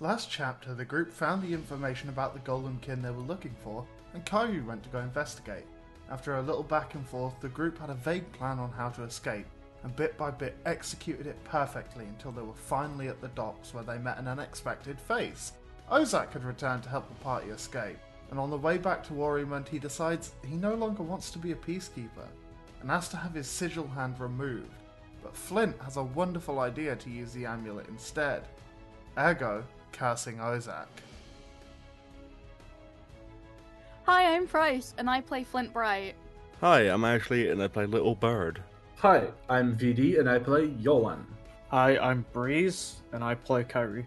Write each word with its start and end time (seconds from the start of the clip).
Last 0.00 0.30
chapter, 0.30 0.74
the 0.74 0.84
group 0.84 1.12
found 1.12 1.42
the 1.42 1.52
information 1.52 2.08
about 2.08 2.32
the 2.32 2.38
Golden 2.40 2.78
Kin 2.78 3.02
they 3.02 3.10
were 3.10 3.16
looking 3.16 3.56
for, 3.64 3.84
and 4.14 4.24
Kyu 4.24 4.64
went 4.64 4.84
to 4.84 4.88
go 4.90 5.00
investigate. 5.00 5.64
After 6.08 6.36
a 6.36 6.42
little 6.42 6.62
back 6.62 6.94
and 6.94 7.04
forth, 7.04 7.34
the 7.40 7.48
group 7.48 7.80
had 7.80 7.90
a 7.90 7.94
vague 7.94 8.30
plan 8.30 8.60
on 8.60 8.70
how 8.70 8.90
to 8.90 9.02
escape, 9.02 9.46
and 9.82 9.96
bit 9.96 10.16
by 10.16 10.30
bit 10.30 10.56
executed 10.66 11.26
it 11.26 11.42
perfectly 11.42 12.04
until 12.04 12.30
they 12.30 12.42
were 12.42 12.54
finally 12.54 13.08
at 13.08 13.20
the 13.20 13.26
docks 13.28 13.74
where 13.74 13.82
they 13.82 13.98
met 13.98 14.18
an 14.18 14.28
unexpected 14.28 15.00
face. 15.00 15.54
Ozak 15.90 16.32
had 16.32 16.44
returned 16.44 16.84
to 16.84 16.90
help 16.90 17.08
the 17.08 17.24
party 17.24 17.48
escape, 17.48 17.98
and 18.30 18.38
on 18.38 18.50
the 18.50 18.56
way 18.56 18.78
back 18.78 19.02
to 19.08 19.14
Aurymond, 19.14 19.66
he 19.66 19.80
decides 19.80 20.30
he 20.46 20.54
no 20.54 20.74
longer 20.74 21.02
wants 21.02 21.32
to 21.32 21.40
be 21.40 21.50
a 21.50 21.56
peacekeeper 21.56 22.28
and 22.82 22.90
asks 22.92 23.10
to 23.10 23.16
have 23.16 23.34
his 23.34 23.48
sigil 23.48 23.88
hand 23.88 24.20
removed. 24.20 24.70
But 25.24 25.36
Flint 25.36 25.74
has 25.82 25.96
a 25.96 26.04
wonderful 26.04 26.60
idea 26.60 26.94
to 26.94 27.10
use 27.10 27.32
the 27.32 27.46
amulet 27.46 27.88
instead. 27.88 28.46
Ergo, 29.18 29.64
cursing 29.98 30.38
Ozak. 30.38 30.86
Hi, 34.04 34.34
I'm 34.34 34.46
Price, 34.46 34.94
and 34.96 35.10
I 35.10 35.20
play 35.20 35.42
Flint 35.42 35.72
Bright. 35.72 36.14
Hi, 36.60 36.82
I'm 36.82 37.04
Ashley, 37.04 37.50
and 37.50 37.62
I 37.62 37.68
play 37.68 37.84
Little 37.84 38.14
Bird. 38.14 38.62
Hi, 38.96 39.28
I'm 39.48 39.76
VD 39.76 40.18
and 40.18 40.28
I 40.28 40.38
play 40.38 40.68
Yolan. 40.68 41.24
Hi, 41.70 41.98
I'm 41.98 42.24
Breeze, 42.32 43.02
and 43.12 43.22
I 43.22 43.34
play 43.34 43.64
Kyrie. 43.64 44.06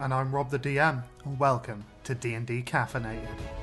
And 0.00 0.14
I'm 0.14 0.34
Rob 0.34 0.50
the 0.50 0.58
DM, 0.58 1.02
and 1.24 1.38
welcome 1.38 1.84
to 2.04 2.14
D&D 2.14 2.62
Caffeinated. 2.62 3.61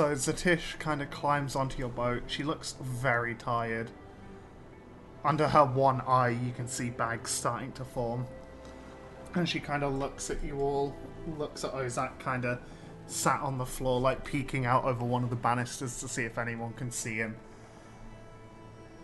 So 0.00 0.12
Zatish 0.12 0.78
kind 0.78 1.02
of 1.02 1.10
climbs 1.10 1.54
onto 1.54 1.78
your 1.78 1.90
boat. 1.90 2.22
She 2.26 2.42
looks 2.42 2.74
very 2.80 3.34
tired. 3.34 3.90
Under 5.26 5.46
her 5.46 5.66
one 5.66 6.00
eye, 6.06 6.30
you 6.30 6.52
can 6.52 6.66
see 6.66 6.88
bags 6.88 7.30
starting 7.30 7.70
to 7.72 7.84
form. 7.84 8.26
And 9.34 9.46
she 9.46 9.60
kind 9.60 9.84
of 9.84 9.92
looks 9.92 10.30
at 10.30 10.42
you 10.42 10.58
all, 10.62 10.96
looks 11.36 11.64
at 11.64 11.74
Ozak 11.74 12.18
kind 12.18 12.46
of 12.46 12.60
sat 13.08 13.42
on 13.42 13.58
the 13.58 13.66
floor, 13.66 14.00
like 14.00 14.24
peeking 14.24 14.64
out 14.64 14.84
over 14.84 15.04
one 15.04 15.22
of 15.22 15.28
the 15.28 15.36
banisters 15.36 16.00
to 16.00 16.08
see 16.08 16.24
if 16.24 16.38
anyone 16.38 16.72
can 16.72 16.90
see 16.90 17.16
him. 17.16 17.36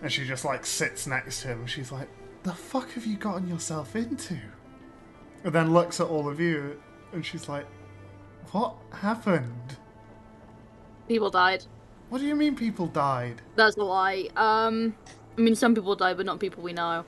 And 0.00 0.10
she 0.10 0.24
just 0.24 0.46
like 0.46 0.64
sits 0.64 1.06
next 1.06 1.42
to 1.42 1.48
him 1.48 1.66
she's 1.66 1.92
like, 1.92 2.08
The 2.42 2.54
fuck 2.54 2.92
have 2.92 3.04
you 3.04 3.18
gotten 3.18 3.46
yourself 3.46 3.94
into? 3.96 4.38
And 5.44 5.52
then 5.52 5.74
looks 5.74 6.00
at 6.00 6.06
all 6.06 6.26
of 6.26 6.40
you 6.40 6.80
and 7.12 7.22
she's 7.22 7.50
like, 7.50 7.66
What 8.52 8.76
happened? 8.92 9.76
People 11.08 11.30
died. 11.30 11.64
What 12.08 12.18
do 12.18 12.26
you 12.26 12.34
mean 12.34 12.54
people 12.54 12.86
died? 12.86 13.42
That's 13.56 13.76
a 13.76 13.82
lie. 13.82 14.28
Um, 14.36 14.96
I 15.36 15.40
mean, 15.40 15.54
some 15.54 15.74
people 15.74 15.96
died, 15.96 16.16
but 16.16 16.26
not 16.26 16.40
people 16.40 16.62
we 16.62 16.72
know. 16.72 17.04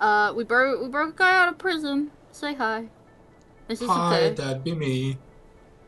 Uh, 0.00 0.32
we 0.34 0.44
broke 0.44 0.82
we 0.82 0.88
broke 0.88 1.14
a 1.14 1.18
guy 1.18 1.42
out 1.42 1.48
of 1.48 1.58
prison. 1.58 2.10
Say 2.30 2.54
hi. 2.54 2.88
This 3.68 3.80
is 3.80 3.88
Hi, 3.88 4.16
okay. 4.16 4.34
that'd 4.34 4.64
be 4.64 4.74
me. 4.74 5.16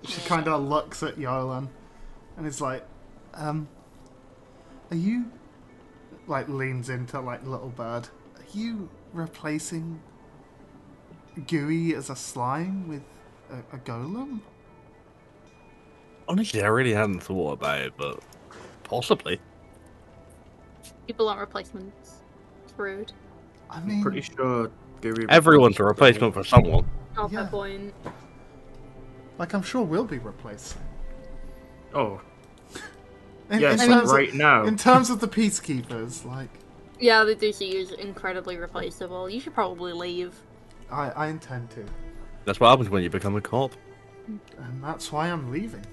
She 0.04 0.20
kind 0.22 0.46
of 0.46 0.62
looks 0.62 1.02
at 1.02 1.16
Yolan 1.16 1.68
and 2.36 2.46
is 2.46 2.60
like, 2.60 2.84
um, 3.34 3.68
are 4.90 4.96
you, 4.96 5.30
like, 6.26 6.48
leans 6.48 6.88
into, 6.88 7.20
like, 7.20 7.44
Little 7.44 7.70
Bird, 7.70 8.08
are 8.36 8.44
you 8.52 8.88
replacing 9.12 10.00
Gooey 11.46 11.94
as 11.94 12.10
a 12.10 12.16
slime 12.16 12.86
with 12.86 13.02
a, 13.50 13.76
a 13.76 13.78
golem? 13.80 14.40
Honestly, 16.28 16.62
I 16.62 16.68
really 16.68 16.92
hadn't 16.94 17.20
thought 17.20 17.52
about 17.52 17.80
it, 17.80 17.92
but 17.96 18.20
possibly. 18.84 19.40
People 21.06 21.28
aren't 21.28 21.40
replacements. 21.40 22.22
It's 22.64 22.78
rude. 22.78 23.12
I 23.70 23.80
mean, 23.80 24.02
Pretty 24.02 24.22
sure 24.22 24.70
Gooey 25.00 25.26
Everyone's 25.28 25.78
a 25.80 25.84
replacement 25.84 26.34
for 26.34 26.44
someone. 26.44 26.88
Not 27.16 27.30
Yeah. 27.30 27.40
fair 27.42 27.48
point. 27.50 27.94
like, 29.38 29.52
I'm 29.52 29.62
sure 29.62 29.82
we'll 29.82 30.04
be 30.04 30.18
replaced. 30.18 30.76
Oh, 31.92 32.20
In, 33.50 33.60
yes, 33.60 33.82
in 33.82 33.88
terms 33.88 34.10
right 34.10 34.28
of, 34.30 34.34
now. 34.34 34.64
In 34.64 34.76
terms 34.76 35.10
of 35.10 35.20
the 35.20 35.28
peacekeepers, 35.28 36.24
like, 36.24 36.48
Yeah, 36.98 37.24
the 37.24 37.34
do 37.34 37.48
is 37.48 37.92
incredibly 37.92 38.56
replaceable. 38.56 39.28
You 39.28 39.40
should 39.40 39.54
probably 39.54 39.92
leave. 39.92 40.34
I, 40.90 41.10
I 41.10 41.26
intend 41.28 41.70
to. 41.70 41.84
That's 42.44 42.60
what 42.60 42.70
happens 42.70 42.88
when 42.88 43.02
you 43.02 43.10
become 43.10 43.36
a 43.36 43.40
cop. 43.40 43.72
and 44.26 44.82
that's 44.82 45.12
why 45.12 45.28
I'm 45.28 45.50
leaving. 45.50 45.84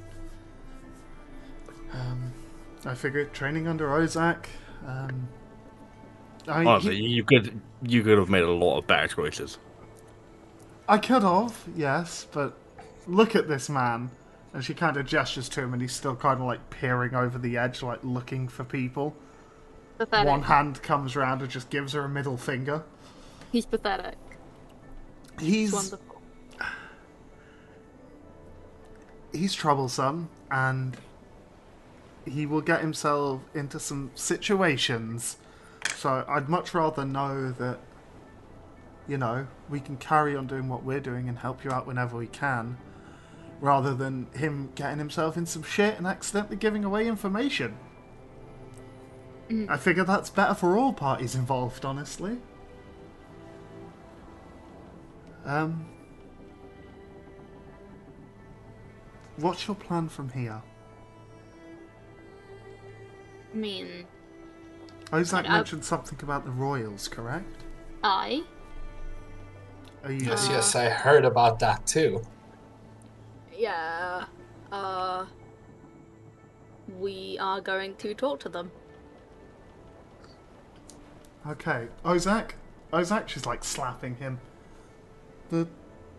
Um, 1.93 2.33
I 2.85 2.95
figured 2.95 3.33
training 3.33 3.67
under 3.67 3.87
Ozak. 3.89 4.45
Um, 4.87 5.27
I, 6.47 6.65
Honestly, 6.65 6.95
he- 6.97 7.07
you 7.07 7.23
could 7.23 7.59
you 7.83 8.03
could 8.03 8.17
have 8.17 8.29
made 8.29 8.43
a 8.43 8.51
lot 8.51 8.77
of 8.79 8.87
better 8.87 9.07
choices. 9.07 9.57
I 10.87 10.97
could 10.97 11.23
have, 11.23 11.63
yes, 11.75 12.27
but 12.31 12.57
look 13.07 13.35
at 13.35 13.47
this 13.47 13.69
man. 13.69 14.11
And 14.53 14.65
she 14.65 14.73
kind 14.73 14.97
of 14.97 15.05
gestures 15.05 15.47
to 15.49 15.61
him, 15.61 15.71
and 15.71 15.81
he's 15.81 15.93
still 15.93 16.15
kind 16.15 16.41
of 16.41 16.45
like 16.45 16.69
peering 16.69 17.15
over 17.15 17.37
the 17.37 17.57
edge, 17.57 17.81
like 17.81 17.99
looking 18.03 18.49
for 18.49 18.65
people. 18.65 19.15
Pathetic. 19.97 20.27
One 20.27 20.41
hand 20.41 20.81
comes 20.83 21.15
round 21.15 21.41
and 21.41 21.49
just 21.49 21.69
gives 21.69 21.93
her 21.93 22.03
a 22.03 22.09
middle 22.09 22.35
finger. 22.35 22.83
He's 23.51 23.65
pathetic. 23.65 24.17
He's 25.39 25.71
It's 25.73 25.91
wonderful. 25.91 26.21
he's 29.31 29.53
troublesome, 29.53 30.29
and 30.49 30.97
he 32.25 32.45
will 32.45 32.61
get 32.61 32.81
himself 32.81 33.41
into 33.53 33.79
some 33.79 34.11
situations. 34.15 35.37
So 35.95 36.23
I'd 36.27 36.49
much 36.49 36.73
rather 36.73 37.05
know 37.05 37.51
that, 37.51 37.79
you 39.07 39.17
know, 39.17 39.47
we 39.69 39.79
can 39.79 39.97
carry 39.97 40.35
on 40.35 40.47
doing 40.47 40.67
what 40.69 40.83
we're 40.83 40.99
doing 40.99 41.27
and 41.27 41.37
help 41.39 41.63
you 41.63 41.71
out 41.71 41.87
whenever 41.87 42.17
we 42.17 42.27
can, 42.27 42.77
rather 43.59 43.93
than 43.93 44.27
him 44.33 44.71
getting 44.75 44.99
himself 44.99 45.37
in 45.37 45.45
some 45.45 45.63
shit 45.63 45.97
and 45.97 46.05
accidentally 46.05 46.57
giving 46.57 46.83
away 46.83 47.07
information. 47.07 47.77
I 49.67 49.75
figure 49.75 50.05
that's 50.05 50.29
better 50.29 50.53
for 50.53 50.77
all 50.77 50.93
parties 50.93 51.35
involved, 51.35 51.83
honestly. 51.83 52.37
Um, 55.43 55.85
what's 59.37 59.67
your 59.67 59.75
plan 59.75 60.07
from 60.07 60.29
here? 60.29 60.61
I 63.53 63.57
mean, 63.57 64.05
Ozak 65.11 65.49
I- 65.49 65.57
mentioned 65.57 65.83
something 65.85 66.19
about 66.21 66.45
the 66.45 66.51
royals, 66.51 67.07
correct? 67.07 67.63
I. 68.03 68.43
Are 70.03 70.11
you? 70.11 70.25
Yes, 70.25 70.47
Uh, 70.47 70.53
yes, 70.53 70.75
I 70.75 70.89
heard 70.89 71.25
about 71.25 71.59
that 71.59 71.85
too. 71.85 72.21
Yeah. 73.55 74.25
Uh. 74.71 75.25
We 76.99 77.37
are 77.39 77.61
going 77.61 77.95
to 77.97 78.13
talk 78.13 78.39
to 78.41 78.49
them. 78.49 78.71
Okay, 81.47 81.87
Ozak. 82.05 82.51
Ozak, 82.93 83.27
she's 83.29 83.45
like 83.45 83.63
slapping 83.63 84.15
him. 84.15 84.39
The, 85.49 85.67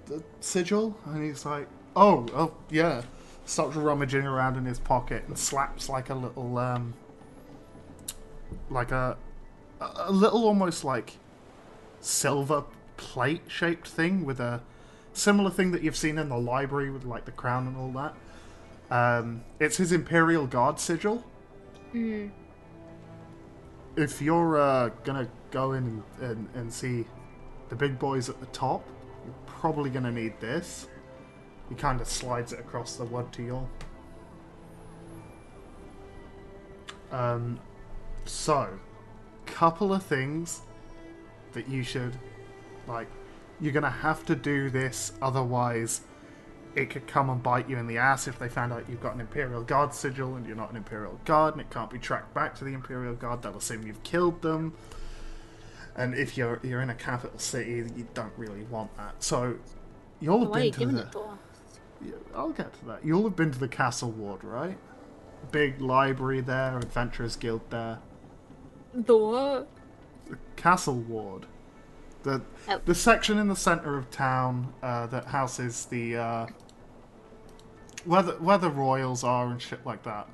the 0.06 0.22
sigil, 0.41 0.97
and 1.06 1.22
he's 1.22 1.44
like, 1.44 1.69
"Oh, 1.94 2.26
oh, 2.34 2.54
yeah." 2.71 3.03
Starts 3.44 3.76
rummaging 3.76 4.25
around 4.26 4.56
in 4.56 4.65
his 4.65 4.78
pocket 4.78 5.25
and 5.26 5.37
slaps 5.37 5.88
like 5.88 6.10
a 6.10 6.15
little, 6.15 6.59
um, 6.59 6.94
like 8.71 8.93
a, 8.93 9.17
a 9.81 10.13
little 10.13 10.45
almost 10.45 10.85
like 10.85 11.19
silver 12.01 12.65
plate 12.97 13.43
shaped 13.49 13.89
thing 13.89 14.25
with 14.25 14.41
a 14.41 14.63
similar 15.13 15.51
thing 15.51 15.72
that 15.72 15.83
you've 15.83 15.97
seen 15.97 16.19
in 16.19 16.28
the 16.28 16.39
library 16.39 16.91
with 16.91 17.04
like 17.04 17.25
the 17.25 17.33
crown 17.33 17.66
and 17.66 17.77
all 17.77 17.91
that. 17.93 18.15
Um, 18.91 19.45
it's 19.59 19.77
his 19.77 19.93
Imperial 19.93 20.47
Guard 20.47 20.78
sigil. 20.78 21.25
Hmm. 21.93 22.28
if 23.97 24.22
you're 24.22 24.59
uh, 24.59 24.89
gonna 25.05 25.28
go 25.51 25.72
in 25.72 26.03
and, 26.19 26.31
and, 26.31 26.48
and 26.55 26.72
see 26.72 27.05
the 27.69 27.77
big 27.77 27.98
boys 27.98 28.31
at 28.31 28.41
the 28.41 28.47
top, 28.47 28.87
you're 29.25 29.34
probably 29.47 29.91
gonna 29.91 30.10
need 30.10 30.41
this. 30.41 30.89
He 31.69 31.75
kind 31.75 32.01
of 32.01 32.09
slides 32.09 32.53
it 32.53 32.60
across 32.60 32.97
the 32.97 33.05
wood 33.05 33.31
to 33.33 33.43
you. 33.43 33.69
Um, 37.10 37.60
so, 38.24 38.78
couple 39.47 39.92
of 39.92 40.03
things 40.03 40.63
that 41.53 41.69
you 41.69 41.83
should 41.83 42.19
like. 42.86 43.09
You're 43.60 43.72
gonna 43.72 43.91
have 43.91 44.24
to 44.27 44.34
do 44.34 44.71
this, 44.71 45.13
otherwise, 45.21 46.03
it 46.74 46.91
could 46.91 47.07
come 47.07 47.28
and 47.28 47.42
bite 47.42 47.69
you 47.69 47.77
in 47.77 47.86
the 47.86 47.98
ass 47.98 48.27
if 48.27 48.39
they 48.39 48.48
found 48.48 48.72
out 48.72 48.89
you've 48.89 49.03
got 49.03 49.15
an 49.15 49.21
Imperial 49.21 49.63
Guard 49.63 49.92
sigil 49.92 50.36
and 50.36 50.47
you're 50.47 50.57
not 50.57 50.71
an 50.71 50.77
Imperial 50.77 51.21
Guard 51.24 51.54
and 51.54 51.60
it 51.60 51.71
can't 51.71 51.91
be 51.91 51.98
tracked 51.98 52.33
back 52.33 52.54
to 52.57 52.65
the 52.65 52.72
Imperial 52.72 53.15
Guard. 53.15 53.42
They'll 53.42 53.57
assume 53.57 53.86
you've 53.86 54.03
killed 54.03 54.41
them. 54.42 54.74
And 55.95 56.15
if 56.15 56.39
you're 56.39 56.59
you're 56.63 56.80
in 56.80 56.89
a 56.89 56.95
capital 56.95 57.39
city, 57.39 57.84
you 57.95 58.09
don't 58.15 58.33
really 58.39 58.63
want 58.65 58.97
that. 58.97 59.22
So 59.22 59.57
you're 60.21 60.39
Why 60.39 60.60
are 60.60 60.60
you 60.60 60.66
into 60.69 60.78
giving 60.78 60.95
the 60.95 61.03
it 61.03 61.13
to? 61.13 61.39
Yeah, 62.01 62.13
I'll 62.34 62.51
get 62.51 62.72
to 62.80 62.84
that. 62.86 63.04
You'll 63.04 63.24
have 63.24 63.36
been 63.36 63.53
to 63.53 63.59
the 63.59 63.69
Castle 63.69 64.10
Ward, 64.10 64.42
right? 64.42 64.78
Big 65.51 65.80
library 65.80 66.41
there, 66.41 66.78
Adventurers 66.78 67.36
Guild 67.36 67.60
there. 67.69 67.98
The 68.94 69.16
what? 69.16 69.68
The 70.28 70.39
Castle 70.56 70.94
Ward. 71.00 71.47
The, 72.22 72.42
Oh. 72.68 72.80
the 72.84 72.94
section 72.94 73.39
in 73.39 73.48
the 73.48 73.56
centre 73.56 73.98
of 73.98 74.10
town 74.10 74.72
uh, 74.83 75.06
that 75.09 75.27
houses 75.27 75.86
the. 75.86 76.16
Uh, 76.16 76.47
where, 78.04 78.22
the, 78.22 78.33
where 78.34 78.59
the 78.59 78.71
royals 78.71 79.24
are 79.24 79.47
and 79.48 79.60
shit 79.60 79.84
like 79.86 80.03
that. 80.04 80.28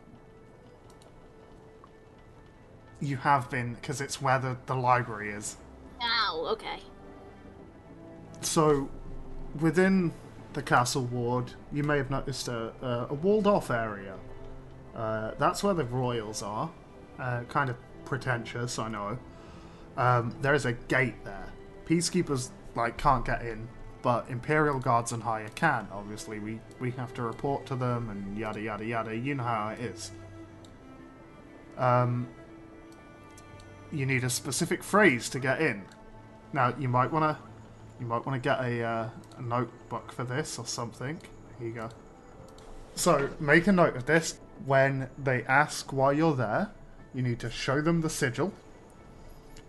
You 3.00 3.16
have 3.19 3.49
been, 3.49 3.75
because 3.75 4.00
it's 4.00 4.20
where 4.20 4.38
the, 4.38 4.56
the 4.66 4.75
library 4.75 5.31
is. 5.31 5.56
Oh, 6.02 6.49
okay. 6.52 6.81
So, 8.40 8.88
within 9.61 10.12
the 10.52 10.62
castle 10.62 11.04
ward, 11.04 11.52
you 11.72 11.82
may 11.84 11.96
have 11.99 12.11
noticed 12.11 12.49
a, 12.49 12.72
a, 12.82 13.06
a 13.11 13.14
walled 13.14 13.46
off 13.46 13.70
area. 13.70 14.14
Uh, 14.96 15.32
that's 15.38 15.62
where 15.62 15.75
the 15.75 15.84
royals 15.84 16.43
are. 16.43 16.70
Uh, 17.19 17.43
kind 17.49 17.70
of 17.70 17.76
pretentious, 18.08 18.78
I 18.78 18.88
know. 18.88 19.19
Um, 19.96 20.34
there 20.40 20.55
is 20.55 20.64
a 20.64 20.72
gate 20.72 21.25
there. 21.25 21.52
Peacekeepers 21.87 22.50
like 22.75 22.96
can't 22.96 23.25
get 23.25 23.43
in, 23.43 23.69
but 24.02 24.28
Imperial 24.28 24.78
guards 24.78 25.12
and 25.12 25.22
higher 25.22 25.49
can. 25.55 25.88
Obviously, 25.93 26.38
we 26.38 26.60
we 26.81 26.90
have 26.93 27.12
to 27.14 27.22
report 27.22 27.66
to 27.66 27.76
them 27.76 28.08
and 28.10 28.38
yada 28.38 28.60
yada 28.60 28.84
yada. 28.84 29.16
You 29.16 29.34
know 29.34 29.43
how 29.43 29.69
it 29.70 29.81
is. 29.81 30.12
Um, 31.76 32.28
you 33.93 34.06
need 34.06 34.25
a 34.25 34.31
specific 34.31 34.82
phrase 34.82 35.28
to 35.31 35.38
get 35.38 35.61
in. 35.61 35.84
Now, 36.52 36.75
you 36.78 36.88
might 36.88 37.12
want 37.12 37.25
to 37.25 37.43
you 38.00 38.06
might 38.06 38.25
want 38.25 38.40
to 38.40 38.49
get 38.49 38.61
a, 38.61 38.82
uh, 38.82 39.08
a 39.37 39.43
notebook 39.43 40.12
for 40.12 40.25
this 40.25 40.58
or 40.58 40.66
something. 40.66 41.20
Here 41.58 41.69
you 41.69 41.75
go. 41.75 41.88
So, 42.94 43.31
make 43.40 43.66
a 43.66 43.72
note 43.72 43.96
of 43.96 44.06
this. 44.06 44.38
When 44.64 45.08
they 45.16 45.44
ask 45.44 45.93
why 45.93 46.12
you're 46.12 46.34
there, 46.34 46.70
you 47.19 47.25
need 47.25 47.41
to 47.41 47.50
show 47.50 47.81
them 47.81 48.00
the 48.00 48.09
sigil. 48.09 48.53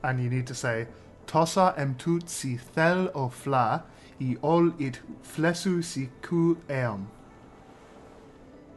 And 0.03 0.23
you 0.23 0.29
need 0.29 0.45
to 0.47 0.53
say, 0.53 0.85
Tosa 1.25 1.73
emtut 1.79 2.29
si 2.29 2.57
thel 2.57 3.09
o 3.15 3.27
fla, 3.29 3.83
i 4.21 4.37
ol 4.43 4.71
it 4.79 4.99
flesu 5.23 5.83
si 5.83 6.09
ku 6.21 6.57
eam. 6.69 7.07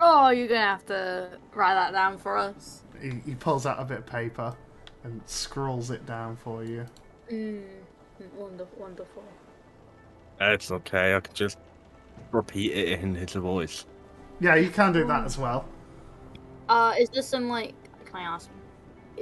Oh, 0.01 0.31
you're 0.31 0.49
gonna 0.49 0.61
have 0.61 0.87
to 0.87 1.29
write 1.55 1.75
that 1.75 1.93
down 1.93 2.17
for 2.17 2.39
us. 2.39 2.83
He, 3.01 3.11
he 3.27 3.35
pulls 3.35 3.67
out 3.67 3.79
a 3.79 3.85
bit 3.85 3.99
of 3.99 4.07
paper 4.07 4.57
and 5.05 5.21
scrawls 5.27 5.91
it 5.91 6.07
down 6.07 6.37
for 6.37 6.65
you. 6.65 6.87
Mm, 7.31 7.63
wonderful, 8.35 8.79
wonderful. 8.79 9.23
It's 10.41 10.71
okay. 10.71 11.15
I 11.15 11.21
can 11.21 11.35
just 11.35 11.59
repeat 12.31 12.73
it 12.73 13.01
in 13.01 13.15
his 13.17 13.33
voice. 13.33 13.85
Yeah, 14.41 14.55
you 14.55 14.71
can 14.71 14.95
do 14.95 15.07
that 15.07 15.25
as 15.25 15.37
well. 15.37 15.69
Uh, 16.71 16.95
is 16.99 17.11
this 17.11 17.35
in 17.35 17.49
like? 17.49 17.75
Can 18.07 18.17
I 18.17 18.23
ask? 18.23 18.49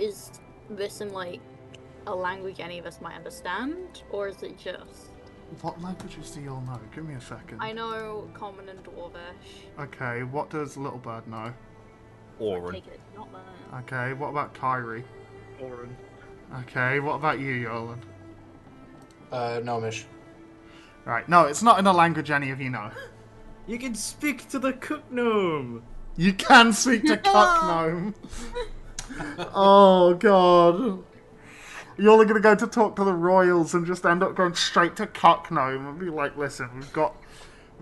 Is 0.01 0.31
this 0.71 1.03
in 1.03 1.13
like 1.13 1.41
a 2.07 2.15
language 2.15 2.59
any 2.59 2.79
of 2.79 2.87
us 2.87 3.01
might 3.03 3.15
understand, 3.15 4.03
or 4.11 4.29
is 4.29 4.43
it 4.43 4.57
just? 4.59 5.11
What 5.61 5.81
languages 5.83 6.31
do 6.31 6.41
you 6.41 6.51
all 6.55 6.63
know? 6.63 6.81
Give 6.95 7.05
me 7.05 7.15
a 7.15 7.21
second. 7.21 7.61
I 7.61 7.73
know 7.73 8.31
Common 8.33 8.69
and 8.71 8.83
Dwarvish. 8.83 9.69
Okay, 9.79 10.23
what 10.23 10.49
does 10.49 10.77
Little 10.77 10.99
Bird 10.99 11.27
know? 11.29 11.53
I 11.53 11.55
Orin. 12.43 12.73
take 12.73 12.85
not 13.15 13.29
that. 13.33 13.79
Okay, 13.81 14.15
what 14.15 14.29
about 14.29 14.55
Kyrie? 14.55 15.05
Orin. 15.61 15.95
Okay, 16.61 17.01
what 17.01 17.17
about 17.17 17.39
you, 17.39 17.67
Yolan? 17.69 17.99
Uh, 19.31 19.61
Gnomish. 19.63 20.07
Right, 21.05 21.29
no, 21.29 21.45
it's 21.45 21.63
not 21.63 21.79
in 21.79 21.87
a 21.87 21.93
language 21.93 22.31
any 22.31 22.51
of 22.51 22.61
you 22.61 22.71
know. 22.71 22.91
You 23.67 23.79
can 23.79 23.95
speak 23.95 24.49
to 24.49 24.59
the 24.59 24.73
cook 24.73 25.13
gnome. 25.13 25.85
You 26.17 26.33
can 26.33 26.73
speak 26.73 27.05
to 27.05 27.17
Cuck 27.19 27.63
Gnome. 27.63 28.15
oh, 29.55 30.15
God. 30.15 31.05
You're 31.97 32.13
only 32.13 32.25
gonna 32.25 32.41
go 32.41 32.55
to 32.55 32.67
talk 32.67 32.97
to 32.97 33.05
the 33.05 33.13
royals 33.13 33.75
and 33.75 33.87
just 33.87 34.07
end 34.07 34.23
up 34.23 34.35
going 34.35 34.55
straight 34.55 34.97
to 34.97 35.07
Cuck 35.07 35.51
Gnome 35.51 35.87
and 35.87 35.99
be 35.99 36.09
like, 36.09 36.37
listen, 36.37 36.71
we've 36.75 36.93
got. 36.93 37.15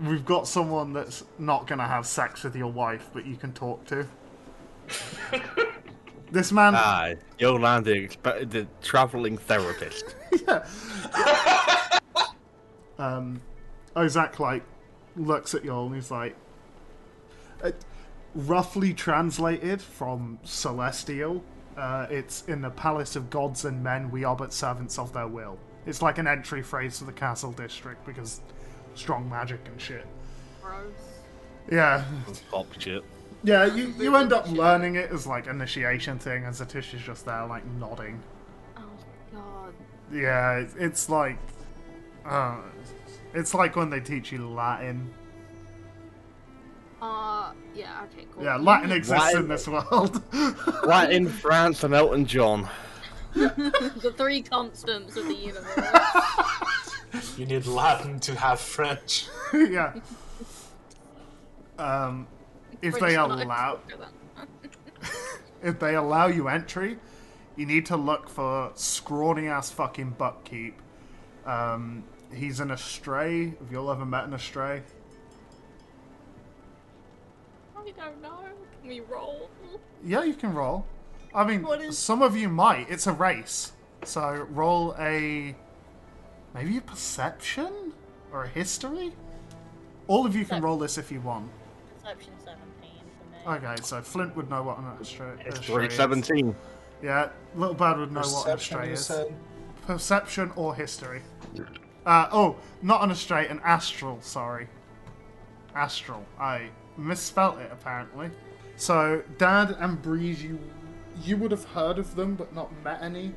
We've 0.01 0.25
got 0.25 0.47
someone 0.47 0.93
that's 0.93 1.25
not 1.37 1.67
gonna 1.67 1.87
have 1.87 2.05
sex 2.05 2.43
with 2.43 2.55
your 2.55 2.71
wife, 2.71 3.09
but 3.13 3.25
you 3.25 3.35
can 3.35 3.51
talk 3.51 3.85
to. 3.87 4.07
this 6.31 6.51
man, 6.51 6.73
Ah, 6.75 7.13
Yolan, 7.37 7.83
the, 7.83 8.07
expe- 8.07 8.49
the 8.49 8.67
traveling 8.81 9.37
therapist. 9.37 10.15
um, 12.97 13.41
Ozak 13.95 14.39
like 14.39 14.63
looks 15.15 15.53
at 15.53 15.65
y'all 15.65 15.85
and 15.87 15.95
he's 15.95 16.11
like, 16.11 16.35
uh, 17.63 17.71
roughly 18.35 18.93
translated 18.93 19.81
from 19.81 20.39
Celestial. 20.43 21.43
Uh, 21.77 22.07
it's 22.09 22.43
in 22.47 22.61
the 22.61 22.69
palace 22.69 23.15
of 23.15 23.29
gods 23.29 23.65
and 23.65 23.83
men. 23.83 24.11
We 24.11 24.23
are 24.23 24.35
but 24.35 24.53
servants 24.53 24.99
of 24.99 25.13
their 25.13 25.27
will. 25.27 25.57
It's 25.85 26.01
like 26.01 26.17
an 26.17 26.27
entry 26.27 26.61
phrase 26.61 26.99
for 26.99 27.05
the 27.05 27.13
castle 27.13 27.51
district 27.53 28.05
because 28.05 28.41
strong 28.95 29.29
magic 29.29 29.59
and 29.65 29.79
shit. 29.79 30.05
Gross. 30.61 30.91
Yeah, 31.71 32.03
Pop 32.51 32.67
shit. 32.79 33.03
yeah. 33.43 33.65
You 33.65 33.93
you 33.97 34.15
end 34.15 34.33
up 34.33 34.49
learning 34.49 34.95
it 34.95 35.11
as 35.11 35.25
like 35.27 35.47
initiation 35.47 36.17
thing, 36.19 36.43
and 36.45 36.53
Zatish 36.53 36.93
is 36.93 37.01
just 37.01 37.25
there 37.25 37.45
like 37.45 37.65
nodding. 37.79 38.21
Oh 38.75 38.81
god. 39.33 39.73
Yeah, 40.11 40.57
it's, 40.57 40.75
it's 40.75 41.09
like, 41.09 41.37
uh, 42.25 42.57
it's 43.33 43.53
like 43.53 43.75
when 43.75 43.89
they 43.89 43.99
teach 44.01 44.31
you 44.31 44.49
Latin. 44.49 45.09
Uh, 47.01 47.51
yeah. 47.75 48.05
Okay. 48.05 48.25
Cool. 48.33 48.43
Yeah, 48.43 48.57
Latin 48.57 48.91
exists 48.91 49.23
Latin- 49.23 49.43
in 49.43 49.47
this 49.47 49.67
world. 49.67 50.21
Latin, 50.85 51.27
France, 51.27 51.83
and 51.83 51.93
Elton 51.93 52.25
John. 52.25 52.67
the 53.33 54.13
three 54.17 54.41
constants 54.41 55.15
of 55.15 55.27
the 55.27 55.35
universe. 55.35 57.37
You 57.37 57.45
need 57.45 57.65
Latin 57.65 58.19
to 58.21 58.35
have 58.35 58.59
French. 58.59 59.27
yeah. 59.53 59.93
Um, 61.77 62.27
if 62.81 62.93
they 62.95 62.99
French 62.99 63.15
not 63.15 63.43
allow 63.43 63.79
if 65.63 65.79
they 65.79 65.95
allow 65.95 66.27
you 66.27 66.47
entry, 66.47 66.97
you 67.55 67.65
need 67.65 67.85
to 67.87 67.97
look 67.97 68.29
for 68.29 68.71
scrawny 68.75 69.47
ass 69.47 69.71
fucking 69.71 70.15
buckkeep. 70.19 70.73
Um, 71.45 72.03
he's 72.33 72.59
an 72.59 72.71
astray. 72.71 73.55
Have 73.59 73.71
you 73.71 73.79
all 73.79 73.91
ever 73.91 74.05
met 74.05 74.25
an 74.25 74.33
astray? 74.33 74.83
I 77.97 78.05
don't 78.05 78.21
know. 78.21 78.39
Can 78.81 78.89
we 78.89 78.99
roll? 79.01 79.49
Yeah, 80.03 80.23
you 80.23 80.33
can 80.33 80.53
roll. 80.53 80.85
I 81.33 81.43
mean, 81.45 81.63
What 81.63 81.81
is- 81.81 81.97
some 81.97 82.21
of 82.21 82.35
you 82.35 82.49
might. 82.49 82.89
It's 82.89 83.07
a 83.07 83.13
race, 83.13 83.73
so 84.03 84.47
roll 84.49 84.95
a 84.99 85.55
maybe 86.53 86.77
a 86.77 86.81
perception 86.81 87.93
or 88.31 88.43
a 88.45 88.47
history. 88.47 89.13
All 90.07 90.25
of 90.25 90.35
you 90.35 90.45
can 90.45 90.61
roll 90.61 90.77
this 90.77 90.97
if 90.97 91.11
you 91.11 91.21
want. 91.21 91.51
Perception 92.01 92.33
17 92.43 93.01
for 93.43 93.51
me. 93.51 93.57
Okay, 93.57 93.75
so 93.83 94.01
Flint 94.01 94.35
would 94.35 94.49
know 94.49 94.63
what 94.63 94.79
an 94.79 94.85
astray, 94.99 95.33
astray 95.45 95.51
History 95.51 95.87
is. 95.87 95.93
17. 95.93 96.55
Yeah, 97.03 97.29
Little 97.55 97.75
Bird 97.75 97.97
would 97.97 98.11
know 98.11 98.21
what 98.21 98.47
an 98.47 98.53
Perception, 98.53 98.77
astray 98.79 98.93
is. 98.93 99.05
said? 99.05 99.35
Perception 99.85 100.51
or 100.55 100.73
history. 100.75 101.21
Uh, 102.05 102.27
oh, 102.31 102.55
not 102.81 103.03
an 103.03 103.11
astray, 103.11 103.47
an 103.47 103.61
astral, 103.63 104.19
sorry. 104.21 104.67
Astral. 105.75 106.25
I 106.39 106.69
misspelt 106.99 107.59
it, 107.59 107.69
apparently. 107.71 108.29
So, 108.75 109.23
Dad 109.37 109.75
and 109.79 110.01
Breeze, 110.01 110.43
you, 110.43 110.59
you 111.23 111.37
would 111.37 111.51
have 111.51 111.65
heard 111.65 111.99
of 111.99 112.15
them, 112.15 112.35
but 112.35 112.53
not 112.53 112.71
met 112.83 113.01
any. 113.01 113.33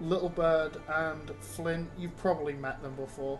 Little 0.00 0.28
Bird 0.28 0.78
and 0.88 1.30
Flint, 1.40 1.88
you've 1.96 2.16
probably 2.16 2.54
met 2.54 2.82
them 2.82 2.94
before 2.96 3.38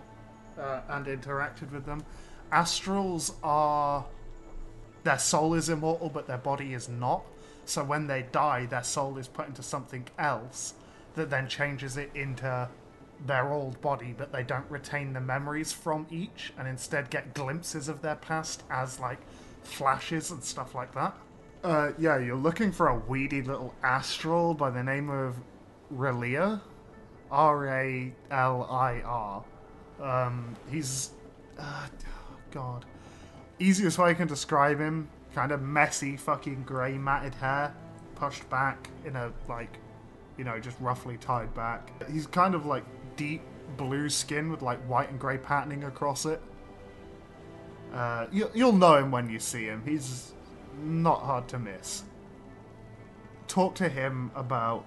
uh, 0.59 0.81
and 0.91 1.07
interacted 1.07 1.73
with 1.73 1.85
them. 1.85 2.05
Astrals 2.53 3.35
are. 3.43 4.05
Their 5.05 5.19
soul 5.19 5.55
is 5.55 5.69
immortal, 5.69 6.09
but 6.09 6.29
their 6.29 6.39
body 6.39 6.75
is 6.75 6.89
not. 6.89 7.25
So 7.65 7.83
when 7.83 8.07
they 8.07 8.27
die, 8.31 8.67
their 8.67 8.85
soul 8.85 9.19
is 9.19 9.27
put 9.27 9.49
into 9.49 9.63
something 9.63 10.07
else 10.19 10.75
that 11.15 11.29
then 11.29 11.49
changes 11.49 11.97
it 11.97 12.11
into 12.15 12.69
their 13.27 13.53
old 13.53 13.81
body, 13.81 14.15
but 14.17 14.33
they 14.33 14.43
don't 14.43 14.69
retain 14.71 15.13
the 15.13 15.21
memories 15.21 15.73
from 15.73 16.07
each 16.11 16.53
and 16.59 16.67
instead 16.67 17.11
get 17.11 17.35
glimpses 17.35 17.89
of 17.89 18.03
their 18.03 18.17
past 18.17 18.63
as 18.71 18.99
like 18.99 19.21
flashes 19.65 20.31
and 20.31 20.43
stuff 20.43 20.75
like 20.75 20.95
that. 20.95 21.17
Uh, 21.65 21.93
yeah, 21.99 22.19
you're 22.19 22.37
looking 22.37 22.73
for 22.73 22.89
a 22.89 22.99
weedy 22.99 23.43
little 23.43 23.75
astral 23.83 24.55
by 24.55 24.71
the 24.71 24.83
name 24.83 25.09
of 25.09 25.37
Relia. 25.95 26.61
R 27.31 27.69
A 27.69 28.13
L 28.31 28.65
I 28.71 29.01
R. 29.05 29.45
Um, 30.01 30.57
he's. 30.71 31.11
Uh, 31.59 31.87
God. 32.51 32.85
Easiest 33.59 33.99
way 33.99 34.11
I 34.11 34.15
can 34.15 34.29
describe 34.29 34.79
him 34.79 35.09
kind 35.35 35.53
of 35.53 35.63
messy, 35.63 36.17
fucking 36.17 36.63
grey 36.65 36.99
matted 36.99 37.35
hair, 37.35 37.75
pushed 38.15 38.49
back 38.51 38.89
in 39.07 39.17
a, 39.17 39.33
like, 39.49 39.79
you 40.37 40.45
know, 40.45 40.59
just 40.61 40.79
roughly 40.81 41.17
tied 41.17 41.55
back. 41.55 41.91
He's 42.11 42.27
kind 42.27 42.55
of 42.55 42.67
like 42.67 42.85
deep 43.17 43.43
blue 43.77 44.09
skin 44.09 44.51
with 44.51 44.63
like 44.63 44.79
white 44.81 45.11
and 45.11 45.19
grey 45.19 45.39
patterning 45.39 45.85
across 45.85 46.27
it. 46.27 46.41
Uh, 47.93 48.27
you, 48.33 48.51
you'll 48.55 48.73
know 48.73 48.97
him 48.97 49.11
when 49.11 49.29
you 49.29 49.39
see 49.39 49.65
him. 49.65 49.83
He's 49.85 50.33
not 50.83 51.23
hard 51.23 51.49
to 51.49 51.59
miss. 51.59 52.05
Talk 53.49 53.75
to 53.77 53.89
him 53.89 54.31
about 54.35 54.85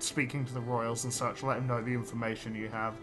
speaking 0.00 0.44
to 0.44 0.52
the 0.52 0.60
royals 0.60 1.04
and 1.04 1.12
such. 1.12 1.42
Let 1.42 1.58
him 1.58 1.66
know 1.66 1.80
the 1.80 1.92
information 1.92 2.54
you 2.54 2.68
have, 2.68 2.94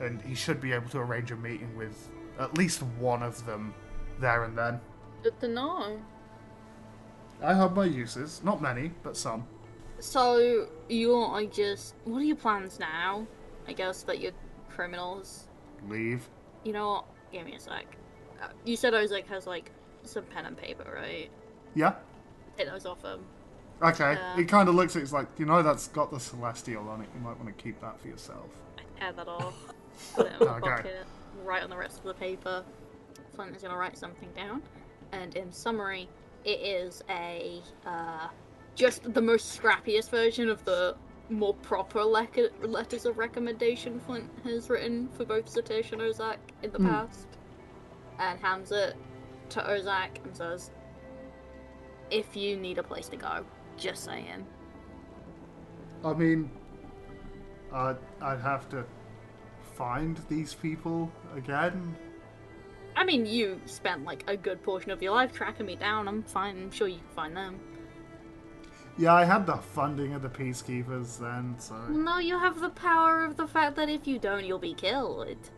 and 0.00 0.20
he 0.22 0.34
should 0.34 0.60
be 0.60 0.72
able 0.72 0.88
to 0.90 0.98
arrange 0.98 1.30
a 1.30 1.36
meeting 1.36 1.76
with 1.76 2.08
at 2.38 2.56
least 2.58 2.82
one 2.98 3.22
of 3.22 3.44
them 3.46 3.74
there 4.18 4.44
and 4.44 4.58
then. 4.58 4.80
Good 5.22 5.38
to 5.40 5.48
know. 5.48 6.00
I 7.42 7.54
have 7.54 7.74
my 7.74 7.84
uses, 7.84 8.42
not 8.42 8.60
many, 8.60 8.90
but 9.02 9.16
some. 9.16 9.46
So 10.00 10.68
you're 10.88 11.28
I 11.28 11.46
just 11.46 11.94
what 12.04 12.18
are 12.18 12.24
your 12.24 12.36
plans 12.36 12.78
now? 12.78 13.26
I 13.66 13.72
guess 13.72 14.02
that 14.04 14.20
you're 14.20 14.32
criminals. 14.68 15.48
Leave. 15.88 16.28
You 16.64 16.72
know 16.72 16.88
what? 16.88 17.04
Give 17.32 17.44
me 17.44 17.54
a 17.54 17.60
sec. 17.60 17.96
You 18.64 18.76
said 18.76 18.92
Ozak 18.94 19.26
has 19.26 19.46
like 19.46 19.70
some 20.04 20.24
pen 20.24 20.46
and 20.46 20.56
paper, 20.56 20.90
right? 20.94 21.30
Yeah. 21.74 21.94
Take 22.56 22.68
those 22.68 22.86
off 22.86 23.02
him. 23.02 23.20
Okay. 23.82 24.14
Yeah. 24.14 24.36
He 24.36 24.44
kind 24.44 24.68
of 24.68 24.74
looks 24.74 24.96
it. 24.96 25.00
He's 25.00 25.12
like, 25.12 25.26
you 25.38 25.46
know, 25.46 25.62
that's 25.62 25.88
got 25.88 26.10
the 26.10 26.18
celestial 26.18 26.88
on 26.88 27.00
it. 27.02 27.08
You 27.14 27.20
might 27.20 27.36
want 27.38 27.46
to 27.56 27.62
keep 27.62 27.80
that 27.80 28.00
for 28.00 28.08
yourself. 28.08 28.46
I 28.78 28.82
tear 29.00 29.12
that 29.12 29.28
off. 29.28 29.54
Put 30.14 30.26
it 30.26 30.32
in 30.40 30.46
my 30.46 30.54
Okay. 30.56 30.60
pocket. 30.70 31.06
Write 31.44 31.62
on 31.62 31.70
the 31.70 31.76
rest 31.76 31.98
of 31.98 32.04
the 32.04 32.14
paper. 32.14 32.64
Flint 33.34 33.54
is 33.54 33.62
gonna 33.62 33.76
write 33.76 33.96
something 33.96 34.28
down. 34.34 34.62
And 35.12 35.36
in 35.36 35.52
summary, 35.52 36.08
it 36.44 36.60
is 36.60 37.02
a 37.08 37.62
uh, 37.86 38.28
just 38.74 39.12
the 39.14 39.22
most 39.22 39.60
scrappiest 39.60 40.10
version 40.10 40.48
of 40.48 40.64
the 40.64 40.96
more 41.30 41.54
proper 41.54 42.00
le- 42.02 42.26
letters 42.62 43.04
of 43.06 43.18
recommendation 43.18 44.00
Flint 44.00 44.28
has 44.44 44.68
written 44.70 45.08
for 45.16 45.24
both 45.24 45.46
Satish 45.46 45.92
and 45.92 46.00
Ozak 46.00 46.38
in 46.62 46.72
the 46.72 46.78
Hmm. 46.78 46.86
past, 46.88 47.26
and 48.18 48.38
hands 48.40 48.72
it 48.72 48.96
to 49.50 49.60
Ozak 49.60 50.24
and 50.24 50.36
says, 50.36 50.70
"If 52.10 52.36
you 52.36 52.56
need 52.56 52.78
a 52.78 52.82
place 52.82 53.08
to 53.08 53.16
go, 53.16 53.44
just 53.76 54.04
saying." 54.04 54.46
I 56.04 56.12
mean, 56.14 56.50
I'd, 57.72 57.96
I'd 58.20 58.40
have 58.40 58.68
to 58.70 58.84
find 59.74 60.20
these 60.28 60.54
people 60.54 61.10
again. 61.36 61.96
I 62.96 63.04
mean, 63.04 63.26
you 63.26 63.60
spent 63.66 64.04
like 64.04 64.24
a 64.26 64.36
good 64.36 64.62
portion 64.62 64.90
of 64.90 65.00
your 65.02 65.12
life 65.12 65.32
tracking 65.32 65.66
me 65.66 65.76
down. 65.76 66.08
I'm 66.08 66.22
fine. 66.22 66.56
I'm 66.56 66.70
sure 66.70 66.88
you 66.88 66.98
can 66.98 67.14
find 67.14 67.36
them. 67.36 67.60
Yeah, 68.98 69.14
I 69.14 69.24
had 69.24 69.46
the 69.46 69.56
funding 69.56 70.14
of 70.14 70.22
the 70.22 70.28
peacekeepers 70.28 71.20
then, 71.20 71.54
so 71.58 71.76
No, 71.88 72.18
you 72.18 72.36
have 72.36 72.60
the 72.60 72.70
power 72.70 73.24
of 73.24 73.36
the 73.36 73.46
fact 73.46 73.76
that 73.76 73.88
if 73.88 74.08
you 74.08 74.18
don't, 74.18 74.44
you'll 74.44 74.58
be 74.58 74.74
killed. 74.74 75.50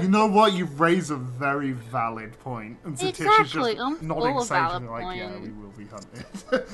You 0.00 0.08
know 0.08 0.26
what? 0.26 0.52
You 0.52 0.66
raise 0.66 1.10
a 1.10 1.16
very 1.16 1.72
valid 1.72 2.38
point, 2.40 2.78
and 2.84 2.96
Satish 2.96 3.20
Exactly, 3.20 3.74
is 3.74 3.80
I'm 3.80 3.92
just 3.94 4.02
nodding 4.02 4.32
full 4.32 4.42
of 4.42 4.48
valid 4.48 4.82
sagely, 4.82 4.88
like, 4.88 5.16
"Yeah, 5.16 5.38
we 5.38 5.48
will 5.50 5.70
be 5.70 5.86
hunted." 5.86 6.66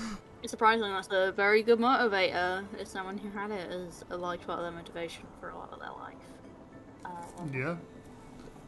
Surprisingly, 0.47 0.91
that's 0.91 1.09
a 1.11 1.33
very 1.33 1.63
good 1.63 1.79
motivator. 1.79 2.65
If 2.79 2.89
someone 2.89 3.19
who 3.19 3.29
had 3.31 3.51
it 3.51 3.71
as 3.71 4.05
a 4.11 4.17
large 4.17 4.41
part 4.47 4.61
of 4.61 4.65
their 4.65 4.73
motivation 4.73 5.25
for 5.41 5.51
a 5.51 5.57
lot 5.57 5.73
of 5.73 5.81
their 5.81 5.91
life. 5.91 6.15
Um, 7.05 7.53
yeah. 7.53 7.77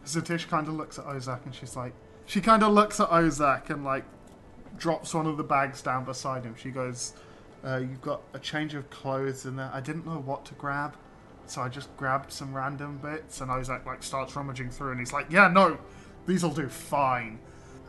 Satish 0.05 0.49
kind 0.49 0.67
of 0.67 0.75
looks 0.75 0.99
at 0.99 1.05
Ozak, 1.05 1.45
and 1.45 1.55
she's 1.55 1.76
like, 1.76 1.93
she 2.26 2.40
kind 2.40 2.62
of 2.62 2.73
looks 2.73 2.99
at 3.00 3.09
Ozak 3.09 3.71
and 3.71 3.85
like 3.85 4.05
drops 4.76 5.14
one 5.14 5.26
of 5.26 5.37
the 5.37 5.45
bags 5.45 5.83
down 5.83 6.05
beside 6.05 6.45
him. 6.45 6.55
She 6.57 6.71
goes, 6.71 7.14
uh, 7.64 7.76
"You've 7.76 8.02
got 8.02 8.23
a 8.33 8.38
change 8.38 8.75
of 8.75 8.88
clothes 8.90 9.47
in 9.47 9.57
there. 9.57 9.71
I 9.73 9.81
didn't 9.81 10.07
know 10.07 10.19
what 10.19 10.45
to 10.47 10.55
grab." 10.55 10.97
So 11.50 11.62
I 11.62 11.69
just 11.69 11.95
grabbed 11.97 12.30
some 12.33 12.54
random 12.54 12.99
bits, 12.99 13.40
and 13.40 13.50
Ozak 13.50 13.85
like 13.85 14.02
starts 14.02 14.37
rummaging 14.37 14.71
through, 14.71 14.92
and 14.92 15.00
he's 15.00 15.12
like, 15.12 15.26
"Yeah, 15.30 15.49
no, 15.49 15.78
these'll 16.26 16.50
do 16.50 16.69
fine." 16.69 17.40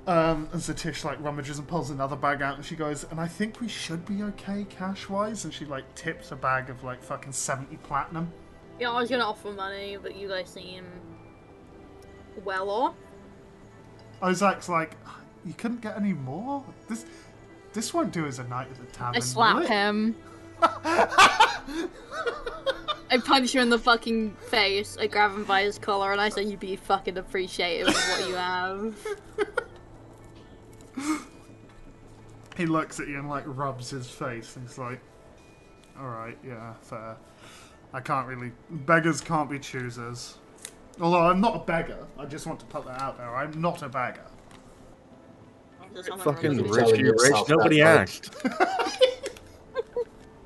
Um, 0.08 0.50
and 0.52 0.60
Satish 0.60 1.04
like 1.04 1.22
rummages 1.22 1.60
and 1.60 1.68
pulls 1.68 1.92
another 1.92 2.16
bag 2.16 2.42
out, 2.42 2.56
and 2.56 2.66
she 2.66 2.76
goes, 2.76 3.06
"And 3.12 3.20
I 3.20 3.28
think 3.28 3.62
we 3.62 3.68
should 3.68 4.04
be 4.06 4.24
okay 4.24 4.66
cash 4.68 5.08
wise." 5.10 5.46
And 5.46 5.54
she 5.54 5.66
like 5.66 5.94
tips 5.94 6.32
a 6.32 6.36
bag 6.36 6.70
of 6.72 6.84
like 6.84 7.04
fucking 7.04 7.34
seventy 7.34 7.78
platinum. 7.78 8.32
yeah, 8.80 8.90
I 8.90 9.00
was 9.00 9.10
gonna 9.12 9.26
offer 9.26 9.52
money, 9.52 9.98
but 10.02 10.16
you 10.16 10.28
guys 10.28 10.50
seem 10.50 10.86
well 12.44 12.70
off. 12.70 12.96
Ozak's 14.24 14.70
like, 14.70 14.98
"You 15.46 15.54
couldn't 15.54 15.82
get 15.82 15.96
any 15.98 16.14
more. 16.14 16.64
This, 16.88 17.06
this 17.74 17.94
won't 17.94 18.12
do 18.12 18.26
as 18.26 18.40
a 18.40 18.44
night 18.46 18.70
at 18.72 18.78
the 18.78 18.86
tavern." 18.86 19.18
I 19.18 19.20
slap 19.20 19.64
it?" 19.64 19.68
him. 19.68 20.16
I 23.12 23.18
punch 23.26 23.54
him 23.56 23.64
in 23.64 23.70
the 23.70 23.80
fucking 23.80 24.36
face. 24.50 24.98
I 25.00 25.08
grab 25.08 25.32
him 25.32 25.44
by 25.44 25.64
his 25.64 25.78
collar 25.78 26.12
and 26.12 26.22
I 26.22 26.30
say, 26.30 26.44
"You'd 26.44 26.60
be 26.60 26.76
fucking 26.76 27.18
appreciative 27.18 27.90
of 27.90 27.96
what 27.96 28.28
you 28.28 28.36
have." 28.36 28.96
He 32.58 32.66
looks 32.66 33.00
at 33.00 33.08
you 33.08 33.18
and 33.18 33.30
like 33.30 33.44
rubs 33.48 33.90
his 33.90 34.10
face, 34.10 34.56
and 34.56 34.68
he's 34.68 34.78
like, 34.78 35.00
"All 36.00 36.08
right, 36.08 36.38
yeah, 36.46 36.74
fair. 36.82 37.18
I 37.94 38.00
can't 38.00 38.28
really. 38.28 38.52
Beggars 38.70 39.22
can't 39.22 39.50
be 39.50 39.60
choosers. 39.60 40.38
Although 41.00 41.22
I'm 41.22 41.42
not 41.42 41.56
a 41.56 41.60
beggar. 41.60 42.08
I 42.18 42.26
just 42.26 42.46
want 42.46 42.60
to 42.60 42.66
put 42.66 42.86
that 42.86 43.02
out 43.02 43.18
there. 43.18 43.36
I'm 43.36 43.60
not 43.60 43.82
a 43.82 43.90
beggar. 43.90 44.26
Fucking 46.20 46.68
rich, 46.70 46.98
you. 46.98 47.14
Rich. 47.18 47.50
Nobody 47.50 47.82
asked. 47.82 48.34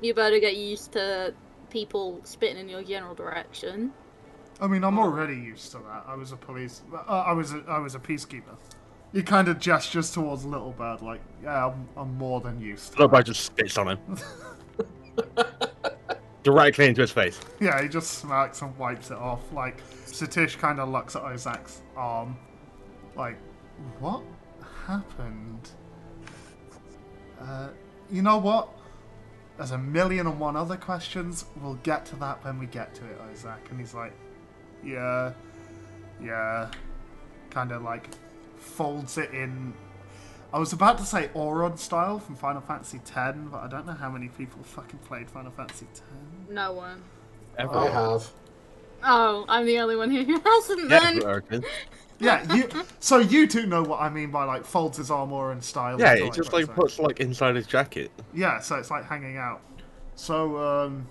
You 0.00 0.14
better 0.14 0.38
get 0.38 0.56
used 0.56 0.92
to 0.92 1.34
people 1.70 2.20
spitting 2.24 2.58
in 2.58 2.68
your 2.68 2.82
general 2.82 3.14
direction. 3.14 3.92
I 4.60 4.66
mean, 4.66 4.84
I'm 4.84 4.98
already 4.98 5.34
used 5.34 5.72
to 5.72 5.78
that. 5.78 6.04
I 6.06 6.14
was 6.14 6.32
a 6.32 6.36
police. 6.36 6.82
Uh, 6.92 6.98
I 7.10 7.32
was 7.32 7.52
a, 7.52 7.62
I 7.68 7.78
was 7.78 7.94
a 7.94 7.98
peacekeeper. 7.98 8.56
He 9.12 9.22
kind 9.22 9.48
of 9.48 9.58
gestures 9.58 10.10
towards 10.10 10.44
Little 10.44 10.72
Bird, 10.72 11.02
like, 11.02 11.20
"Yeah, 11.42 11.66
I'm, 11.66 11.88
I'm 11.96 12.16
more 12.16 12.40
than 12.40 12.60
used." 12.60 12.92
to 12.94 13.00
Nobody 13.00 13.22
that." 13.22 13.32
just 13.32 13.44
spits 13.44 13.78
on 13.78 13.88
him. 13.88 13.98
Directly 16.42 16.86
into 16.86 17.00
his 17.00 17.10
face. 17.10 17.40
Yeah, 17.60 17.82
he 17.82 17.88
just 17.88 18.12
smacks 18.18 18.62
and 18.62 18.76
wipes 18.78 19.10
it 19.10 19.16
off. 19.18 19.52
Like, 19.52 19.82
Satish 20.06 20.58
kind 20.58 20.78
of 20.78 20.88
looks 20.88 21.16
at 21.16 21.22
Ozak's 21.22 21.82
arm, 21.96 22.36
like, 23.16 23.36
what 23.98 24.22
happened? 24.86 25.70
Uh, 27.40 27.68
you 28.10 28.22
know 28.22 28.38
what? 28.38 28.68
There's 29.56 29.70
a 29.70 29.78
million 29.78 30.26
and 30.26 30.38
one 30.38 30.56
other 30.56 30.76
questions. 30.76 31.46
We'll 31.60 31.74
get 31.76 32.04
to 32.06 32.16
that 32.16 32.44
when 32.44 32.58
we 32.58 32.66
get 32.66 32.94
to 32.96 33.04
it, 33.06 33.18
Ozak. 33.32 33.70
And 33.70 33.80
he's 33.80 33.94
like, 33.94 34.12
yeah, 34.84 35.32
yeah. 36.22 36.70
Kind 37.50 37.72
of 37.72 37.82
like 37.82 38.08
folds 38.58 39.16
it 39.16 39.30
in. 39.30 39.72
I 40.52 40.58
was 40.58 40.72
about 40.72 40.98
to 40.98 41.04
say 41.04 41.30
Auron 41.34 41.76
style 41.76 42.18
from 42.18 42.36
Final 42.36 42.60
Fantasy 42.60 42.98
X, 42.98 43.38
but 43.50 43.58
I 43.58 43.68
don't 43.68 43.86
know 43.86 43.92
how 43.92 44.10
many 44.10 44.28
people 44.28 44.62
fucking 44.62 45.00
played 45.00 45.30
Final 45.30 45.50
Fantasy 45.52 45.86
X. 45.90 46.02
No 46.50 46.72
one. 46.72 47.02
Ever. 47.58 47.76
I 47.76 47.88
have. 47.88 48.30
Oh, 49.02 49.44
I'm 49.48 49.66
the 49.66 49.78
only 49.78 49.96
one 49.96 50.10
here 50.10 50.24
who 50.24 50.38
hasn't 50.40 50.90
Yeah, 50.90 51.40
then. 51.48 51.64
Urkin. 52.18 52.24
Yeah, 52.24 52.54
you. 52.54 52.68
so 53.00 53.18
you 53.18 53.46
two 53.46 53.66
know 53.66 53.82
what 53.82 54.00
I 54.00 54.08
mean 54.08 54.30
by 54.30 54.44
like 54.44 54.64
folds 54.64 54.98
his 54.98 55.10
arm 55.10 55.32
Auron 55.32 55.60
style. 55.60 56.00
yeah, 56.00 56.12
and 56.12 56.22
it 56.24 56.34
just 56.34 56.52
like 56.52 56.66
sort 56.66 56.76
puts 56.76 56.98
like 56.98 57.20
inside 57.20 57.56
his 57.56 57.66
jacket. 57.66 58.10
Yeah, 58.34 58.60
so 58.60 58.76
it's 58.76 58.90
like 58.90 59.04
hanging 59.04 59.36
out. 59.36 59.60
So, 60.14 60.58
um, 60.58 61.06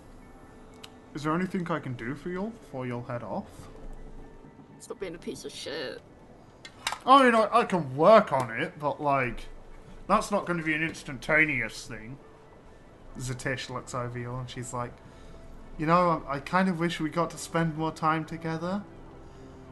is 1.14 1.24
there 1.24 1.34
anything 1.34 1.70
I 1.70 1.80
can 1.80 1.94
do 1.94 2.16
for 2.16 2.30
you 2.30 2.52
before 2.62 2.88
you'll 2.88 3.04
head 3.04 3.24
off? 3.24 3.46
Stop 4.80 5.00
being 5.00 5.16
a 5.16 5.20
piece 5.20 5.46
of 5.46 5.52
shit. 5.52 6.02
I 7.06 7.24
mean, 7.24 7.36
I, 7.36 7.48
I 7.52 7.66
can 7.66 7.96
work 7.96 8.34
on 8.34 8.50
it, 8.52 8.74
but 8.80 9.02
like, 9.02 9.46
that's 10.08 10.32
not 10.32 10.46
going 10.46 10.58
to 10.58 10.66
be 10.66 10.74
an 10.74 10.84
instantaneous 10.84 11.86
thing. 11.86 12.18
Zatish 13.18 13.70
looks 13.70 13.94
over 13.94 14.18
you 14.18 14.34
and 14.36 14.50
she's 14.50 14.74
like, 14.74 14.92
you 15.78 15.86
know, 15.86 16.24
I, 16.28 16.36
I 16.36 16.40
kind 16.40 16.68
of 16.68 16.80
wish 16.80 17.00
we 17.00 17.10
got 17.10 17.30
to 17.32 17.38
spend 17.38 17.78
more 17.78 17.92
time 17.92 18.26
together. 18.26 18.84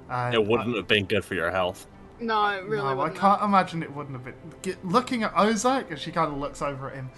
And 0.10 0.34
It 0.36 0.46
wouldn't 0.46 0.76
have 0.76 0.88
been 0.88 1.06
good 1.06 1.24
for 1.26 1.34
your 1.36 1.52
health. 1.52 1.88
No, 2.20 2.46
it 2.50 2.64
really 2.66 2.78
no, 2.84 2.86
I 2.90 2.94
wouldn't. 2.94 3.16
can't 3.18 3.42
imagine 3.42 3.84
it 3.84 3.94
wouldn't 3.94 4.16
have 4.16 4.24
been. 4.24 4.36
Get, 4.62 4.86
looking 4.86 5.24
at 5.24 5.34
Ozak, 5.34 5.90
and 5.90 6.00
she 6.00 6.12
kind 6.12 6.32
of 6.32 6.38
looks 6.38 6.62
over 6.62 6.90
at 6.90 6.96
him, 6.96 7.10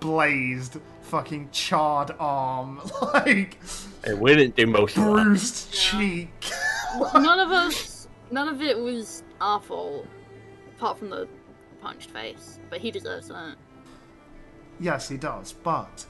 blazed, 0.00 0.78
fucking 1.02 1.48
charred 1.52 2.10
arm, 2.18 2.80
like 3.14 3.58
It 4.04 4.18
wouldn't 4.18 4.56
do 4.56 4.66
most 4.66 4.96
of 4.96 5.04
that. 5.04 5.10
bruised 5.12 5.74
Yeah. 5.74 5.80
cheek. 6.00 6.44
None 7.14 7.40
of 7.40 7.50
us, 7.50 8.08
none 8.30 8.48
of 8.48 8.60
it 8.60 8.78
was 8.78 9.22
our 9.40 9.60
fault, 9.60 10.06
apart 10.76 10.98
from 10.98 11.08
the 11.08 11.26
punched 11.80 12.10
face. 12.10 12.58
But 12.68 12.80
he 12.80 12.90
deserves 12.90 13.28
that. 13.28 13.56
yes, 14.78 15.08
he 15.08 15.16
does, 15.16 15.52
but 15.54 16.04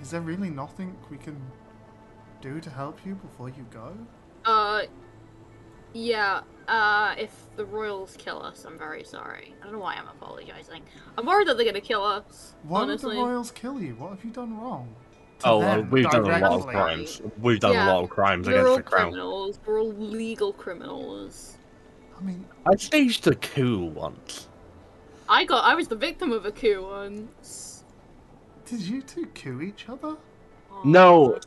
is 0.00 0.10
there 0.10 0.20
really 0.22 0.48
nothing 0.48 0.96
we 1.10 1.18
can 1.18 1.38
do 2.40 2.60
to 2.60 2.70
help 2.70 2.98
you 3.04 3.16
before 3.16 3.48
you 3.50 3.66
go? 3.70 3.92
Uh, 4.46 4.82
yeah. 5.92 6.40
Uh, 6.66 7.14
if 7.16 7.32
the 7.56 7.64
royals 7.64 8.14
kill 8.18 8.42
us, 8.42 8.64
I'm 8.66 8.76
very 8.78 9.02
sorry. 9.02 9.54
I 9.60 9.64
don't 9.64 9.72
know 9.72 9.78
why 9.78 9.94
I'm 9.94 10.06
apologizing. 10.08 10.82
I'm 11.16 11.24
worried 11.24 11.48
that 11.48 11.56
they're 11.56 11.64
gonna 11.64 11.80
kill 11.80 12.04
us. 12.04 12.54
Why 12.62 12.82
honestly. 12.82 13.16
would 13.16 13.24
the 13.24 13.28
royals 13.30 13.50
kill 13.50 13.80
you? 13.80 13.94
What 13.94 14.10
have 14.10 14.22
you 14.24 14.30
done 14.30 14.58
wrong? 14.60 14.94
To 15.40 15.48
Oh, 15.48 15.58
well, 15.60 15.82
we've 15.84 16.10
done 16.10 16.24
a 16.30 16.38
lot 16.38 16.52
of 16.60 16.66
crimes. 16.66 17.22
We've 17.40 17.58
done 17.60 17.72
Yeah. 17.72 17.86
a 17.86 17.94
lot 17.94 18.04
of 18.04 18.10
crimes 18.10 18.46
We're 18.46 18.52
against 18.54 18.68
all 18.70 18.76
the 18.76 18.82
crown. 18.82 19.02
criminals. 19.12 19.58
We're 19.64 19.80
all 19.80 19.92
legal 19.94 20.52
criminals. 20.52 21.56
I 22.18 22.22
mean, 22.22 22.44
I 22.66 22.76
staged 22.76 23.26
a 23.28 23.34
coup 23.34 23.84
once. 23.86 24.48
I 25.28 25.44
got. 25.44 25.64
I 25.64 25.74
was 25.74 25.88
the 25.88 25.96
victim 25.96 26.32
of 26.32 26.44
a 26.44 26.52
coup 26.52 26.82
once. 26.82 27.84
did 28.66 28.80
you 28.80 29.00
two 29.00 29.24
coup 29.26 29.62
each 29.62 29.88
other? 29.88 30.16
Oh, 30.70 30.80
No, 30.84 31.38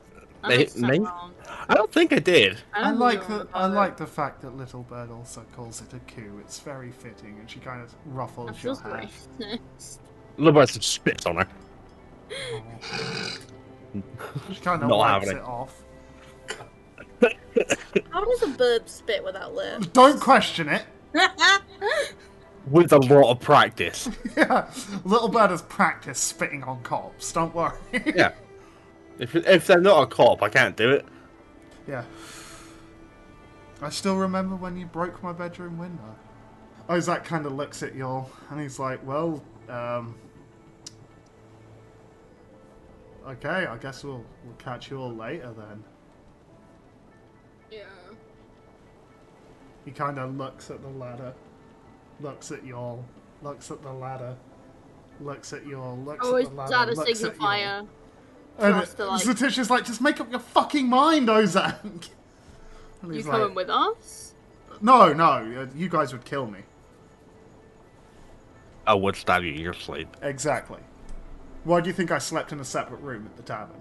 that 0.42 0.48
May- 0.50 0.58
makes 0.58 0.76
it 0.76 0.80
sound 0.80 0.92
may- 0.92 1.00
wrong. 1.00 1.34
I 1.70 1.74
don't 1.76 1.92
think 1.92 2.12
I 2.14 2.20
did. 2.20 2.58
I 2.74 2.82
don't 2.84 3.00
like 3.00 3.28
the 3.28 3.48
I 3.54 3.66
it. 3.66 3.70
like 3.70 3.98
the 3.98 4.08
fact 4.08 4.42
that 4.42 4.56
Little 4.58 4.84
Bird 4.84 5.12
also 5.12 5.46
calls 5.56 5.82
it 5.82 5.94
a 5.94 6.00
coup. 6.12 6.40
It's 6.40 6.60
very 6.60 6.92
fitting, 6.92 7.38
and 7.40 7.50
she 7.50 7.60
kind 7.60 7.82
of 7.82 7.92
That 7.92 7.98
ruffles 8.06 8.50
your 8.64 8.76
feels 8.76 8.82
hair. 8.82 9.08
racist. 9.40 10.00
Little 10.38 10.68
some 10.68 10.82
spits 10.82 11.26
on 11.26 11.36
her. 11.38 11.48
She 14.52 14.60
kind 14.62 14.82
of 14.84 14.90
Not 14.90 14.98
wipes 14.98 15.28
it 15.30 15.38
it. 15.38 15.44
off. 15.44 15.84
How 18.12 18.24
does 18.24 18.44
a 18.44 18.48
bird 18.48 18.90
spit 18.90 19.24
without 19.24 19.54
lips? 19.54 19.88
Don't 19.88 20.20
question 20.20 20.70
it. 20.70 20.84
With 22.70 22.94
a 22.94 22.98
lot 23.00 23.32
of 23.32 23.40
practice. 23.40 24.08
Yeah, 24.38 24.72
Little 25.04 25.28
Bird 25.28 25.50
has 25.50 25.62
practiced 25.64 26.24
spitting 26.24 26.64
on 26.64 26.82
cops. 26.84 27.32
Don't 27.34 27.54
worry. 27.54 27.74
Yeah. 28.16 28.32
If, 29.22 29.36
if 29.36 29.68
they're 29.68 29.80
not 29.80 30.02
a 30.02 30.08
cop, 30.08 30.42
I 30.42 30.50
can't 30.50 30.76
do 30.76 30.90
it. 30.90 31.06
Yeah. 31.88 32.04
I 33.82 33.90
still 33.90 34.16
remember 34.18 34.56
when 34.56 34.76
you 34.76 34.88
broke 34.88 35.22
my 35.22 35.32
bedroom 35.32 35.78
window. 35.78 36.16
Ozak 36.90 37.24
kind 37.24 37.46
of 37.46 37.54
looks 37.54 37.84
at 37.84 37.96
y'all 37.96 38.32
and 38.50 38.60
he's 38.60 38.80
like, 38.80 39.06
well, 39.06 39.44
um. 39.70 40.16
Okay, 43.28 43.68
I 43.68 43.78
guess 43.78 44.04
we'll, 44.04 44.26
we'll 44.44 44.56
catch 44.58 44.90
you 44.90 44.98
all 44.98 45.14
later 45.14 45.54
then. 45.56 45.84
yeah. 47.72 47.84
He 49.86 49.92
kind 49.92 50.18
of 50.18 50.36
looks 50.36 50.70
at 50.72 50.82
the 50.82 50.88
ladder, 50.90 51.34
looks 52.20 52.52
at 52.52 52.66
y'all, 52.66 53.06
looks 53.44 53.70
at 53.72 53.82
the 53.84 53.92
ladder, 53.94 54.36
looks 55.20 55.54
at 55.54 55.66
y'all, 55.66 55.98
looks 55.98 56.26
Always 56.26 56.48
at 56.48 56.52
the 56.52 56.58
ladder, 56.58 56.72
that 56.72 56.90
a 56.90 56.94
looks 56.96 57.24
at 57.24 57.40
y'all. 57.40 57.48
signifier. 57.50 57.88
And 58.60 58.76
us 58.76 58.94
to, 58.96 59.06
like- 59.06 59.24
Zatisha's 59.24 59.70
like, 59.70 59.86
just 59.86 60.02
make 60.02 60.20
up 60.20 60.30
your 60.32 60.40
fucking 60.40 60.88
mind, 60.88 61.28
Ozak! 61.30 61.80
And 63.04 63.10
You 63.10 63.16
he's 63.18 63.26
coming 63.26 63.48
like, 63.48 63.56
with 63.56 63.70
us? 63.72 64.34
no, 64.80 65.12
no, 65.12 65.26
uh, 65.26 65.66
you 65.76 65.90
guys 65.90 66.14
would 66.14 66.24
kill 66.24 66.46
me. 66.46 66.60
I 68.86 68.94
would 68.94 69.16
stab 69.16 69.44
you 69.44 69.54
in 69.54 69.60
your 69.60 69.74
sleep. 69.74 70.08
Exactly. 70.22 70.78
Why 71.64 71.82
do 71.82 71.88
you 71.88 71.94
think 71.94 72.12
I 72.12 72.20
slept 72.20 72.52
in 72.52 72.60
a 72.60 72.64
separate 72.66 73.02
room 73.02 73.26
at 73.26 73.38
the 73.38 73.44
tavern? 73.44 73.76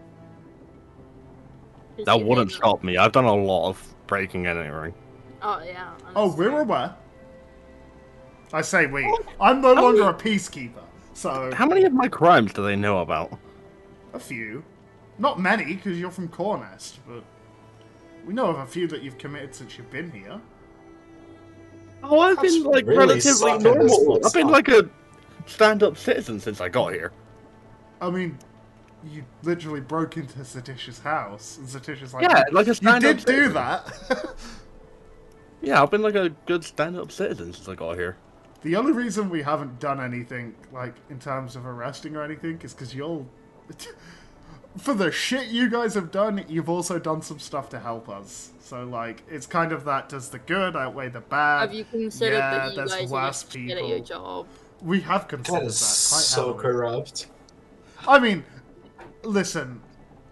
That 2.07 2.23
wouldn't 2.23 2.49
big? 2.49 2.57
stop 2.57 2.83
me. 2.83 2.97
I've 2.97 3.13
done 3.13 3.25
a 3.27 3.35
lot 3.35 3.69
of 3.69 3.95
breaking 4.07 4.47
and 4.47 4.59
entering. 4.59 4.95
Oh 5.43 5.63
yeah. 5.63 5.93
Oh, 6.17 6.29
that's 6.29 6.39
we're 6.39 6.49
true. 6.51 6.59
aware. 6.61 6.95
I 8.55 8.63
say 8.63 8.87
we. 8.87 9.05
I'm 9.41 9.61
no 9.61 9.75
longer 9.75 10.09
a 10.09 10.15
peacekeeper, 10.15 10.83
so 11.15 11.51
How 11.55 11.67
many 11.67 11.85
of 11.85 11.93
my 11.93 12.09
crimes 12.09 12.53
do 12.55 12.63
they 12.65 12.77
know 12.77 13.01
about? 13.01 13.39
A 14.13 14.19
few. 14.21 14.65
Not 15.19 15.39
many, 15.41 15.75
because 15.75 15.99
you're 15.99 16.11
from 16.11 16.29
Cornest, 16.29 16.99
but 17.07 17.23
we 18.27 18.33
know 18.33 18.47
of 18.47 18.59
a 18.59 18.67
few 18.67 18.87
that 18.89 19.03
you've 19.03 19.19
committed 19.19 19.55
since 19.55 19.77
you've 19.77 19.91
been 19.91 20.11
here. 20.11 20.41
Oh, 22.03 22.19
I've 22.21 22.37
That's 22.37 22.55
been 22.57 22.65
like 22.65 22.87
really 22.87 22.99
relatively 22.99 23.59
normal. 23.59 24.21
I've 24.25 24.33
been 24.33 24.49
like 24.49 24.69
a 24.69 24.89
stand-up 25.47 25.99
citizen 25.99 26.41
since 26.41 26.61
I 26.61 26.69
got 26.69 26.93
here. 26.93 27.13
I 28.01 28.09
mean, 28.11 28.39
you 29.05 29.25
literally 29.43 29.81
broke 29.81 30.17
into 30.17 30.39
Zatisha's 30.39 30.99
house, 31.01 31.59
and 31.59 31.67
Zatisha's 31.67 32.15
like, 32.15 32.23
Yeah, 32.23 32.45
like 32.53 32.67
a 32.67 32.71
you 32.71 32.75
stand-up 32.75 33.03
You 33.03 33.15
did 33.15 33.27
do 33.27 33.49
that. 33.51 33.87
Yeah, 35.63 35.83
I've 35.83 35.91
been 35.91 36.01
like 36.01 36.15
a 36.15 36.31
good 36.47 36.65
stand-up 36.65 37.13
citizen 37.13 37.53
since 37.53 37.69
I 37.69 37.75
got 37.75 37.97
here. 37.97 38.17
the 38.63 38.77
only 38.77 38.93
reason 38.93 39.29
we 39.29 39.43
haven't 39.43 39.79
done 39.79 40.01
anything, 40.01 40.55
like, 40.73 40.95
in 41.11 41.19
terms 41.19 41.55
of 41.55 41.67
arresting 41.67 42.17
or 42.17 42.23
anything, 42.23 42.59
is 42.63 42.73
because 42.73 42.95
you'll. 42.95 43.27
For 44.79 44.95
the 44.95 45.11
shit 45.11 45.49
you 45.49 45.69
guys 45.69 45.95
have 45.95 46.13
done, 46.13 46.45
you've 46.49 46.69
also 46.69 46.99
done 47.01 47.23
some 47.23 47.41
stuff 47.41 47.69
to 47.71 47.81
help 47.81 48.09
us. 48.09 48.53
So, 48.61 48.85
like, 48.85 49.23
it's 49.29 49.45
kind 49.47 49.73
of 49.73 49.85
that 49.87 50.09
does 50.09 50.29
the 50.29 50.39
good 50.39 50.77
outweigh 50.77 51.09
the 51.09 51.21
bad? 51.23 51.63
Have 51.71 51.75
you 51.75 51.85
considered 51.85 52.37
yeah, 52.37 52.51
that 52.51 52.71
you 52.71 52.77
there's 52.77 52.95
guys 52.95 53.11
worse 53.11 53.43
just 53.43 53.53
shit 53.53 53.71
at 53.77 53.79
your 53.89 53.99
people. 53.99 54.05
job? 54.05 54.47
We 54.81 55.01
have 55.01 55.27
considered 55.27 55.57
That 55.57 55.61
that. 55.63 55.67
is 55.71 56.09
quite 56.09 56.21
so 56.23 56.47
heavily. 56.55 56.63
corrupt. 56.63 57.27
I 58.07 58.19
mean, 58.21 58.45
listen, 59.25 59.81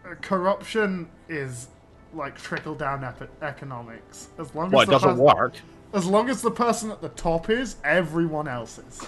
uh, 0.08 0.14
corruption 0.20 1.08
is 1.28 1.66
like 2.14 2.38
trickle 2.40 2.76
down 2.76 3.02
ep- 3.02 3.42
economics. 3.42 4.28
As 4.38 4.54
long 4.54 4.70
Well, 4.70 4.82
as 4.82 4.88
it 4.88 4.92
doesn't 4.92 5.10
pers- 5.10 5.18
work. 5.18 5.54
as 5.92 6.06
long 6.06 6.30
as 6.30 6.42
the 6.42 6.50
person 6.52 6.92
at 6.92 7.02
the 7.02 7.08
top 7.10 7.50
is, 7.50 7.74
everyone 7.82 8.46
else 8.46 8.78
is. 8.78 9.02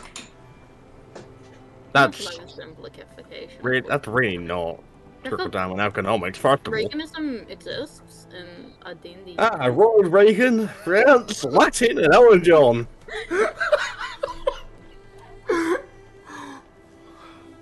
That's 1.92 2.38
low 2.38 2.46
simplification. 2.46 3.58
re- 3.62 3.80
that's 3.80 4.06
really 4.06 4.38
not 4.38 4.82
I 5.24 5.28
trickle 5.28 5.46
thought 5.46 5.52
down 5.52 5.72
in 5.72 5.80
economics. 5.80 6.38
First 6.38 6.66
of 6.66 6.72
all, 6.72 6.78
Reaganism 6.78 7.50
exists 7.50 8.26
in 8.32 8.72
a 8.86 8.94
D&D. 8.94 9.34
ah, 9.38 9.66
Ronald 9.66 10.12
Reagan, 10.12 10.68
France, 10.68 11.44
Latin, 11.44 11.98
and 11.98 12.14
Elton 12.14 12.42
John. 12.44 12.88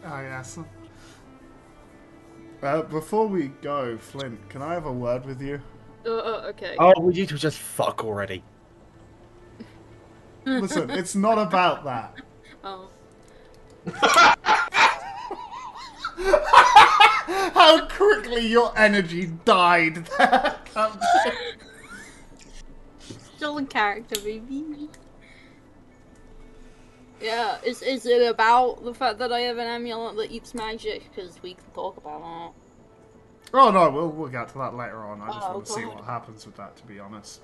Ah, 0.04 0.20
yes. 0.22 0.58
Uh, 2.62 2.82
before 2.82 3.26
we 3.26 3.48
go, 3.62 3.96
Flint, 3.98 4.48
can 4.48 4.62
I 4.62 4.74
have 4.74 4.86
a 4.86 4.92
word 4.92 5.24
with 5.26 5.40
you? 5.40 5.60
Uh, 6.06 6.10
uh, 6.16 6.46
okay. 6.50 6.74
Oh, 6.78 6.98
will 7.00 7.12
you 7.16 7.26
two 7.26 7.36
just 7.36 7.58
fuck 7.58 8.04
already? 8.04 8.42
Listen, 10.44 10.90
it's 10.90 11.14
not 11.14 11.38
about 11.38 11.84
that. 11.84 12.14
Oh. 12.64 12.88
How 17.54 17.86
quickly 17.86 18.46
your 18.46 18.72
energy 18.78 19.26
died 19.44 20.06
there. 20.18 20.56
Still 23.36 23.58
in 23.58 23.66
character, 23.66 24.20
baby. 24.20 24.88
Yeah, 27.20 27.58
is 27.64 27.82
is 27.82 28.06
it 28.06 28.28
about 28.28 28.84
the 28.84 28.94
fact 28.94 29.18
that 29.18 29.32
I 29.32 29.40
have 29.40 29.58
an 29.58 29.66
amulet 29.66 30.16
that 30.16 30.30
eats 30.30 30.54
magic? 30.54 31.02
Because 31.14 31.40
we 31.42 31.54
can 31.54 31.64
talk 31.74 31.96
about 31.96 32.20
that. 32.22 32.52
oh 33.54 33.70
no, 33.72 33.90
we'll 33.90 34.08
we'll 34.10 34.28
get 34.28 34.48
to 34.50 34.58
that 34.58 34.74
later 34.74 34.98
on. 35.04 35.20
I 35.20 35.26
just 35.32 35.38
Oh, 35.48 35.54
want 35.54 35.66
to 35.66 35.72
see 35.72 35.84
what 35.84 36.04
happens 36.04 36.46
with 36.46 36.56
that. 36.56 36.76
To 36.76 36.86
be 36.86 37.00
honest. 37.00 37.42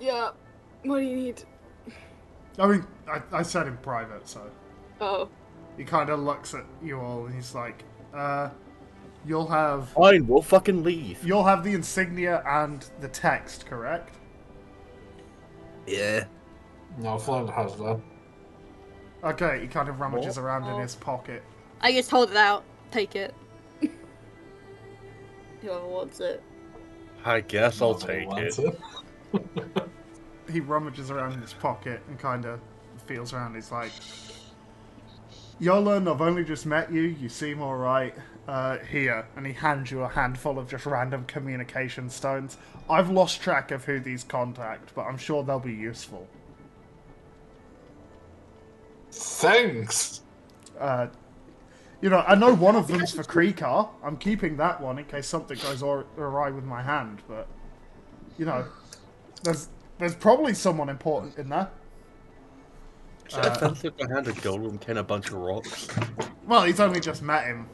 Yeah. 0.00 0.30
What 0.84 1.00
do 1.00 1.04
you 1.04 1.16
need? 1.16 1.42
I 2.58 2.66
mean, 2.68 2.86
I, 3.10 3.20
I 3.32 3.42
said 3.42 3.66
in 3.66 3.76
private, 3.78 4.28
so 4.28 4.48
Oh. 5.00 5.28
He 5.78 5.84
kind 5.84 6.10
of 6.10 6.20
looks 6.20 6.52
at 6.54 6.64
you 6.82 7.00
all 7.00 7.24
and 7.26 7.34
he's 7.34 7.54
like, 7.54 7.84
uh, 8.12 8.50
"You'll 9.24 9.46
have 9.48 9.88
Fine, 9.90 10.26
we'll 10.26 10.42
fucking 10.42 10.82
leave. 10.82 11.24
you'll 11.24 11.44
have 11.44 11.64
the 11.64 11.72
insignia 11.72 12.42
and 12.46 12.84
the 13.00 13.08
text, 13.08 13.64
correct?" 13.66 14.14
Yeah. 15.86 16.24
No, 16.98 17.16
Flint 17.16 17.48
has 17.50 17.74
that. 17.76 18.00
Okay. 19.24 19.60
He 19.60 19.66
kind 19.68 19.88
of 19.88 20.00
rummages 20.00 20.36
What? 20.36 20.42
around 20.44 20.64
in 20.64 20.72
Oh. 20.74 20.78
his 20.80 20.94
pocket. 20.94 21.42
I 21.80 21.92
just 21.92 22.10
hold 22.10 22.30
it 22.30 22.36
out. 22.36 22.64
Take 22.90 23.14
it. 23.16 23.34
Whoever 25.62 25.86
wants 25.86 26.20
it. 26.20 26.42
I 27.24 27.40
guess 27.40 27.80
I'll 27.82 27.94
No 27.94 27.98
take 28.06 28.28
wants 28.28 28.58
it. 28.58 28.78
He 30.50 30.60
rummages 30.60 31.10
around 31.10 31.34
in 31.34 31.42
his 31.42 31.52
pocket 31.52 32.00
and 32.08 32.18
kind 32.18 32.46
of 32.46 32.58
feels 33.06 33.34
around. 33.34 33.54
He's 33.54 33.70
like, 33.70 33.92
"Yolan, 35.60 36.08
I've 36.08 36.20
only 36.20 36.44
just 36.44 36.66
met 36.66 36.92
you. 36.92 37.02
You 37.02 37.28
seem 37.28 37.60
all 37.60 37.76
right. 37.76 38.14
Uh, 38.46 38.78
here." 38.78 39.26
And 39.36 39.46
he 39.46 39.52
hands 39.52 39.90
you 39.90 40.02
a 40.02 40.08
handful 40.08 40.58
of 40.58 40.68
just 40.68 40.86
random 40.86 41.24
communication 41.26 42.10
stones. 42.10 42.56
I've 42.88 43.10
lost 43.10 43.42
track 43.42 43.70
of 43.70 43.84
who 43.84 44.00
these 44.00 44.24
contact, 44.24 44.94
but 44.94 45.02
I'm 45.02 45.18
sure 45.18 45.42
they'll 45.42 45.58
be 45.58 45.72
useful. 45.72 46.26
Thanks. 49.10 50.20
Uh, 50.78 51.08
you 52.00 52.08
know, 52.08 52.24
I 52.26 52.34
know 52.36 52.54
one 52.54 52.76
of 52.76 52.86
them's 52.86 53.12
for 53.12 53.24
Kreekar. 53.24 53.88
I'm 54.04 54.16
keeping 54.16 54.56
that 54.58 54.80
one 54.80 54.98
in 54.98 55.04
case 55.04 55.26
something 55.26 55.58
goes 55.58 55.82
awry 55.82 56.04
awry 56.16 56.50
with 56.50 56.64
my 56.64 56.82
hand. 56.82 57.22
But 57.26 57.48
you 58.38 58.44
know, 58.44 58.64
there's 59.42 59.68
there's 59.98 60.14
probably 60.14 60.54
someone 60.54 60.88
important 60.88 61.36
in 61.38 61.48
there. 61.48 61.68
It's 63.28 63.46
offensive 63.46 63.94
uh, 64.00 64.06
to 64.06 64.14
hand 64.14 64.28
a 64.28 64.32
golem 64.32 64.80
kin 64.80 64.96
a 64.96 65.02
bunch 65.02 65.28
of 65.28 65.34
rocks. 65.34 65.88
Well, 66.46 66.62
he's 66.62 66.80
only 66.80 67.00
just 67.00 67.22
met 67.22 67.44
him. 67.44 67.68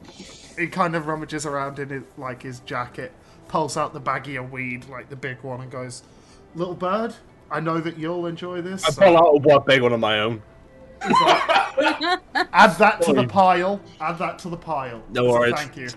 He 0.57 0.67
kind 0.67 0.95
of 0.95 1.07
rummages 1.07 1.45
around 1.45 1.79
in 1.79 1.89
his, 1.89 2.03
like 2.17 2.43
his 2.43 2.59
jacket, 2.61 3.13
pulls 3.47 3.77
out 3.77 3.93
the 3.93 4.01
baggie 4.01 4.37
of 4.37 4.51
weed, 4.51 4.85
like 4.89 5.09
the 5.09 5.15
big 5.15 5.41
one, 5.43 5.61
and 5.61 5.71
goes, 5.71 6.03
"Little 6.55 6.75
bird, 6.75 7.15
I 7.49 7.61
know 7.61 7.79
that 7.79 7.97
you'll 7.97 8.25
enjoy 8.25 8.61
this. 8.61 8.83
I 8.85 8.89
so 8.89 9.01
pull 9.01 9.17
out 9.17 9.27
a 9.27 9.37
one 9.37 9.63
big 9.65 9.81
one 9.81 9.93
of 9.93 9.99
my 9.99 10.19
own. 10.19 10.41
add 11.01 12.77
that 12.77 13.01
to 13.03 13.13
the 13.13 13.27
pile. 13.27 13.79
Add 14.01 14.17
that 14.19 14.39
to 14.39 14.49
the 14.49 14.57
pile. 14.57 15.03
No 15.09 15.25
as 15.25 15.27
a 15.27 15.31
worries. 15.31 15.53
Thank 15.55 15.77
you. 15.77 15.89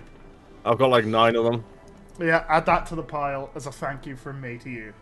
I've 0.63 0.77
got 0.77 0.89
like 0.89 1.05
nine 1.05 1.35
of 1.35 1.45
them. 1.45 1.63
Yeah, 2.19 2.45
add 2.49 2.65
that 2.65 2.85
to 2.87 2.95
the 2.95 3.03
pile 3.03 3.49
as 3.55 3.65
a 3.65 3.71
thank 3.71 4.05
you 4.05 4.15
from 4.15 4.41
me 4.41 4.57
to 4.59 4.69
you. 4.69 4.93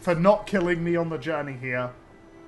for 0.00 0.14
not 0.14 0.46
killing 0.46 0.82
me 0.82 0.96
on 0.96 1.08
the 1.08 1.18
journey 1.18 1.56
here, 1.60 1.90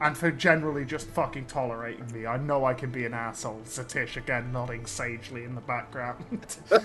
and 0.05 0.17
for 0.19 0.31
generally 0.31 0.85
just 0.85 1.09
fucking 1.09 1.47
tolerating 1.47 2.13
me. 2.13 2.27
I 2.27 2.37
know 2.37 2.67
I 2.67 2.75
can 2.75 2.91
be 2.91 3.07
an 3.07 3.15
asshole. 3.15 3.63
Satish 3.65 4.17
again 4.19 4.53
nodding 4.53 4.85
sagely 4.85 5.45
in 5.45 5.55
the 5.55 5.63
background. 5.63 6.59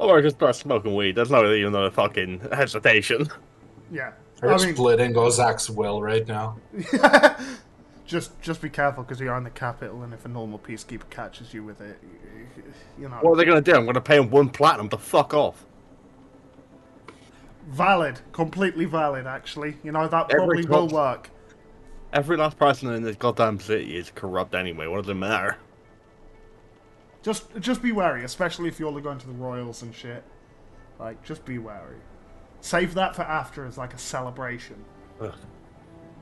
Or 0.00 0.16
I 0.16 0.22
just 0.22 0.36
start 0.36 0.54
smoking 0.54 0.94
weed. 0.94 1.16
There's 1.16 1.28
not 1.28 1.44
even 1.44 1.72
no 1.72 1.90
fucking 1.90 2.50
hesitation. 2.52 3.28
yeah. 3.90 4.12
We're 4.40 4.52
I 4.52 4.56
mean, 4.58 4.76
splitting 4.76 5.14
Ozak's 5.14 5.68
will 5.68 6.00
right 6.00 6.24
now. 6.24 6.56
just 8.06 8.40
just 8.40 8.62
be 8.62 8.68
careful 8.68 9.02
because 9.02 9.18
you 9.18 9.28
are 9.28 9.36
in 9.36 9.42
the 9.42 9.50
capital, 9.50 10.04
and 10.04 10.14
if 10.14 10.24
a 10.24 10.28
normal 10.28 10.60
peacekeeper 10.60 11.10
catches 11.10 11.52
you 11.52 11.64
with 11.64 11.80
it, 11.80 11.98
you, 12.56 12.62
you 12.96 13.08
know. 13.08 13.16
What 13.22 13.32
are 13.32 13.36
they 13.36 13.44
gonna 13.44 13.60
do? 13.60 13.74
I'm 13.74 13.86
gonna 13.86 14.00
pay 14.00 14.18
him 14.18 14.30
one 14.30 14.50
platinum 14.50 14.88
to 14.90 14.98
fuck 14.98 15.34
off. 15.34 15.66
Valid, 17.66 18.20
completely 18.30 18.84
valid. 18.84 19.26
Actually, 19.26 19.78
you 19.82 19.90
know 19.90 20.06
that 20.06 20.30
Every 20.30 20.62
probably 20.62 20.66
will 20.66 20.86
work. 20.86 21.30
Every 22.12 22.36
last 22.36 22.58
person 22.58 22.92
in 22.92 23.02
this 23.02 23.16
goddamn 23.16 23.60
city 23.60 23.96
is 23.96 24.10
corrupt 24.14 24.54
anyway. 24.54 24.86
What 24.86 25.02
does 25.02 25.10
it 25.10 25.14
matter? 25.14 25.56
Just 27.22 27.44
just 27.60 27.82
be 27.82 27.92
wary, 27.92 28.24
especially 28.24 28.68
if 28.68 28.78
you're 28.78 28.90
all 28.90 29.00
going 29.00 29.18
to 29.18 29.26
the 29.26 29.32
royals 29.32 29.82
and 29.82 29.94
shit. 29.94 30.24
Like, 30.98 31.22
just 31.22 31.44
be 31.44 31.58
wary. 31.58 31.96
Save 32.60 32.94
that 32.94 33.14
for 33.14 33.22
after 33.22 33.66
as 33.66 33.76
like 33.76 33.94
a 33.94 33.98
celebration. 33.98 34.76
Ugh. 35.20 35.34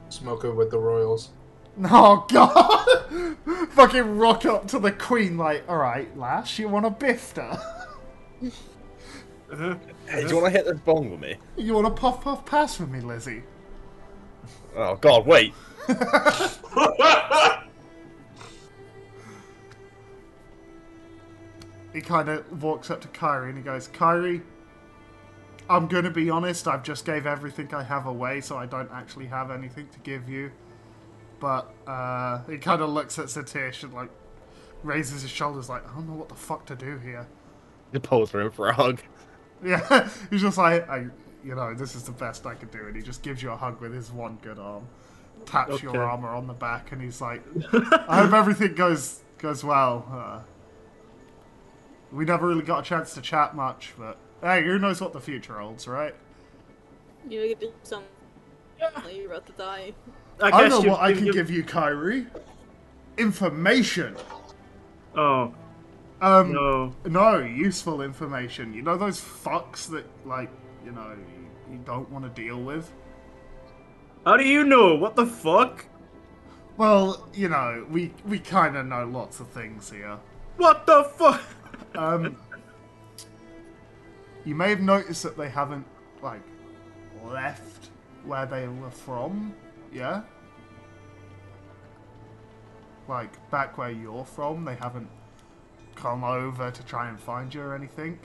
Smoke 0.09 0.45
it 0.45 0.55
with 0.55 0.71
the 0.71 0.79
royals. 0.79 1.31
Oh 1.85 2.27
god! 2.29 3.37
Fucking 3.71 4.17
rock 4.19 4.45
up 4.47 4.67
to 4.69 4.79
the 4.79 4.93
queen 4.93 5.37
like, 5.37 5.69
alright, 5.69 6.17
lass, 6.17 6.59
you 6.59 6.69
want 6.69 6.87
a 6.87 6.91
bifter? 6.91 7.61
Uh-huh. 9.49 9.77
Hey, 10.09 10.23
do 10.23 10.29
you 10.31 10.35
want 10.43 10.47
to 10.47 10.51
hit 10.51 10.67
this 10.67 10.81
bong 10.81 11.09
with 11.09 11.21
me? 11.21 11.37
you 11.57 11.75
want 11.75 11.87
a 11.87 11.91
puff 11.91 12.21
puff 12.21 12.45
pass 12.45 12.81
with 12.81 12.91
me, 12.91 12.99
Lizzie? 12.99 13.45
Oh 14.75 14.97
god, 14.97 15.25
wait. 15.25 15.55
He 21.97 22.03
kind 22.03 22.29
of 22.29 22.63
walks 22.63 22.91
up 22.91 23.01
to 23.01 23.09
Kyrie 23.09 23.49
and 23.49 23.57
he 23.57 23.65
goes, 23.65 23.89
Kyrie, 23.89 24.43
I'm 25.71 25.89
gonna 25.89 26.11
be 26.11 26.29
honest, 26.29 26.69
I've 26.69 26.83
just 26.83 27.07
gave 27.07 27.27
everything 27.27 27.73
I 27.73 27.83
have 27.85 28.05
away, 28.05 28.43
so 28.43 28.59
I 28.59 28.67
don't 28.67 28.91
actually 28.93 29.25
have 29.29 29.51
anything 29.51 29.89
to 29.89 29.99
give 30.01 30.29
you. 30.29 30.53
But 31.41 31.73
uh, 31.87 32.43
he 32.51 32.59
kind 32.59 32.83
of 32.83 32.91
looks 32.91 33.19
at 33.19 33.29
Satish 33.29 33.83
and 33.83 33.95
like 33.95 34.11
raises 34.83 35.23
his 35.23 35.31
shoulders, 35.31 35.71
like 35.71 35.91
I 35.91 35.95
don't 35.95 36.07
know 36.07 36.17
what 36.17 36.29
the 36.29 36.35
fuck 36.35 36.67
to 36.67 36.77
do 36.77 36.99
here. 36.99 37.27
You 37.93 38.01
pose 38.01 38.29
for 38.29 38.43
him 38.43 38.51
for 38.51 38.69
a 38.69 38.75
hug. 38.75 39.01
Yeah, 39.65 40.11
he's 40.29 40.43
just 40.43 40.59
like, 40.59 40.87
I, 40.87 41.07
you 41.43 41.55
know, 41.55 41.73
this 41.73 41.95
is 41.95 42.03
the 42.03 42.13
best 42.13 42.45
I 42.45 42.55
could 42.55 42.71
do, 42.71 42.89
and 42.89 42.95
he 42.95 43.01
just 43.01 43.23
gives 43.23 43.43
you 43.43 43.51
a 43.53 43.57
hug 43.57 43.81
with 43.81 43.95
his 43.95 44.13
one 44.13 44.37
good 44.43 44.59
arm, 44.59 44.87
taps 45.45 45.83
your 45.83 46.03
armor 46.03 46.29
on 46.29 46.47
the 46.47 46.53
back, 46.55 46.93
and 46.93 47.01
he's 47.03 47.21
like, 47.21 47.43
I 48.09 48.23
hope 48.23 48.33
everything 48.33 48.75
goes 48.75 49.23
goes 49.39 49.63
well. 49.63 50.07
Uh, 50.11 50.41
we 52.13 52.25
never 52.25 52.47
really 52.47 52.63
got 52.63 52.81
a 52.81 52.89
chance 52.89 53.15
to 53.15 53.21
chat 53.21 53.55
much, 53.55 53.93
but 53.99 54.17
hey, 54.43 54.63
who 54.65 54.79
knows 54.79 55.01
what 55.01 55.13
the 55.13 55.21
future 55.21 55.59
holds, 55.59 55.87
right? 55.87 56.15
You 57.29 57.49
could 57.49 57.61
do 57.61 57.73
something. 57.83 58.09
You're 59.13 59.27
about 59.27 59.47
to 59.47 59.53
die. 59.53 59.93
I, 60.41 60.47
I, 60.49 60.63
guess 60.63 60.71
know 60.71 60.83
you- 60.83 60.91
what 60.91 61.01
I 61.01 61.13
can 61.13 61.27
you- 61.27 61.33
give 61.33 61.51
you, 61.51 61.63
Kyrie. 61.65 62.27
Information. 63.19 64.15
Oh 65.17 65.55
Um, 66.21 66.53
no! 66.53 66.95
No, 67.07 67.39
useful 67.39 68.03
information. 68.03 68.73
You 68.75 68.83
know 68.83 68.97
those 68.99 69.21
fucks 69.21 69.89
that, 69.91 70.05
like, 70.27 70.51
you 70.85 70.93
know, 70.93 71.17
you, 71.69 71.73
you 71.75 71.79
don't 71.85 72.11
want 72.11 72.25
to 72.25 72.43
deal 72.43 72.61
with? 72.63 72.93
How 74.27 74.37
do 74.37 74.43
you 74.43 74.65
know? 74.65 74.97
What 74.97 75.15
the 75.15 75.25
fuck? 75.25 75.87
Well, 76.77 77.29
you 77.33 77.49
know, 77.49 77.87
we, 77.89 78.13
we 78.27 78.41
kind 78.41 78.77
of 78.77 78.85
know 78.85 79.07
lots 79.07 79.39
of 79.39 79.47
things 79.51 79.89
here. 79.89 80.19
What 80.57 80.85
the 80.85 81.05
fuck? 81.17 81.41
Um, 81.95 82.37
you 84.45 84.55
may 84.55 84.69
have 84.69 84.83
noticed 84.83 85.23
that 85.23 85.39
they 85.39 85.49
haven't, 85.49 85.87
like, 86.21 86.43
left 87.25 87.89
where 88.27 88.45
they 88.45 88.69
were 88.69 88.91
from, 88.91 89.55
yeah? 89.91 90.25
Like, 93.09 93.51
back 93.51 93.79
where 93.79 93.91
you're 93.91 94.27
from, 94.27 94.67
they 94.67 94.75
haven't 94.75 95.09
come 95.95 96.23
over 96.23 96.71
to 96.71 96.83
try 96.83 97.09
and 97.09 97.19
find 97.19 97.55
you 97.55 97.63
or 97.63 97.75
anything. 97.75 98.19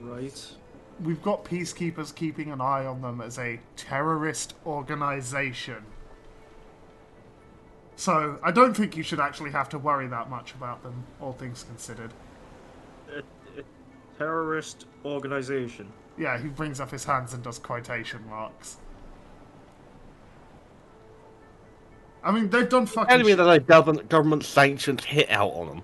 Right. 0.00 0.54
We've 1.00 1.22
got 1.22 1.44
peacekeepers 1.44 2.14
keeping 2.14 2.50
an 2.52 2.60
eye 2.60 2.86
on 2.86 3.02
them 3.02 3.20
as 3.20 3.38
a 3.38 3.60
terrorist 3.76 4.54
organization. 4.66 5.84
So, 7.96 8.38
I 8.42 8.52
don't 8.52 8.74
think 8.74 8.96
you 8.96 9.02
should 9.02 9.20
actually 9.20 9.50
have 9.52 9.68
to 9.70 9.78
worry 9.78 10.08
that 10.08 10.30
much 10.30 10.52
about 10.54 10.82
them, 10.82 11.04
all 11.20 11.32
things 11.32 11.62
considered. 11.64 12.12
A, 13.14 13.20
a 13.60 13.64
terrorist 14.18 14.86
organization. 15.04 15.92
Yeah, 16.18 16.38
he 16.38 16.48
brings 16.48 16.80
up 16.80 16.90
his 16.90 17.04
hands 17.04 17.34
and 17.34 17.42
does 17.42 17.58
quotation 17.58 18.26
marks. 18.28 18.78
I 22.22 22.30
mean, 22.32 22.50
they've 22.50 22.68
done 22.68 22.86
fucking 22.86 23.12
Enemy 23.12 23.32
sh- 23.32 23.36
that 23.36 23.44
like 23.44 23.66
government 23.66 24.08
government 24.08 24.44
sanctioned 24.44 25.00
hit 25.02 25.30
out 25.30 25.50
on 25.52 25.68
them. 25.68 25.82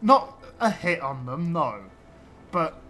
not 0.00 0.42
a 0.60 0.70
hit 0.70 1.00
on 1.00 1.26
them, 1.26 1.52
no, 1.52 1.82
but 2.50 2.82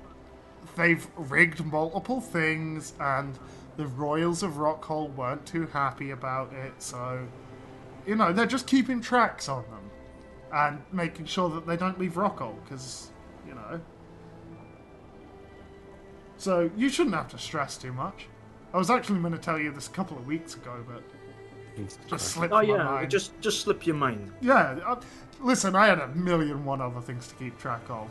they've 0.74 1.07
rigged 1.16 1.64
multiple 1.64 2.20
things, 2.20 2.92
and 3.00 3.38
the 3.76 3.87
Royals 3.87 4.42
of 4.42 4.55
Rockhole 4.55 5.14
weren't 5.14 5.44
too 5.46 5.66
happy 5.66 6.11
about 6.11 6.52
it. 6.52 6.72
So, 6.79 7.26
you 8.07 8.16
know, 8.16 8.33
they're 8.33 8.46
just 8.46 8.66
keeping 8.66 9.00
tracks 9.00 9.48
on 9.48 9.64
them 9.64 9.90
and 10.52 10.83
making 10.92 11.26
sure 11.26 11.48
that 11.50 11.66
they 11.66 11.76
don't 11.76 11.98
leave 11.98 12.14
Rockhole, 12.14 12.57
because 12.64 13.11
you 13.46 13.55
know. 13.55 13.81
So 16.38 16.70
you 16.76 16.88
shouldn't 16.88 17.14
have 17.14 17.29
to 17.29 17.38
stress 17.38 17.76
too 17.76 17.92
much. 17.92 18.26
I 18.74 18.79
was 18.79 18.90
actually 18.90 19.20
going 19.20 19.33
to 19.33 19.38
tell 19.38 19.59
you 19.59 19.70
this 19.72 19.87
a 19.87 19.90
couple 19.90 20.18
of 20.18 20.26
weeks 20.26 20.55
ago, 20.55 20.85
but 20.87 21.02
just 22.09 22.29
slipped 22.29 22.52
Oh 22.52 22.61
yeah, 22.61 22.85
mind. 22.85 23.11
just 23.11 23.38
just 23.40 23.61
slip 23.62 23.87
your 23.87 23.96
mind. 23.96 24.33
Yeah, 24.40 24.79
uh, 24.87 25.00
listen, 25.40 25.74
I 25.74 25.87
had 25.87 25.98
a 25.98 26.09
million 26.09 26.64
one 26.64 26.81
other 26.81 27.00
things 27.00 27.26
to 27.29 27.35
keep 27.37 27.59
track 27.59 27.83
of. 27.88 28.09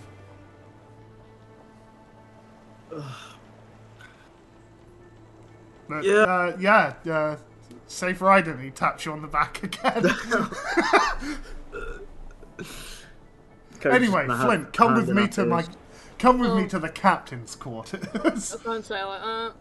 But, 5.87 6.03
Yeah. 6.03 6.13
uh, 6.23 6.57
yeah, 6.59 6.93
uh, 7.11 7.35
safe 7.87 8.21
riding. 8.21 8.59
He 8.59 8.71
taps 8.71 9.05
you 9.05 9.11
on 9.11 9.21
the 9.21 9.27
back 9.27 9.61
again. 9.63 10.05
anyway, 13.93 14.25
Flint, 14.27 14.73
come 14.73 14.95
with 14.95 15.09
me 15.09 15.27
to 15.29 15.45
my, 15.45 15.61
face. 15.61 15.75
come 16.17 16.39
with 16.39 16.53
me 16.55 16.63
Oh. 16.63 16.67
to 16.69 16.79
the 16.79 16.89
captain's 16.89 17.55
quarters. 17.55 18.03
I 18.15 18.29
was 18.29 18.55
going 18.63 18.81
say, 18.83 19.03
like, 19.03 19.21
uh, 19.23 19.51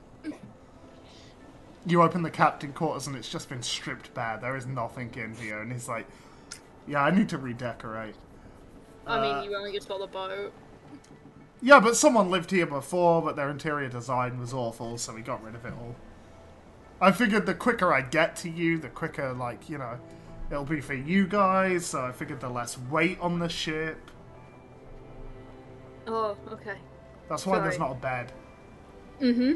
you 1.87 2.03
open 2.03 2.23
the 2.23 2.31
captain 2.31 2.73
quarters 2.73 3.07
and 3.07 3.15
it's 3.17 3.29
just 3.29 3.49
been 3.51 3.63
stripped 3.63 4.15
bare. 4.15 4.39
There 4.41 4.57
is 4.57 4.67
nothing 4.67 5.13
in 5.17 5.35
here, 5.35 5.61
and 5.61 5.71
he's 5.71 5.87
like, 5.89 6.07
"Yeah, 6.87 7.05
I 7.05 7.11
need 7.11 7.29
to 7.29 7.37
redecorate." 7.39 8.15
I 9.07 9.19
Uh, 9.19 9.21
mean, 9.43 9.51
you 9.51 9.57
only 9.57 9.73
just 9.73 9.87
got 9.89 9.99
the 10.01 10.07
boat. 10.07 10.53
Yeah, 11.65 11.81
but 11.81 11.97
someone 11.97 12.31
lived 12.31 12.51
here 12.51 12.67
before, 12.67 13.23
but 13.23 13.37
their 13.37 13.49
interior 13.49 13.89
design 13.89 14.39
was 14.39 14.53
awful, 14.53 14.99
so 14.99 15.15
we 15.15 15.23
got 15.23 15.43
rid 15.43 15.55
of 15.55 15.65
it 15.65 15.73
all. 15.73 15.97
I 17.01 17.11
figured 17.11 17.47
the 17.47 17.55
quicker 17.55 17.91
I 17.91 18.03
get 18.03 18.37
to 18.37 18.51
you, 18.51 18.77
the 18.77 18.91
quicker, 18.91 19.33
like, 19.33 19.71
you 19.71 19.79
know, 19.79 19.99
it'll 20.51 20.67
be 20.67 20.83
for 20.83 20.93
you 20.93 21.27
guys, 21.27 21.87
so 21.87 22.05
I 22.05 22.13
figured 22.13 22.41
the 22.41 22.51
less 22.51 22.77
weight 22.77 23.19
on 23.19 23.39
the 23.39 23.49
ship. 23.49 23.97
Oh, 26.07 26.37
okay. 26.53 26.77
That's 27.31 27.47
why 27.47 27.59
there's 27.61 27.79
not 27.79 27.93
a 27.93 27.95
bed. 27.95 28.31
Mm-hmm. 29.23 29.53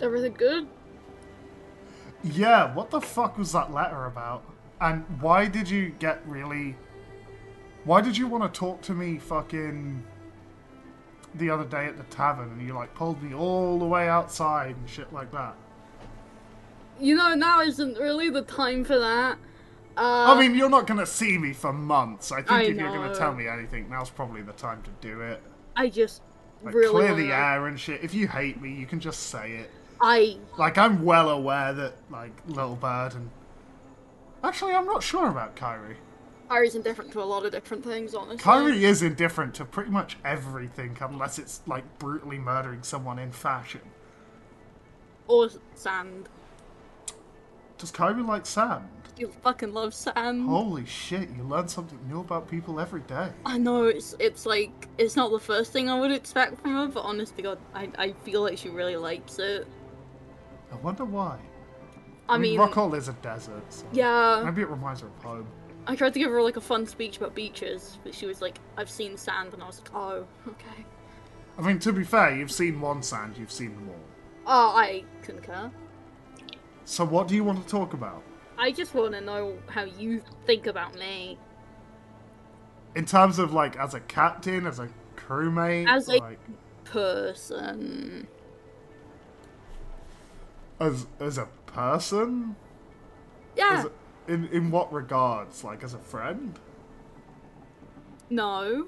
Everything 0.00 0.32
good? 0.32 0.66
Yeah, 2.24 2.74
what 2.74 2.88
the 2.90 3.02
fuck 3.02 3.36
was 3.36 3.52
that 3.52 3.70
letter 3.70 4.06
about? 4.06 4.44
And 4.80 5.04
why 5.20 5.46
did 5.46 5.68
you 5.68 5.90
get 5.98 6.26
really. 6.26 6.74
Why 7.84 8.00
did 8.00 8.16
you 8.16 8.28
want 8.28 8.52
to 8.52 8.58
talk 8.58 8.80
to 8.82 8.94
me 8.94 9.18
fucking. 9.18 10.04
the 11.34 11.50
other 11.50 11.64
day 11.64 11.86
at 11.86 11.96
the 11.96 12.04
tavern 12.04 12.50
and 12.50 12.66
you, 12.66 12.74
like, 12.74 12.94
pulled 12.94 13.22
me 13.22 13.34
all 13.34 13.78
the 13.78 13.86
way 13.86 14.08
outside 14.08 14.76
and 14.76 14.88
shit 14.88 15.12
like 15.12 15.32
that? 15.32 15.54
You 17.00 17.16
know, 17.16 17.34
now 17.34 17.60
isn't 17.60 17.98
really 17.98 18.30
the 18.30 18.42
time 18.42 18.84
for 18.84 18.98
that. 18.98 19.38
Uh, 19.96 20.34
I 20.34 20.40
mean, 20.40 20.54
you're 20.54 20.70
not 20.70 20.86
going 20.86 21.00
to 21.00 21.06
see 21.06 21.36
me 21.36 21.52
for 21.52 21.72
months. 21.72 22.32
I 22.32 22.36
think 22.36 22.50
I 22.50 22.62
if 22.62 22.76
you're 22.76 22.94
going 22.94 23.10
to 23.10 23.18
tell 23.18 23.34
me 23.34 23.46
anything, 23.48 23.90
now's 23.90 24.10
probably 24.10 24.42
the 24.42 24.52
time 24.52 24.82
to 24.82 24.90
do 25.06 25.20
it. 25.20 25.42
I 25.76 25.88
just 25.88 26.22
Like, 26.62 26.74
really 26.74 26.90
clear 26.90 27.14
the 27.14 27.32
air 27.32 27.66
and 27.66 27.78
shit. 27.78 28.02
If 28.04 28.14
you 28.14 28.28
hate 28.28 28.60
me, 28.60 28.72
you 28.72 28.86
can 28.86 29.00
just 29.00 29.24
say 29.24 29.52
it. 29.52 29.70
I 30.00 30.36
Like, 30.58 30.78
I'm 30.78 31.04
well 31.04 31.30
aware 31.30 31.72
that, 31.72 31.94
like, 32.10 32.32
Little 32.46 32.76
Bird 32.76 33.14
and. 33.14 33.30
Actually, 34.44 34.74
I'm 34.74 34.86
not 34.86 35.02
sure 35.02 35.28
about 35.28 35.56
Kyrie. 35.56 35.96
Kyrie's 36.52 36.74
indifferent 36.74 37.10
to 37.12 37.22
a 37.22 37.24
lot 37.24 37.46
of 37.46 37.52
different 37.52 37.82
things, 37.82 38.14
honestly. 38.14 38.36
Kyrie 38.36 38.84
is 38.84 39.02
indifferent 39.02 39.54
to 39.54 39.64
pretty 39.64 39.90
much 39.90 40.18
everything 40.24 40.96
unless 41.00 41.38
it's, 41.38 41.62
like, 41.66 41.84
brutally 41.98 42.38
murdering 42.38 42.82
someone 42.82 43.18
in 43.18 43.32
fashion. 43.32 43.80
or 45.28 45.48
sand. 45.74 46.28
Does 47.78 47.90
Kyrie 47.90 48.22
like 48.22 48.44
sand? 48.44 48.86
You 49.16 49.28
fucking 49.42 49.72
love 49.72 49.94
sand. 49.94 50.46
Holy 50.46 50.84
shit, 50.84 51.30
you 51.30 51.42
learn 51.44 51.68
something 51.68 51.98
new 52.08 52.20
about 52.20 52.50
people 52.50 52.78
every 52.78 53.00
day. 53.02 53.28
I 53.46 53.56
know 53.56 53.84
it's 53.84 54.14
it's 54.18 54.44
like 54.46 54.88
it's 54.98 55.16
not 55.16 55.30
the 55.32 55.38
first 55.40 55.72
thing 55.72 55.88
I 55.88 55.98
would 55.98 56.10
expect 56.10 56.60
from 56.60 56.72
her, 56.74 56.86
but 56.88 57.00
honestly, 57.04 57.42
God, 57.42 57.58
I 57.74 57.88
I 57.98 58.12
feel 58.24 58.42
like 58.42 58.58
she 58.58 58.68
really 58.68 58.96
likes 58.96 59.38
it. 59.38 59.66
I 60.70 60.76
wonder 60.76 61.04
why. 61.04 61.38
I 62.28 62.38
mean, 62.38 62.58
Rockall 62.58 62.94
is 62.96 63.08
a 63.08 63.12
desert, 63.14 63.62
so 63.70 63.86
yeah. 63.92 64.42
maybe 64.44 64.62
it 64.62 64.68
reminds 64.68 65.00
her 65.00 65.08
of 65.08 65.22
home. 65.22 65.46
I 65.86 65.96
tried 65.96 66.12
to 66.14 66.18
give 66.20 66.30
her 66.30 66.42
like 66.42 66.56
a 66.56 66.60
fun 66.60 66.86
speech 66.86 67.16
about 67.16 67.34
beaches, 67.34 67.98
but 68.04 68.14
she 68.14 68.26
was 68.26 68.40
like, 68.40 68.58
"I've 68.76 68.90
seen 68.90 69.16
sand," 69.16 69.52
and 69.54 69.62
I 69.62 69.66
was 69.66 69.80
like, 69.80 69.90
"Oh, 69.94 70.26
okay." 70.48 70.86
I 71.58 71.62
mean, 71.62 71.78
to 71.80 71.92
be 71.92 72.04
fair, 72.04 72.34
you've 72.34 72.52
seen 72.52 72.80
one 72.80 73.02
sand, 73.02 73.36
you've 73.36 73.52
seen 73.52 73.74
them 73.74 73.88
all. 73.90 73.96
Oh, 74.46 74.76
I 74.76 75.04
concur. 75.22 75.70
So 76.84 77.04
what 77.04 77.28
do 77.28 77.34
you 77.34 77.44
want 77.44 77.62
to 77.62 77.68
talk 77.68 77.92
about? 77.94 78.22
I 78.58 78.70
just 78.70 78.94
want 78.94 79.12
to 79.12 79.20
know 79.20 79.58
how 79.68 79.82
you 79.84 80.22
think 80.46 80.66
about 80.66 80.94
me. 80.98 81.38
In 82.94 83.04
terms 83.04 83.38
of 83.38 83.52
like 83.52 83.76
as 83.76 83.94
a 83.94 84.00
captain, 84.00 84.66
as 84.66 84.78
a 84.78 84.88
crewmate, 85.16 85.88
As 85.88 86.08
a- 86.08 86.18
like 86.18 86.38
Person. 86.84 88.26
as 90.78 91.06
as 91.20 91.38
a 91.38 91.46
person? 91.66 92.56
Yeah. 93.56 93.78
As 93.78 93.84
a, 93.86 93.90
in 94.28 94.46
in 94.48 94.70
what 94.70 94.92
regards? 94.92 95.64
Like 95.64 95.82
as 95.82 95.94
a 95.94 95.98
friend? 95.98 96.58
No. 98.30 98.86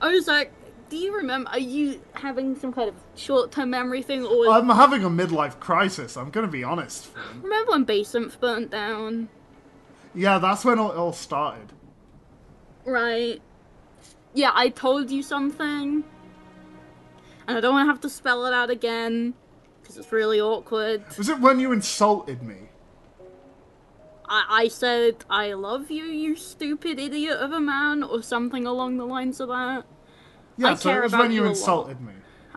I 0.00 0.08
was 0.08 0.26
like, 0.26 0.52
do 0.90 0.96
you 0.96 1.14
remember? 1.14 1.50
Are 1.50 1.58
you 1.58 2.00
having 2.12 2.56
some 2.56 2.72
kind 2.72 2.88
of 2.88 2.94
short-term 3.16 3.70
memory 3.70 4.02
thing, 4.02 4.24
or 4.24 4.48
I'm 4.50 4.68
having 4.68 5.04
a 5.04 5.10
midlife 5.10 5.58
crisis. 5.60 6.16
I'm 6.16 6.30
gonna 6.30 6.48
be 6.48 6.64
honest. 6.64 7.08
Remember 7.42 7.72
when 7.72 7.84
Basement 7.84 8.38
burnt 8.40 8.70
down? 8.70 9.28
Yeah, 10.14 10.38
that's 10.38 10.64
when 10.64 10.78
it 10.78 10.82
all 10.82 11.12
started. 11.12 11.72
Right. 12.84 13.40
Yeah, 14.34 14.50
I 14.54 14.68
told 14.68 15.10
you 15.10 15.22
something, 15.22 16.04
and 17.46 17.58
I 17.58 17.60
don't 17.60 17.74
want 17.74 17.86
to 17.86 17.92
have 17.92 18.00
to 18.02 18.10
spell 18.10 18.46
it 18.46 18.52
out 18.52 18.70
again 18.70 19.34
because 19.80 19.96
it's 19.96 20.12
really 20.12 20.40
awkward. 20.40 21.04
Was 21.16 21.28
it 21.28 21.40
when 21.40 21.60
you 21.60 21.72
insulted 21.72 22.42
me? 22.42 22.68
I, 24.34 24.44
I 24.64 24.68
said, 24.68 25.24
I 25.30 25.52
love 25.52 25.92
you, 25.92 26.04
you 26.04 26.34
stupid 26.34 26.98
idiot 26.98 27.36
of 27.38 27.52
a 27.52 27.60
man, 27.60 28.02
or 28.02 28.20
something 28.20 28.66
along 28.66 28.96
the 28.96 29.04
lines 29.06 29.38
of 29.38 29.48
that. 29.48 29.84
Yeah, 30.56 30.70
I 30.70 30.74
so 30.74 30.88
care 30.90 31.00
it 31.00 31.04
was 31.04 31.12
about 31.12 31.22
when 31.22 31.30
you 31.32 31.42
you 31.44 31.48
insulted 31.50 32.00
me. 32.00 32.14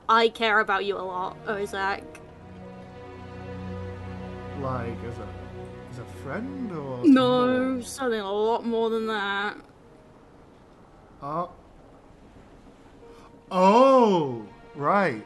I 0.09 0.29
care 0.29 0.59
about 0.59 0.85
you 0.85 0.97
a 0.97 1.05
lot, 1.05 1.37
Ozak. 1.45 2.01
Like 4.59 4.97
as 5.05 5.17
a 5.19 5.27
as 5.91 5.99
a 5.99 6.05
friend 6.23 6.71
or 6.71 7.05
No, 7.05 7.73
more? 7.75 7.81
something 7.83 8.19
a 8.19 8.31
lot 8.31 8.65
more 8.65 8.89
than 8.89 9.05
that. 9.07 9.57
Uh, 11.21 11.45
oh, 13.51 14.45
right. 14.75 15.23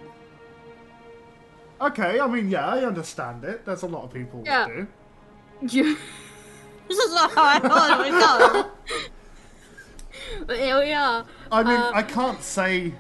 Okay, 1.80 2.20
I 2.20 2.28
mean, 2.28 2.50
yeah, 2.50 2.68
I 2.68 2.84
understand 2.86 3.44
it. 3.46 3.66
There's 3.66 3.84
a 3.84 3.88
lot 3.88 4.04
of 4.04 4.14
people 4.14 4.44
Yeah. 4.46 4.68
do. 4.68 4.88
You- 5.70 5.98
this 7.22 7.32
is 7.32 7.36
not 7.36 7.36
how 7.36 7.44
I 7.46 7.60
thought 7.60 7.92
it 7.92 8.12
would 8.12 9.02
go. 10.40 10.46
but 10.48 10.58
here 10.58 10.80
we 10.80 10.94
are. 10.94 11.26
I 11.52 11.64
mean, 11.64 11.80
I 11.94 12.04
can't 12.04 12.42
say 12.42 12.94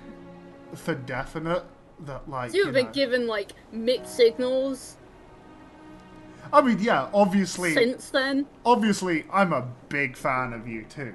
for 0.75 0.95
definite 0.95 1.63
that, 2.01 2.29
like, 2.29 2.53
You've 2.53 2.67
you 2.67 2.73
been 2.73 2.85
know- 2.87 2.91
given 2.91 3.27
like 3.27 3.51
mixed 3.71 4.15
signals 4.15 4.97
I 6.53 6.61
mean, 6.61 6.79
yeah, 6.79 7.07
obviously, 7.13 7.73
since 7.73 8.09
then. 8.09 8.45
obviously, 8.65 9.23
I'm 9.31 9.53
a 9.53 9.67
big 9.87 10.17
fan 10.17 10.51
of 10.51 10.67
you 10.67 10.83
too. 10.83 11.13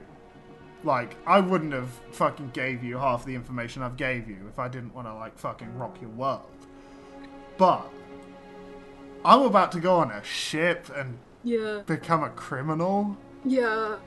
Like, 0.83 1.15
I 1.27 1.41
wouldn't 1.41 1.75
have 1.75 1.91
fucking 2.13 2.51
gave 2.55 2.83
you 2.83 2.97
half 2.97 3.25
the 3.27 3.35
information 3.35 3.83
I've 3.83 3.97
gave 3.99 4.29
you 4.31 4.39
if 4.49 4.59
I 4.59 4.69
didn't 4.69 4.95
want 4.95 5.09
to 5.09 5.15
like 5.15 5.37
fucking 5.39 5.77
rock 5.77 6.01
your 6.01 6.11
world. 6.11 6.49
But 7.59 7.87
I'm 9.27 9.43
about 9.43 9.73
to 9.73 9.81
go 9.81 9.97
on 9.97 10.11
a 10.11 10.23
ship 10.25 10.89
and 10.95 11.19
Yeah, 11.47 11.83
become 11.87 12.25
a 12.25 12.31
criminal. 12.31 13.17
yeah. 13.45 13.99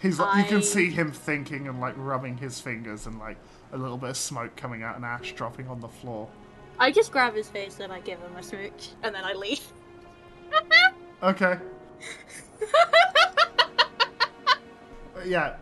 He's 0.00 0.18
like, 0.18 0.44
you 0.44 0.48
can 0.48 0.62
see 0.62 0.90
him 0.90 1.12
thinking 1.12 1.68
and 1.68 1.80
like 1.80 1.94
rubbing 1.98 2.38
his 2.38 2.58
fingers 2.58 3.06
and 3.06 3.18
like 3.18 3.36
a 3.72 3.76
little 3.76 3.98
bit 3.98 4.10
of 4.10 4.16
smoke 4.16 4.56
coming 4.56 4.82
out 4.82 4.96
and 4.96 5.04
ash 5.04 5.32
dropping 5.34 5.68
on 5.68 5.80
the 5.80 5.88
floor. 5.88 6.26
I 6.78 6.90
just 6.90 7.12
grab 7.12 7.34
his 7.34 7.48
face 7.50 7.80
and 7.80 7.92
I 7.92 8.00
give 8.00 8.18
him 8.18 8.34
a 8.36 8.42
smooch, 8.42 8.90
and 9.02 9.14
then 9.14 9.24
I 9.24 9.34
leave. 9.34 9.60
Okay. 11.22 11.58
Yeah, 15.24 15.56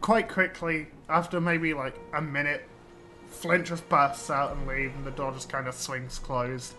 quite 0.00 0.28
quickly, 0.28 0.86
after 1.08 1.40
maybe 1.40 1.74
like 1.74 1.98
a 2.14 2.22
minute, 2.22 2.68
Flint 3.38 3.66
just 3.66 3.88
bursts 3.88 4.30
out 4.30 4.52
and 4.56 4.66
leaves, 4.66 4.94
and 4.96 5.04
the 5.04 5.10
door 5.12 5.32
just 5.32 5.48
kind 5.48 5.66
of 5.68 5.74
swings 5.74 6.18
closed. 6.18 6.74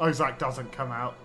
Ozak 0.00 0.38
doesn't 0.38 0.70
come 0.72 0.90
out. 0.92 1.16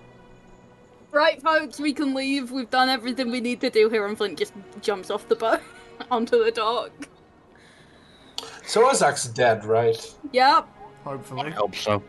Right, 1.12 1.42
folks, 1.42 1.80
we 1.80 1.94
can 1.94 2.14
leave. 2.14 2.52
We've 2.52 2.70
done 2.70 2.90
everything 2.90 3.32
we 3.32 3.42
need 3.42 3.62
to 3.62 3.70
do 3.70 3.90
here, 3.90 4.06
and 4.06 4.18
Flint 4.18 4.38
just 4.38 4.54
jumps 4.82 5.10
off 5.10 5.28
the 5.28 5.36
boat 5.36 5.62
onto 6.12 6.44
the 6.44 6.52
dock. 6.52 6.92
So 8.66 8.88
Ozak's 8.90 9.26
dead, 9.28 9.66
right? 9.66 10.16
Yep. 10.32 10.68
Hopefully, 11.04 11.48
I 11.48 11.50
hope 11.50 11.76
so. 11.76 12.04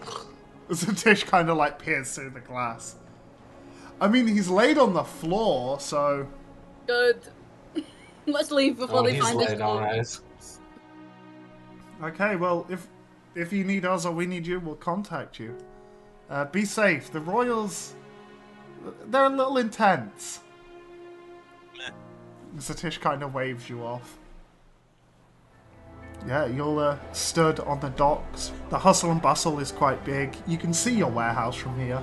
Satish 0.70 1.26
kind 1.26 1.50
of 1.50 1.56
like 1.56 1.78
peers 1.78 2.14
through 2.14 2.30
the 2.30 2.40
glass. 2.40 2.96
I 4.00 4.08
mean, 4.08 4.26
he's 4.26 4.48
laid 4.48 4.78
on 4.78 4.94
the 4.94 5.04
floor, 5.04 5.78
so 5.80 6.26
Good. 6.86 7.20
Let's 8.26 8.50
leave 8.50 8.78
before 8.78 9.00
Oh, 9.00 9.02
they 9.02 9.14
he's 9.14 9.22
find 9.24 9.40
us. 9.40 9.48
laid 9.50 9.60
alright. 9.60 10.18
Okay. 12.02 12.36
Well, 12.36 12.66
if 12.68 12.88
if 13.34 13.52
you 13.52 13.64
need 13.64 13.84
us 13.84 14.04
or 14.04 14.12
we 14.12 14.26
need 14.26 14.46
you, 14.46 14.60
we'll 14.60 14.74
contact 14.74 15.38
you. 15.38 15.56
Uh, 16.28 16.44
be 16.46 16.64
safe. 16.64 17.10
The 17.10 17.20
Royals, 17.20 17.94
they're 19.06 19.24
a 19.24 19.28
little 19.28 19.58
intense. 19.58 20.40
Satish 22.58 23.00
kind 23.00 23.22
of 23.22 23.34
waves 23.34 23.68
you 23.68 23.82
off. 23.82 24.18
Yeah, 26.26 26.46
you're 26.46 26.80
uh, 26.80 26.98
stood 27.12 27.60
on 27.60 27.80
the 27.80 27.88
docks. 27.90 28.52
The 28.68 28.78
hustle 28.78 29.10
and 29.10 29.20
bustle 29.20 29.58
is 29.58 29.72
quite 29.72 30.04
big. 30.04 30.36
You 30.46 30.56
can 30.56 30.72
see 30.72 30.94
your 30.94 31.10
warehouse 31.10 31.56
from 31.56 31.78
here. 31.80 32.00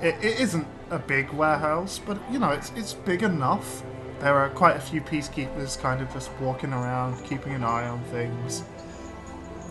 It, 0.00 0.14
it 0.22 0.40
isn't 0.40 0.66
a 0.90 0.98
big 0.98 1.30
warehouse, 1.30 2.00
but 2.04 2.18
you 2.30 2.38
know, 2.38 2.50
it's, 2.50 2.72
it's 2.76 2.94
big 2.94 3.22
enough. 3.22 3.82
There 4.20 4.34
are 4.34 4.48
quite 4.50 4.76
a 4.76 4.80
few 4.80 5.00
peacekeepers 5.00 5.78
kind 5.78 6.00
of 6.00 6.12
just 6.12 6.30
walking 6.40 6.72
around, 6.72 7.22
keeping 7.24 7.52
an 7.52 7.62
eye 7.62 7.86
on 7.86 8.02
things. 8.04 8.62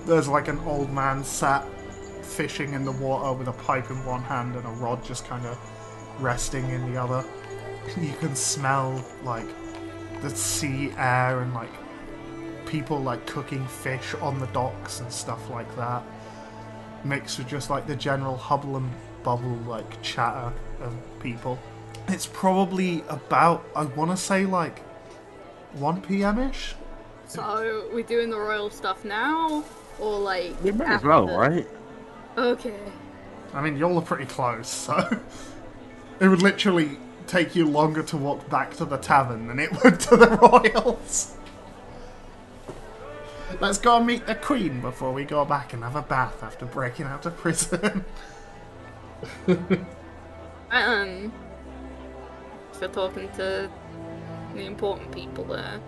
There's 0.08 0.30
like 0.30 0.48
an 0.48 0.60
old 0.60 0.90
man 0.94 1.22
sat 1.22 1.68
fishing 2.24 2.74
in 2.74 2.86
the 2.86 2.94
water 2.94 3.38
with 3.38 3.50
a 3.50 3.52
pipe 3.52 3.90
in 3.90 4.06
one 4.06 4.22
hand 4.22 4.56
and 4.56 4.66
a 4.66 4.70
rod 4.70 5.04
just 5.04 5.26
kind 5.28 5.46
of 5.46 5.60
resting 6.22 6.70
in 6.70 6.92
the 6.92 7.02
other. 7.02 7.24
You 8.02 8.14
can 8.20 8.36
smell 8.36 9.04
like 9.24 9.48
the 10.22 10.30
sea 10.30 10.92
air 10.98 11.40
and 11.42 11.54
like 11.54 11.70
people 12.66 13.00
like 13.00 13.26
cooking 13.26 13.66
fish 13.66 14.14
on 14.16 14.40
the 14.40 14.48
docks 14.48 15.00
and 15.00 15.12
stuff 15.12 15.50
like 15.50 15.74
that. 15.76 16.04
Mixed 17.04 17.38
with 17.38 17.48
just 17.48 17.70
like 17.70 17.86
the 17.86 17.96
general 17.96 18.36
hubble 18.38 18.78
and 18.78 18.90
bubble 19.24 19.58
like 19.68 20.02
chatter 20.02 20.54
of 20.82 20.94
people. 21.22 21.60
It's 22.08 22.28
probably 22.28 23.04
about 23.10 23.66
I 23.76 23.84
want 23.84 24.12
to 24.12 24.18
say 24.18 24.46
like 24.46 24.80
1 25.74 26.02
p.m. 26.02 26.40
ish. 26.40 26.76
So, 27.28 27.90
we're 27.92 28.04
doing 28.04 28.30
the 28.30 28.40
royal 28.40 28.70
stuff 28.70 29.04
now? 29.04 29.66
Or 30.00 30.20
like. 30.20 30.62
We 30.64 30.72
may 30.72 30.86
as 30.86 31.04
well, 31.04 31.28
right? 31.28 31.68
Okay. 32.38 32.80
I 33.54 33.62
mean, 33.62 33.78
y'all 33.78 33.98
are 33.98 34.02
pretty 34.02 34.26
close, 34.26 34.68
so 34.68 34.96
it 36.20 36.28
would 36.28 36.42
literally 36.42 36.98
take 37.26 37.56
you 37.56 37.66
longer 37.66 38.04
to 38.04 38.18
walk 38.18 38.50
back 38.50 38.76
to 38.78 38.86
the 38.86 38.98
tavern 38.98 39.48
than 39.48 39.60
it 39.60 39.72
would 39.84 40.00
to 40.02 40.18
the 40.18 40.30
royals. 40.38 41.36
Let's 43.60 43.78
go 43.78 43.98
and 43.98 44.06
meet 44.06 44.28
the 44.28 44.36
queen 44.36 44.82
before 44.82 45.14
we 45.14 45.24
go 45.24 45.46
back 45.46 45.74
and 45.74 45.84
have 45.84 45.96
a 45.96 46.02
bath 46.02 46.44
after 46.44 46.66
breaking 46.66 47.06
out 47.06 47.26
of 47.26 47.38
prison. 47.38 48.06
Um. 50.70 51.32
For 52.74 52.90
talking 52.90 53.30
to 53.38 53.70
the 54.54 54.62
important 54.62 55.12
people 55.14 55.46
there. 55.46 55.80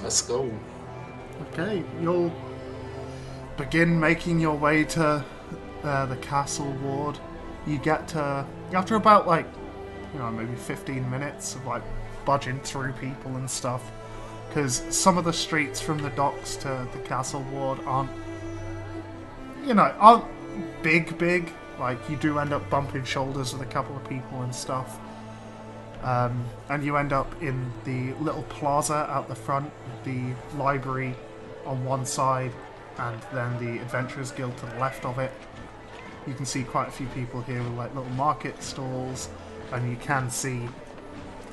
Let's 0.00 0.22
go. 0.22 0.50
Okay, 1.52 1.84
you'll 2.00 2.32
begin 3.56 3.98
making 3.98 4.40
your 4.40 4.56
way 4.56 4.84
to 4.84 5.24
uh, 5.82 6.06
the 6.06 6.16
castle 6.16 6.72
ward. 6.82 7.18
You 7.66 7.78
get 7.78 8.08
to 8.08 8.46
after 8.72 8.96
about 8.96 9.26
like 9.26 9.46
you 10.12 10.18
know 10.18 10.30
maybe 10.30 10.54
15 10.54 11.08
minutes 11.10 11.54
of 11.54 11.66
like 11.66 11.82
budging 12.24 12.60
through 12.60 12.92
people 12.92 13.36
and 13.36 13.48
stuff. 13.48 13.90
because 14.48 14.82
some 14.88 15.18
of 15.18 15.24
the 15.24 15.32
streets 15.32 15.80
from 15.80 15.98
the 15.98 16.10
docks 16.10 16.56
to 16.56 16.88
the 16.92 16.98
castle 17.00 17.42
ward 17.52 17.78
aren't, 17.84 18.10
you 19.66 19.74
know, 19.74 19.94
aren't 19.98 20.24
big, 20.82 21.16
big. 21.18 21.52
Like 21.78 21.98
you 22.08 22.16
do 22.16 22.38
end 22.38 22.52
up 22.52 22.68
bumping 22.70 23.04
shoulders 23.04 23.52
with 23.52 23.62
a 23.62 23.70
couple 23.70 23.96
of 23.96 24.08
people 24.08 24.42
and 24.42 24.54
stuff. 24.54 24.98
Um, 26.02 26.44
and 26.68 26.84
you 26.84 26.96
end 26.96 27.12
up 27.12 27.30
in 27.42 27.70
the 27.84 28.14
little 28.14 28.44
plaza 28.44 29.06
out 29.10 29.28
the 29.28 29.34
front, 29.34 29.70
the 30.04 30.32
library 30.56 31.14
on 31.64 31.84
one 31.84 32.06
side, 32.06 32.52
and 32.98 33.20
then 33.32 33.58
the 33.58 33.80
Adventurers 33.82 34.30
Guild 34.30 34.56
to 34.58 34.66
the 34.66 34.78
left 34.78 35.04
of 35.04 35.18
it. 35.18 35.32
You 36.26 36.34
can 36.34 36.46
see 36.46 36.64
quite 36.64 36.88
a 36.88 36.90
few 36.90 37.06
people 37.08 37.40
here 37.42 37.62
with 37.62 37.72
like 37.74 37.94
little 37.94 38.10
market 38.10 38.62
stalls, 38.62 39.28
and 39.72 39.88
you 39.90 39.96
can 39.96 40.30
see 40.30 40.68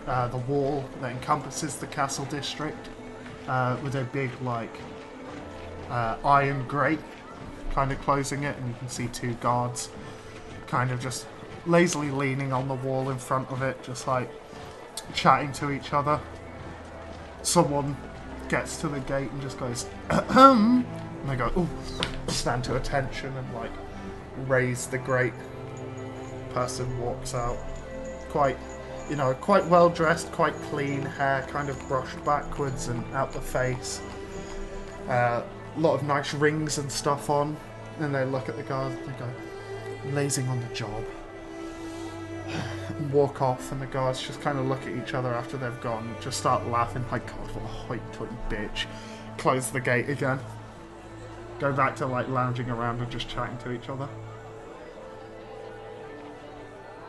uh, 0.07 0.27
the 0.27 0.37
wall 0.37 0.89
that 1.01 1.11
encompasses 1.11 1.75
the 1.75 1.87
castle 1.87 2.25
district 2.25 2.89
uh, 3.47 3.77
with 3.83 3.95
a 3.95 4.03
big 4.05 4.31
like 4.41 4.75
uh, 5.89 6.17
iron 6.25 6.67
grate 6.67 6.99
kind 7.71 7.91
of 7.91 7.99
closing 8.01 8.43
it, 8.43 8.57
and 8.57 8.67
you 8.67 8.75
can 8.75 8.89
see 8.89 9.07
two 9.07 9.33
guards 9.35 9.89
kind 10.67 10.91
of 10.91 10.99
just 10.99 11.25
lazily 11.65 12.11
leaning 12.11 12.53
on 12.53 12.67
the 12.67 12.75
wall 12.75 13.09
in 13.09 13.17
front 13.17 13.49
of 13.49 13.61
it, 13.61 13.81
just 13.83 14.07
like 14.07 14.29
chatting 15.13 15.51
to 15.53 15.71
each 15.71 15.93
other. 15.93 16.19
Someone 17.41 17.97
gets 18.47 18.77
to 18.81 18.87
the 18.87 18.99
gate 19.01 19.31
and 19.31 19.41
just 19.41 19.57
goes, 19.59 19.87
Ahem. 20.09 20.85
And 21.23 21.31
they 21.31 21.35
go, 21.35 21.51
ooh, 21.57 21.67
stand 22.27 22.63
to 22.65 22.75
attention 22.75 23.35
and 23.35 23.53
like 23.55 23.71
raise 24.47 24.85
the 24.87 24.99
great 24.99 25.33
Person 26.53 26.99
walks 26.99 27.33
out, 27.33 27.57
quite, 28.29 28.59
you 29.09 29.15
know, 29.15 29.33
quite 29.33 29.65
well 29.65 29.89
dressed, 29.89 30.31
quite 30.31 30.53
clean, 30.69 31.01
hair 31.01 31.41
kind 31.49 31.67
of 31.67 31.87
brushed 31.87 32.23
backwards 32.23 32.89
and 32.89 33.03
out 33.15 33.33
the 33.33 33.41
face. 33.41 34.01
A 35.07 35.43
lot 35.75 35.95
of 35.95 36.03
nice 36.03 36.31
rings 36.35 36.77
and 36.77 36.91
stuff 36.91 37.31
on. 37.31 37.57
And 37.99 38.13
they 38.13 38.23
look 38.23 38.49
at 38.49 38.55
the 38.55 38.61
guards 38.61 38.95
and 38.95 39.07
they 39.07 39.17
go, 39.17 39.27
lazing 40.11 40.47
on 40.47 40.59
the 40.59 40.73
job. 40.75 41.03
Walk 43.11 43.41
off, 43.41 43.71
and 43.71 43.81
the 43.81 43.87
guards 43.87 44.21
just 44.21 44.39
kind 44.41 44.59
of 44.59 44.67
look 44.67 44.83
at 44.83 44.95
each 44.95 45.15
other 45.15 45.33
after 45.33 45.57
they've 45.57 45.81
gone, 45.81 46.15
just 46.21 46.37
start 46.37 46.67
laughing, 46.67 47.03
like, 47.11 47.25
God, 47.25 47.55
what 47.55 47.63
a 47.63 47.67
hoity-toity 47.67 48.35
bitch. 48.47 48.85
Close 49.39 49.71
the 49.71 49.81
gate 49.81 50.07
again. 50.07 50.39
Go 51.59 51.71
back 51.71 51.95
to, 51.97 52.05
like, 52.05 52.27
lounging 52.27 52.69
around 52.69 53.01
and 53.01 53.11
just 53.11 53.29
chatting 53.29 53.57
to 53.59 53.71
each 53.71 53.89
other. 53.89 54.09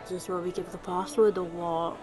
Is 0.05 0.11
this 0.11 0.29
where 0.29 0.39
we 0.39 0.53
give 0.53 0.71
the 0.71 0.79
password 0.79 1.39
or 1.39 1.45
what? 1.45 1.97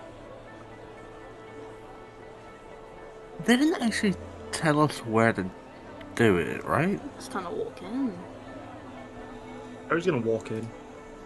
They 3.46 3.58
didn't 3.58 3.82
actually 3.82 4.16
tell 4.52 4.82
us 4.82 5.00
where 5.06 5.34
to 5.34 5.50
do 6.16 6.38
it, 6.38 6.64
right? 6.66 7.00
Just 7.18 7.32
kind 7.32 7.46
of 7.46 7.54
walk 7.54 7.82
in. 7.82 8.14
I 9.90 9.94
was 9.94 10.06
gonna 10.06 10.20
walk 10.20 10.52
in. 10.52 10.68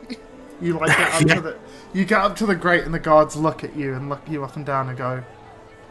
You 0.62 0.80
like 0.80 0.88
get 0.97 1.12
up 1.12 1.36
to 1.36 1.41
the 1.41 1.58
you 1.93 2.06
get 2.06 2.21
up 2.21 2.38
to 2.38 2.45
the 2.45 2.56
grate 2.56 2.86
and 2.86 2.93
the 2.93 2.99
guards 2.99 3.36
look 3.36 3.65
at 3.65 3.75
you 3.75 3.93
and 3.93 4.08
look 4.08 4.21
you 4.25 4.45
up 4.45 4.56
and 4.56 4.65
down 4.65 4.88
and 4.88 4.97
go, 4.97 5.21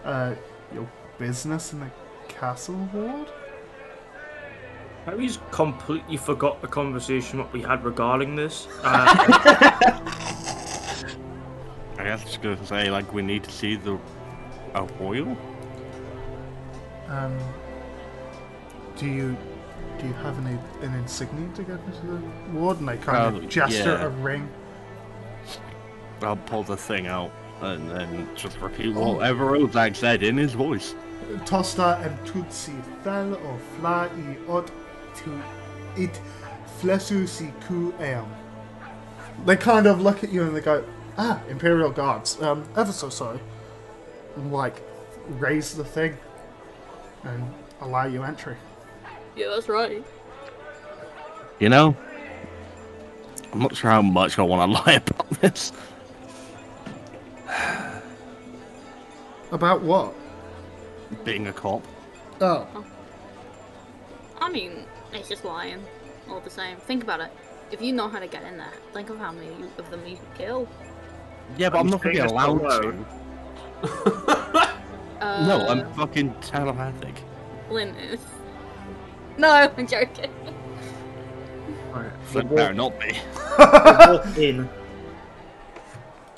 uh, 0.04 0.34
your 0.72 0.88
business 1.18 1.74
in 1.74 1.80
the 1.80 1.90
castle 2.28 2.88
ward? 2.94 3.28
Harry's 5.06 5.38
completely 5.50 6.16
forgot 6.16 6.60
the 6.62 6.68
conversation 6.68 7.38
what 7.38 7.52
we 7.52 7.60
had 7.62 7.84
regarding 7.84 8.36
this. 8.36 8.68
Uh, 11.96 12.10
I 12.10 12.12
was 12.12 12.22
it's 12.22 12.36
gonna 12.36 12.66
say 12.66 12.90
like 12.90 13.12
we 13.14 13.22
need 13.22 13.44
to 13.44 13.50
see 13.50 13.76
the 13.76 13.98
a 14.74 14.82
royal. 15.00 15.36
Um, 17.08 17.38
do 18.96 19.06
you 19.06 19.36
do 19.98 20.06
you 20.08 20.12
have 20.14 20.36
any 20.44 20.58
an 20.82 20.94
insignia 20.94 21.48
to 21.54 21.62
get 21.62 21.78
into 21.86 22.06
the 22.06 22.20
ward? 22.58 22.78
And 22.80 22.88
they 22.88 22.96
kind 22.98 23.36
Oh, 23.36 23.38
of 23.38 23.48
gesture 23.48 23.96
yeah. 23.98 24.04
a 24.04 24.08
ring. 24.08 24.48
I'll 26.20 26.36
pull 26.36 26.62
the 26.62 26.76
thing 26.76 27.06
out 27.06 27.30
and 27.62 27.90
then 27.90 28.28
just 28.34 28.60
repeat 28.60 28.94
whatever 28.94 29.56
Ozak 29.56 29.96
said 29.96 30.22
in 30.22 30.36
his 30.36 30.52
voice. 30.52 30.94
Tosta 31.46 32.04
and 32.04 32.18
tutsi 32.26 32.74
fel 33.02 33.34
o 33.34 33.58
fla 33.78 34.08
i 34.10 34.36
ot 34.48 34.66
tu 34.66 34.72
it 35.96 36.20
flesu 36.80 37.26
si 37.28 37.52
ku 37.66 37.94
eam. 38.00 38.26
They 39.46 39.56
kind 39.56 39.86
of 39.86 40.00
look 40.00 40.22
at 40.22 40.32
you 40.32 40.42
and 40.42 40.56
they 40.56 40.60
go, 40.60 40.84
ah, 41.18 41.40
Imperial 41.48 41.90
Guards, 41.90 42.40
um, 42.40 42.64
ever 42.76 42.92
so 42.92 43.08
sorry. 43.08 43.40
And 44.36 44.52
like, 44.52 44.82
raise 45.28 45.74
the 45.74 45.84
thing 45.84 46.16
and 47.24 47.52
allow 47.80 48.06
you 48.06 48.22
entry. 48.22 48.56
Yeah, 49.36 49.48
that's 49.48 49.68
right. 49.68 50.04
You 51.58 51.68
know, 51.68 51.96
I'm 53.52 53.60
not 53.60 53.76
sure 53.76 53.90
how 53.90 54.02
much 54.02 54.38
I 54.38 54.42
want 54.42 54.70
to 54.70 54.78
lie 54.86 54.94
about 54.94 55.30
this. 55.40 55.72
About 59.52 59.82
what? 59.82 60.14
Being 61.24 61.46
a 61.46 61.52
cop. 61.52 61.86
Oh, 62.40 62.66
I 64.40 64.50
mean, 64.50 64.83
it's 65.14 65.28
just 65.28 65.44
lying. 65.44 65.82
All 66.28 66.40
the 66.40 66.50
same. 66.50 66.76
Think 66.78 67.02
about 67.02 67.20
it. 67.20 67.30
If 67.70 67.80
you 67.82 67.92
know 67.92 68.08
how 68.08 68.18
to 68.18 68.26
get 68.26 68.42
in 68.44 68.56
there, 68.58 68.72
think 68.92 69.10
of 69.10 69.18
how 69.18 69.32
many 69.32 69.46
you- 69.48 69.70
of 69.78 69.90
them 69.90 70.06
you 70.06 70.16
could 70.16 70.34
kill. 70.38 70.68
Yeah, 71.58 71.70
but 71.70 71.78
I'm 71.80 71.86
He's 71.86 71.92
not 71.92 72.02
gonna 72.02 72.14
be 72.14 72.20
allowed 72.20 72.64
out 72.64 72.82
to. 72.82 74.70
Uh, 75.20 75.46
No, 75.46 75.66
I'm 75.68 75.90
fucking 75.94 76.34
telepathic. 76.40 77.14
Linus. 77.70 78.20
No, 79.38 79.48
I'm 79.50 79.86
joking. 79.86 80.30
Alright, 81.92 82.12
But 82.32 82.54
better 82.54 82.72
not 82.74 82.98
be. 83.00 83.16
walk 83.58 84.38
in. 84.38 84.68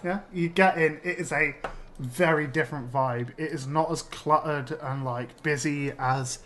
yeah. 0.03 0.21
You 0.33 0.49
get 0.49 0.79
in. 0.79 1.01
It 1.05 1.19
is 1.19 1.31
a 1.33 1.55
very 1.99 2.47
different 2.47 2.91
vibe. 2.93 3.31
It 3.39 3.51
is 3.53 3.67
not 3.67 3.91
as 3.91 4.01
cluttered 4.03 4.73
and 4.81 5.05
like 5.05 5.43
busy 5.43 5.93
as 5.99 6.39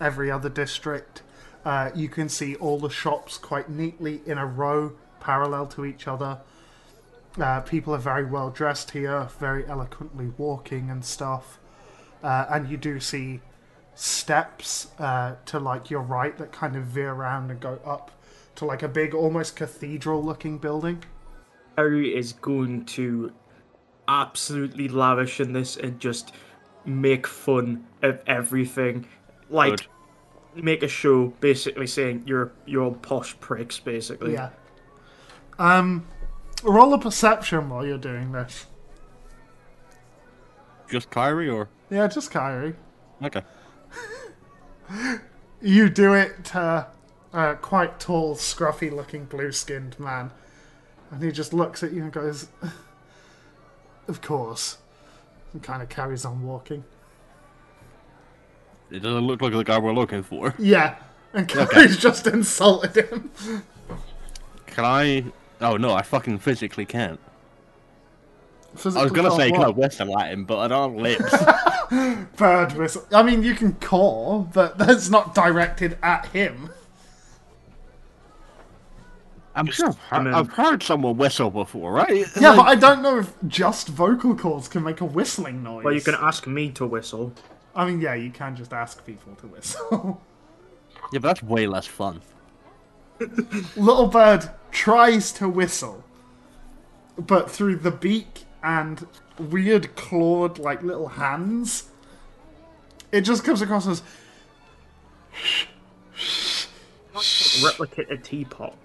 every 0.00 0.28
other 0.30 0.48
district. 0.48 1.22
Uh, 1.64 1.90
you 1.94 2.08
can 2.08 2.28
see 2.28 2.56
all 2.56 2.78
the 2.78 2.90
shops 2.90 3.38
quite 3.38 3.70
neatly 3.70 4.20
in 4.26 4.38
a 4.38 4.46
row, 4.46 4.92
parallel 5.20 5.66
to 5.66 5.84
each 5.84 6.08
other. 6.08 6.40
Uh, 7.40 7.60
people 7.60 7.94
are 7.94 7.98
very 7.98 8.24
well 8.24 8.50
dressed 8.50 8.90
here, 8.90 9.28
very 9.38 9.66
eloquently 9.66 10.32
walking 10.36 10.90
and 10.90 11.04
stuff. 11.04 11.58
Uh, 12.22 12.46
and 12.50 12.68
you 12.68 12.76
do 12.76 13.00
see 13.00 13.40
steps 13.94 14.88
uh, 14.98 15.34
to 15.46 15.58
like 15.58 15.90
your 15.90 16.00
right 16.00 16.36
that 16.38 16.52
kind 16.52 16.76
of 16.76 16.84
veer 16.84 17.12
around 17.12 17.50
and 17.50 17.60
go 17.60 17.78
up 17.84 18.10
to 18.56 18.64
like 18.64 18.82
a 18.82 18.88
big, 18.88 19.14
almost 19.14 19.56
cathedral-looking 19.56 20.58
building. 20.58 21.02
Harry 21.76 22.14
is 22.14 22.32
going 22.34 22.84
to 22.84 23.32
absolutely 24.08 24.88
lavish 24.88 25.40
in 25.40 25.52
this 25.52 25.76
and 25.76 25.98
just 26.00 26.32
make 26.84 27.26
fun 27.26 27.86
of 28.02 28.20
everything. 28.26 29.06
Like 29.48 29.78
Good. 29.78 29.86
Make 30.54 30.82
a 30.82 30.88
show 30.88 31.26
basically 31.40 31.86
saying 31.86 32.24
you're 32.26 32.52
you're 32.66 32.82
all 32.84 32.92
posh 32.92 33.38
pricks 33.40 33.78
basically. 33.80 34.32
Yeah. 34.34 34.50
Um, 35.58 36.06
roll 36.62 36.92
a 36.94 36.98
perception 36.98 37.68
while 37.70 37.86
you're 37.86 37.98
doing 37.98 38.32
this. 38.32 38.66
Just 40.90 41.10
Kyrie 41.10 41.48
or 41.48 41.68
Yeah, 41.90 42.06
just 42.08 42.30
Kyrie. 42.30 42.74
okay. 43.22 43.42
You 45.62 45.88
do 45.88 46.12
it 46.14 46.44
to 46.46 46.88
a 47.32 47.54
quite 47.54 48.00
tall, 48.00 48.34
scruffy-looking, 48.34 49.26
blue-skinned 49.26 49.98
man, 49.98 50.32
and 51.10 51.22
he 51.22 51.30
just 51.30 51.54
looks 51.54 51.84
at 51.84 51.92
you 51.92 52.02
and 52.02 52.12
goes, 52.12 52.48
"Of 54.08 54.20
course," 54.20 54.78
and 55.52 55.62
kind 55.62 55.82
of 55.82 55.88
carries 55.88 56.24
on 56.24 56.42
walking. 56.42 56.82
It 58.92 59.00
doesn't 59.00 59.26
look 59.26 59.40
like 59.40 59.52
the 59.52 59.64
guy 59.64 59.78
we're 59.78 59.94
looking 59.94 60.22
for. 60.22 60.54
Yeah, 60.58 60.96
and 61.32 61.48
Kyrie's 61.48 61.96
just 61.96 62.26
insulted 62.26 63.08
him. 63.08 63.30
Can 64.66 64.84
I? 64.84 65.24
Oh 65.62 65.78
no, 65.78 65.94
I 65.94 66.02
fucking 66.02 66.38
physically 66.38 66.84
can't. 66.84 67.18
I 68.74 69.02
was 69.02 69.12
gonna 69.12 69.28
can't 69.28 69.34
say 69.34 69.50
can 69.50 69.62
I 69.62 69.68
whistle 69.68 70.18
at 70.18 70.32
him, 70.32 70.44
but 70.44 70.58
I 70.58 70.68
don't 70.68 70.92
have 70.92 71.00
lips. 71.00 72.26
bird 72.36 72.72
whistle. 72.74 73.06
I 73.12 73.22
mean, 73.22 73.42
you 73.42 73.54
can 73.54 73.74
call, 73.74 74.48
but 74.52 74.76
that's 74.76 75.08
not 75.08 75.34
directed 75.34 75.96
at 76.02 76.26
him. 76.26 76.70
I'm 79.54 79.66
sure 79.66 79.88
I've 79.88 79.98
come 80.08 80.24
heard. 80.24 80.34
I've 80.34 80.48
heard 80.48 80.82
someone 80.82 81.16
whistle 81.18 81.50
before, 81.50 81.92
right? 81.92 82.26
Yeah, 82.40 82.56
but 82.56 82.66
I 82.66 82.74
don't 82.74 83.02
know 83.02 83.18
if 83.18 83.34
just 83.46 83.88
vocal 83.88 84.34
cords 84.34 84.68
can 84.68 84.82
make 84.82 85.00
a 85.00 85.04
whistling 85.04 85.62
noise. 85.62 85.84
Well, 85.84 85.94
you 85.94 86.00
can 86.00 86.14
ask 86.14 86.46
me 86.46 86.70
to 86.72 86.86
whistle. 86.86 87.34
I 87.74 87.86
mean, 87.86 88.00
yeah, 88.00 88.14
you 88.14 88.30
can 88.30 88.54
just 88.56 88.72
ask 88.72 89.04
people 89.06 89.34
to 89.36 89.46
whistle. 89.46 90.20
Yeah, 91.12 91.18
but 91.18 91.28
that's 91.28 91.42
way 91.42 91.66
less 91.66 91.86
fun. 91.86 92.20
Little 93.76 94.06
bird 94.06 94.50
tries 94.70 95.32
to 95.32 95.48
whistle, 95.48 96.04
but 97.16 97.50
through 97.50 97.76
the 97.76 97.90
beak 97.90 98.44
and 98.62 99.06
weird 99.38 99.94
clawed, 99.96 100.58
like 100.58 100.82
little 100.82 101.08
hands, 101.08 101.84
it 103.10 103.22
just 103.22 103.44
comes 103.44 103.60
across 103.62 103.86
as 103.86 104.02
Replicate 107.62 108.10
a 108.10 108.16
teapot. 108.16 108.76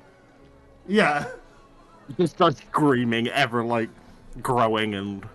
yeah. 0.87 1.27
Just 2.17 2.35
starts 2.35 2.59
screaming, 2.59 3.27
ever 3.29 3.63
like 3.63 3.89
growing 4.41 4.95
and 4.95 5.25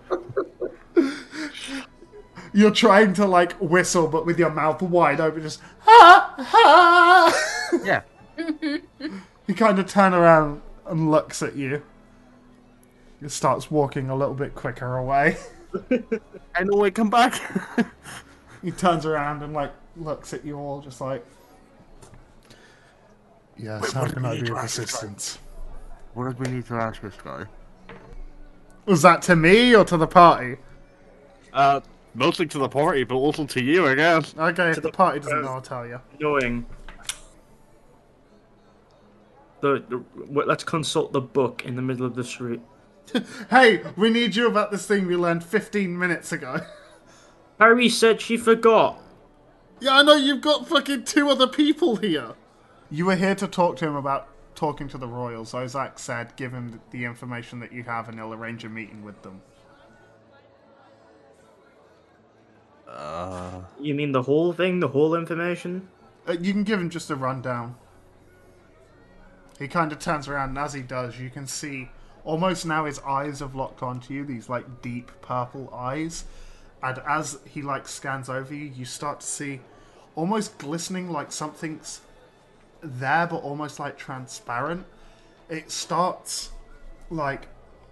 You're 2.53 2.71
trying 2.71 3.13
to 3.15 3.25
like 3.25 3.53
whistle, 3.53 4.07
but 4.07 4.25
with 4.25 4.37
your 4.37 4.51
mouth 4.51 4.81
wide 4.81 5.19
open, 5.19 5.41
just 5.41 5.59
ha 5.79 6.33
ha. 6.39 7.79
yeah. 7.83 8.01
He 9.45 9.53
kind 9.53 9.77
of 9.77 9.87
turns 9.87 10.15
around 10.15 10.61
and 10.85 11.11
looks 11.11 11.43
at 11.43 11.57
you. 11.57 11.83
He 13.21 13.27
starts 13.27 13.69
walking 13.69 14.09
a 14.09 14.15
little 14.15 14.33
bit 14.33 14.55
quicker 14.55 14.95
away. 14.97 15.37
And 16.55 16.69
always 16.69 16.93
come 16.93 17.09
back. 17.09 17.41
he 18.61 18.69
turns 18.71 19.05
around 19.07 19.41
and 19.41 19.53
like 19.53 19.71
looks 19.97 20.33
at 20.33 20.45
you 20.45 20.55
all, 20.57 20.81
just 20.81 21.01
like. 21.01 21.25
Yes, 23.57 23.91
how 23.91 24.01
what 24.01 24.09
do 24.09 24.13
can 24.13 24.25
I 24.25 24.39
be 24.39 24.49
of 24.51 24.57
ask 24.57 24.77
this 24.77 24.91
guy? 24.91 25.07
assistance? 25.07 25.39
what 26.13 26.25
did 26.25 26.39
we 26.47 26.53
need 26.55 26.65
to 26.67 26.75
ask 26.75 27.01
this 27.01 27.15
guy? 27.23 27.45
Was 28.85 29.01
that 29.01 29.21
to 29.23 29.35
me 29.35 29.75
or 29.75 29.83
to 29.85 29.97
the 29.97 30.07
party? 30.07 30.57
Uh, 31.51 31.81
mostly 32.13 32.45
to 32.47 32.57
the 32.57 32.69
party, 32.69 33.03
but 33.03 33.15
also 33.15 33.45
to 33.45 33.63
you, 33.63 33.87
I 33.87 33.95
guess. 33.95 34.35
Okay, 34.37 34.69
if 34.69 34.75
To 34.75 34.81
the 34.81 34.89
the- 34.89 34.95
party 34.95 35.19
doesn't 35.19 35.41
know, 35.41 35.47
I'll 35.49 35.61
tell 35.61 35.85
you. 35.87 35.99
Knowing. 36.19 36.65
The, 39.61 39.83
the 39.87 40.03
let's 40.29 40.63
consult 40.63 41.13
the 41.13 41.21
book 41.21 41.63
in 41.65 41.75
the 41.75 41.81
middle 41.81 42.05
of 42.05 42.15
the 42.15 42.23
street. 42.23 42.61
Hey, 43.49 43.81
we 43.97 44.09
need 44.09 44.35
you 44.35 44.47
about 44.47 44.71
this 44.71 44.85
thing 44.87 45.05
we 45.07 45.15
learned 45.15 45.43
15 45.43 45.97
minutes 45.99 46.31
ago. 46.31 46.61
Harry 47.59 47.87
said 47.89 48.21
she 48.21 48.37
forgot. 48.37 48.97
yeah, 49.79 49.97
I 49.97 50.03
know 50.03 50.15
you've 50.15 50.41
got 50.41 50.67
fucking 50.67 51.03
two 51.03 51.29
other 51.29 51.45
people 51.47 51.97
here. 51.97 52.31
You 52.89 53.05
were 53.05 53.15
here 53.17 53.35
to 53.35 53.45
talk 53.47 53.75
to 53.77 53.85
him 53.87 53.95
about 53.95 54.29
talking 54.55 54.87
to 54.87 54.97
the 54.97 55.07
royals. 55.07 55.51
Ozak 55.53 55.99
said, 55.99 56.35
give 56.37 56.51
him 56.53 56.81
the 56.91 57.03
information 57.05 57.59
that 57.59 57.71
you 57.73 57.83
have 57.83 58.07
and 58.07 58.17
he'll 58.17 58.33
arrange 58.33 58.63
a 58.63 58.69
meeting 58.69 59.03
with 59.03 59.21
them. 59.21 59.41
Uh, 62.93 63.61
You 63.79 63.95
mean 63.95 64.11
the 64.11 64.23
whole 64.23 64.53
thing, 64.53 64.79
the 64.79 64.89
whole 64.89 65.15
information? 65.15 65.87
Uh, 66.27 66.33
you 66.33 66.53
can 66.53 66.63
give 66.63 66.79
him 66.79 66.89
just 66.89 67.09
a 67.09 67.15
rundown. 67.15 67.75
He 69.59 69.67
kind 69.67 69.91
of 69.91 69.99
turns 69.99 70.27
around, 70.27 70.49
and 70.49 70.57
as 70.57 70.73
he 70.73 70.81
does, 70.81 71.19
you 71.19 71.29
can 71.29 71.47
see 71.47 71.89
almost 72.23 72.65
now 72.65 72.85
his 72.85 72.99
eyes 72.99 73.39
have 73.39 73.55
locked 73.55 73.83
onto 73.83 74.13
you. 74.13 74.25
These 74.25 74.49
like 74.49 74.81
deep 74.81 75.11
purple 75.21 75.73
eyes, 75.73 76.25
and 76.81 76.99
as 77.07 77.39
he 77.45 77.61
like 77.61 77.87
scans 77.87 78.29
over 78.29 78.53
you, 78.53 78.65
you 78.65 78.85
start 78.85 79.21
to 79.21 79.27
see 79.27 79.61
almost 80.15 80.57
glistening 80.57 81.09
like 81.09 81.31
something's 81.31 82.01
there, 82.81 83.27
but 83.27 83.37
almost 83.37 83.79
like 83.79 83.97
transparent. 83.97 84.85
It 85.49 85.71
starts 85.71 86.51
like 87.09 87.47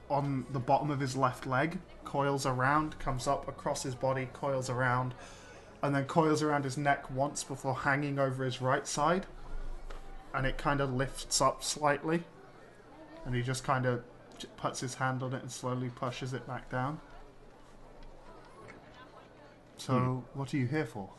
on 0.09 0.45
the 0.51 0.59
bottom 0.59 0.91
of 0.91 0.99
his 0.99 1.15
left 1.15 1.45
leg, 1.45 1.79
coils 2.11 2.45
around, 2.45 2.99
comes 2.99 3.25
up 3.25 3.47
across 3.47 3.83
his 3.83 3.95
body, 3.95 4.27
coils 4.33 4.69
around, 4.69 5.13
and 5.81 5.95
then 5.95 6.03
coils 6.03 6.43
around 6.43 6.65
his 6.65 6.77
neck 6.77 7.09
once 7.09 7.41
before 7.41 7.73
hanging 7.73 8.19
over 8.19 8.43
his 8.43 8.61
right 8.61 8.85
side. 8.85 9.25
And 10.33 10.45
it 10.45 10.57
kind 10.57 10.81
of 10.81 10.91
lifts 10.93 11.39
up 11.39 11.63
slightly. 11.63 12.23
And 13.25 13.33
he 13.33 13.41
just 13.41 13.63
kind 13.63 13.85
of 13.85 14.03
puts 14.57 14.81
his 14.81 14.95
hand 14.95 15.23
on 15.23 15.33
it 15.33 15.41
and 15.41 15.49
slowly 15.49 15.87
pushes 15.89 16.33
it 16.33 16.45
back 16.45 16.69
down. 16.69 16.99
So, 19.77 20.25
what 20.33 20.53
are 20.53 20.57
you 20.57 20.67
here 20.67 20.85
for? 20.85 21.09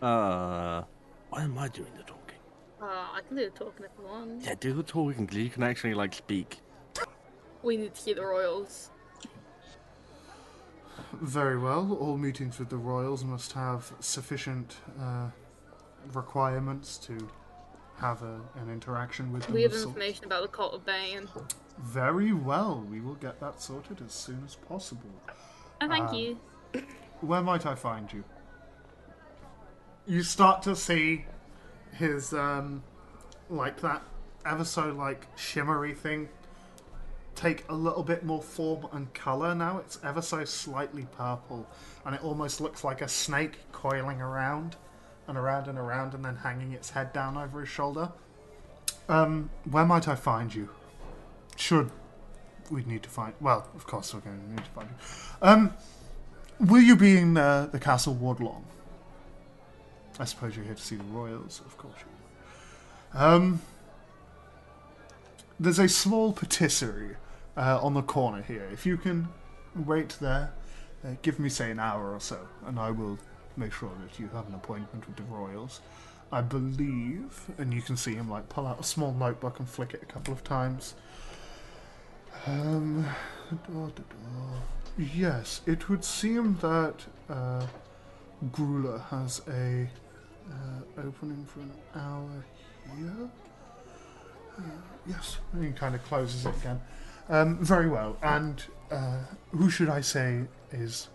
uh, 0.00 0.82
why 1.28 1.42
am 1.42 1.58
I 1.58 1.68
doing 1.68 1.92
the 1.96 2.02
talking? 2.04 2.38
Uh, 2.80 2.86
I 2.86 3.20
can 3.28 3.36
do 3.36 3.44
the 3.44 3.50
talking 3.50 3.84
if 3.84 3.90
you 3.98 4.06
want. 4.06 4.42
Yeah, 4.42 4.54
do 4.58 4.72
the 4.72 4.82
talking, 4.82 5.26
'cause 5.26 5.36
you 5.36 5.50
can 5.50 5.62
actually, 5.62 5.94
like, 5.94 6.14
speak. 6.14 6.60
We 7.62 7.76
need 7.76 7.94
to 7.94 8.00
see 8.00 8.14
the 8.14 8.24
royals. 8.24 8.90
Very 11.20 11.58
well. 11.58 11.92
All 12.00 12.16
meetings 12.16 12.58
with 12.58 12.68
the 12.68 12.76
royals 12.76 13.24
must 13.24 13.52
have 13.52 13.92
sufficient 14.00 14.76
uh, 15.00 15.28
requirements 16.12 16.98
to 16.98 17.28
have 17.98 18.22
a, 18.22 18.40
an 18.56 18.70
interaction 18.70 19.32
with 19.32 19.44
them. 19.44 19.54
We 19.54 19.62
have 19.62 19.72
information 19.74 20.24
about 20.24 20.42
the 20.42 20.48
cult 20.48 20.74
of 20.74 20.84
Bane. 20.84 21.28
Very 21.78 22.32
well. 22.32 22.84
We 22.90 23.00
will 23.00 23.14
get 23.14 23.40
that 23.40 23.60
sorted 23.62 24.02
as 24.04 24.12
soon 24.12 24.42
as 24.44 24.56
possible. 24.56 25.10
Oh, 25.80 25.88
thank 25.88 26.10
Um, 26.10 26.14
you. 26.14 26.38
Where 27.20 27.42
might 27.42 27.66
I 27.66 27.74
find 27.74 28.12
you? 28.12 28.24
You 30.06 30.22
start 30.22 30.62
to 30.62 30.74
see 30.74 31.26
his 31.92 32.32
um 32.32 32.82
like 33.50 33.80
that 33.82 34.02
ever 34.46 34.64
so 34.64 34.92
like 34.92 35.26
shimmery 35.36 35.94
thing 35.94 36.28
take 37.34 37.64
a 37.68 37.74
little 37.74 38.02
bit 38.02 38.24
more 38.24 38.42
form 38.42 38.86
and 38.92 39.12
color 39.14 39.54
now. 39.54 39.78
It's 39.78 39.98
ever 40.04 40.22
so 40.22 40.44
slightly 40.44 41.06
purple 41.16 41.66
and 42.04 42.14
it 42.14 42.22
almost 42.22 42.60
looks 42.60 42.84
like 42.84 43.00
a 43.00 43.08
snake 43.08 43.58
coiling 43.72 44.20
around 44.20 44.76
and 45.28 45.38
around 45.38 45.68
and 45.68 45.78
around 45.78 46.14
and 46.14 46.24
then 46.24 46.36
hanging 46.36 46.72
its 46.72 46.90
head 46.90 47.12
down 47.12 47.36
over 47.36 47.60
his 47.60 47.68
shoulder. 47.68 48.10
Um 49.08 49.50
where 49.70 49.84
might 49.84 50.08
I 50.08 50.14
find 50.14 50.54
you? 50.54 50.68
Should 51.56 51.90
we 52.70 52.84
need 52.84 53.02
to 53.02 53.08
find 53.08 53.34
well, 53.40 53.68
of 53.74 53.86
course 53.86 54.14
we're 54.14 54.20
going 54.20 54.40
to 54.40 54.50
need 54.50 54.64
to 54.64 54.70
find 54.70 54.88
you. 54.88 54.96
Um 55.42 55.74
Will 56.62 56.82
you 56.82 56.94
be 56.94 57.16
in 57.16 57.36
uh, 57.36 57.66
the 57.72 57.80
castle 57.80 58.14
ward 58.14 58.38
long? 58.38 58.64
I 60.20 60.24
suppose 60.24 60.54
you're 60.54 60.64
here 60.64 60.76
to 60.76 60.80
see 60.80 60.94
the 60.94 61.02
royals, 61.04 61.60
of 61.66 61.76
course 61.76 61.96
you 61.98 63.18
are. 63.18 63.34
Um, 63.34 63.60
there's 65.58 65.80
a 65.80 65.88
small 65.88 66.32
patisserie 66.32 67.16
uh, 67.56 67.78
on 67.82 67.94
the 67.94 68.02
corner 68.02 68.42
here. 68.42 68.68
If 68.72 68.86
you 68.86 68.96
can 68.96 69.28
wait 69.74 70.16
there, 70.20 70.52
uh, 71.04 71.10
give 71.22 71.38
me, 71.38 71.48
say, 71.48 71.70
an 71.70 71.78
hour 71.78 72.12
or 72.12 72.20
so, 72.20 72.48
and 72.66 72.78
I 72.78 72.90
will 72.90 73.18
make 73.56 73.72
sure 73.72 73.90
that 74.02 74.18
you 74.18 74.28
have 74.28 74.48
an 74.48 74.54
appointment 74.54 75.06
with 75.06 75.16
the 75.16 75.24
royals. 75.24 75.80
I 76.30 76.40
believe, 76.40 77.50
and 77.58 77.74
you 77.74 77.82
can 77.82 77.96
see 77.96 78.14
him 78.14 78.30
like 78.30 78.48
pull 78.48 78.66
out 78.66 78.80
a 78.80 78.84
small 78.84 79.12
notebook 79.12 79.58
and 79.58 79.68
flick 79.68 79.92
it 79.92 80.02
a 80.02 80.06
couple 80.06 80.32
of 80.32 80.42
times. 80.42 80.94
Um, 82.46 83.06
da, 83.50 83.72
da, 83.74 83.86
da. 83.86 85.02
Yes, 85.14 85.60
it 85.66 85.88
would 85.90 86.04
seem 86.04 86.56
that 86.62 86.94
uh, 87.28 87.66
Garula 88.50 89.06
has 89.08 89.42
a 89.46 89.88
uh, 90.50 91.00
opening 91.06 91.44
for 91.44 91.60
an 91.60 91.72
hour 91.94 92.44
here. 92.96 93.30
Uh, 94.58 94.62
yes, 95.06 95.38
and 95.52 95.64
he 95.64 95.72
kind 95.72 95.94
of 95.94 96.02
closes 96.04 96.46
it 96.46 96.54
again. 96.56 96.80
Um, 97.28 97.58
very 97.64 97.88
well. 97.88 98.16
And 98.22 98.62
uh, 98.90 99.18
who 99.50 99.70
should 99.70 99.88
I 99.88 100.00
say 100.00 100.42
is 100.70 101.08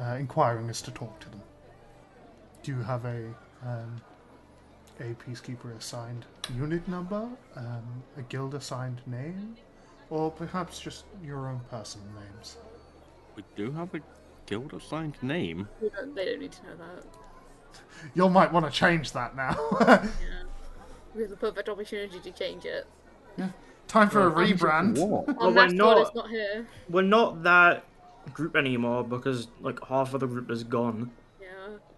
uh, 0.00 0.16
inquiring 0.18 0.70
us 0.70 0.80
to 0.82 0.90
talk 0.90 1.18
to 1.20 1.30
them? 1.30 1.42
Do 2.62 2.72
you 2.72 2.82
have 2.82 3.04
a 3.04 3.26
um, 3.64 4.00
a 5.00 5.14
peacekeeper 5.14 5.76
assigned 5.76 6.24
unit 6.56 6.86
number, 6.86 7.28
um, 7.56 8.02
a 8.16 8.22
guild 8.22 8.54
assigned 8.54 9.00
name, 9.06 9.56
or 10.10 10.30
perhaps 10.30 10.78
just 10.80 11.04
your 11.24 11.48
own 11.48 11.60
personal 11.70 12.06
names? 12.14 12.56
We 13.36 13.42
do 13.56 13.72
have 13.72 13.94
a 13.94 14.00
guild 14.46 14.72
assigned 14.74 15.16
name. 15.22 15.68
Don't, 15.80 16.14
they 16.14 16.26
don't 16.26 16.40
need 16.40 16.52
to 16.52 16.62
know 16.64 16.76
that. 16.76 17.04
You 18.14 18.28
might 18.28 18.52
want 18.52 18.66
to 18.66 18.72
change 18.72 19.12
that 19.12 19.36
now. 19.36 19.56
Yeah. 19.80 20.08
We 21.14 21.22
have 21.22 21.30
the 21.30 21.36
perfect 21.36 21.68
opportunity 21.68 22.20
to 22.20 22.30
change 22.30 22.64
it. 22.64 22.86
Time 23.88 24.08
for 24.08 24.26
a 24.26 24.30
rebrand. 24.30 24.98
What? 24.98 25.26
Well, 25.36 25.52
we're 25.52 25.66
not- 25.68 26.14
not 26.14 26.28
here. 26.30 26.66
We're 26.88 27.02
not 27.02 27.42
that 27.42 27.84
group 28.32 28.56
anymore 28.56 29.04
because 29.04 29.48
like 29.60 29.84
half 29.86 30.14
of 30.14 30.20
the 30.20 30.26
group 30.26 30.50
is 30.50 30.64
gone. 30.64 31.10
Yeah. 31.40 31.48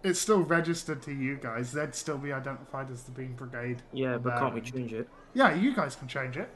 It's 0.03 0.19
still 0.19 0.41
registered 0.41 1.01
to 1.03 1.13
you 1.13 1.35
guys. 1.37 1.71
They'd 1.71 1.95
still 1.95 2.17
be 2.17 2.33
identified 2.33 2.89
as 2.91 3.03
the 3.03 3.11
Bean 3.11 3.33
Brigade. 3.33 3.81
Yeah, 3.93 4.17
but 4.17 4.37
can't 4.39 4.53
we 4.53 4.59
Um, 4.61 4.65
change 4.65 4.93
it? 4.93 5.07
Yeah, 5.33 5.53
you 5.53 5.73
guys 5.73 5.95
can 5.95 6.07
change 6.07 6.35
it. 6.37 6.49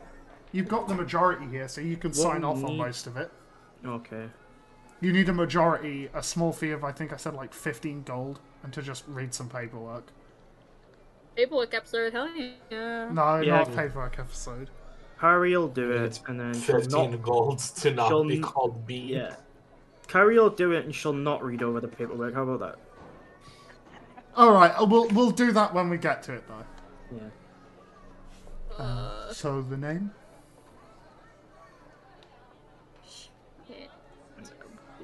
You've 0.52 0.68
got 0.68 0.88
the 0.88 0.96
majority 0.96 1.46
here, 1.46 1.68
so 1.68 1.80
you 1.82 1.96
can 1.96 2.10
What 2.10 2.18
sign 2.18 2.42
we 2.42 2.48
off 2.48 2.64
on 2.64 2.76
most 2.78 3.06
of 3.08 3.16
it. 3.18 3.32
Okay. 3.86 4.30
You 5.00 5.14
need 5.14 5.30
a 5.30 5.34
majority, 5.34 6.10
a 6.14 6.22
small 6.24 6.52
fee 6.52 6.72
of, 6.72 6.84
I 6.84 6.92
think 6.92 7.14
I 7.14 7.18
said 7.18 7.34
like 7.36 7.54
15 7.54 8.04
gold, 8.04 8.40
and 8.64 8.74
to 8.74 8.82
just 8.82 9.04
read 9.08 9.34
some 9.34 9.48
paperwork. 9.48 10.06
Paperwork 11.36 11.74
episode, 11.74 12.12
hell 12.12 12.28
yeah. 12.36 13.10
No, 13.12 13.38
Yeah. 13.40 13.60
not 13.60 13.76
paperwork 13.76 14.20
episode. 14.20 14.70
Harry'll 15.20 15.68
do 15.68 15.92
it, 15.92 16.22
and 16.28 16.40
then 16.40 16.54
she'll 16.54 16.80
15 16.80 17.12
not. 17.12 17.22
gold 17.22 17.60
to 17.60 17.92
not 17.92 18.08
she'll 18.08 18.24
be 18.24 18.40
called 18.40 18.88
B. 18.88 18.96
Yeah. 19.14 19.36
Carrie'll 20.08 20.50
do 20.50 20.72
it, 20.72 20.86
and 20.86 20.96
she'll 20.96 21.12
not 21.14 21.44
read 21.44 21.62
over 21.62 21.82
the 21.82 21.90
paperwork. 21.90 22.34
How 22.34 22.44
about 22.44 22.60
that? 22.62 22.80
Alright, 24.38 24.72
uh, 24.80 24.86
we'll, 24.86 25.10
we'll 25.10 25.32
do 25.32 25.52
that 25.52 25.74
when 25.74 25.90
we 25.90 25.98
get 25.98 26.24
to 26.24 26.34
it, 26.36 26.44
though. 26.48 27.18
Yeah. 27.18 28.82
Uh, 28.84 29.34
so, 29.34 29.62
the 29.62 29.76
name? 29.76 30.12
Yeah. 33.70 33.76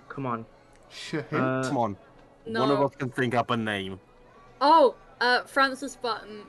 Come 0.08 0.26
on. 0.26 0.46
Shahid? 0.90 1.34
Uh, 1.34 1.68
Come 1.68 1.78
on. 1.78 1.98
No. 2.48 2.62
One 2.62 2.72
of 2.72 2.82
us 2.82 2.92
can 2.98 3.10
think 3.10 3.36
up 3.36 3.52
a 3.52 3.58
name. 3.58 4.00
Oh, 4.62 4.96
uh, 5.20 5.44
Francis 5.44 5.98
Button. 5.98 6.44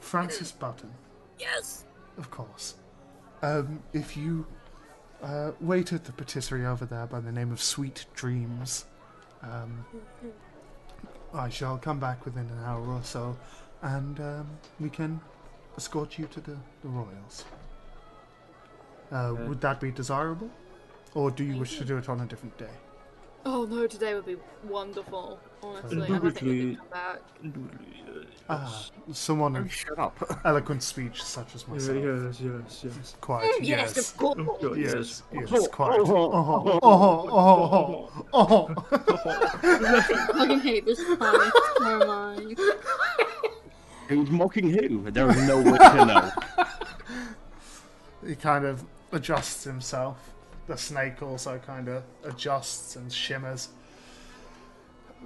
Francis 0.00 0.50
Button, 0.50 0.90
Yes. 1.38 1.85
Of 2.18 2.30
course. 2.30 2.74
Um, 3.42 3.82
if 3.92 4.16
you 4.16 4.46
uh, 5.22 5.52
wait 5.60 5.92
at 5.92 6.04
the 6.04 6.12
patisserie 6.12 6.66
over 6.66 6.84
there 6.86 7.06
by 7.06 7.20
the 7.20 7.32
name 7.32 7.52
of 7.52 7.60
Sweet 7.60 8.06
Dreams, 8.14 8.86
um, 9.42 9.84
I 11.34 11.48
shall 11.48 11.76
come 11.78 11.98
back 12.00 12.24
within 12.24 12.46
an 12.46 12.64
hour 12.64 12.86
or 12.86 13.02
so, 13.02 13.36
and 13.82 14.18
um, 14.20 14.46
we 14.80 14.88
can 14.88 15.20
escort 15.76 16.18
you 16.18 16.26
to 16.26 16.40
the, 16.40 16.56
the 16.82 16.88
Royals. 16.88 17.44
Uh, 19.12 19.28
Okay. 19.32 19.44
Would 19.44 19.60
that 19.60 19.80
be 19.80 19.90
desirable? 19.90 20.50
Or 21.14 21.30
do 21.30 21.44
you 21.44 21.58
wish 21.58 21.78
to 21.78 21.84
do 21.84 21.96
it 21.96 22.08
on 22.08 22.20
a 22.20 22.26
different 22.26 22.56
day? 22.58 22.74
Oh 23.44 23.64
no, 23.64 23.86
today 23.86 24.14
would 24.14 24.26
be 24.26 24.36
wonderful. 24.64 25.38
Honestly, 25.66 26.02
I 26.02 26.06
don't 26.06 26.08
think 26.08 26.22
we 26.22 26.28
Typically- 26.30 26.58
can 26.66 26.76
come 26.76 26.88
back. 26.90 27.20
Ah, 28.48 28.86
someone 29.12 29.56
of 29.56 29.72
Shut 29.72 29.98
up. 29.98 30.40
eloquent 30.44 30.82
speech 30.82 31.22
such 31.22 31.54
as 31.56 31.66
myself. 31.66 31.96
Yes, 31.96 32.40
yes, 32.40 32.84
yes. 32.84 33.14
Quite, 33.20 33.44
Mm, 33.60 33.66
yes, 33.66 33.92
yes. 33.96 34.10
of 34.12 34.16
course. 34.18 34.38
Oh, 34.62 34.74
Yes, 34.74 35.22
yes. 35.32 35.50
yes, 35.50 35.68
quite. 35.68 35.98
Oh, 35.98 36.04
oh, 36.06 36.78
oh, 36.82 37.28
oh, 37.32 38.24
oh. 38.32 38.74
I 38.92 40.02
fucking 40.32 40.60
hate 40.60 40.86
this 40.86 40.98
time. 41.18 41.50
Never 41.80 42.06
mind. 42.06 42.60
Who's 44.08 44.30
mocking 44.30 44.70
who? 44.70 45.10
There 45.10 45.28
is 45.30 45.48
no 45.48 45.56
way 45.58 45.78
to 45.78 46.04
know. 46.04 46.30
He 48.26 48.34
kind 48.34 48.64
of 48.64 48.82
adjusts 49.12 49.62
himself. 49.64 50.16
The 50.66 50.76
snake 50.76 51.22
also 51.22 51.58
kind 51.58 51.88
of 51.88 52.02
adjusts 52.24 52.96
and 52.96 53.12
shimmers. 53.12 53.68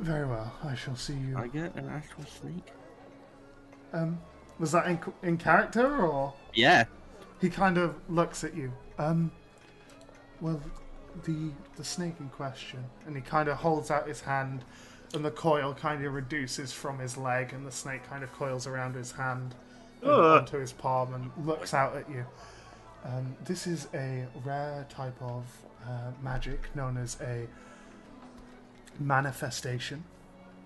Very 0.00 0.26
well, 0.26 0.52
I 0.64 0.74
shall 0.74 0.96
see 0.96 1.14
you. 1.14 1.36
I 1.36 1.46
get 1.46 1.74
an 1.74 1.88
actual 1.88 2.24
snake. 2.24 2.72
Um, 3.92 4.18
was 4.58 4.72
that 4.72 4.86
in, 4.86 4.98
in 5.22 5.36
character 5.36 6.02
or? 6.06 6.32
Yeah. 6.54 6.84
He 7.40 7.50
kind 7.50 7.76
of 7.78 7.94
looks 8.08 8.44
at 8.44 8.54
you. 8.54 8.72
Um, 8.98 9.30
well, 10.40 10.60
the 11.24 11.50
the 11.76 11.84
snake 11.84 12.14
in 12.20 12.28
question, 12.30 12.84
and 13.06 13.16
he 13.16 13.22
kind 13.22 13.48
of 13.48 13.56
holds 13.56 13.90
out 13.90 14.06
his 14.06 14.20
hand, 14.20 14.64
and 15.14 15.24
the 15.24 15.30
coil 15.30 15.74
kind 15.74 16.04
of 16.04 16.12
reduces 16.14 16.72
from 16.72 16.98
his 16.98 17.16
leg, 17.16 17.52
and 17.52 17.66
the 17.66 17.72
snake 17.72 18.02
kind 18.08 18.22
of 18.22 18.32
coils 18.32 18.66
around 18.66 18.94
his 18.94 19.12
hand 19.12 19.54
and 20.02 20.10
Ugh. 20.10 20.40
onto 20.40 20.58
his 20.58 20.72
palm 20.72 21.14
and 21.14 21.30
looks 21.46 21.74
out 21.74 21.96
at 21.96 22.08
you. 22.10 22.24
Um, 23.04 23.34
this 23.44 23.66
is 23.66 23.88
a 23.94 24.26
rare 24.44 24.86
type 24.88 25.20
of 25.20 25.44
uh, 25.86 26.10
magic 26.22 26.60
known 26.74 26.96
as 26.96 27.18
a 27.22 27.46
manifestation. 29.00 30.04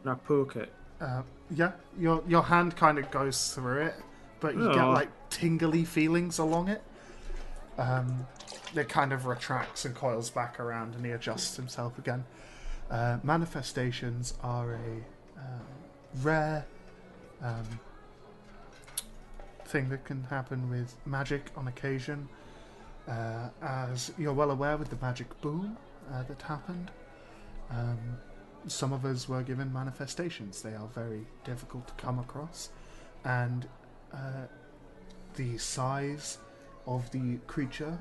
Now 0.05 0.17
poke 0.27 0.57
it. 0.57 0.73
Uh, 1.01 1.23
yeah, 1.51 1.73
your 1.99 2.23
your 2.27 2.43
hand 2.43 2.77
kind 2.77 2.99
of 2.99 3.11
goes 3.11 3.55
through 3.55 3.83
it, 3.83 3.95
but 4.41 4.55
you 4.55 4.73
get 4.73 4.85
like 4.85 5.11
tingly 5.31 5.85
feelings 5.85 6.39
along 6.39 6.69
it. 6.69 6.83
Um, 7.79 8.27
it 8.75 8.89
kind 8.89 9.13
of 9.13 9.27
retracts 9.27 9.85
and 9.85 9.95
coils 9.95 10.31
back 10.31 10.61
around, 10.61 10.95
and 10.95 11.05
he 11.05 11.13
adjusts 11.13 11.57
himself 11.57 11.99
again. 11.99 12.25
Uh, 12.91 13.19
manifestations 13.23 14.35
are 14.43 14.75
a 14.75 15.41
um, 15.41 15.61
rare 16.23 16.67
um, 17.43 17.65
thing 19.67 19.89
that 19.89 20.05
can 20.05 20.23
happen 20.25 20.69
with 20.71 20.95
magic 21.07 21.51
on 21.57 21.69
occasion. 21.69 22.29
Uh, 23.09 23.49
as 23.63 24.13
you're 24.17 24.33
well 24.33 24.51
aware 24.51 24.77
with 24.77 24.89
the 24.89 24.97
magic 25.05 25.29
boom 25.43 25.77
uh, 26.13 26.23
that 26.23 26.41
happened, 26.41 26.91
um, 27.75 27.99
some 28.67 28.93
of 28.93 29.05
us 29.05 29.29
were 29.29 29.43
given 29.43 29.73
manifestations. 29.73 30.63
They 30.63 30.75
are 30.75 30.89
very 30.95 31.27
difficult 31.45 31.87
to 31.89 31.95
come 31.95 32.19
across, 32.19 32.71
and 33.25 33.67
uh, 34.13 34.47
the 35.35 35.59
size 35.59 36.39
of 36.87 37.11
the 37.11 37.39
creature 37.47 37.99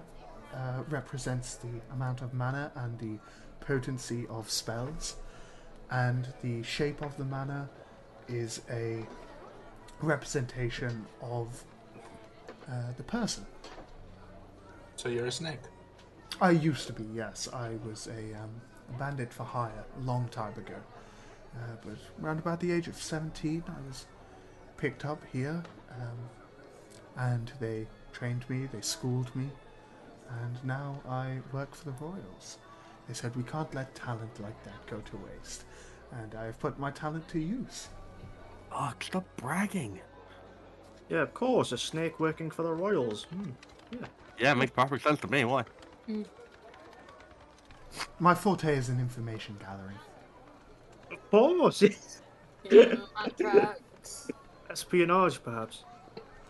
uh, 0.54 0.84
represents 0.90 1.56
the 1.56 1.82
amount 1.94 2.22
of 2.22 2.34
mana 2.34 2.72
and 2.76 3.00
the 3.00 3.20
potency 3.66 4.26
of 4.30 4.50
spells, 4.50 5.16
and 5.90 6.28
the 6.44 6.64
shape 6.64 7.02
of 7.02 7.18
the 7.18 7.26
mana 7.26 7.70
is 8.28 8.62
a 8.70 9.06
representation 10.02 11.06
of 11.22 11.64
uh, 12.70 12.92
the 12.98 13.04
person. 13.04 13.46
So 14.96 15.10
you're 15.10 15.26
a 15.28 15.32
snake. 15.32 15.60
I 16.42 16.52
used 16.52 16.88
to 16.88 16.94
be, 16.94 17.06
yes. 17.14 17.50
I 17.52 17.72
was 17.88 18.08
a, 18.08 18.34
um, 18.42 18.62
a 18.90 18.98
bandit 18.98 19.34
for 19.34 19.44
hire 19.44 19.86
a 19.98 20.02
long 20.04 20.28
time 20.30 20.54
ago. 20.54 20.76
Uh, 21.56 21.76
but 21.86 21.98
around 22.24 22.40
about 22.40 22.60
the 22.60 22.72
age 22.72 22.88
of 22.88 22.96
17, 22.96 23.64
I 23.68 23.88
was 23.88 24.06
picked 24.78 25.06
up 25.06 25.22
here, 25.32 25.64
um, 25.92 26.18
and 27.16 27.52
they 27.60 27.88
trained 28.12 28.50
me, 28.50 28.68
they 28.72 28.82
schooled 28.82 29.34
me, 29.36 29.50
and 30.42 30.66
now 30.66 31.00
I 31.08 31.40
work 31.52 31.76
for 31.76 31.86
the 31.86 31.96
Royals. 32.00 32.58
They 33.08 33.14
said 33.14 33.36
we 33.36 33.44
can't 33.44 33.74
let 33.76 33.94
talent 33.94 34.40
like 34.42 34.62
that 34.64 34.86
go 34.88 35.00
to 35.00 35.18
waste, 35.18 35.66
and 36.12 36.34
I 36.36 36.46
have 36.46 36.60
put 36.60 36.80
my 36.80 36.90
talent 36.92 37.28
to 37.30 37.40
use. 37.40 37.90
Oh, 38.72 38.94
stop 39.00 39.26
bragging. 39.38 40.00
Yeah, 41.10 41.22
of 41.22 41.34
course, 41.34 41.72
a 41.72 41.78
snake 41.78 42.20
working 42.20 42.50
for 42.50 42.64
the 42.64 42.74
Royals. 42.74 43.26
Hmm. 43.26 43.52
Yeah, 44.40 44.54
it 44.54 44.56
makes 44.56 44.72
perfect 44.72 45.04
sense 45.04 45.20
to 45.20 45.28
me. 45.28 45.46
Why? 45.46 45.64
My 48.20 48.34
forte 48.36 48.76
is 48.76 48.90
in 48.90 49.00
information 49.00 49.58
gathering. 49.60 49.98
Of 51.12 51.30
course. 51.32 51.82
Yeah, 51.82 51.90
that 52.72 53.38
tracks. 53.38 54.30
Espionage, 54.70 55.44
perhaps. 55.44 55.84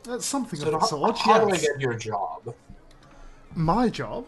That's 0.04 0.26
something 0.26 0.60
So 0.60 0.68
of 0.68 0.72
the 0.74 0.80
how, 0.80 0.86
sort, 0.86 1.18
how 1.18 1.40
do 1.40 1.46
I 1.48 1.54
yes. 1.54 1.62
get 1.68 1.82
your 1.82 1.94
job? 1.96 2.54
My 3.56 3.90
job? 3.90 4.26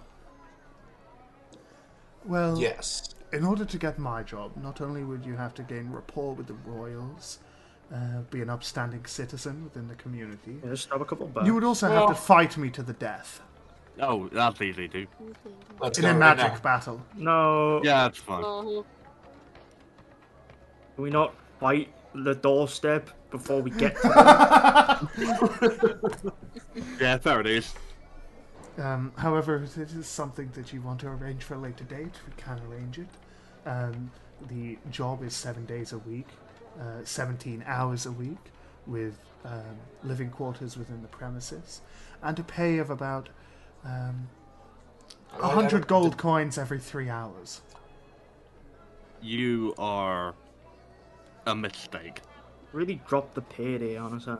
Well, 2.25 2.57
Yes. 2.59 3.09
In 3.33 3.43
order 3.43 3.65
to 3.65 3.77
get 3.77 3.99
my 3.99 4.23
job, 4.23 4.51
not 4.55 4.79
only 4.81 5.03
would 5.03 5.25
you 5.25 5.35
have 5.35 5.53
to 5.55 5.63
gain 5.63 5.91
rapport 5.91 6.33
with 6.33 6.47
the 6.47 6.53
royals, 6.65 7.39
uh, 7.93 8.21
be 8.31 8.41
an 8.41 8.49
upstanding 8.49 9.05
citizen 9.05 9.63
within 9.65 9.87
the 9.87 9.95
community, 9.95 10.59
Yeah, 10.63 10.69
just 10.71 10.83
stab 10.85 11.01
a 11.01 11.05
couple 11.05 11.27
back. 11.27 11.45
you 11.45 11.53
would 11.53 11.63
also 11.63 11.87
have 11.89 12.07
to 12.07 12.15
fight 12.15 12.55
me 12.57 12.69
to 12.71 12.81
the 12.81 12.93
death 12.93 13.41
Oh, 13.99 14.27
that's 14.31 14.61
easy, 14.61 14.87
too. 14.87 15.07
Let's 15.79 15.97
in 15.97 16.03
go 16.03 16.09
a 16.09 16.13
right 16.13 16.19
magic 16.19 16.53
now. 16.53 16.59
battle. 16.59 17.01
No. 17.15 17.81
Yeah, 17.83 18.03
that's 18.03 18.19
fine. 18.19 18.43
Oh, 18.45 18.85
Can 20.95 21.03
we 21.03 21.09
not 21.09 21.33
fight 21.59 21.91
the 22.13 22.35
doorstep 22.35 23.09
before 23.31 23.61
we 23.61 23.71
get 23.71 23.95
to 24.01 25.09
them? 25.19 26.31
Yeah, 26.99 27.17
there 27.17 27.39
it 27.39 27.47
is. 27.47 27.73
Um, 28.77 29.13
however, 29.17 29.55
if 29.63 29.77
it 29.77 29.91
is 29.91 30.07
something 30.07 30.49
that 30.55 30.73
you 30.73 30.81
want 30.81 30.99
to 31.01 31.07
arrange 31.07 31.43
for 31.43 31.53
a 31.55 31.57
later 31.57 31.85
date, 31.85 32.13
we 32.27 32.33
can 32.35 32.59
arrange 32.69 32.99
it. 32.99 33.07
Um, 33.65 34.11
the 34.49 34.77
job 34.91 35.23
is 35.23 35.33
seven 35.33 35.65
days 35.65 35.93
a 35.93 35.97
week, 35.99 36.27
uh, 36.79 37.03
17 37.05 37.63
hours 37.65 38.05
a 38.05 38.11
week, 38.11 38.37
with 38.85 39.17
um, 39.45 39.77
living 40.03 40.29
quarters 40.29 40.75
within 40.77 41.01
the 41.01 41.07
premises, 41.07 41.81
and 42.21 42.37
a 42.37 42.43
pay 42.43 42.77
of 42.79 42.89
about 42.89 43.29
um, 43.85 44.27
I- 45.33 45.37
I 45.37 45.47
100 45.47 45.69
don't- 45.69 45.87
gold 45.87 46.17
coins 46.17 46.57
every 46.57 46.79
three 46.79 47.09
hours. 47.09 47.61
You 49.21 49.73
are 49.77 50.35
a 51.45 51.55
mistake. 51.55 52.21
really 52.73 53.01
dropped 53.07 53.35
the 53.35 53.41
payday 53.41 53.95
on 53.95 54.13
us, 54.15 54.25
huh? 54.25 54.37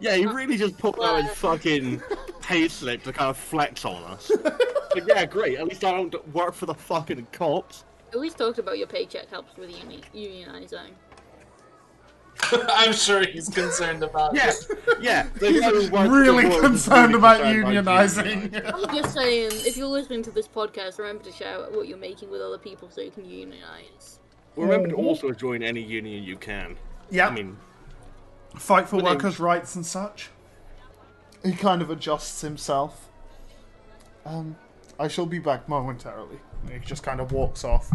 Yeah, 0.00 0.16
he 0.16 0.24
really 0.26 0.56
just 0.56 0.78
put 0.78 0.96
that 0.98 1.20
in 1.20 1.26
fucking 1.28 1.98
payslip 2.40 3.02
to 3.02 3.12
kind 3.12 3.28
of 3.30 3.36
flex 3.36 3.84
on 3.84 4.02
us. 4.04 4.30
But 4.42 5.06
yeah, 5.06 5.24
great. 5.26 5.58
At 5.58 5.66
least 5.68 5.84
I 5.84 5.90
don't 5.92 6.34
work 6.34 6.54
for 6.54 6.66
the 6.66 6.74
fucking 6.74 7.26
cops. 7.32 7.84
at 8.12 8.18
least 8.18 8.38
talked 8.38 8.58
about 8.58 8.78
your 8.78 8.86
paycheck 8.86 9.28
helps 9.28 9.56
with 9.58 9.70
uni- 9.70 10.00
unionizing. 10.14 10.90
I'm 12.52 12.92
sure 12.92 13.24
he's 13.26 13.48
concerned 13.48 14.02
about 14.02 14.34
Yeah, 14.34 14.50
it. 14.50 14.66
yeah. 15.00 15.26
there's 15.36 15.60
no 15.60 15.72
work 15.90 16.06
for 16.06 16.10
really 16.10 16.60
concerned 16.60 17.14
about 17.14 17.40
concerned 17.40 17.66
unionizing. 17.66 18.74
I'm 18.74 18.94
just 18.94 19.14
saying, 19.14 19.50
if 19.52 19.76
you're 19.76 19.86
listening 19.86 20.22
to 20.24 20.30
this 20.30 20.48
podcast, 20.48 20.98
remember 20.98 21.24
to 21.24 21.32
shout 21.32 21.72
what 21.72 21.88
you're 21.88 21.96
making 21.98 22.30
with 22.30 22.40
other 22.40 22.58
people 22.58 22.90
so 22.90 23.00
you 23.00 23.10
can 23.10 23.24
unionize. 23.28 24.18
Remember 24.56 24.88
to 24.88 24.94
also 24.94 25.30
join 25.32 25.62
any 25.62 25.80
union 25.80 26.22
you 26.22 26.36
can. 26.36 26.76
yeah, 27.10 27.28
I 27.28 27.30
mean, 27.30 27.56
fight 28.56 28.88
for 28.88 28.96
But 28.96 29.04
then- 29.04 29.14
workers' 29.14 29.40
rights 29.40 29.74
and 29.74 29.84
such. 29.86 30.30
He 31.44 31.52
kind 31.52 31.82
of 31.82 31.90
adjusts 31.90 32.40
himself. 32.40 33.08
Um, 34.24 34.56
I 34.98 35.08
shall 35.08 35.26
be 35.26 35.38
back 35.38 35.68
momentarily. 35.68 36.38
He 36.72 36.78
just 36.78 37.02
kind 37.02 37.20
of 37.20 37.32
walks 37.32 37.64
off. 37.64 37.90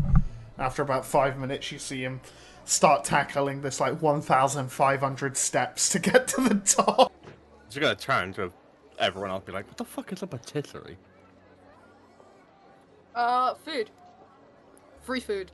After 0.58 0.82
about 0.82 1.06
five 1.06 1.38
minutes, 1.40 1.72
you 1.72 1.80
see 1.80 2.02
him 2.04 2.22
start 2.70 3.04
tackling 3.04 3.62
this 3.62 3.80
like 3.80 4.02
1,500 4.02 5.38
steps 5.38 5.90
to 5.90 6.00
get 6.00 6.28
to 6.28 6.42
the 6.42 6.56
top. 6.56 7.12
just 7.68 7.80
gonna 7.80 7.96
turn 7.96 8.34
to 8.34 8.52
everyone 9.00 9.32
else 9.32 9.40
and 9.40 9.46
be 9.48 9.52
like, 9.54 9.68
what 9.68 9.78
the 9.78 9.86
fuck 9.86 10.12
is 10.14 10.22
a 10.22 10.28
patisserie? 10.28 10.98
Uh, 13.16 13.56
food. 13.56 13.90
Free 15.02 15.20
food. 15.20 15.52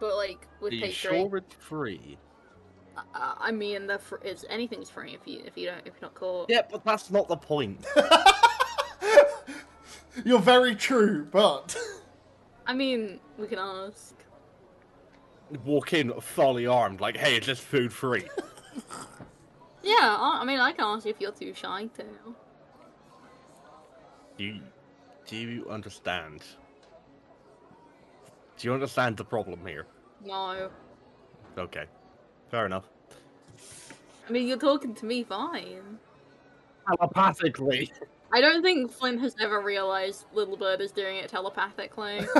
But 0.00 0.16
like 0.16 0.46
with 0.60 0.72
Are 0.72 0.76
you 0.76 0.84
Patreon, 0.86 0.94
sure 0.94 1.36
it's 1.36 1.54
free? 1.54 2.18
uh, 2.96 3.34
I 3.38 3.52
mean, 3.52 3.86
the 3.86 3.98
fr- 3.98 4.16
it's 4.22 4.44
anything's 4.48 4.88
free 4.90 5.14
if 5.14 5.20
you 5.26 5.42
if 5.46 5.56
you 5.56 5.66
don't 5.66 5.78
if 5.80 5.86
you're 5.86 6.02
not 6.02 6.14
caught. 6.14 6.48
Yeah, 6.48 6.62
but 6.70 6.84
that's 6.84 7.10
not 7.10 7.28
the 7.28 7.36
point. 7.36 7.84
You're 10.24 10.40
very 10.40 10.74
true, 10.74 11.26
but 11.30 11.76
I 12.66 12.72
mean, 12.72 13.20
we 13.38 13.46
can 13.46 13.58
ask. 13.58 14.14
Walk 15.64 15.92
in 15.92 16.12
fully 16.20 16.66
armed, 16.66 17.00
like, 17.00 17.16
hey, 17.16 17.36
is 17.36 17.46
this 17.46 17.60
food 17.60 17.92
free? 17.92 18.28
Yeah, 19.86 20.16
I, 20.18 20.40
I 20.40 20.44
mean, 20.44 20.58
I 20.58 20.72
can 20.72 20.84
ask 20.84 21.04
you 21.06 21.12
if 21.12 21.20
you're 21.20 21.30
too 21.30 21.54
shy 21.54 21.88
to. 21.94 22.04
Do 24.36 24.44
you, 24.44 24.60
do 25.28 25.36
you 25.36 25.70
understand? 25.70 26.42
Do 28.58 28.66
you 28.66 28.74
understand 28.74 29.16
the 29.16 29.24
problem 29.24 29.64
here? 29.64 29.86
No, 30.24 30.70
Okay, 31.56 31.84
fair 32.50 32.66
enough. 32.66 32.84
I 34.28 34.32
mean 34.32 34.48
you're 34.48 34.58
talking 34.58 34.94
to 34.96 35.06
me 35.06 35.22
fine. 35.22 35.98
Telepathically. 36.88 37.92
I 38.32 38.40
don't 38.40 38.62
think 38.62 38.90
Flint 38.90 39.20
has 39.20 39.36
ever 39.40 39.60
realized 39.62 40.24
Little 40.34 40.56
Bird 40.56 40.80
is 40.80 40.90
doing 40.90 41.16
it 41.18 41.28
telepathically. 41.30 42.26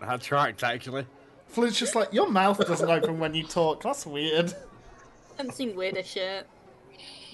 That's 0.00 0.30
right, 0.30 0.62
actually. 0.62 1.06
Flint's 1.48 1.78
just 1.78 1.94
like, 1.94 2.12
your 2.12 2.28
mouth 2.28 2.58
doesn't 2.58 2.88
open 2.88 3.18
when 3.18 3.34
you 3.34 3.42
talk. 3.42 3.82
That's 3.82 4.06
weird. 4.06 4.54
I've 5.38 5.52
seen 5.54 5.74
weirder 5.74 6.02
shit. 6.02 6.46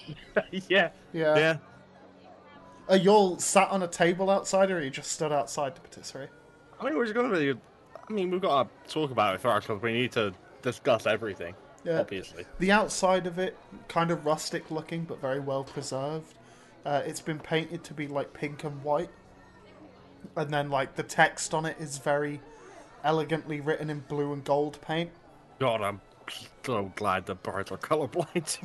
yeah. 0.68 0.90
Yeah. 1.12 1.36
Yeah. 1.36 1.56
Are 2.88 2.96
you 2.96 3.10
all 3.10 3.38
sat 3.38 3.70
on 3.70 3.82
a 3.82 3.88
table 3.88 4.30
outside, 4.30 4.70
or 4.70 4.78
are 4.78 4.82
you 4.82 4.90
just 4.90 5.10
stood 5.10 5.32
outside 5.32 5.74
to 5.74 5.80
patisserie? 5.80 6.28
I 6.78 6.84
mean, 6.84 6.96
we're 6.96 7.04
just 7.04 7.14
gonna 7.14 7.34
be. 7.34 7.50
I 7.52 8.12
mean, 8.12 8.30
we've 8.30 8.42
got 8.42 8.68
to 8.86 8.92
talk 8.92 9.10
about 9.10 9.34
it 9.34 9.40
first 9.40 9.66
because 9.66 9.82
we 9.82 9.92
need 9.92 10.12
to 10.12 10.34
discuss 10.60 11.06
everything. 11.06 11.54
Yeah. 11.84 12.00
Obviously. 12.00 12.44
The 12.58 12.72
outside 12.72 13.26
of 13.26 13.38
it, 13.38 13.56
kind 13.88 14.10
of 14.10 14.26
rustic 14.26 14.70
looking, 14.70 15.04
but 15.04 15.20
very 15.20 15.40
well 15.40 15.64
preserved. 15.64 16.34
Uh, 16.84 17.02
it's 17.06 17.20
been 17.20 17.38
painted 17.38 17.82
to 17.84 17.94
be 17.94 18.06
like 18.06 18.34
pink 18.34 18.64
and 18.64 18.82
white, 18.82 19.10
and 20.36 20.50
then 20.50 20.68
like 20.68 20.96
the 20.96 21.02
text 21.02 21.54
on 21.54 21.64
it 21.64 21.76
is 21.78 21.96
very 21.96 22.40
elegantly 23.04 23.60
written 23.60 23.90
in 23.90 24.00
blue 24.00 24.32
and 24.32 24.42
gold 24.44 24.80
paint. 24.80 25.10
God, 25.60 25.82
I'm 25.82 26.00
so 26.64 26.92
glad 26.96 27.26
the 27.26 27.34
birds 27.34 27.70
are 27.70 27.78
colorblind. 27.78 28.58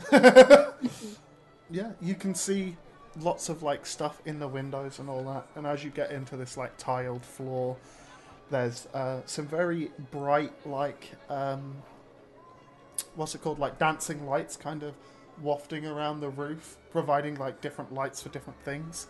Yeah, 1.72 1.92
you 2.02 2.16
can 2.16 2.34
see 2.34 2.78
lots 3.20 3.50
of 3.50 3.62
like 3.64 3.86
stuff 3.86 4.22
in 4.26 4.40
the 4.40 4.48
windows 4.48 5.00
and 5.00 5.10
all 5.10 5.24
that. 5.26 5.48
And 5.56 5.68
as 5.68 5.84
you 5.84 5.92
get 5.92 6.12
into 6.12 6.36
this 6.36 6.58
like 6.58 6.76
tiled 6.78 7.24
floor, 7.24 7.78
there's 8.50 8.88
uh, 8.94 9.22
some 9.26 9.48
very 9.48 9.92
bright 10.12 10.54
like 10.66 11.12
um, 11.30 11.76
what's 13.16 13.36
it 13.36 13.42
called 13.42 13.60
like 13.60 13.78
dancing 13.78 14.26
lights 14.26 14.58
kind 14.58 14.82
of 14.82 14.96
wafting 15.42 15.86
around 15.86 16.22
the 16.22 16.30
roof, 16.30 16.78
providing 16.92 17.36
like 17.36 17.62
different 17.62 17.94
lights 17.94 18.22
for 18.22 18.30
different 18.30 18.60
things. 18.64 19.08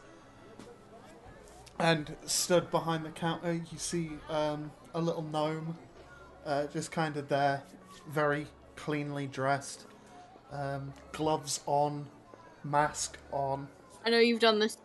And 1.80 2.18
stood 2.26 2.70
behind 2.72 3.06
the 3.06 3.10
counter, 3.10 3.54
you 3.54 3.78
see 3.78 4.12
um, 4.30 4.72
a 4.94 5.02
little 5.02 5.24
gnome, 5.24 5.78
uh, 6.46 6.68
just 6.68 6.92
kind 6.92 7.18
of 7.18 7.28
there, 7.30 7.64
very 8.10 8.48
cleanly 8.76 9.28
dressed, 9.28 9.86
um, 10.52 10.94
gloves 11.12 11.62
on, 11.66 12.06
mask 12.64 13.18
on. 13.32 13.68
I 14.06 14.10
know 14.10 14.20
you've 14.20 14.40
done 14.40 14.60
this 14.60 14.78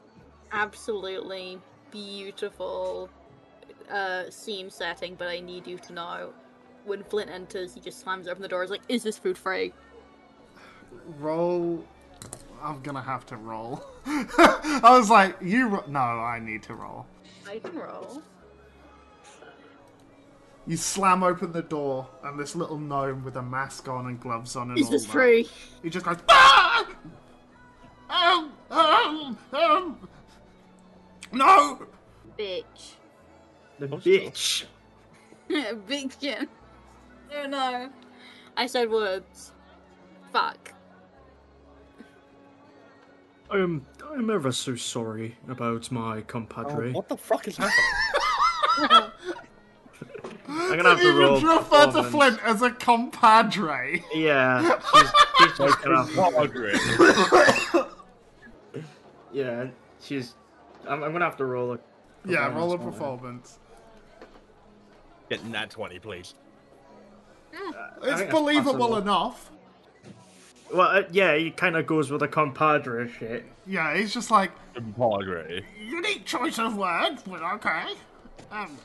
absolutely 0.53 1.59
beautiful 1.91 3.09
uh, 3.91 4.31
scene 4.31 4.71
setting, 4.71 5.15
but 5.15 5.29
I 5.29 5.41
need 5.41 5.67
you 5.67 5.79
to 5.79 5.93
know 5.93 6.33
when 6.85 7.03
Flint 7.05 7.31
enters, 7.31 7.75
he 7.75 7.81
just 7.81 8.01
slams 8.01 8.29
open 8.29 8.43
the 8.43 8.49
door. 8.49 8.63
He's 8.63 8.71
like, 8.71 8.83
"Is 8.89 9.03
this 9.03 9.19
food 9.19 9.39
free?" 9.39 9.73
Roll. 11.19 11.85
I'm 12.63 12.81
gonna 12.83 13.03
have 13.03 13.27
to 13.27 13.37
roll. 13.37 13.85
I 14.07 14.97
was 14.97 15.11
like, 15.11 15.37
you. 15.43 15.69
Ro- 15.69 15.85
no, 15.87 16.01
I 16.01 16.41
need 16.41 16.63
to 16.65 16.75
roll. 16.75 17.07
I 17.49 17.59
can 17.59 17.75
roll. 17.75 18.23
You 20.67 20.77
slam 20.79 21.23
open 21.23 21.53
the 21.53 21.63
door, 21.63 22.09
and 22.23 22.39
this 22.39 22.57
little 22.57 22.79
gnome 22.79 23.23
with 23.23 23.37
a 23.37 23.43
mask 23.43 23.89
on 23.89 24.07
and 24.07 24.19
gloves 24.19 24.57
on 24.57 24.71
and 24.71 24.79
Is 24.79 24.87
all 24.87 24.93
this 24.93 25.05
that, 25.05 25.13
free? 25.13 25.49
He 25.83 25.91
just 25.91 26.07
goes. 26.07 26.17
Ah! 26.29 26.87
Oh, 28.09 28.51
oh, 28.71 29.37
oh. 29.53 29.97
No! 31.33 31.87
Bitch. 32.39 32.95
The 33.79 33.87
Oh, 33.87 33.99
bitch. 33.99 34.65
Big 35.87 36.19
chin. 36.19 36.49
Oh 37.35 37.47
no. 37.47 37.91
I 38.57 38.67
said 38.67 38.91
words. 38.91 39.53
Fuck. 40.33 40.73
I'm 43.51 43.85
I'm 44.11 44.31
ever 44.31 44.53
so 44.53 44.75
sorry 44.77 45.37
about 45.49 45.91
my 45.93 46.23
compadre. 46.23 46.93
what 46.93 47.09
the 47.09 47.17
fuck 47.17 47.47
is 47.47 47.59
happening? 47.59 49.11
I'm 50.57 50.77
gonna 50.77 50.89
have 50.91 50.99
to 50.99 51.05
You 51.05 51.19
roll. 51.21 51.37
even 51.37 51.49
refer 51.49 51.91
to. 51.93 52.03
Flint 52.05 52.41
as 52.45 52.63
a 52.63 52.71
compadre. 52.71 54.03
Yeah, 54.15 54.79
she's, 54.93 55.11
she's 55.39 55.59
just 55.59 55.83
gonna 55.83 56.05
have 56.05 56.15
yeah, 59.33 59.67
she's. 60.01 60.35
I'm, 60.89 61.03
I'm 61.03 61.13
gonna 61.13 61.25
have 61.25 61.37
to 61.39 61.45
roll 61.45 61.73
a. 61.75 61.79
Yeah, 62.27 62.47
roll 62.55 62.73
a 62.73 62.79
performance 62.79 62.79
on 62.79 62.81
her. 62.85 62.91
performance. 62.93 63.59
Get 65.31 65.53
that 65.53 65.71
20, 65.71 65.99
please. 65.99 66.35
I 67.55 67.93
It's 68.03 68.31
believable 68.31 68.97
enough. 68.97 69.51
Well, 70.73 70.89
uh, 70.89 71.03
yeah, 71.13 71.37
he 71.37 71.51
kind 71.51 71.77
of 71.77 71.87
goes 71.87 72.11
with 72.11 72.21
the 72.21 72.29
compadre 72.29 73.09
shit. 73.09 73.45
Yeah, 73.67 73.97
he's 73.97 74.13
just 74.13 74.31
like, 74.31 74.51
Compadre. 74.75 75.63
unique 75.79 76.25
choice 76.25 76.59
of 76.59 76.77
words, 76.77 77.23
but 77.23 77.43
okay. 77.43 77.85
Um, 78.51 78.77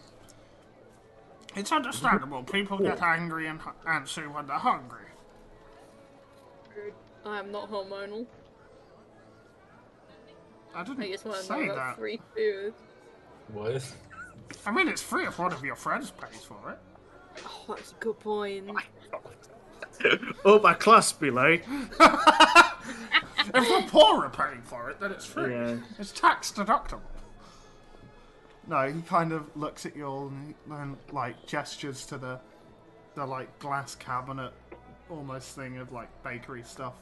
it's 1.56 1.72
understandable. 1.72 2.43
People 2.43 2.78
get 2.78 3.02
angry 3.02 3.47
and 3.47 3.60
hu- 3.60 3.89
answer 3.89 4.30
when 4.30 4.47
they're 4.47 4.58
hungry. 4.58 5.06
I'm 7.26 7.52
not 7.52 7.70
hormonal. 7.70 8.26
I 10.74 10.84
didn't 10.84 11.04
I 11.04 11.12
just 11.12 11.26
want 11.26 11.38
to 11.38 11.43
say 11.43 11.66
know 11.66 11.74
about 11.74 11.76
that. 11.76 11.97
free 11.97 12.22
food. 12.36 12.74
What? 13.52 13.95
I 14.66 14.72
mean, 14.72 14.88
it's 14.88 15.02
free 15.02 15.26
if 15.26 15.38
one 15.39 15.52
of 15.52 15.64
your 15.64 15.76
friends 15.76 16.12
pays 16.12 16.43
for 16.43 16.72
it. 16.72 16.78
Oh, 17.45 17.66
that's 17.76 17.91
a 17.91 17.95
good 17.95 18.20
point. 18.20 18.70
oh, 20.45 20.60
my 20.60 20.74
class 20.74 21.12
be 21.12 21.32
like. 21.32 21.66
If 23.52 23.68
the 23.68 23.84
poor 23.89 24.26
are 24.26 24.30
paying 24.30 24.62
for 24.62 24.91
it, 24.91 25.00
then 25.00 25.12
it's 25.12 25.26
free. 25.26 25.54
Yeah. 25.54 25.78
It's 25.97 26.12
tax 26.12 26.52
deductible. 26.52 27.00
No, 28.70 28.88
he 28.88 29.01
kind 29.01 29.32
of 29.32 29.45
looks 29.57 29.88
at 29.88 29.95
you 29.95 30.05
all 30.05 30.28
and, 30.28 30.53
and 30.70 30.97
like 31.11 31.47
gestures 31.47 32.05
to 32.05 32.20
the 32.20 32.39
the 33.15 33.26
like 33.26 33.57
glass 33.57 33.95
cabinet 33.95 34.53
almost 35.09 35.55
thing 35.55 35.80
of 35.80 35.91
like 35.91 36.07
bakery 36.24 36.61
stuff, 36.61 36.93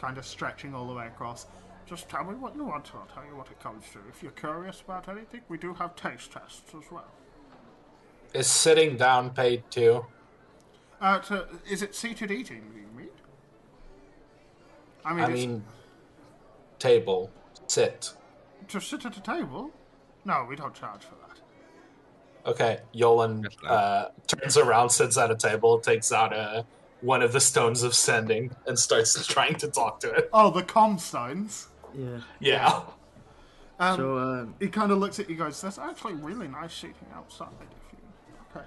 kind 0.00 0.18
of 0.18 0.26
stretching 0.26 0.74
all 0.74 0.88
the 0.88 0.94
way 0.94 1.06
across. 1.06 1.46
Just 1.86 2.08
tell 2.08 2.24
me 2.24 2.34
what 2.34 2.56
you 2.56 2.64
want, 2.64 2.90
I'll 2.94 3.06
tell 3.14 3.24
you 3.24 3.36
what 3.36 3.46
it 3.46 3.60
comes 3.60 3.84
to. 3.92 4.00
If 4.08 4.24
you're 4.24 4.32
curious 4.32 4.80
about 4.80 5.08
anything, 5.08 5.42
we 5.48 5.56
do 5.56 5.72
have 5.74 5.94
taste 5.94 6.32
tests 6.32 6.74
as 6.76 6.90
well. 6.90 7.12
Is 8.32 8.48
sitting 8.48 8.96
down 8.96 9.30
paid 9.30 9.62
too? 9.70 10.04
Uh, 11.00 11.20
to, 11.20 11.46
is 11.70 11.82
it 11.82 11.94
seated 11.94 12.32
eating, 12.32 12.62
do 12.72 12.80
you 12.80 12.88
mean? 12.96 13.08
I 15.04 15.14
mean, 15.14 15.24
I 15.24 15.28
mean, 15.28 15.64
table, 16.80 17.30
sit. 17.68 18.14
to 18.68 18.80
sit 18.80 19.06
at 19.06 19.16
a 19.16 19.20
table? 19.20 19.70
No, 20.24 20.46
we 20.48 20.56
don't 20.56 20.74
charge 20.74 21.02
for 21.02 21.14
that. 21.26 22.50
Okay, 22.50 22.78
Yolan 22.94 23.46
uh, 23.66 24.08
turns 24.26 24.56
around, 24.56 24.90
sits 24.90 25.16
at 25.16 25.30
a 25.30 25.36
table, 25.36 25.78
takes 25.78 26.12
out 26.12 26.32
a, 26.32 26.64
one 27.00 27.22
of 27.22 27.32
the 27.32 27.40
stones 27.40 27.82
of 27.82 27.94
sending, 27.94 28.54
and 28.66 28.78
starts 28.78 29.26
trying 29.34 29.54
to 29.56 29.68
talk 29.68 30.00
to 30.00 30.10
it. 30.10 30.28
Oh, 30.32 30.50
the 30.50 30.62
comstones. 30.62 31.68
Yeah. 31.96 32.20
Yeah. 32.40 32.80
Um, 33.78 33.96
So, 33.96 34.18
um, 34.18 34.54
he 34.60 34.68
kind 34.68 34.92
of 34.92 34.98
looks 34.98 35.18
at 35.20 35.28
you, 35.30 35.36
goes, 35.36 35.60
"There's 35.60 35.78
actually 35.78 36.14
really 36.14 36.48
nice 36.48 36.74
seating 36.74 37.08
outside." 37.14 37.48
If 37.60 37.92
you 37.92 37.98
okay. 38.54 38.66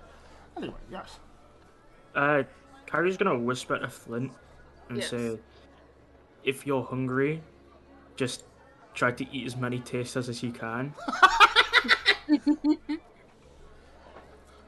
Anyway, 0.58 0.74
yes. 0.92 1.20
uh, 2.16 2.44
Kyrie's 2.88 3.18
gonna 3.18 3.38
whisper 3.38 3.78
to 3.78 3.88
Flint 3.90 4.32
and 4.90 4.98
Yes. 4.98 5.10
say, 5.10 5.38
"If 6.44 6.66
you're 6.66 6.84
hungry, 6.84 7.44
just 8.16 8.44
try 8.98 9.12
to 9.12 9.26
eat 9.32 9.46
as 9.46 9.56
many 9.56 9.80
tasters 9.80 10.28
as 10.28 10.42
you 10.44 10.52
can." 10.52 10.94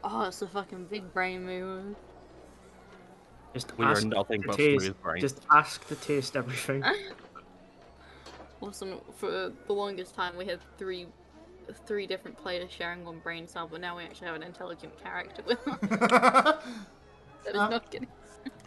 Oh, 0.01 0.23
it's 0.23 0.41
a 0.41 0.47
fucking 0.47 0.86
big 0.86 1.13
brain 1.13 1.45
move. 1.45 1.95
Just 3.53 3.77
We 3.77 3.84
are 3.86 3.91
ask 3.91 4.05
nothing 4.05 4.41
to 4.43 4.47
but 4.47 4.57
taste. 4.57 4.86
smooth 4.86 5.01
brains. 5.01 5.21
Just 5.21 5.41
ask 5.51 5.86
to 5.88 5.95
taste 5.95 6.36
everything. 6.38 6.84
Awesome. 8.61 8.99
For 9.15 9.53
the 9.67 9.73
longest 9.73 10.15
time, 10.15 10.36
we 10.36 10.45
had 10.45 10.59
three 10.77 11.07
three 11.86 12.05
different 12.05 12.38
players 12.38 12.69
sharing 12.69 13.05
one 13.05 13.19
brain 13.19 13.47
cell, 13.47 13.69
but 13.71 13.80
now 13.80 13.95
we 13.95 14.03
actually 14.03 14.27
have 14.27 14.36
an 14.36 14.43
intelligent 14.43 15.01
character 15.01 15.41
with 15.47 15.65
us. 15.65 15.82
that 15.89 16.61
is 17.47 17.55
Uh, 17.55 17.69
not 17.69 17.89
getting. 17.89 18.09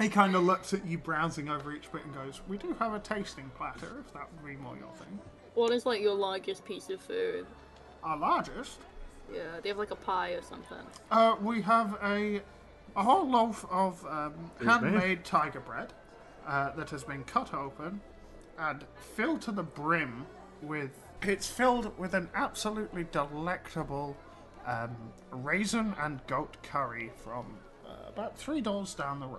he 0.01 0.09
kind 0.09 0.35
of 0.35 0.45
looks 0.45 0.73
at 0.73 0.87
you 0.87 0.97
browsing 0.97 1.51
over 1.51 1.73
each 1.73 1.93
bit 1.93 2.05
and 2.07 2.15
goes, 2.15 2.41
"We 2.49 2.57
do 2.57 2.75
have 2.79 2.95
a 2.95 3.01
tasting 3.01 3.51
platter, 3.55 3.99
if 4.01 4.13
that 4.15 4.29
would 4.33 4.47
be 4.47 4.57
more 4.57 4.77
your 4.79 4.93
thing. 4.95 5.19
What 5.55 5.73
is 5.73 5.85
like 5.87 6.01
your 6.01 6.15
largest 6.15 6.65
piece 6.65 6.89
of 6.91 7.01
food? 7.01 7.47
Our 8.03 8.17
largest. 8.17 8.79
Yeah, 9.33 9.43
do 9.63 9.69
you 9.69 9.69
have 9.69 9.79
like 9.79 9.91
a 9.91 9.97
pie 9.97 10.31
or 10.31 10.43
something? 10.43 10.79
Uh, 11.11 11.37
we 11.41 11.63
have 11.63 11.99
a 12.03 12.41
a 12.97 13.03
whole 13.03 13.29
loaf 13.29 13.65
of 13.71 14.05
um, 14.07 14.35
handmade 14.63 15.25
tiger 15.25 15.61
bread 15.61 15.93
uh, 16.47 16.71
that 16.77 16.91
has 16.91 17.05
been 17.05 17.25
cut 17.25 17.55
open 17.55 18.01
and 18.59 18.85
filled 19.17 19.41
to 19.43 19.53
the 19.53 19.63
brim 19.63 20.27
with. 20.61 20.91
It's 21.23 21.47
filled 21.47 21.97
with 21.99 22.15
an 22.15 22.29
absolutely 22.35 23.05
delectable 23.13 24.17
um, 24.67 24.97
raisin 25.31 25.95
and 26.01 26.21
goat 26.27 26.57
curry 26.65 27.13
from 27.23 27.47
uh, 27.87 28.09
about 28.09 28.37
three 28.37 28.61
doors 28.61 28.93
down 28.95 29.21
the 29.21 29.29
road. 29.29 29.39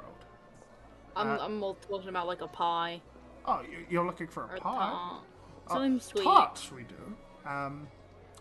I'm 1.16 1.28
Uh, 1.28 1.38
I'm 1.42 1.58
more 1.58 1.76
talking 1.90 2.08
about 2.10 2.26
like 2.28 2.42
a 2.42 2.48
pie 2.48 3.02
Oh, 3.46 3.62
you- 3.70 3.86
you're 3.90 4.06
looking 4.06 4.28
for 4.28 4.44
a 4.44 4.56
a 4.56 4.62
pie? 4.62 4.90
tart. 4.92 5.24
Uh, 5.76 6.00
sweet. 6.00 6.24
Tarts, 6.24 6.72
we 6.72 6.84
do. 6.84 7.50
Um, 7.50 7.88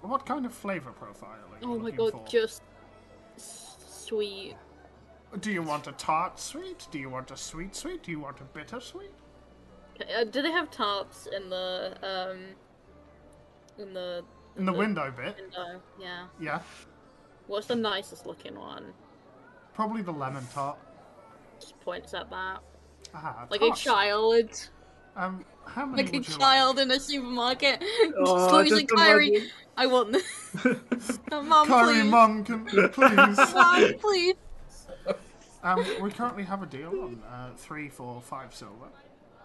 what 0.00 0.26
kind 0.26 0.44
of 0.46 0.52
flavor 0.52 0.90
profile 0.92 1.30
are 1.30 1.58
you 1.60 1.74
Oh 1.74 1.78
my 1.78 1.90
god, 1.90 2.12
for? 2.12 2.24
just 2.28 2.62
s- 3.36 3.76
sweet. 3.88 4.56
Do 5.40 5.50
you 5.50 5.62
want 5.62 5.86
a 5.86 5.92
tart 5.92 6.38
sweet? 6.38 6.86
Do 6.90 6.98
you 6.98 7.08
want 7.08 7.30
a 7.30 7.36
sweet 7.36 7.74
sweet? 7.74 8.02
Do 8.02 8.10
you 8.10 8.20
want 8.20 8.40
a 8.40 8.44
bitter 8.44 8.80
sweet? 8.80 9.12
Uh, 10.00 10.24
do 10.24 10.42
they 10.42 10.50
have 10.50 10.70
tarts 10.70 11.26
in 11.34 11.48
the 11.48 11.94
um 12.02 12.38
in 13.78 13.94
the 13.94 14.22
In 14.56 14.64
the 14.66 14.72
window 14.72 15.10
bit, 15.16 15.36
window? 15.40 15.80
Yeah. 16.00 16.26
yeah. 16.40 16.60
What's 17.46 17.66
the 17.66 17.76
nicest 17.76 18.26
looking 18.26 18.54
one? 18.58 18.92
Probably 19.74 20.02
the 20.02 20.12
lemon 20.12 20.46
tart. 20.52 20.78
Just 21.60 21.78
points 21.80 22.12
at 22.14 22.28
that. 22.30 22.60
Ah, 23.14 23.46
Like 23.50 23.60
tarts. 23.60 23.80
a 23.80 23.84
child. 23.84 24.68
Um, 25.16 25.44
Like 25.76 26.08
a 26.08 26.12
would 26.18 26.28
you 26.28 26.34
child 26.34 26.78
in 26.78 26.90
a 26.90 27.00
supermarket. 27.00 27.82
Oh, 28.18 28.48
Squeezing 28.48 28.86
just 28.86 28.94
Kyrie. 28.96 29.50
I 29.76 29.86
want 29.86 30.12
this. 30.12 30.24
Mom. 31.30 31.66
Kyrie, 31.66 32.00
please. 32.02 32.10
mum, 32.10 32.44
can 32.44 32.66
please. 32.66 32.96
Mom, 33.54 33.94
please. 34.00 34.34
um, 35.62 35.84
we 36.02 36.10
currently 36.10 36.42
have 36.44 36.62
a 36.62 36.66
deal 36.66 36.90
on 36.90 37.22
uh, 37.30 37.50
three, 37.56 37.88
four, 37.88 38.20
five 38.20 38.54
silver. 38.54 38.88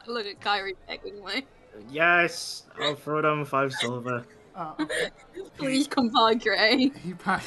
Look 0.05 0.25
at 0.25 0.41
Kyrie 0.41 0.75
begging 0.87 1.23
me. 1.23 1.45
Yes, 1.89 2.63
I'll 2.81 2.95
throw 2.95 3.21
down 3.21 3.45
five 3.45 3.71
silver. 3.73 4.25
Uh, 4.55 4.73
okay. 4.79 5.09
Please, 5.57 5.87
compadre. 5.87 6.91
he 7.03 7.13
pack- 7.13 7.43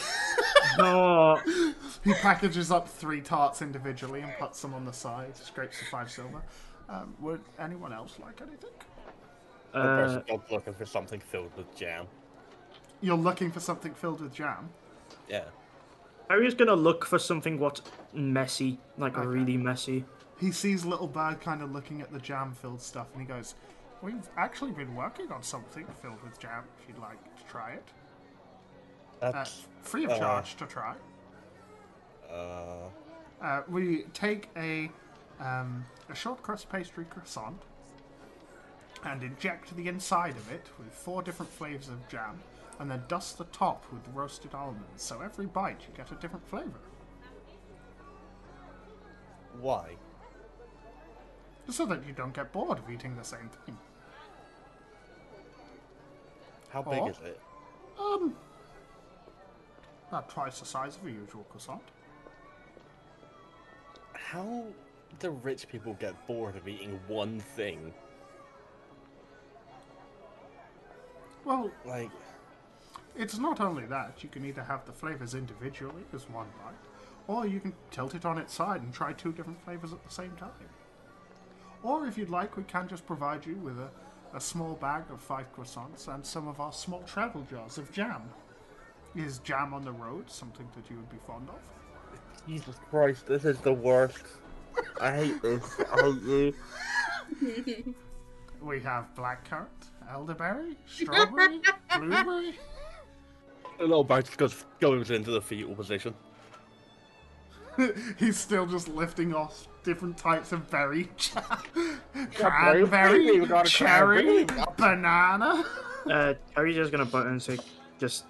No, 0.79 1.39
he 2.05 2.15
packages 2.15 2.71
up 2.71 2.89
three 2.89 3.21
tarts 3.21 3.61
individually 3.63 4.21
and 4.21 4.33
puts 4.39 4.63
them 4.63 4.73
on 4.75 4.85
the 4.85 4.93
side. 4.93 5.37
Scrapes 5.37 5.81
the 5.81 5.87
five 5.87 6.11
silver. 6.11 6.41
Um, 6.91 7.15
would 7.21 7.41
anyone 7.59 7.93
else 7.93 8.19
like 8.21 8.41
anything? 8.43 8.71
I'm 9.73 10.19
uh, 10.29 10.37
looking 10.51 10.75
for 10.75 10.85
something 10.85 11.21
filled 11.21 11.57
with 11.57 11.75
jam. 11.77 12.07
You're 13.01 13.17
looking 13.17 13.53
for 13.53 13.61
something 13.61 13.95
filled 13.95 14.21
with 14.21 14.35
jam. 14.35 14.69
Yeah. 15.29 15.45
Harry's 16.29 16.55
gonna 16.55 16.75
look 16.75 17.05
for 17.07 17.19
something 17.19 17.59
what's 17.59 17.81
messy, 18.13 18.79
like 18.99 19.17
Okay. 19.17 19.27
really 19.27 19.57
messy. 19.57 20.05
He 20.39 20.51
sees 20.53 20.85
Little 20.85 21.07
Bird 21.07 21.41
kind 21.41 21.63
of 21.63 21.71
looking 21.71 22.01
at 22.01 22.13
the 22.13 22.19
jam 22.19 22.53
filled 22.53 22.81
stuff 22.83 23.07
and 23.13 23.23
he 23.23 23.27
goes, 23.29 23.55
We've 24.03 24.29
actually 24.37 24.73
been 24.73 24.95
working 24.97 25.31
on 25.31 25.43
something 25.43 25.87
filled 26.03 26.23
with 26.25 26.39
jam 26.41 26.65
if 26.81 26.89
you'd 26.89 26.99
like 26.99 27.23
to 27.37 27.45
try 27.45 27.73
it. 27.73 27.85
Uh, 29.23 29.31
That's 29.33 29.67
free 29.83 30.05
of 30.07 30.11
uh, 30.13 30.19
charge 30.19 30.57
to 30.57 30.67
try. 30.67 30.95
uh, 32.33 32.89
Uh, 33.43 33.63
we 33.69 34.05
take 34.15 34.49
a, 34.57 34.91
um, 35.41 35.85
a 36.09 36.15
short 36.15 36.43
crust 36.43 36.69
pastry 36.71 37.05
croissant 37.07 37.61
and 39.05 39.23
inject 39.23 39.75
the 39.77 39.89
inside 39.89 40.37
of 40.37 40.51
it 40.53 40.67
with 40.79 40.93
four 40.93 41.23
different 41.23 41.51
flavors 41.51 41.89
of 41.89 42.07
jam 42.09 42.39
and 42.79 42.91
then 42.91 43.03
dust 43.09 43.39
the 43.39 43.45
top 43.45 43.85
with 43.93 44.03
roasted 44.15 44.55
almonds. 44.55 45.03
So 45.03 45.21
every 45.21 45.47
bite 45.47 45.81
you 45.89 45.97
get 45.97 46.11
a 46.13 46.15
different 46.17 46.47
flavor. 46.49 46.81
why? 49.61 49.97
So 51.69 51.85
that 51.87 52.07
you 52.07 52.13
don't 52.13 52.33
get 52.35 52.53
bored 52.53 52.79
of 52.79 52.91
eating 52.91 53.15
the 53.17 53.25
same 53.25 53.49
thing. 53.67 53.77
How 56.71 56.83
big 56.83 57.01
Oh. 57.01 57.09
is 57.09 57.19
it? 57.21 57.41
Um, 57.99 58.37
about 60.09 60.29
twice 60.31 60.61
the 60.61 60.67
size 60.67 60.97
of 60.97 61.07
a 61.07 61.11
usual 61.11 61.45
croissant. 61.51 61.83
How 64.15 64.65
do 65.19 65.31
rich 65.43 65.69
people 65.69 65.95
get 66.01 66.27
bored 66.27 66.57
of 66.57 66.69
eating 66.69 66.99
one 67.09 67.41
thing? 67.41 67.93
Well, 71.45 71.71
Like, 71.85 72.11
it's 73.17 73.39
not 73.39 73.61
only 73.61 73.87
that. 73.87 74.23
You 74.23 74.29
can 74.29 74.45
either 74.45 74.63
have 74.63 74.85
the 74.87 74.93
flavors 74.93 75.35
individually 75.35 76.05
as 76.15 76.29
one 76.31 76.47
bite, 76.65 76.75
or 77.27 77.47
you 77.47 77.61
can 77.61 77.75
tilt 77.91 78.15
it 78.15 78.25
on 78.25 78.39
its 78.39 78.55
side 78.55 78.83
and 78.83 78.93
try 78.93 79.13
two 79.13 79.33
different 79.33 79.63
flavors 79.65 79.93
at 79.93 80.03
the 80.05 80.13
same 80.13 80.33
time. 80.37 80.51
Or 81.83 82.07
if 82.07 82.17
you'd 82.17 82.31
like, 82.31 82.57
we 82.57 82.63
can 82.65 82.89
just 82.89 83.07
provide 83.07 83.45
you 83.47 83.57
with 83.57 83.79
a, 83.79 83.91
a 84.35 84.41
small 84.41 84.75
bag 84.75 85.05
of 85.11 85.21
five 85.21 85.53
croissants 85.55 86.09
and 86.09 86.25
some 86.25 86.47
of 86.47 86.61
our 86.61 86.73
small 86.73 87.03
travel 87.03 87.47
jars 87.51 87.79
of 87.79 87.91
jam. 87.93 88.23
Is 89.17 89.39
jam 89.39 89.75
on 89.75 89.85
the 89.85 89.93
road 89.93 90.31
something 90.31 90.69
that 90.77 90.89
you 90.89 90.97
would 90.97 91.11
be 91.11 91.19
fond 91.27 91.49
of? 91.49 91.59
Jesus 92.47 92.77
Christ, 92.91 93.27
this 93.27 93.45
is 93.45 93.59
the 93.59 93.73
worst. 93.73 94.23
I 95.01 95.11
hate 95.13 95.43
this. 95.43 95.81
I 95.93 96.03
hate 96.03 96.55
you. 97.43 97.95
We 98.63 98.79
have 98.81 99.07
blackcurrant, 99.17 99.69
elderberry, 100.11 100.77
strawberry, 100.87 101.61
blueberry. 101.97 102.59
The 103.79 103.85
little 103.85 104.05
bird 104.05 104.27
just 104.27 104.37
goes, 104.37 104.65
goes 104.81 105.11
into 105.11 105.31
the 105.31 105.41
fetal 105.41 105.75
position. 105.75 106.15
He's 108.19 108.37
still 108.37 108.67
just 108.67 108.89
lifting 108.89 109.35
off 109.35 109.67
different 109.83 110.19
types 110.19 110.53
of 110.53 110.71
berry. 110.71 111.09
blueberry, 112.15 112.87
cranberry, 112.87 113.41
we 113.41 113.47
got 113.47 113.67
a 113.67 113.71
cherry, 113.71 114.45
cranberry, 114.45 114.67
banana. 114.77 115.65
Uh, 116.11 116.35
Harry's 116.55 116.77
just 116.77 116.93
gonna 116.93 117.07
button 117.07 117.33
and 117.33 117.43
say, 117.43 117.59
just 117.99 118.27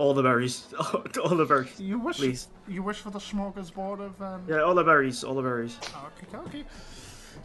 all 0.00 0.14
the 0.14 0.22
berries, 0.22 0.66
all 1.22 1.36
the 1.36 1.44
berries, 1.44 1.78
You 1.78 1.98
wish 1.98 2.16
please. 2.16 2.48
you 2.66 2.82
wish 2.82 2.96
for 2.96 3.10
the 3.10 3.18
smorgasbord 3.18 4.00
of 4.00 4.20
um 4.22 4.42
Yeah, 4.48 4.62
all 4.62 4.74
the 4.74 4.82
berries, 4.82 5.22
all 5.22 5.34
the 5.34 5.42
berries. 5.42 5.76
okay, 6.24 6.38
okay. 6.38 6.64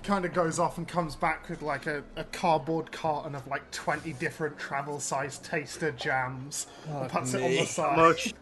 Kind 0.04 0.24
of 0.24 0.34
goes 0.34 0.58
off 0.58 0.78
and 0.78 0.88
comes 0.88 1.16
back 1.18 1.50
with 1.50 1.62
like 1.62 1.86
a, 1.86 2.02
a 2.16 2.24
cardboard 2.26 2.92
carton 2.94 3.36
of 3.36 3.46
like 3.48 3.70
20 3.72 4.14
different 4.14 4.58
travel 4.58 5.00
sized 5.02 5.44
taster 5.44 5.92
jams 5.92 6.68
and 6.88 7.10
puts 7.10 7.34
it 7.34 7.44
on 7.44 7.52
the 7.52 7.66
side. 7.66 7.98
Much. 7.98 8.34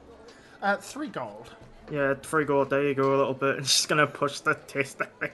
Uh, 0.61 0.77
three 0.77 1.07
gold. 1.07 1.49
Yeah, 1.91 2.13
three 2.23 2.45
gold. 2.45 2.69
There 2.69 2.81
you 2.87 2.95
go, 2.95 3.13
a 3.13 3.17
little 3.17 3.33
bit. 3.33 3.57
And 3.57 3.67
she's 3.67 3.85
gonna 3.85 4.07
push 4.07 4.39
the 4.39 4.55
taste 4.67 4.97
thing. 5.19 5.29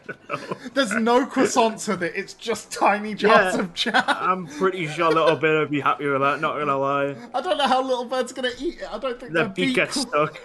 There's 0.74 0.93
no 0.93 1.26
croissants 1.26 1.88
with 1.88 2.02
it, 2.04 2.14
it's 2.16 2.34
just 2.34 2.72
tiny 2.72 3.14
jars 3.14 3.56
Yeah. 3.56 3.60
of 3.62 3.74
jam. 3.74 4.04
I'm 4.08 4.47
pretty 4.47 4.88
sure 4.88 5.10
Little 5.14 5.36
Bird 5.36 5.60
would 5.60 5.70
be 5.72 5.80
happy 5.80 6.08
with 6.08 6.22
that. 6.22 6.41
Not 6.41 6.58
gonna 6.58 6.78
lie. 6.78 7.16
I 7.34 7.41
don't 7.41 7.58
know 7.58 7.68
how 7.68 7.82
Little 7.82 8.06
Bird's 8.06 8.34
gonna 8.34 8.50
eat 8.60 8.80
it. 8.82 8.91
I 8.91 8.97
don't 8.97 9.20
think 9.20 9.32
The 9.34 9.45
beak 9.45 9.56
beak- 9.68 9.76
gets 9.76 10.02
stuck. 10.02 10.39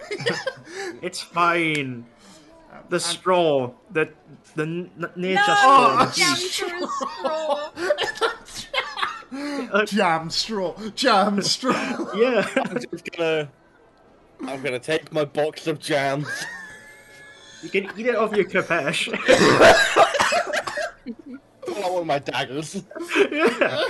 it's 1.01 1.19
fine. 1.21 2.05
The 2.89 2.99
straw, 2.99 3.71
the 3.91 4.09
the 4.55 4.63
n- 4.63 4.91
nature 5.15 5.41
No! 5.47 5.55
straw. 5.55 6.05
Oh, 6.07 6.11
jam 6.13 6.35
through 6.37 6.87
straw. 9.69 9.85
Jam 9.85 10.29
straw. 10.29 10.91
Jam 10.95 11.41
straw. 11.41 12.13
Yeah. 12.15 12.47
I'm 12.55 12.75
just 12.91 13.11
gonna. 13.11 13.49
I'm 14.47 14.61
gonna 14.61 14.79
take 14.79 15.11
my 15.11 15.25
box 15.25 15.67
of 15.67 15.79
jams. 15.79 16.27
You 17.63 17.69
can 17.69 17.89
eat 17.97 18.05
it 18.07 18.15
off 18.15 18.35
your 18.35 18.45
capeche. 18.45 19.07
Pull 21.65 21.83
out 21.83 21.91
one 21.93 22.01
of 22.01 22.05
my 22.07 22.19
daggers. 22.19 22.83
yeah. 23.31 23.83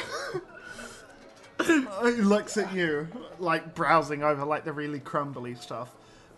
he 1.66 2.12
looks 2.22 2.58
at 2.58 2.74
you, 2.74 3.08
like 3.40 3.74
browsing 3.76 4.24
over 4.24 4.46
like 4.46 4.64
the 4.66 4.74
really 4.74 5.00
crumbly 5.00 5.56
stuff. 5.56 5.90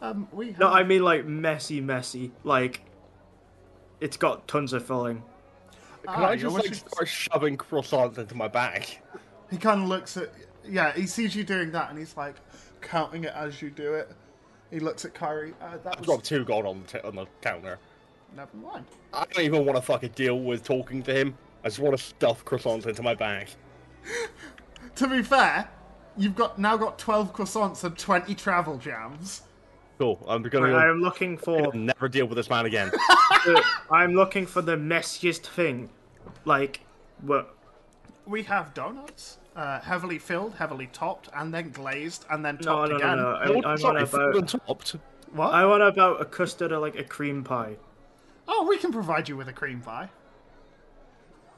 Um, 0.01 0.27
we 0.31 0.47
have... 0.51 0.59
No, 0.59 0.69
I 0.69 0.83
mean 0.83 1.03
like 1.03 1.25
messy, 1.25 1.81
messy. 1.81 2.31
Like 2.43 2.81
it's 3.99 4.17
got 4.17 4.47
tons 4.47 4.73
of 4.73 4.85
filling. 4.85 5.23
Can 6.05 6.23
Ah, 6.23 6.27
I 6.27 6.35
just 6.37 6.53
like 6.53 6.63
wishing- 6.63 6.75
start 6.87 7.07
shoving 7.07 7.57
croissants 7.57 8.17
into 8.17 8.35
my 8.35 8.47
bag? 8.47 8.85
He 9.49 9.57
kind 9.57 9.81
of 9.83 9.89
looks 9.89 10.17
at, 10.17 10.29
yeah, 10.67 10.93
he 10.93 11.05
sees 11.07 11.35
you 11.35 11.43
doing 11.43 11.71
that, 11.71 11.89
and 11.89 11.97
he's 11.99 12.15
like 12.17 12.35
counting 12.81 13.23
it 13.25 13.33
as 13.33 13.61
you 13.61 13.69
do 13.69 13.93
it. 13.93 14.11
He 14.71 14.79
looks 14.79 15.05
at 15.05 15.13
Kyrie. 15.13 15.53
Uh, 15.61 15.77
that 15.83 15.95
I 15.95 15.99
was 15.99 16.07
got 16.07 16.23
two 16.23 16.43
gold 16.43 16.65
on 16.65 16.83
the, 16.83 16.99
t- 16.99 17.07
on 17.07 17.15
the 17.15 17.25
counter. 17.41 17.79
never 18.35 18.55
mind. 18.57 18.85
I 19.13 19.25
don't 19.31 19.43
even 19.45 19.65
want 19.65 19.77
to 19.77 19.81
fucking 19.81 20.11
deal 20.11 20.39
with 20.39 20.63
talking 20.63 21.03
to 21.03 21.13
him. 21.13 21.37
I 21.63 21.69
just 21.69 21.79
want 21.79 21.97
to 21.97 22.03
stuff 22.03 22.43
croissants 22.45 22.85
into 22.85 23.01
my 23.03 23.15
bag. 23.15 23.49
To 24.95 25.07
be 25.07 25.21
fair, 25.21 25.69
You've 26.17 26.35
got 26.35 26.57
now 26.57 26.75
got 26.77 26.97
twelve 26.97 27.33
croissants 27.33 27.83
and 27.83 27.97
twenty 27.97 28.33
travel 28.33 28.77
jams. 28.77 29.43
Cool. 29.99 30.23
I'm 30.27 30.41
gonna 30.41 30.73
I 30.73 30.89
am 30.89 30.99
looking 30.99 31.37
for. 31.37 31.73
never 31.75 32.09
deal 32.09 32.25
with 32.25 32.37
this 32.37 32.49
man 32.49 32.65
again. 32.65 32.91
I'm 33.91 34.13
looking 34.13 34.47
for 34.47 34.63
the 34.63 34.75
messiest 34.75 35.45
thing, 35.45 35.89
like 36.43 36.81
what? 37.21 37.55
We 38.25 38.43
have 38.43 38.73
donuts, 38.73 39.37
uh, 39.57 39.79
heavily 39.81 40.19
filled, 40.19 40.53
heavily 40.55 40.87
topped, 40.93 41.27
and 41.35 41.53
then 41.53 41.71
glazed, 41.71 42.23
and 42.29 42.45
then 42.45 42.57
No, 42.61 42.87
topped 42.87 42.91
no, 42.91 42.97
no, 42.97 43.03
again. 43.03 43.17
no. 43.17 43.31
I, 43.31 43.45
Oh, 43.47 43.53
I 43.53 43.55
want 43.69 43.79
sorry, 43.81 44.05
filled 44.05 44.35
and 44.35 44.53
about. 44.53 44.67
topped. 44.67 44.95
What? 45.33 45.53
I 45.53 45.65
want 45.65 45.83
about 45.83 46.21
a 46.21 46.25
custard 46.25 46.71
or 46.71 46.77
like 46.79 46.95
a 46.97 47.03
cream 47.03 47.43
pie. 47.43 47.75
Oh, 48.47 48.65
we 48.69 48.77
can 48.77 48.93
provide 48.93 49.27
you 49.27 49.35
with 49.35 49.49
a 49.49 49.53
cream 49.53 49.81
pie. 49.81 50.09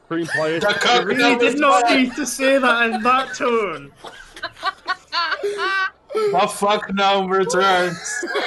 Cream 0.08 0.26
pie 0.26 0.48
is 0.48 0.64
The 0.64 0.74
cook 0.74 1.12
You 1.18 1.38
did 1.38 1.60
not 1.60 1.84
what- 1.84 1.96
need 1.96 2.16
to 2.16 2.26
say 2.26 2.58
that 2.58 2.90
in 2.90 3.04
that 3.04 3.36
tone. 3.36 3.92
The 6.12 6.48
fuck 6.52 6.92
no 6.96 7.28
returns. 7.28 8.00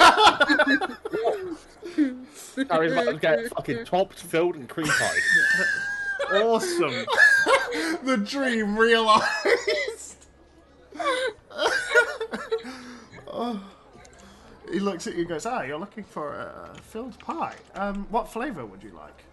Harry's 2.69 2.91
about 2.91 3.05
to 3.05 3.17
get 3.19 3.47
fucking 3.55 3.85
topped, 3.85 4.19
filled, 4.21 4.55
and 4.55 4.67
cream 4.67 4.87
pie. 4.87 5.17
Awesome. 6.31 6.91
the 8.03 8.17
dream 8.17 8.77
realized. 8.77 10.25
oh. 13.27 13.63
He 14.71 14.79
looks 14.79 15.05
at 15.05 15.13
you 15.13 15.19
and 15.21 15.29
goes, 15.29 15.45
Ah, 15.45 15.61
you're 15.61 15.77
looking 15.77 16.03
for 16.03 16.33
a 16.33 16.73
filled 16.81 17.19
pie. 17.19 17.55
Um, 17.75 18.07
what 18.09 18.27
flavour 18.27 18.65
would 18.65 18.81
you 18.81 18.91
like? 18.91 19.23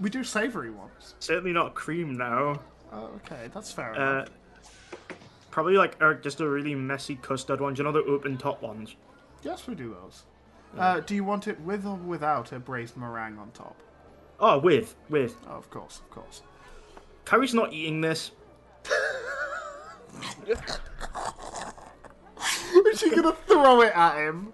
We 0.00 0.10
do 0.10 0.24
savoury 0.24 0.70
ones. 0.70 1.14
Certainly 1.20 1.52
not 1.52 1.74
cream 1.74 2.16
now. 2.16 2.60
Oh, 2.92 3.10
okay, 3.24 3.48
that's 3.54 3.72
fair 3.72 3.94
enough. 3.94 4.28
Uh, 4.28 5.14
probably 5.50 5.76
like 5.76 5.96
uh, 6.02 6.14
just 6.14 6.40
a 6.40 6.48
really 6.48 6.74
messy 6.74 7.16
custard 7.16 7.60
one. 7.60 7.74
Do 7.74 7.78
you 7.80 7.84
know 7.84 7.92
the 7.92 8.04
open 8.04 8.36
top 8.36 8.60
ones? 8.62 8.96
Yes, 9.42 9.66
we 9.66 9.74
do 9.74 9.96
those. 10.02 10.24
Uh, 10.76 11.00
do 11.00 11.14
you 11.14 11.24
want 11.24 11.48
it 11.48 11.60
with 11.60 11.86
or 11.86 11.96
without 11.96 12.52
a 12.52 12.58
braised 12.58 12.96
meringue 12.96 13.38
on 13.38 13.50
top? 13.52 13.76
Oh, 14.44 14.58
with 14.58 14.96
with. 15.08 15.36
Oh, 15.48 15.52
of 15.52 15.70
course, 15.70 16.00
of 16.00 16.10
course. 16.10 16.42
Carrie's 17.24 17.54
not 17.54 17.72
eating 17.72 18.00
this. 18.00 18.32
Is 22.86 22.98
she 22.98 23.14
gonna 23.14 23.32
throw 23.46 23.82
it 23.82 23.92
at 23.96 24.16
him? 24.16 24.52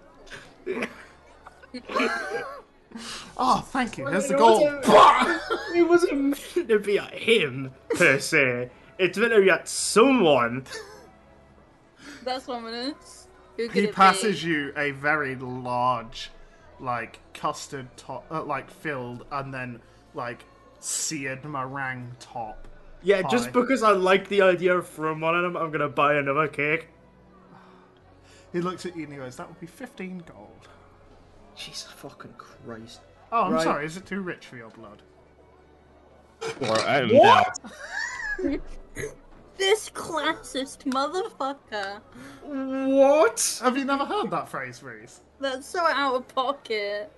oh, 3.37 3.67
thank 3.71 3.97
you. 3.97 4.07
There's 4.09 4.27
the 4.27 4.35
goal. 4.35 4.69
It 5.75 5.87
wasn't 5.87 6.19
meant 6.21 6.67
to 6.67 6.79
be 6.79 6.97
at 6.97 7.13
him 7.13 7.71
per 7.95 8.19
se. 8.19 8.71
It's 8.97 9.17
meant 9.17 9.33
to 9.33 9.41
be 9.41 9.49
at 9.49 9.67
someone. 9.67 10.65
That's 12.23 12.47
one 12.47 12.65
minute. 12.65 12.95
Who 13.57 13.67
could 13.67 13.83
he 13.83 13.89
it 13.89 13.95
passes 13.95 14.41
be? 14.41 14.49
you 14.49 14.73
a 14.75 14.91
very 14.91 15.35
large, 15.35 16.31
like 16.79 17.19
custard 17.33 17.87
top, 17.97 18.25
uh, 18.31 18.43
like 18.43 18.69
filled, 18.69 19.25
and 19.31 19.53
then 19.53 19.79
like 20.13 20.43
seared 20.79 21.43
meringue 21.45 22.11
top. 22.19 22.67
Yeah, 23.01 23.21
just 23.23 23.53
because 23.53 23.81
I 23.83 23.91
like 23.91 24.27
the 24.27 24.41
idea 24.41 24.81
from 24.81 25.21
one 25.21 25.35
of 25.35 25.43
them, 25.43 25.55
I'm 25.55 25.71
gonna 25.71 25.89
buy 25.89 26.15
another 26.15 26.47
cake. 26.47 26.87
He 28.51 28.61
looks 28.61 28.85
at 28.87 28.95
you 28.95 29.03
and 29.03 29.13
he 29.13 29.19
goes, 29.19 29.35
"That 29.35 29.47
would 29.47 29.59
be 29.59 29.67
fifteen 29.67 30.23
gold." 30.25 30.67
Jesus 31.55 31.91
fucking 31.91 32.33
Christ. 32.37 33.01
Oh, 33.31 33.43
I'm 33.43 33.53
Right. 33.53 33.63
sorry. 33.63 33.85
Is 33.85 33.97
it 33.97 34.05
too 34.05 34.21
rich 34.21 34.47
for 34.47 34.55
your 34.55 34.69
blood? 34.69 35.01
Or 36.61 36.79
I 36.79 36.99
am 36.99 37.09
now. 37.09 37.43
This 39.57 39.89
classist 39.89 40.85
motherfucker. 40.85 41.99
What? 42.43 43.59
Have 43.61 43.77
you 43.77 43.83
never 43.83 44.05
heard 44.05 44.31
that 44.31 44.47
phrase, 44.47 44.81
Reese? 44.81 45.19
That's 45.39 45.67
so 45.67 45.85
out 45.85 46.15
of 46.15 46.27
pocket. 46.27 47.11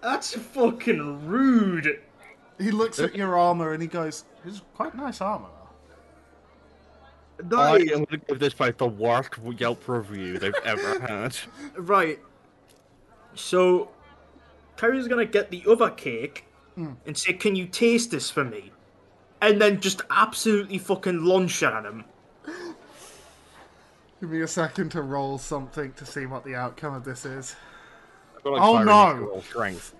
That's 0.00 0.34
fucking 0.34 1.26
rude. 1.26 2.00
He 2.58 2.70
looks 2.70 2.98
at 2.98 3.14
your 3.14 3.36
armor 3.36 3.72
and 3.72 3.82
he 3.82 3.88
goes, 3.88 4.24
"It's 4.44 4.62
quite 4.74 4.94
nice 4.94 5.20
armor." 5.20 5.48
though." 7.38 7.58
I 7.58 7.78
That 7.78 7.92
am 7.92 8.04
gonna 8.04 8.18
give 8.18 8.38
this 8.38 8.54
place 8.54 8.74
the 8.76 8.86
worst 8.86 9.34
Yelp 9.58 9.86
review 9.88 10.38
they've 10.38 10.54
ever 10.64 11.00
had. 11.06 11.36
right. 11.76 12.18
So, 13.34 13.90
Carrie's 14.76 15.08
gonna 15.08 15.26
get 15.26 15.50
the 15.50 15.64
other 15.68 15.90
cake 15.90 16.46
hmm. 16.74 16.92
and 17.04 17.16
say, 17.16 17.32
"Can 17.32 17.56
you 17.56 17.66
taste 17.66 18.10
this 18.10 18.30
for 18.30 18.44
me?" 18.44 18.72
And 19.42 19.60
then 19.60 19.80
just 19.80 20.02
absolutely 20.10 20.78
fucking 20.78 21.24
launch 21.24 21.62
at 21.62 21.84
him. 21.84 22.04
Give 24.20 24.30
me 24.30 24.40
a 24.40 24.48
second 24.48 24.90
to 24.90 25.02
roll 25.02 25.38
something 25.38 25.92
to 25.94 26.06
see 26.06 26.24
what 26.26 26.44
the 26.44 26.54
outcome 26.54 26.94
of 26.94 27.04
this 27.04 27.26
is. 27.26 27.54
I 28.36 28.40
feel 28.42 28.52
like 28.52 28.62
Oh, 28.62 28.82
no. 28.82 29.14
roll 29.14 29.42
Strength. 29.42 29.94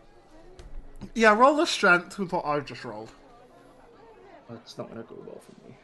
Yeah, 1.15 1.35
roll 1.35 1.57
the 1.57 1.67
strength 1.67 2.19
with 2.19 2.33
what 2.33 2.45
I've 2.47 2.65
just 2.65 2.85
rolled. 2.85 3.11
That's 4.49 4.79
not 4.79 4.89
gonna 4.89 5.03
go 5.03 5.17
well 5.27 5.41
for 5.41 5.69
me. 5.69 5.77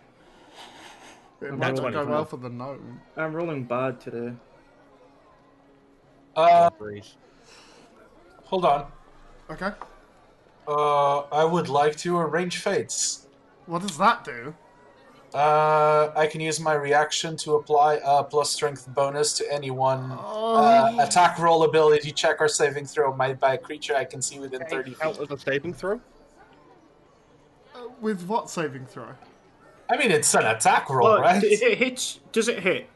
It 1.42 1.52
I'm 1.52 1.58
might 1.58 1.74
not 1.74 1.78
rolling 1.82 1.92
go 1.92 2.04
well 2.06 2.22
it. 2.22 2.28
for 2.30 2.36
the 2.38 2.48
gnome. 2.48 3.00
I'm 3.16 3.34
rolling 3.34 3.64
bad 3.64 4.00
today. 4.00 4.32
Uh, 6.34 6.70
hold 8.44 8.64
on. 8.64 8.86
Okay. 9.50 9.72
Uh, 10.66 11.18
I 11.20 11.44
would 11.44 11.68
like 11.68 11.96
to 11.98 12.16
arrange 12.16 12.58
fates. 12.58 13.26
What 13.66 13.82
does 13.82 13.98
that 13.98 14.24
do? 14.24 14.54
Uh, 15.34 16.12
I 16.14 16.26
can 16.26 16.40
use 16.42 16.60
my 16.60 16.74
reaction 16.74 17.36
to 17.38 17.54
apply 17.54 18.00
a 18.04 18.22
plus 18.22 18.50
strength 18.50 18.86
bonus 18.94 19.32
to 19.38 19.50
anyone 19.52 20.12
Oh. 20.20 20.56
uh, 20.56 20.96
attack 21.02 21.38
roll 21.38 21.62
ability 21.64 22.12
check 22.12 22.36
or 22.40 22.48
saving 22.48 22.84
throw 22.84 23.16
made 23.16 23.40
by 23.40 23.54
a 23.54 23.58
creature 23.58 23.96
I 23.96 24.04
can 24.04 24.20
see 24.20 24.38
within 24.38 24.62
30 24.68 24.94
Out 25.02 25.14
feet. 25.14 25.22
of 25.22 25.28
the 25.28 25.38
saving 25.38 25.72
throw? 25.74 26.00
With 28.00 28.26
what 28.26 28.50
saving 28.50 28.86
throw? 28.86 29.08
I 29.88 29.96
mean, 29.96 30.10
it's 30.10 30.34
an 30.34 30.44
attack 30.44 30.90
roll, 30.90 31.08
Well, 31.12 31.20
right? 31.20 31.42
if 31.42 31.62
it 31.62 31.78
hits, 31.78 32.20
does 32.32 32.48
it 32.48 32.58
hit? 32.60 32.88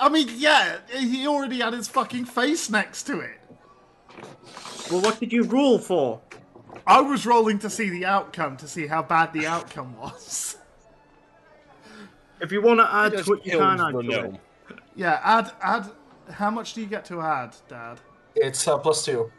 I 0.00 0.08
mean, 0.08 0.28
yeah, 0.36 0.78
he 0.90 1.26
already 1.26 1.60
had 1.60 1.72
his 1.72 1.88
fucking 1.88 2.26
face 2.26 2.68
next 2.68 3.04
to 3.04 3.20
it. 3.20 3.38
Well, 4.90 5.00
what 5.00 5.18
did 5.20 5.32
you 5.32 5.44
roll 5.44 5.78
for? 5.78 6.20
I 6.86 7.00
was 7.00 7.26
rolling 7.26 7.58
to 7.60 7.70
see 7.70 7.88
the 7.90 8.04
outcome, 8.06 8.56
to 8.58 8.68
see 8.68 8.86
how 8.86 9.02
bad 9.02 9.32
the 9.32 9.46
outcome 9.46 9.96
was. 9.96 10.56
If 12.40 12.52
you 12.52 12.62
want 12.62 12.80
to 12.80 12.94
add 12.94 13.12
to 13.12 13.32
it, 13.32 13.46
you 13.46 13.58
can 13.58 13.80
add 13.80 13.92
to 13.92 14.24
it. 14.24 14.40
Yeah, 14.94 15.20
add, 15.22 15.52
add. 15.60 15.90
How 16.30 16.50
much 16.50 16.74
do 16.74 16.80
you 16.80 16.86
get 16.86 17.04
to 17.06 17.20
add, 17.20 17.56
Dad? 17.68 18.00
It's 18.34 18.66
uh, 18.68 18.78
plus 18.78 19.04
two. 19.04 19.32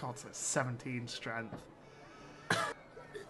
God, 0.00 0.18
so 0.18 0.28
it's 0.28 0.38
17 0.38 1.06
strength. 1.06 1.62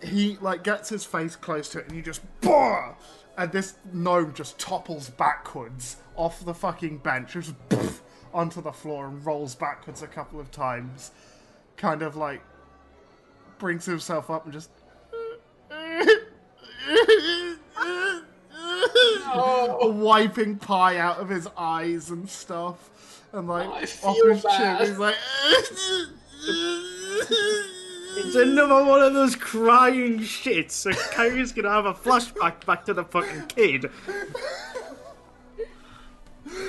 He 0.02 0.38
like 0.40 0.64
gets 0.64 0.88
his 0.88 1.05
face 1.05 1.36
close 1.36 1.68
to 1.70 1.80
it, 1.80 1.88
and 1.88 1.96
you 1.96 2.02
just 2.02 2.22
BOOH! 2.40 2.94
and 3.36 3.52
this 3.52 3.74
gnome 3.92 4.32
just 4.32 4.59
topples 4.59 5.11
backwards 5.11 5.96
off 6.16 6.44
the 6.44 6.55
fucking 6.55 6.98
bench, 6.98 7.32
just 7.32 7.55
poof, 7.68 8.02
onto 8.32 8.61
the 8.61 8.72
floor 8.72 9.07
and 9.07 9.24
rolls 9.24 9.55
backwards 9.55 10.02
a 10.02 10.07
couple 10.07 10.38
of 10.40 10.50
times, 10.50 11.11
kind 11.76 12.02
of 12.02 12.16
like 12.16 12.42
brings 13.59 13.84
himself 13.84 14.30
up 14.30 14.44
and 14.44 14.52
just. 14.52 14.70
Wiping 19.82 20.57
pie 20.57 20.99
out 20.99 21.18
of 21.18 21.28
his 21.28 21.49
eyes 21.57 22.11
and 22.11 22.28
stuff, 22.28 23.22
and 23.32 23.49
like 23.49 23.68
I 23.68 23.82
off 23.82 24.16
feel 24.16 24.34
his 24.34 24.42
chin, 24.57 24.76
he's 24.80 24.99
like. 24.99 25.16
It's 28.16 28.36
another 28.36 28.84
one 28.84 29.03
of 29.03 29.12
those 29.14 29.34
crying 29.34 30.20
shits. 30.20 30.70
So 30.72 30.92
Kyrie's 30.92 31.53
gonna 31.53 31.70
have 31.70 31.86
a 31.86 31.95
flashback 31.95 32.64
back 32.64 32.84
to 32.84 32.95
the 32.95 33.05
fucking 33.05 33.47
kid. 33.49 33.90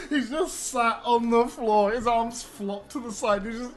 He's 0.10 0.30
just 0.30 0.56
sat 0.72 1.02
on 1.06 1.30
the 1.30 1.46
floor, 1.46 1.92
his 1.92 2.08
arms 2.08 2.42
flopped 2.42 2.92
to 2.94 3.00
the 3.00 3.12
side, 3.12 3.44
he's 3.46 3.60
just. 3.60 3.74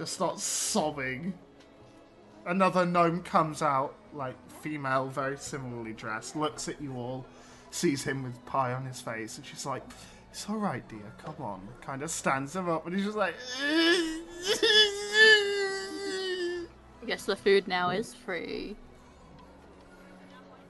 Just 0.00 0.14
starts 0.14 0.42
sobbing. 0.42 1.34
Another 2.46 2.86
gnome 2.86 3.22
comes 3.22 3.60
out, 3.60 3.94
like 4.14 4.34
female, 4.62 5.08
very 5.08 5.36
similarly 5.36 5.92
dressed, 5.92 6.34
looks 6.34 6.68
at 6.68 6.80
you 6.80 6.96
all, 6.96 7.26
sees 7.70 8.02
him 8.02 8.22
with 8.22 8.42
pie 8.46 8.72
on 8.72 8.86
his 8.86 9.02
face, 9.02 9.36
and 9.36 9.44
she's 9.44 9.66
like, 9.66 9.82
It's 10.30 10.48
alright, 10.48 10.88
dear, 10.88 11.12
come 11.22 11.34
on. 11.38 11.68
Kind 11.82 12.02
of 12.02 12.10
stands 12.10 12.56
him 12.56 12.66
up, 12.70 12.86
and 12.86 12.96
he's 12.96 13.04
just 13.04 13.18
like. 13.18 13.34
I 17.02 17.06
guess 17.06 17.26
the 17.26 17.36
food 17.36 17.68
now 17.68 17.90
is 17.90 18.14
free. 18.14 18.76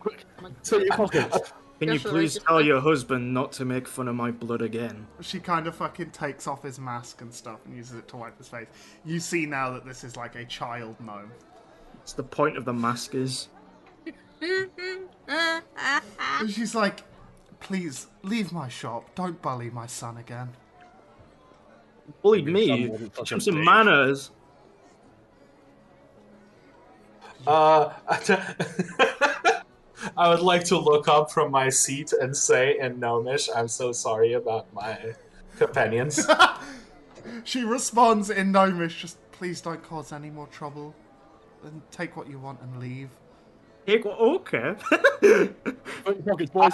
Quick, 0.00 0.24
so 0.62 0.78
your 0.78 0.96
pockets. 0.96 1.52
Can 1.80 1.94
you 1.94 1.98
please 1.98 2.38
tell 2.46 2.60
your 2.60 2.78
husband 2.78 3.32
not 3.32 3.52
to 3.52 3.64
make 3.64 3.88
fun 3.88 4.06
of 4.06 4.14
my 4.14 4.30
blood 4.30 4.60
again? 4.60 5.06
She 5.22 5.40
kind 5.40 5.66
of 5.66 5.74
fucking 5.74 6.10
takes 6.10 6.46
off 6.46 6.62
his 6.62 6.78
mask 6.78 7.22
and 7.22 7.32
stuff 7.32 7.60
and 7.64 7.74
uses 7.74 7.96
it 7.96 8.06
to 8.08 8.18
wipe 8.18 8.36
his 8.36 8.48
face. 8.48 8.66
You 9.02 9.18
see 9.18 9.46
now 9.46 9.70
that 9.70 9.86
this 9.86 10.04
is 10.04 10.14
like 10.14 10.34
a 10.34 10.44
child 10.44 10.96
gnome. 11.00 11.32
It's 12.02 12.12
the 12.12 12.22
point 12.22 12.58
of 12.58 12.66
the 12.66 12.74
mask 12.74 13.14
is. 13.14 13.48
And 15.28 16.50
she's 16.50 16.74
like, 16.74 17.04
please, 17.60 18.06
leave 18.22 18.52
my 18.52 18.68
shop. 18.68 19.14
Don't 19.14 19.40
bully 19.40 19.70
my 19.70 19.86
son 19.86 20.16
again. 20.16 20.48
Bullied 22.22 22.46
me. 22.46 22.68
son 22.68 22.88
wasn't 22.88 23.16
such 23.16 23.28
Show 23.28 23.38
some 23.38 23.64
manners. 23.64 24.30
Uh, 27.46 27.92
I 30.16 30.28
would 30.28 30.40
like 30.40 30.64
to 30.64 30.78
look 30.78 31.08
up 31.08 31.30
from 31.30 31.50
my 31.50 31.68
seat 31.68 32.12
and 32.12 32.36
say 32.36 32.78
in 32.78 32.98
Gnomish, 33.00 33.48
I'm 33.54 33.68
so 33.68 33.92
sorry 33.92 34.32
about 34.34 34.72
my 34.72 35.14
companions. 35.58 36.26
She 37.44 37.64
responds 37.64 38.30
in 38.30 38.50
gnomish, 38.50 39.02
just 39.02 39.18
please 39.30 39.60
don't 39.60 39.82
cause 39.82 40.10
any 40.10 40.30
more 40.30 40.46
trouble. 40.46 40.94
And 41.62 41.82
take 41.90 42.16
what 42.16 42.28
you 42.30 42.38
want 42.38 42.60
and 42.62 42.80
leave. 42.80 43.10
Hey, 43.84 44.00
okay. 44.02 44.74
Put 45.20 46.26
pockets, 46.26 46.50
boys. 46.50 46.72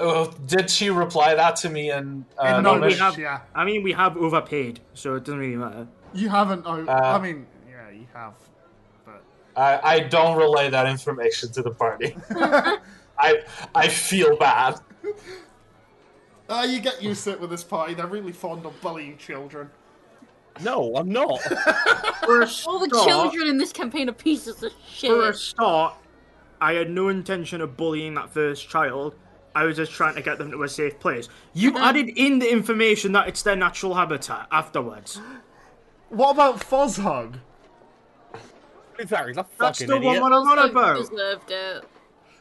oh, 0.00 0.32
did 0.46 0.68
she 0.68 0.90
reply 0.90 1.36
that 1.36 1.54
to 1.56 1.70
me 1.70 1.92
in, 1.92 2.24
uh, 2.42 2.56
in 2.56 2.62
no, 2.64 2.80
we 2.80 2.94
have- 2.94 3.16
yeah. 3.18 3.40
I 3.54 3.64
mean, 3.64 3.84
we 3.84 3.92
have 3.92 4.16
overpaid, 4.16 4.80
so 4.94 5.14
it 5.14 5.24
doesn't 5.24 5.38
really 5.38 5.56
matter. 5.56 5.86
You 6.12 6.28
haven't. 6.30 6.64
Oh, 6.66 6.84
Uh, 6.84 6.92
I 6.92 7.20
mean, 7.20 7.46
yeah, 7.70 7.90
you 7.90 8.06
have. 8.14 8.34
But 9.58 9.84
I, 9.84 9.94
I 9.94 10.00
don't 10.00 10.38
relay 10.38 10.70
that 10.70 10.86
information 10.86 11.50
to 11.52 11.62
the 11.62 11.72
party. 11.72 12.16
I 13.18 13.42
I 13.74 13.88
feel 13.88 14.36
bad. 14.36 14.78
uh, 16.48 16.64
you 16.68 16.78
get 16.80 17.02
used 17.02 17.24
to 17.24 17.32
it 17.32 17.40
with 17.40 17.50
this 17.50 17.64
party. 17.64 17.94
They're 17.94 18.06
really 18.06 18.30
fond 18.30 18.64
of 18.66 18.80
bullying 18.80 19.16
children. 19.16 19.68
No, 20.62 20.94
I'm 20.94 21.10
not. 21.10 21.40
For 22.24 22.42
a 22.42 22.48
All 22.66 22.78
the 22.78 23.02
children 23.04 23.48
in 23.48 23.58
this 23.58 23.72
campaign 23.72 24.08
are 24.08 24.12
pieces 24.12 24.62
of 24.62 24.72
shit. 24.88 25.10
For 25.10 25.28
a 25.28 25.34
start, 25.34 25.94
I 26.60 26.74
had 26.74 26.90
no 26.90 27.08
intention 27.08 27.60
of 27.60 27.76
bullying 27.76 28.14
that 28.14 28.30
first 28.30 28.68
child. 28.68 29.16
I 29.56 29.64
was 29.64 29.76
just 29.76 29.90
trying 29.90 30.14
to 30.14 30.22
get 30.22 30.38
them 30.38 30.52
to 30.52 30.62
a 30.62 30.68
safe 30.68 31.00
place. 31.00 31.28
You 31.52 31.76
added 31.78 32.10
in 32.10 32.38
the 32.38 32.50
information 32.50 33.10
that 33.12 33.26
it's 33.26 33.42
their 33.42 33.56
natural 33.56 33.94
habitat 33.94 34.46
afterwards. 34.52 35.20
What 36.10 36.30
about 36.30 36.60
Fozhug? 36.60 37.40
He's 38.98 39.12
a 39.12 39.46
That's 39.58 39.78
the 39.78 39.96
idiot. 39.96 40.20
one 40.22 40.32
I'm 40.32 40.46
on 40.46 40.70
about. 40.70 40.96
deserved 41.10 41.50
it. 41.50 41.84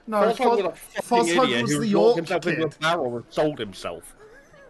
No, 0.08 0.18
Fozhug 0.22 0.39
was 0.39 0.60
a 0.60 1.01
Foz- 1.01 1.03
fucking 1.03 1.36
Fozhug 1.36 1.43
idiot 1.43 1.62
was 1.64 1.72
the 1.72 1.78
walked 1.78 1.89
York 1.89 2.16
himself 2.16 2.41
kid. 2.43 2.53
into 2.60 2.66
a 2.68 2.80
barrel 2.80 3.16
and 3.18 3.26
sold 3.30 3.60
himself. 3.60 4.16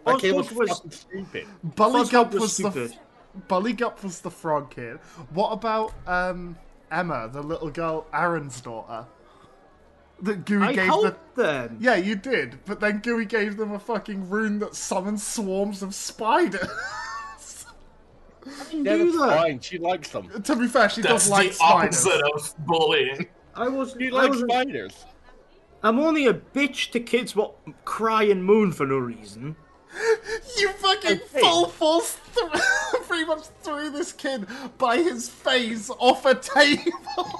That 0.06 0.18
kid 0.18 0.34
was, 0.34 0.52
was- 0.52 0.68
fucking 0.70 0.90
stupid. 0.90 1.46
Bullygup 1.76 2.30
Fozhug 2.30 2.32
was 2.32 2.40
was 2.42 2.56
the 2.56 2.70
stupid. 2.70 2.98
Bullygup 3.48 4.02
was 4.02 4.20
the 4.20 4.30
frog 4.30 4.70
kid. 4.70 4.98
What 5.30 5.50
about 5.52 5.92
um 6.06 6.56
Emma, 6.90 7.28
the 7.32 7.42
little 7.42 7.70
girl, 7.70 8.06
Aaron's 8.12 8.60
daughter? 8.60 9.06
That 10.22 10.44
Gooey 10.46 10.62
I 10.64 10.72
gave 10.72 10.76
the. 10.76 10.82
helped 10.86 11.36
them. 11.36 11.76
Yeah, 11.80 11.94
you 11.94 12.16
did, 12.16 12.58
but 12.64 12.80
then 12.80 12.98
Gooey 12.98 13.24
gave 13.26 13.56
them 13.56 13.70
a 13.72 13.78
fucking 13.78 14.28
rune 14.28 14.58
that 14.58 14.74
summons 14.74 15.24
swarms 15.24 15.82
of 15.82 15.94
spiders. 15.94 16.66
I 18.46 18.64
didn't 18.70 18.84
Yeah, 18.84 18.96
do 18.96 19.04
that's 19.12 19.18
that. 19.18 19.40
fine. 19.42 19.60
She 19.60 19.78
likes 19.78 20.08
them. 20.10 20.42
to 20.42 20.56
be 20.56 20.66
fair, 20.68 20.88
she 20.88 21.00
That's 21.02 21.24
does 21.24 21.30
like 21.30 21.52
spiders. 21.52 22.02
the 22.04 22.10
opposite 22.10 22.34
of 22.58 22.66
bullying. 22.66 23.26
I 23.54 23.68
was. 23.68 23.94
She 23.98 24.08
I 24.08 24.10
likes 24.10 24.38
spiders. 24.38 25.04
I'm 25.82 25.98
only 26.00 26.26
a 26.26 26.34
bitch 26.34 26.90
to 26.92 27.00
kids 27.00 27.36
what 27.36 27.54
cry 27.84 28.24
and 28.24 28.42
moan 28.44 28.72
for 28.72 28.86
no 28.86 28.98
reason. 28.98 29.56
You 30.58 30.68
fucking 30.70 31.20
Hey. 31.32 31.40
full 31.40 31.68
force 31.68 32.18
th- 32.34 32.50
pretty 33.08 33.24
much 33.24 33.44
threw 33.62 33.90
this 33.90 34.12
kid 34.12 34.46
by 34.76 34.98
his 34.98 35.28
face 35.28 35.90
off 35.98 36.24
a 36.26 36.34
table. 36.34 36.92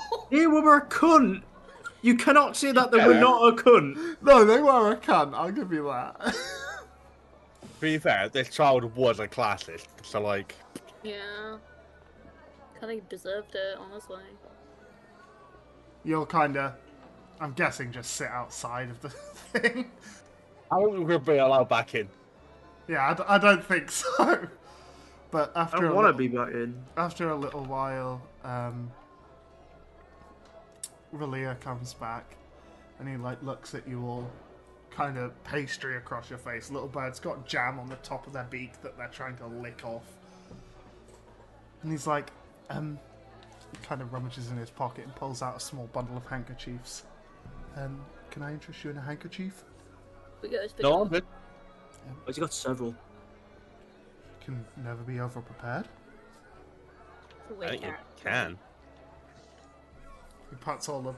They 0.30 0.46
were 0.46 0.76
a 0.76 0.86
cunt. 0.86 1.42
You 2.02 2.16
cannot 2.16 2.56
say 2.56 2.70
that 2.72 2.90
they 2.90 3.04
were 3.06 3.14
not 3.14 3.48
a 3.48 3.56
cunt. 3.62 4.16
no, 4.22 4.44
they 4.44 4.60
were 4.62 4.92
a 4.92 4.96
cunt. 4.96 5.34
I'll 5.34 5.50
give 5.52 5.72
you 5.72 5.84
that. 5.88 6.20
To 6.20 7.80
be 7.80 7.98
fair, 7.98 8.28
this 8.28 8.48
child 8.48 8.94
was 8.96 9.20
a 9.20 9.28
classist, 9.28 9.86
so 10.02 10.20
like, 10.20 10.54
Yeah. 11.02 11.58
Kind 12.80 12.98
of 13.00 13.08
deserved 13.08 13.54
it, 13.54 13.76
honestly. 13.78 14.22
You'll 16.04 16.26
kinda, 16.26 16.76
I'm 17.40 17.52
guessing, 17.52 17.92
just 17.92 18.12
sit 18.12 18.28
outside 18.28 18.90
of 18.90 19.00
the 19.00 19.08
thing. 19.58 19.90
I 20.70 20.78
don't 20.80 20.94
think 20.94 21.08
we'll 21.08 21.18
be 21.18 21.38
allowed 21.38 21.68
back 21.68 21.94
in. 21.94 22.08
Yeah, 22.88 23.10
I, 23.10 23.14
d- 23.14 23.22
I 23.26 23.38
don't 23.38 23.64
think 23.64 23.90
so. 23.90 24.48
But 25.30 25.52
I 25.54 25.60
after 25.62 25.76
don't 25.82 25.94
want 25.94 26.06
to 26.08 26.14
be 26.14 26.28
back 26.28 26.48
in. 26.54 26.74
after 26.96 27.28
a 27.28 27.36
little 27.36 27.62
while, 27.64 28.22
um, 28.44 28.90
Relia 31.14 31.60
comes 31.60 31.92
back, 31.92 32.24
and 32.98 33.06
he 33.06 33.16
like 33.18 33.42
looks 33.42 33.74
at 33.74 33.86
you 33.86 34.06
all, 34.06 34.30
kind 34.90 35.18
of 35.18 35.32
pastry 35.44 35.96
across 35.98 36.30
your 36.30 36.38
face. 36.38 36.70
Little 36.70 36.88
bird's 36.88 37.20
got 37.20 37.46
jam 37.46 37.78
on 37.78 37.90
the 37.90 37.96
top 37.96 38.26
of 38.26 38.32
their 38.32 38.44
beak 38.48 38.80
that 38.80 38.96
they're 38.96 39.08
trying 39.08 39.36
to 39.36 39.46
lick 39.46 39.84
off, 39.84 40.04
and 41.82 41.92
he's 41.92 42.06
like, 42.06 42.30
um, 42.70 42.98
kind 43.82 44.00
of 44.00 44.12
rummages 44.12 44.50
in 44.50 44.56
his 44.56 44.70
pocket 44.70 45.04
and 45.04 45.14
pulls 45.14 45.42
out 45.42 45.56
a 45.56 45.60
small 45.60 45.88
bundle 45.92 46.16
of 46.16 46.26
handkerchiefs. 46.26 47.04
Um, 47.76 48.00
can 48.30 48.42
I 48.42 48.52
interest 48.52 48.84
you 48.84 48.90
in 48.90 48.96
a 48.96 49.00
handkerchief? 49.00 49.64
We 50.42 50.48
go 50.48 50.66
to 50.66 50.82
No, 50.82 51.02
I'm 51.02 51.08
good. 51.08 51.24
But 52.24 52.34
he 52.34 52.40
got 52.40 52.52
several. 52.52 52.94
Can 54.44 54.64
never 54.82 55.02
be 55.02 55.20
over 55.20 55.40
prepared. 55.40 55.88
I 57.60 57.68
think 57.68 57.84
you 57.84 57.94
can. 58.22 58.58
He 60.50 60.56
puts 60.56 60.88
all 60.88 61.02
the 61.02 61.14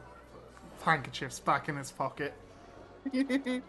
handkerchiefs 0.84 1.38
back 1.38 1.68
in 1.68 1.76
his 1.76 1.92
pocket. 1.92 2.34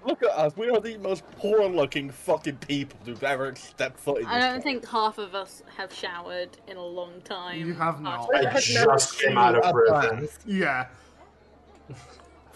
Look 0.05 0.23
at 0.23 0.29
us. 0.29 0.55
We 0.57 0.69
are 0.69 0.79
the 0.79 0.97
most 0.97 1.23
poor-looking 1.37 2.09
fucking 2.09 2.57
people 2.57 2.99
who've 3.05 3.23
ever 3.23 3.55
stepped 3.55 3.99
foot 3.99 4.17
in 4.17 4.23
this 4.23 4.31
I 4.31 4.39
don't 4.39 4.51
place. 4.55 4.63
think 4.63 4.87
half 4.87 5.17
of 5.17 5.33
us 5.35 5.63
have 5.77 5.93
showered 5.93 6.57
in 6.67 6.77
a 6.77 6.85
long 6.85 7.21
time. 7.23 7.59
You 7.59 7.73
have 7.73 8.01
not. 8.01 8.29
after- 8.33 8.47
I 8.49 8.59
just 8.59 9.19
came 9.21 9.37
out 9.37 9.55
of 9.55 9.63
a 9.65 9.71
prison. 9.73 10.19
bath. 10.21 10.39
Yeah, 10.45 10.87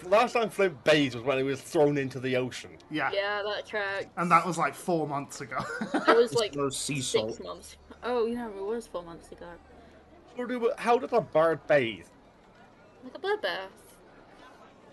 Last 0.04 0.34
time 0.34 0.50
Flint 0.50 0.84
bathed 0.84 1.16
was 1.16 1.24
when 1.24 1.38
he 1.38 1.44
was 1.44 1.62
thrown 1.62 1.98
into 1.98 2.20
the 2.20 2.36
ocean. 2.36 2.72
yeah, 2.92 3.10
Yeah, 3.14 3.42
that 3.44 3.66
track. 3.66 4.10
And 4.18 4.30
that 4.30 4.46
was 4.46 4.58
like 4.58 4.76
four 4.76 5.08
months 5.08 5.42
ago. 5.42 5.58
it 5.94 6.16
was 6.16 6.34
like 6.36 6.54
no 6.56 6.70
sea 6.70 6.96
six 7.02 7.12
salt. 7.38 7.44
months. 7.44 7.78
Oh, 8.04 8.26
you 8.28 8.36
know, 8.36 8.50
it 8.50 8.64
was 8.64 8.86
four 8.88 9.02
months 9.04 9.32
ago. 9.32 9.48
How 10.38 10.46
do- 10.46 10.72
How 10.78 10.98
does 11.00 11.14
a 11.14 11.22
bird 11.22 11.66
bathe? 11.68 12.06
Like 13.04 13.16
a 13.16 13.20
bird 13.20 13.42
bath. 13.42 13.70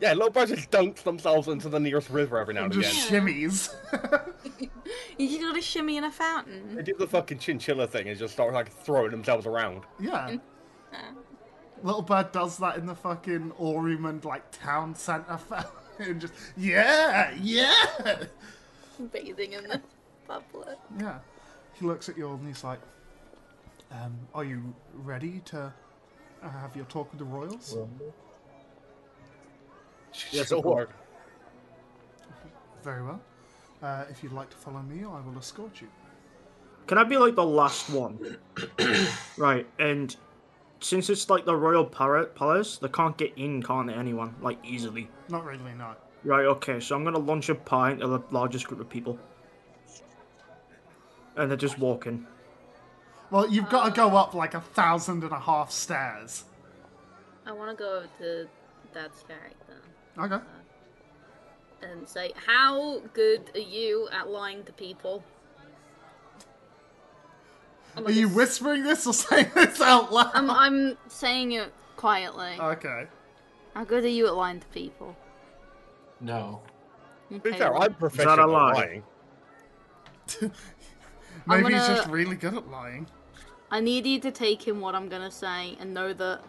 Yeah, 0.03 0.15
little 0.15 0.31
birds 0.31 0.51
just 0.51 0.71
dunk 0.71 0.97
themselves 1.05 1.47
into 1.49 1.69
the 1.69 1.79
nearest 1.79 2.11
river 2.11 2.37
every 2.39 2.55
now 2.55 2.65
and 2.65 2.73
Just 2.73 3.09
again. 3.09 3.25
shimmies. 3.27 3.75
You 5.19 5.29
just 5.29 5.41
gotta 5.41 5.61
shimmy 5.63 5.97
in 5.97 6.05
a 6.05 6.11
fountain. 6.11 6.75
They 6.75 6.83
do 6.83 6.95
the 6.99 7.07
fucking 7.07 7.39
chinchilla 7.39 7.87
thing 7.87 8.09
and 8.09 8.19
just 8.19 8.35
start 8.35 8.53
like 8.53 8.71
throwing 8.71 9.11
themselves 9.13 9.47
around. 9.47 9.83
yeah. 10.01 10.37
Little 11.83 12.03
bird 12.03 12.33
does 12.33 12.59
that 12.59 12.77
in 12.77 12.87
the 12.87 12.95
fucking 12.95 13.53
Aurymond 13.61 14.25
like 14.25 14.51
town 14.53 14.95
centre 14.95 15.37
fa- 15.39 15.69
and 15.99 16.21
just 16.21 16.33
yeah, 16.57 17.35
yeah, 17.41 17.73
Bathing 19.13 19.53
in 19.55 19.65
the 19.65 19.81
public. 20.29 20.79
yeah. 21.01 21.19
He 21.75 21.87
looks 21.87 22.09
at 22.09 22.17
you 22.19 22.29
all 22.29 22.35
and 22.35 22.47
he's 22.47 22.63
like, 22.65 22.79
um, 23.91 24.17
"Are 24.35 24.45
you 24.45 24.75
ready 24.95 25.41
to 25.47 25.73
uh, 26.43 26.49
have 26.49 26.77
your 26.77 26.85
talk 26.87 27.11
with 27.11 27.19
the 27.19 27.25
royals?" 27.25 27.77
Yes, 30.31 30.49
sure. 30.49 30.89
Very 32.83 33.03
well. 33.03 33.21
Uh, 33.83 34.05
if 34.11 34.23
you'd 34.23 34.33
like 34.33 34.51
to 34.51 34.57
follow 34.57 34.81
me, 34.83 35.01
I 35.05 35.21
will 35.21 35.37
escort 35.39 35.81
you. 35.81 35.89
Can 36.87 36.99
I 36.99 37.05
be 37.05 37.17
like 37.17 37.35
the 37.35 37.45
last 37.45 37.91
one? 37.91 38.37
right, 39.37 39.67
and 39.79 40.15
since 40.81 41.09
it's 41.11 41.31
like 41.31 41.45
the 41.45 41.55
royal 41.55 41.85
par- 41.85 42.25
palace, 42.27 42.79
they 42.79 42.89
can't 42.89 43.17
get 43.17 43.33
in, 43.37 43.63
can't 43.63 43.87
they? 43.87 43.95
Anyone 43.95 44.35
like 44.41 44.59
easily? 44.65 45.09
Not 45.29 45.45
really, 45.45 45.75
not. 45.75 46.01
Right, 46.25 46.45
okay. 46.47 46.81
So 46.81 46.95
I'm 46.97 47.05
gonna 47.05 47.19
launch 47.19 47.49
a 47.49 47.55
pie 47.55 47.93
into 47.93 48.07
the 48.07 48.21
largest 48.31 48.67
group 48.67 48.81
of 48.81 48.89
people, 48.89 49.19
and 51.37 51.51
they're 51.51 51.57
just 51.57 51.79
walking. 51.79 52.27
Well, 53.31 53.51
you've 53.51 53.71
got 53.71 53.87
to 53.87 53.91
go 53.93 54.17
up 54.17 54.35
like 54.35 54.55
a 54.55 54.61
thousand 54.61 55.23
and 55.23 55.33
a 55.33 55.41
half 55.41 55.71
stairs. 55.71 56.45
I 57.47 57.53
wanna 57.53 57.75
go 57.75 57.97
over 57.97 58.09
to 58.19 58.49
Dad's 58.93 59.23
character 59.23 59.81
Okay. 60.19 60.39
and 61.83 62.07
say, 62.09 62.33
How 62.47 63.01
good 63.15 63.51
are 63.55 63.61
you 63.61 64.09
at 64.13 64.29
lying 64.29 64.63
to 64.65 64.73
people? 64.73 65.23
I'm 67.97 68.07
Are 68.07 68.11
you 68.11 68.27
a 68.27 68.31
s- 68.31 68.37
whispering 68.37 68.83
this 68.85 69.07
or 69.07 69.13
saying 69.15 69.51
this 69.55 69.81
out 69.81 70.13
loud? 70.13 70.31
I'm, 70.35 70.51
I'm 70.51 70.97
saying 71.09 71.53
it 71.53 71.73
quietly. 71.97 72.57
Okay. 72.59 73.07
How 73.75 73.85
good 73.85 74.05
are 74.05 74.09
you 74.09 74.27
at 74.27 74.35
lying 74.35 74.61
to 74.61 74.67
people? 74.69 75.17
No. 76.21 76.61
To 77.31 77.39
be 77.39 77.49
Okay, 77.51 77.59
fair, 77.59 77.75
I'm 77.77 77.95
professional 77.95 78.39
a 78.39 78.43
at 78.43 78.49
lie? 78.49 78.73
lying. 78.73 79.03
Maybe 81.47 81.73
he's 81.75 81.83
gonna- 81.83 81.97
just 81.97 82.09
really 82.09 82.37
good 82.37 82.55
at 82.55 82.69
lying. 82.71 83.07
I 83.71 83.81
need 83.81 84.07
you 84.07 84.21
to 84.21 84.31
take 84.31 84.69
in 84.69 84.81
what 84.83 84.95
I'm 84.95 85.09
gonna 85.09 85.31
say 85.31 85.77
and 85.81 85.95
know 85.95 86.13
that 86.13 86.43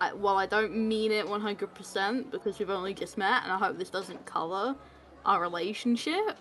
I, 0.00 0.12
while 0.12 0.36
I 0.36 0.46
don't 0.46 0.76
mean 0.76 1.12
it 1.12 1.26
100% 1.26 2.30
because 2.30 2.58
we've 2.58 2.70
only 2.70 2.94
just 2.94 3.18
met 3.18 3.42
and 3.42 3.52
I 3.52 3.58
hope 3.58 3.78
this 3.78 3.90
doesn't 3.90 4.24
color 4.26 4.76
our 5.24 5.40
relationship, 5.40 6.38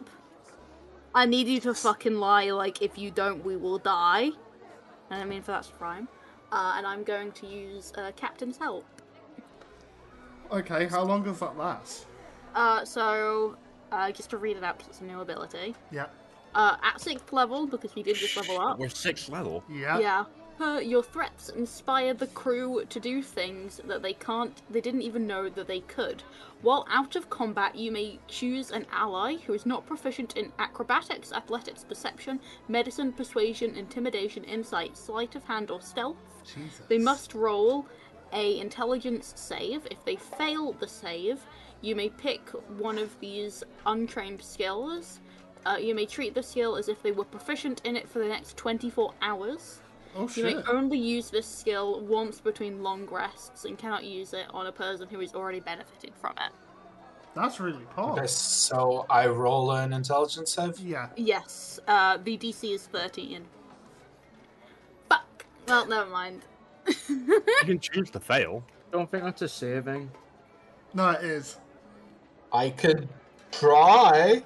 I 1.16 1.26
need 1.26 1.48
you 1.48 1.60
to 1.62 1.74
fucking 1.74 2.16
lie 2.16 2.52
like 2.52 2.82
if 2.82 2.98
you 2.98 3.12
don't, 3.12 3.44
we 3.44 3.56
will 3.58 3.80
die. 3.80 4.32
And 5.10 5.22
I 5.22 5.26
mean 5.26 5.42
for 5.42 5.52
that's 5.52 5.72
rhyme. 5.80 6.08
Uh, 6.52 6.76
and 6.78 6.86
I'm 6.86 7.04
going 7.04 7.32
to 7.34 7.48
use 7.48 7.92
uh, 7.98 8.12
Captain's 8.16 8.58
Help. 8.58 8.86
Okay, 10.52 10.86
how 10.86 11.04
long 11.04 11.24
does 11.24 11.40
that 11.40 11.58
last? 11.58 12.06
Uh, 12.56 12.86
so, 12.86 13.58
uh, 13.92 14.12
just 14.12 14.30
to 14.30 14.38
read 14.38 14.56
it 14.56 14.64
out 14.64 14.78
because 14.78 14.92
it's 14.92 15.02
a 15.02 15.04
new 15.04 15.20
ability. 15.20 15.76
Yeah. 15.92 16.06
Uh, 16.56 16.78
at 16.82 17.00
6th 17.00 17.34
level, 17.34 17.68
because 17.68 17.94
we 17.96 18.04
did 18.04 18.16
just 18.16 18.38
level 18.38 18.60
up. 18.60 18.80
We're 18.80 18.90
sixth 18.90 19.30
level. 19.30 19.64
Yeah. 19.70 20.00
Yeah. 20.00 20.26
Your 20.60 21.04
threats 21.04 21.50
inspire 21.50 22.14
the 22.14 22.28
crew 22.28 22.84
to 22.90 23.00
do 23.00 23.22
things 23.22 23.80
that 23.86 24.02
they 24.02 24.14
can't, 24.14 24.62
they 24.70 24.82
didn't 24.82 25.02
even 25.04 25.28
know 25.28 25.50
that 25.50 25.68
they 25.68 25.82
could. 25.82 26.24
While 26.62 26.88
out 26.90 27.16
of 27.16 27.30
combat, 27.30 27.76
you 27.76 27.92
may 27.92 28.20
choose 28.28 28.72
an 28.72 28.86
ally 28.92 29.36
who 29.36 29.54
is 29.54 29.66
not 29.66 29.86
proficient 29.86 30.36
in 30.36 30.52
acrobatics, 30.58 31.32
athletics, 31.32 31.84
perception, 31.84 32.40
medicine, 32.68 33.14
persuasion, 33.14 33.76
intimidation, 33.76 34.44
insight, 34.44 34.98
sleight 34.98 35.36
of 35.36 35.44
hand, 35.44 35.70
or 35.70 35.82
stealth. 35.82 36.18
Jesus. 36.44 36.82
They 36.88 36.98
must 36.98 37.34
roll 37.34 37.86
a 38.34 38.60
intelligence 38.60 39.34
save. 39.36 39.88
If 39.92 40.04
they 40.06 40.16
fail 40.16 40.74
the 40.74 40.88
save, 40.88 41.40
you 41.82 41.96
may 41.96 42.10
pick 42.10 42.50
one 42.78 42.98
of 42.98 43.20
these 43.20 43.64
untrained 43.86 44.42
skills. 44.42 45.20
Uh, 45.66 45.78
you 45.78 45.94
may 45.94 46.06
treat 46.06 46.34
the 46.34 46.44
skill 46.44 46.76
as 46.76 46.88
if 46.88 47.04
they 47.04 47.12
were 47.12 47.26
proficient 47.26 47.82
in 47.84 47.96
it 47.96 48.10
for 48.10 48.20
the 48.20 48.28
next 48.28 48.58
24 48.58 49.14
hours. 49.22 49.82
Oh 50.18 50.24
You 50.24 50.28
shit. 50.30 50.56
may 50.58 50.64
only 50.72 50.98
use 50.98 51.30
this 51.30 51.46
skill 51.46 52.02
once 52.02 52.40
between 52.40 52.82
long 52.82 53.06
rests 53.06 53.66
and 53.66 53.78
cannot 53.78 54.04
use 54.04 54.34
it 54.34 54.48
on 54.52 54.66
a 54.66 54.72
person 54.72 55.08
who 55.08 55.22
is 55.22 55.34
already 55.36 55.60
benefiting 55.60 56.12
from 56.20 56.34
it. 56.38 56.52
That's 57.36 57.60
really 57.60 57.86
poor. 57.96 58.14
Okay, 58.14 58.26
so 58.26 59.06
I 59.12 59.28
roll 59.28 59.72
an 59.74 59.94
intelligence 59.94 60.54
save. 60.54 60.80
Yeah. 60.80 61.10
Yes, 61.16 61.80
uh, 61.88 62.18
the 62.18 62.36
DC 62.36 62.74
is 62.74 62.88
13. 62.88 63.46
Fuck! 65.08 65.46
Well, 65.68 65.86
never 65.86 66.10
mind. 66.10 66.42
You 67.08 67.42
can 67.64 67.80
choose 67.82 68.10
to 68.12 68.20
fail. 68.20 68.64
Don't 68.92 69.12
think 69.12 69.24
that's 69.24 69.44
a 69.44 69.48
saving. 69.50 70.10
No, 70.96 71.10
it 71.12 71.24
is. 71.24 71.60
I 72.52 72.72
could 72.72 73.08
try. 73.52 74.42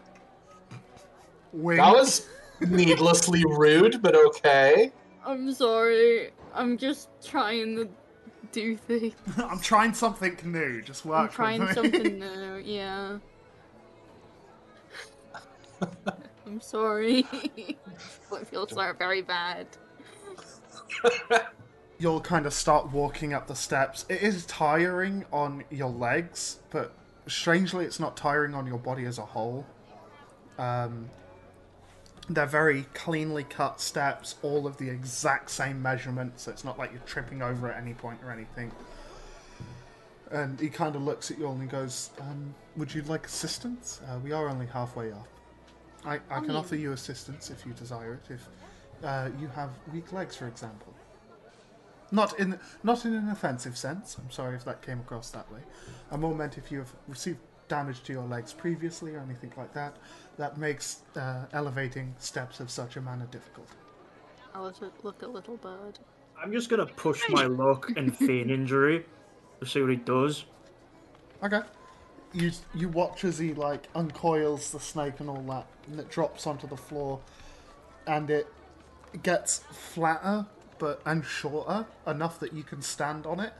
Wing. 1.53 1.77
That 1.77 1.93
was 1.93 2.27
needlessly 2.59 3.45
rude, 3.45 4.01
but 4.01 4.15
okay. 4.15 4.91
I'm 5.25 5.53
sorry. 5.53 6.31
I'm 6.53 6.77
just 6.77 7.09
trying 7.23 7.75
to 7.75 7.89
do 8.51 8.75
things. 8.75 9.13
I'm 9.37 9.59
trying 9.59 9.93
something 9.93 10.37
new. 10.43 10.81
Just 10.81 11.05
work. 11.05 11.17
I'm 11.17 11.25
with 11.25 11.33
trying 11.33 11.65
me. 11.65 11.73
something 11.73 12.19
new, 12.19 12.61
yeah. 12.63 13.17
I'm 16.45 16.61
sorry. 16.61 17.25
I 17.31 18.43
feel 18.43 18.67
so 18.67 18.93
very 18.97 19.21
bad. 19.21 19.67
You'll 21.97 22.21
kind 22.21 22.45
of 22.45 22.53
start 22.53 22.91
walking 22.91 23.33
up 23.33 23.47
the 23.47 23.55
steps. 23.55 24.05
It 24.09 24.21
is 24.21 24.45
tiring 24.47 25.25
on 25.31 25.63
your 25.69 25.89
legs, 25.89 26.57
but 26.71 26.93
strangely, 27.27 27.85
it's 27.85 27.99
not 27.99 28.17
tiring 28.17 28.53
on 28.53 28.65
your 28.67 28.79
body 28.79 29.05
as 29.05 29.17
a 29.17 29.25
whole. 29.25 29.65
Um, 30.57 31.09
they're 32.35 32.45
very 32.45 32.83
cleanly 32.93 33.43
cut 33.43 33.81
steps, 33.81 34.35
all 34.41 34.67
of 34.67 34.77
the 34.77 34.89
exact 34.89 35.49
same 35.49 35.81
measurements, 35.81 36.43
so 36.43 36.51
it's 36.51 36.63
not 36.63 36.77
like 36.77 36.91
you're 36.91 37.01
tripping 37.01 37.41
over 37.41 37.71
at 37.71 37.81
any 37.81 37.93
point 37.93 38.19
or 38.23 38.31
anything. 38.31 38.71
And 40.31 40.59
he 40.59 40.69
kind 40.69 40.95
of 40.95 41.01
looks 41.01 41.29
at 41.29 41.37
you 41.37 41.45
all 41.45 41.53
and 41.53 41.61
he 41.61 41.67
goes, 41.67 42.11
um, 42.21 42.55
Would 42.77 42.93
you 42.93 43.01
like 43.03 43.25
assistance? 43.25 44.01
Uh, 44.07 44.19
we 44.19 44.31
are 44.31 44.47
only 44.47 44.65
halfway 44.65 45.11
up. 45.11 45.27
I, 46.05 46.15
I 46.29 46.39
can 46.39 46.47
mean- 46.47 46.57
offer 46.57 46.75
you 46.75 46.93
assistance 46.93 47.49
if 47.49 47.65
you 47.65 47.73
desire 47.73 48.13
it, 48.13 48.33
if 48.33 48.47
uh, 49.03 49.29
you 49.39 49.47
have 49.49 49.71
weak 49.93 50.13
legs, 50.13 50.35
for 50.35 50.47
example. 50.47 50.93
Not 52.13 52.37
in 52.39 52.59
not 52.83 53.05
in 53.05 53.13
an 53.13 53.29
offensive 53.29 53.77
sense. 53.77 54.17
I'm 54.19 54.31
sorry 54.31 54.55
if 54.57 54.65
that 54.65 54.81
came 54.81 54.99
across 54.99 55.29
that 55.31 55.49
way. 55.51 55.61
I 56.11 56.17
more 56.17 56.35
meant 56.35 56.57
if 56.57 56.69
you 56.69 56.79
have 56.79 56.91
received 57.07 57.39
damage 57.69 58.03
to 58.03 58.11
your 58.11 58.25
legs 58.25 58.51
previously 58.51 59.15
or 59.15 59.19
anything 59.21 59.53
like 59.55 59.73
that, 59.73 59.95
that 60.41 60.57
makes 60.57 61.01
uh, 61.15 61.45
elevating 61.53 62.15
steps 62.17 62.59
of 62.59 62.71
such 62.71 62.97
a 62.97 63.01
manner 63.01 63.27
difficult. 63.29 63.67
I'll 64.55 64.63
look, 64.63 65.03
look 65.03 65.21
at 65.21 65.29
Little 65.29 65.57
Bird. 65.57 65.99
I'm 66.41 66.51
just 66.51 66.67
gonna 66.67 66.87
push 66.87 67.21
my 67.29 67.45
luck 67.45 67.91
and 67.95 68.17
feign 68.27 68.49
injury 68.49 69.05
to 69.59 69.67
see 69.67 69.81
what 69.81 69.91
he 69.91 69.97
does. 69.97 70.45
Okay. 71.43 71.61
You 72.33 72.51
you 72.73 72.89
watch 72.89 73.23
as 73.23 73.37
he 73.37 73.53
like 73.53 73.87
uncoils 73.93 74.71
the 74.71 74.79
snake 74.79 75.19
and 75.19 75.29
all 75.29 75.43
that, 75.43 75.67
and 75.87 75.99
it 75.99 76.09
drops 76.09 76.47
onto 76.47 76.67
the 76.67 76.77
floor, 76.77 77.19
and 78.07 78.31
it 78.31 78.47
gets 79.21 79.59
flatter 79.71 80.47
but 80.79 81.01
and 81.05 81.23
shorter 81.23 81.85
enough 82.07 82.39
that 82.39 82.53
you 82.53 82.63
can 82.63 82.81
stand 82.81 83.27
on 83.27 83.39
it. 83.39 83.53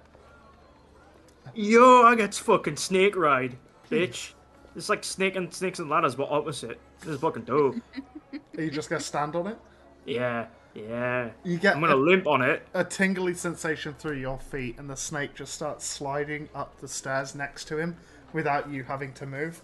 Yo, 1.53 2.01
I 2.03 2.15
get 2.15 2.33
fucking 2.33 2.77
snake 2.77 3.15
ride, 3.15 3.57
bitch. 3.91 4.31
It's 4.75 4.89
like 4.89 5.03
snake 5.03 5.35
and 5.35 5.53
snakes 5.53 5.79
and 5.79 5.89
ladders, 5.89 6.15
but 6.15 6.29
opposite. 6.29 6.79
This 6.99 7.09
is 7.09 7.19
fucking 7.19 7.43
dope. 7.43 7.75
Are 8.57 8.63
you 8.63 8.71
just 8.71 8.89
gonna 8.89 9.01
stand 9.01 9.35
on 9.35 9.47
it? 9.47 9.57
Yeah, 10.05 10.47
yeah. 10.73 11.31
You 11.43 11.57
get 11.57 11.75
I'm 11.75 11.81
gonna 11.81 11.95
a, 11.95 11.97
limp 11.97 12.25
on 12.27 12.41
it. 12.41 12.65
a 12.73 12.83
tingly 12.83 13.33
sensation 13.33 13.93
through 13.93 14.17
your 14.17 14.39
feet, 14.39 14.77
and 14.77 14.89
the 14.89 14.95
snake 14.95 15.35
just 15.35 15.53
starts 15.53 15.85
sliding 15.85 16.47
up 16.55 16.79
the 16.79 16.87
stairs 16.87 17.35
next 17.35 17.65
to 17.65 17.77
him 17.77 17.97
without 18.33 18.69
you 18.69 18.83
having 18.83 19.13
to 19.13 19.25
move. 19.25 19.61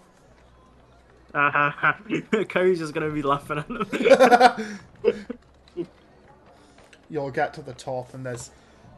Ha 1.34 1.49
ha. 1.51 1.97
Kyrie's 2.49 2.80
just 2.80 2.93
gonna 2.93 3.10
be 3.10 3.22
laughing 3.22 3.60
at 3.60 3.68
him. 3.68 4.80
You'll 7.10 7.32
get 7.32 7.53
to 7.53 7.62
the 7.62 7.74
top, 7.74 8.14
and 8.14 8.26
there's 8.26 8.51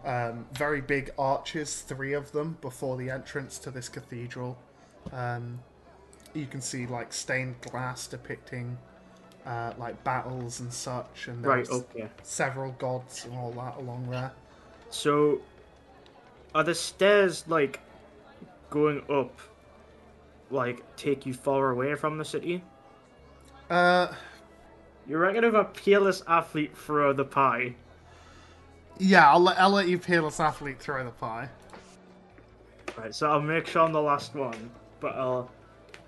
um, 0.03 0.47
very 0.53 0.81
big 0.81 1.11
arches, 1.19 1.81
three 1.81 2.13
of 2.13 2.31
them, 2.31 2.57
before 2.61 2.97
the 2.97 3.11
entrance 3.11 3.59
to 3.59 3.71
this 3.71 3.89
cathedral. 3.89 4.57
Um, 5.11 5.59
you 6.33 6.47
can 6.47 6.61
see 6.61 6.85
like 6.87 7.13
stained 7.13 7.61
glass 7.61 8.07
depicting 8.07 8.79
uh, 9.45 9.73
like 9.77 10.03
battles 10.03 10.59
and 10.59 10.73
such, 10.73 11.27
and 11.27 11.43
right, 11.43 11.67
there's 11.67 11.69
okay. 11.69 12.09
several 12.23 12.71
gods 12.73 13.25
and 13.25 13.35
all 13.37 13.51
that 13.53 13.77
along 13.77 14.09
there. 14.09 14.33
So, 14.89 15.43
are 16.53 16.63
the 16.63 16.75
stairs 16.75 17.47
like 17.47 17.81
going 18.69 19.03
up, 19.09 19.39
like 20.49 20.85
take 20.95 21.25
you 21.25 21.33
far 21.33 21.71
away 21.71 21.95
from 21.95 22.17
the 22.17 22.25
city? 22.25 22.63
Uh, 23.69 24.07
You 25.05 25.17
reckon 25.17 25.43
if 25.43 25.53
a 25.53 25.65
peerless 25.65 26.23
athlete 26.25 26.77
throw 26.77 27.11
the 27.11 27.25
pie? 27.25 27.75
yeah, 28.97 29.29
I'll 29.31 29.39
let, 29.39 29.59
I'll 29.59 29.69
let 29.71 29.87
you 29.87 29.97
peerless 29.99 30.39
athlete 30.39 30.79
throw 30.81 31.03
the 31.03 31.11
pie. 31.11 31.49
Right, 32.95 33.13
so 33.15 33.29
I'll 33.31 33.41
make 33.41 33.65
sure 33.67 33.83
I'm 33.83 33.93
the 33.93 34.01
last 34.01 34.35
one, 34.35 34.71
but 34.99 35.15
I'll 35.15 35.49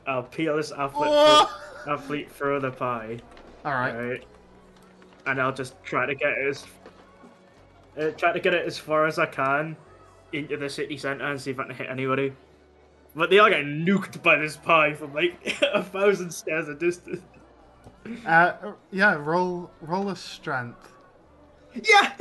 I'll 0.08 0.24
peerless 0.24 0.72
athlete 0.72 1.10
Oh! 1.12 1.62
athlete 1.88 2.32
throw 2.32 2.60
the 2.60 2.72
pie. 2.72 3.20
All 3.66 3.74
right. 3.74 3.96
Right. 3.96 4.24
And 5.26 5.42
I'll 5.42 5.54
just 5.54 5.82
try 5.84 6.06
to 6.06 6.16
get 6.16 6.32
it 6.32 6.48
as 6.48 6.66
uh, 7.98 8.12
try 8.12 8.32
to 8.32 8.40
get 8.40 8.54
it 8.54 8.66
as 8.66 8.78
far 8.78 9.06
as 9.06 9.20
I 9.20 9.26
can 9.26 9.76
into 10.34 10.58
the 10.58 10.70
city 10.70 10.98
centre 10.98 11.26
and 11.26 11.40
see 11.40 11.52
if 11.52 11.60
I 11.60 11.66
can 11.66 11.76
hit 11.76 11.90
anybody. 11.90 12.34
But 13.16 13.30
they 13.30 13.40
are 13.40 13.50
getting 13.50 13.86
nuked 13.86 14.24
by 14.24 14.38
this 14.38 14.56
pie 14.56 14.94
from 14.94 15.14
like 15.14 15.58
a 15.74 15.84
thousand 15.84 16.32
stairs 16.32 16.70
of 16.70 16.80
distance. 16.80 17.22
Uh, 18.26 18.54
yeah, 18.92 19.16
roll 19.16 19.70
roll 19.82 20.10
a 20.10 20.16
strength. 20.16 20.94
Yeah. 21.76 22.14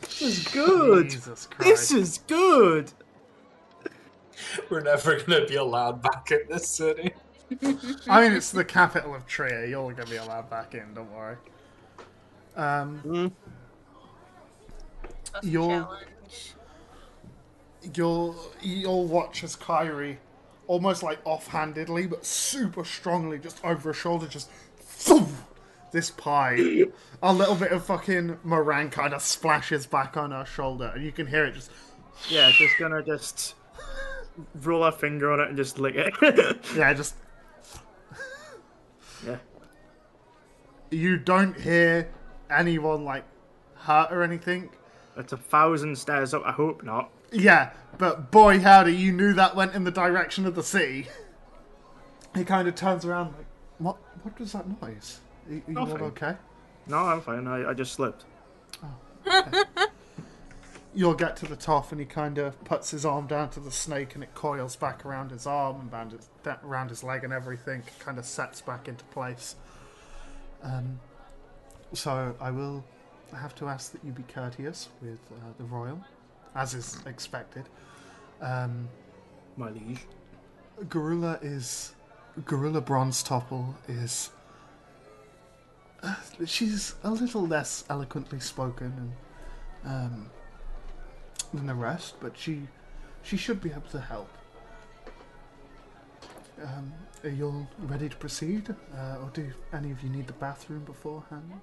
this 0.00 0.22
is 0.22 0.48
good. 0.48 1.10
Jesus 1.10 1.46
Christ. 1.46 1.68
This 1.68 1.90
is 1.90 2.18
good. 2.28 2.92
We're 4.70 4.80
never 4.80 5.18
gonna 5.20 5.46
be 5.46 5.56
allowed 5.56 6.02
back 6.02 6.30
in 6.30 6.40
this 6.48 6.68
city. 6.68 7.12
I 8.08 8.20
mean, 8.20 8.32
it's 8.32 8.50
the 8.50 8.64
capital 8.64 9.14
of 9.14 9.26
Trier. 9.26 9.64
You're 9.66 9.92
gonna 9.92 10.10
be 10.10 10.16
allowed 10.16 10.50
back 10.50 10.74
in. 10.74 10.92
Don't 10.94 11.10
worry. 11.12 11.36
Um, 12.56 13.32
That's 15.32 15.46
a 15.46 15.48
You'll- 15.48 15.88
you'll 17.94 18.36
you'll 18.60 19.06
watch 19.06 19.44
as 19.44 19.56
Kyrie, 19.56 20.18
almost 20.66 21.02
like 21.02 21.18
offhandedly 21.24 22.06
but 22.06 22.24
super 22.26 22.84
strongly, 22.84 23.38
just 23.38 23.64
over 23.64 23.90
her 23.90 23.94
shoulder, 23.94 24.26
just 24.26 24.50
thump, 24.76 25.28
this 25.92 26.10
pie. 26.10 26.84
a 27.22 27.32
little 27.32 27.54
bit 27.54 27.72
of 27.72 27.84
fucking 27.84 28.38
meringue 28.44 28.90
kind 28.90 29.14
of 29.14 29.22
splashes 29.22 29.86
back 29.86 30.16
on 30.16 30.32
her 30.32 30.44
shoulder, 30.44 30.92
and 30.94 31.04
you 31.04 31.12
can 31.12 31.26
hear 31.26 31.44
it 31.46 31.54
just. 31.54 31.70
Yeah, 32.28 32.50
just 32.50 32.76
gonna 32.78 33.02
just 33.02 33.54
roll 34.62 34.82
our 34.82 34.92
finger 34.92 35.32
on 35.32 35.40
it 35.40 35.48
and 35.48 35.56
just 35.56 35.78
lick 35.78 35.94
it. 35.96 36.14
Yeah, 36.76 36.92
just 36.94 37.14
yeah. 39.26 39.36
you 40.90 41.16
don't 41.16 41.58
hear 41.58 42.08
anyone 42.50 43.04
like 43.04 43.24
hurt 43.74 44.12
or 44.12 44.22
anything. 44.22 44.70
It's 45.16 45.32
a 45.32 45.36
thousand 45.36 45.96
stairs 45.98 46.32
up. 46.34 46.42
I 46.44 46.52
hope 46.52 46.82
not. 46.82 47.10
Yeah, 47.32 47.70
but 47.98 48.30
boy 48.30 48.60
howdy, 48.60 48.94
you 48.94 49.12
knew 49.12 49.32
that 49.34 49.56
went 49.56 49.74
in 49.74 49.84
the 49.84 49.90
direction 49.90 50.46
of 50.46 50.54
the 50.54 50.62
sea. 50.62 51.06
He 52.34 52.44
kind 52.44 52.68
of 52.68 52.74
turns 52.74 53.04
around 53.04 53.34
like, 53.36 53.46
what? 53.78 53.96
What 54.22 54.38
was 54.38 54.52
that 54.52 54.66
noise? 54.82 55.20
Are, 55.48 55.54
are 55.54 55.62
you 55.66 55.78
all 55.78 56.02
okay? 56.04 56.36
No, 56.86 56.98
I'm 56.98 57.20
fine. 57.20 57.46
I, 57.46 57.70
I 57.70 57.74
just 57.74 57.92
slipped. 57.92 58.24
Oh, 59.26 59.84
You'll 60.94 61.14
get 61.14 61.36
to 61.36 61.46
the 61.46 61.56
top, 61.56 61.92
and 61.92 62.00
he 62.00 62.06
kind 62.06 62.38
of 62.38 62.62
puts 62.64 62.90
his 62.90 63.04
arm 63.04 63.26
down 63.26 63.50
to 63.50 63.60
the 63.60 63.70
snake, 63.70 64.14
and 64.14 64.24
it 64.24 64.34
coils 64.34 64.74
back 64.74 65.04
around 65.04 65.30
his 65.30 65.46
arm 65.46 65.80
and 65.80 65.92
around 65.92 66.12
his, 66.12 66.28
around 66.64 66.88
his 66.88 67.04
leg, 67.04 67.24
and 67.24 67.32
everything 67.32 67.82
kind 67.98 68.18
of 68.18 68.24
sets 68.24 68.60
back 68.60 68.88
into 68.88 69.04
place. 69.06 69.56
Um, 70.62 70.98
so 71.92 72.34
I 72.40 72.50
will 72.50 72.84
have 73.36 73.54
to 73.56 73.68
ask 73.68 73.92
that 73.92 74.02
you 74.02 74.12
be 74.12 74.24
courteous 74.24 74.88
with 75.02 75.20
uh, 75.30 75.52
the 75.58 75.64
royal, 75.64 76.00
as 76.54 76.74
is 76.74 76.98
expected. 77.06 77.68
Um, 78.40 78.88
My 79.56 79.70
liege. 79.70 80.00
Garula 80.84 81.38
is 81.42 81.92
Garula 82.42 82.80
Bronzetopple 82.80 83.74
is 83.88 84.30
uh, 86.02 86.14
she's 86.46 86.94
a 87.02 87.10
little 87.10 87.44
less 87.44 87.84
eloquently 87.90 88.38
spoken 88.38 89.12
and 89.84 89.92
um, 89.92 90.30
than 91.52 91.66
the 91.66 91.74
rest, 91.74 92.14
but 92.20 92.36
she 92.36 92.62
she 93.22 93.36
should 93.36 93.60
be 93.60 93.70
able 93.70 93.88
to 93.90 94.00
help. 94.00 94.30
Um, 96.62 96.92
are 97.24 97.30
you 97.30 97.46
all 97.46 97.68
ready 97.80 98.08
to 98.08 98.16
proceed, 98.16 98.74
uh, 98.96 99.18
or 99.22 99.30
do 99.32 99.50
any 99.72 99.90
of 99.90 100.02
you 100.02 100.10
need 100.10 100.26
the 100.26 100.32
bathroom 100.34 100.84
beforehand? 100.84 101.60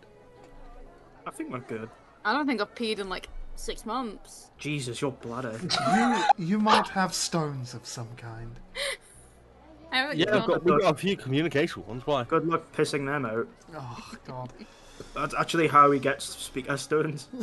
I 1.26 1.32
think 1.32 1.52
we're 1.52 1.60
good. 1.60 1.90
I 2.24 2.34
don't 2.34 2.48
think 2.48 2.62
I've 2.62 2.74
peed 2.76 3.00
in 3.00 3.10
like 3.10 3.30
six 3.56 3.86
months. 3.86 4.52
Jesus, 4.58 5.02
your 5.02 5.12
bladder. 5.12 5.60
You 6.38 6.46
you 6.46 6.60
might 6.60 6.88
have 6.90 7.14
stones 7.14 7.74
of 7.74 7.86
some 7.86 8.10
kind. 8.18 8.60
Yeah, 10.14 10.26
gone 10.26 10.42
I've 10.42 10.48
got, 10.48 10.64
we've 10.66 10.82
got 10.82 10.94
a 10.94 10.98
few 10.98 11.16
communication 11.16 11.86
ones. 11.88 12.06
Why? 12.06 12.26
Good 12.26 12.46
luck 12.46 12.70
pissing 12.76 13.06
them 13.06 13.26
out. 13.26 13.48
Oh 13.74 14.12
God! 14.28 14.52
That's 15.14 15.34
actually 15.34 15.68
how 15.68 15.90
he 15.92 16.00
gets 16.00 16.26
speaker 16.26 16.76
stones. 16.76 17.30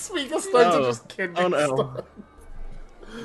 Speaker 0.00 0.34
oh. 0.36 0.40
stones 0.40 0.74
Oh. 0.74 0.82
are 0.82 0.86
just 0.86 1.08
kidney 1.08 1.36
Oh 1.40 1.48
no. 1.48 1.66
stones. 1.66 2.00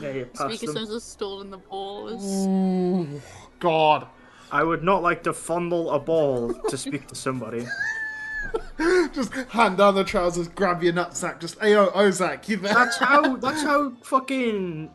Yeah, 0.02 0.24
Speaker 0.34 0.66
them. 0.66 0.76
stones 0.76 0.92
are 0.92 1.00
stored 1.00 1.46
in 1.46 1.52
the 1.52 1.58
balls. 1.58 2.48
Ooh, 2.48 3.22
God. 3.60 4.08
I 4.52 4.64
would 4.64 4.84
not 4.84 5.02
like 5.02 5.24
to 5.24 5.34
fondle 5.34 5.92
a 5.92 6.00
ball 6.00 6.54
to 6.54 6.78
speak 6.78 7.08
to 7.08 7.16
somebody. 7.16 7.66
Just 9.14 9.34
hand 9.34 9.78
down 9.78 9.96
the 9.96 10.04
trousers, 10.04 10.48
grab 10.50 10.84
your 10.84 10.94
nutsack, 10.94 11.40
just, 11.40 11.60
hey, 11.60 11.72
yo, 11.72 11.88
Ozak, 11.92 12.48
you 12.48 12.58
there? 12.58 12.74
That's 12.74 12.98
how. 12.98 13.36
That's 13.38 13.64
how 13.64 13.92
fucking 14.04 14.92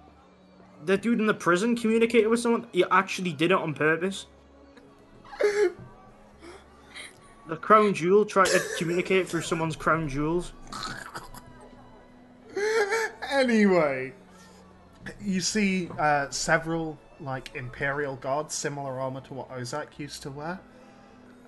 the 0.85 0.97
dude 0.97 1.19
in 1.19 1.27
the 1.27 1.35
prison 1.35 1.75
communicated 1.77 2.29
with 2.29 2.41
someone. 2.41 2.67
He 2.73 2.85
actually 2.91 3.33
did 3.33 3.51
it 3.51 3.57
on 3.59 3.75
purpose. 3.75 4.27
The 7.49 7.57
crown 7.57 7.93
jewel 7.95 8.25
tried 8.25 8.47
to 8.47 8.61
communicate 8.79 9.29
through 9.29 9.43
someone's 9.43 9.77
crown 9.77 10.09
jewels. 10.09 10.53
Anyway, 13.31 14.13
you 15.21 15.41
see 15.41 15.89
uh, 15.99 16.29
several, 16.31 16.99
like, 17.21 17.55
Imperial 17.55 18.17
guards, 18.17 18.55
similar 18.55 18.99
armor 18.99 19.21
to 19.21 19.35
what 19.35 19.49
Ozak 19.51 19.99
used 19.99 20.23
to 20.23 20.31
wear, 20.31 20.61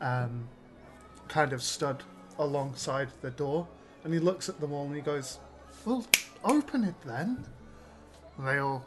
um, 0.00 0.48
kind 1.26 1.52
of 1.52 1.60
stood 1.60 2.04
alongside 2.38 3.08
the 3.20 3.30
door, 3.30 3.66
and 4.04 4.14
he 4.14 4.20
looks 4.20 4.48
at 4.48 4.60
them 4.60 4.72
all 4.72 4.86
and 4.86 4.94
he 4.94 5.00
goes, 5.00 5.38
well, 5.84 6.06
open 6.44 6.84
it 6.84 6.94
then. 7.04 7.44
And 8.38 8.46
they 8.46 8.58
all 8.58 8.86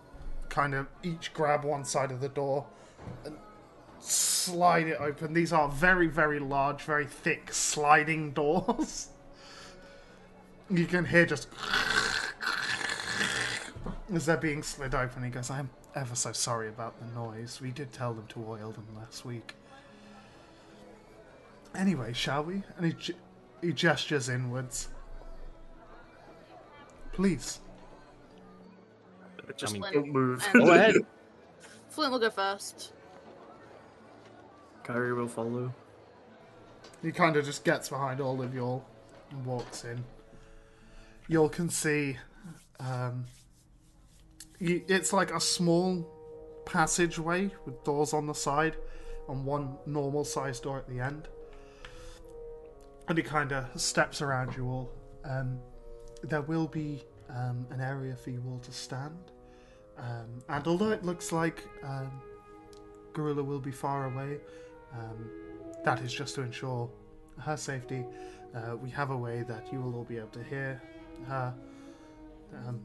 kind 0.49 0.73
of 0.73 0.87
each 1.03 1.33
grab 1.33 1.63
one 1.63 1.83
side 1.85 2.11
of 2.11 2.21
the 2.21 2.29
door 2.29 2.65
and 3.25 3.35
slide 3.99 4.87
it 4.87 4.97
open. 4.99 5.33
These 5.33 5.51
are 5.53 5.69
very, 5.69 6.07
very 6.07 6.39
large, 6.39 6.81
very 6.83 7.05
thick 7.05 7.53
sliding 7.53 8.31
doors. 8.33 9.09
You 10.69 10.85
can 10.85 11.05
hear 11.05 11.25
just 11.25 11.47
as 14.13 14.25
they're 14.25 14.37
being 14.37 14.63
slid 14.63 14.95
open. 14.95 15.23
He 15.23 15.29
goes, 15.29 15.49
"I'm 15.51 15.69
ever 15.93 16.15
so 16.15 16.31
sorry 16.31 16.69
about 16.69 16.95
the 16.99 17.05
noise. 17.19 17.59
We 17.61 17.71
did 17.71 17.91
tell 17.91 18.13
them 18.13 18.25
to 18.29 18.39
oil 18.47 18.71
them 18.71 18.87
last 18.95 19.25
week." 19.25 19.55
Anyway, 21.75 22.13
shall 22.13 22.43
we? 22.43 22.63
And 22.77 22.93
he, 22.93 23.13
he 23.61 23.73
gestures 23.73 24.29
inwards. 24.29 24.87
Please. 27.11 27.59
Just 29.57 29.73
mean, 29.73 29.83
don't 29.93 30.09
move. 30.11 30.43
and- 30.53 30.63
Go 30.65 30.71
ahead. 30.73 30.95
Flint 31.89 32.11
will 32.11 32.19
go 32.19 32.29
first. 32.29 32.93
Kyrie 34.83 35.13
will 35.13 35.27
follow. 35.27 35.73
He 37.01 37.11
kind 37.11 37.35
of 37.35 37.45
just 37.45 37.63
gets 37.63 37.89
behind 37.89 38.19
all 38.19 38.41
of 38.41 38.53
y'all 38.55 38.83
and 39.31 39.45
walks 39.45 39.83
in. 39.85 40.03
Y'all 41.27 41.49
can 41.49 41.69
see 41.69 42.17
um, 42.79 43.25
you, 44.59 44.83
it's 44.87 45.11
like 45.11 45.31
a 45.33 45.39
small 45.39 46.07
passageway 46.65 47.51
with 47.65 47.83
doors 47.83 48.13
on 48.13 48.27
the 48.27 48.33
side 48.33 48.75
and 49.29 49.43
one 49.43 49.77
normal 49.85 50.23
sized 50.23 50.63
door 50.63 50.77
at 50.77 50.87
the 50.87 50.99
end. 50.99 51.27
And 53.07 53.17
he 53.17 53.23
kind 53.23 53.51
of 53.51 53.79
steps 53.79 54.21
around 54.21 54.55
you 54.55 54.67
all. 54.67 54.91
Um, 55.23 55.59
there 56.23 56.41
will 56.41 56.67
be 56.67 57.03
um, 57.29 57.65
an 57.71 57.81
area 57.81 58.15
for 58.15 58.29
you 58.29 58.43
all 58.47 58.59
to 58.59 58.71
stand. 58.71 59.31
Um, 59.97 60.43
and 60.49 60.67
although 60.67 60.91
it 60.91 61.03
looks 61.03 61.31
like 61.31 61.63
um, 61.83 62.21
Garula 63.13 63.43
will 63.43 63.59
be 63.59 63.71
far 63.71 64.05
away, 64.05 64.37
um, 64.93 65.29
that 65.83 66.01
is 66.01 66.13
just 66.13 66.35
to 66.35 66.41
ensure 66.41 66.89
her 67.39 67.57
safety. 67.57 68.05
Uh, 68.55 68.75
we 68.75 68.89
have 68.91 69.09
a 69.09 69.17
way 69.17 69.43
that 69.47 69.71
you 69.71 69.81
will 69.81 69.95
all 69.95 70.03
be 70.03 70.17
able 70.17 70.29
to 70.29 70.43
hear 70.43 70.81
her. 71.27 71.53
Um, 72.53 72.79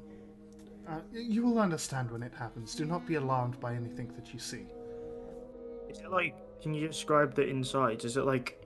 uh, 0.89 1.01
you 1.13 1.45
will 1.45 1.59
understand 1.59 2.11
when 2.11 2.23
it 2.23 2.33
happens. 2.35 2.75
Do 2.75 2.85
not 2.85 3.07
be 3.07 3.15
alarmed 3.17 3.61
by 3.61 3.75
anything 3.75 4.13
that 4.17 4.33
you 4.33 4.39
see. 4.41 4.65
Is 5.89 5.99
it 6.01 6.11
like? 6.11 6.35
Can 6.63 6.75
you 6.75 6.87
describe 6.89 7.35
the 7.35 7.47
insides? 7.47 8.05
Is 8.05 8.17
it 8.17 8.25
like 8.25 8.63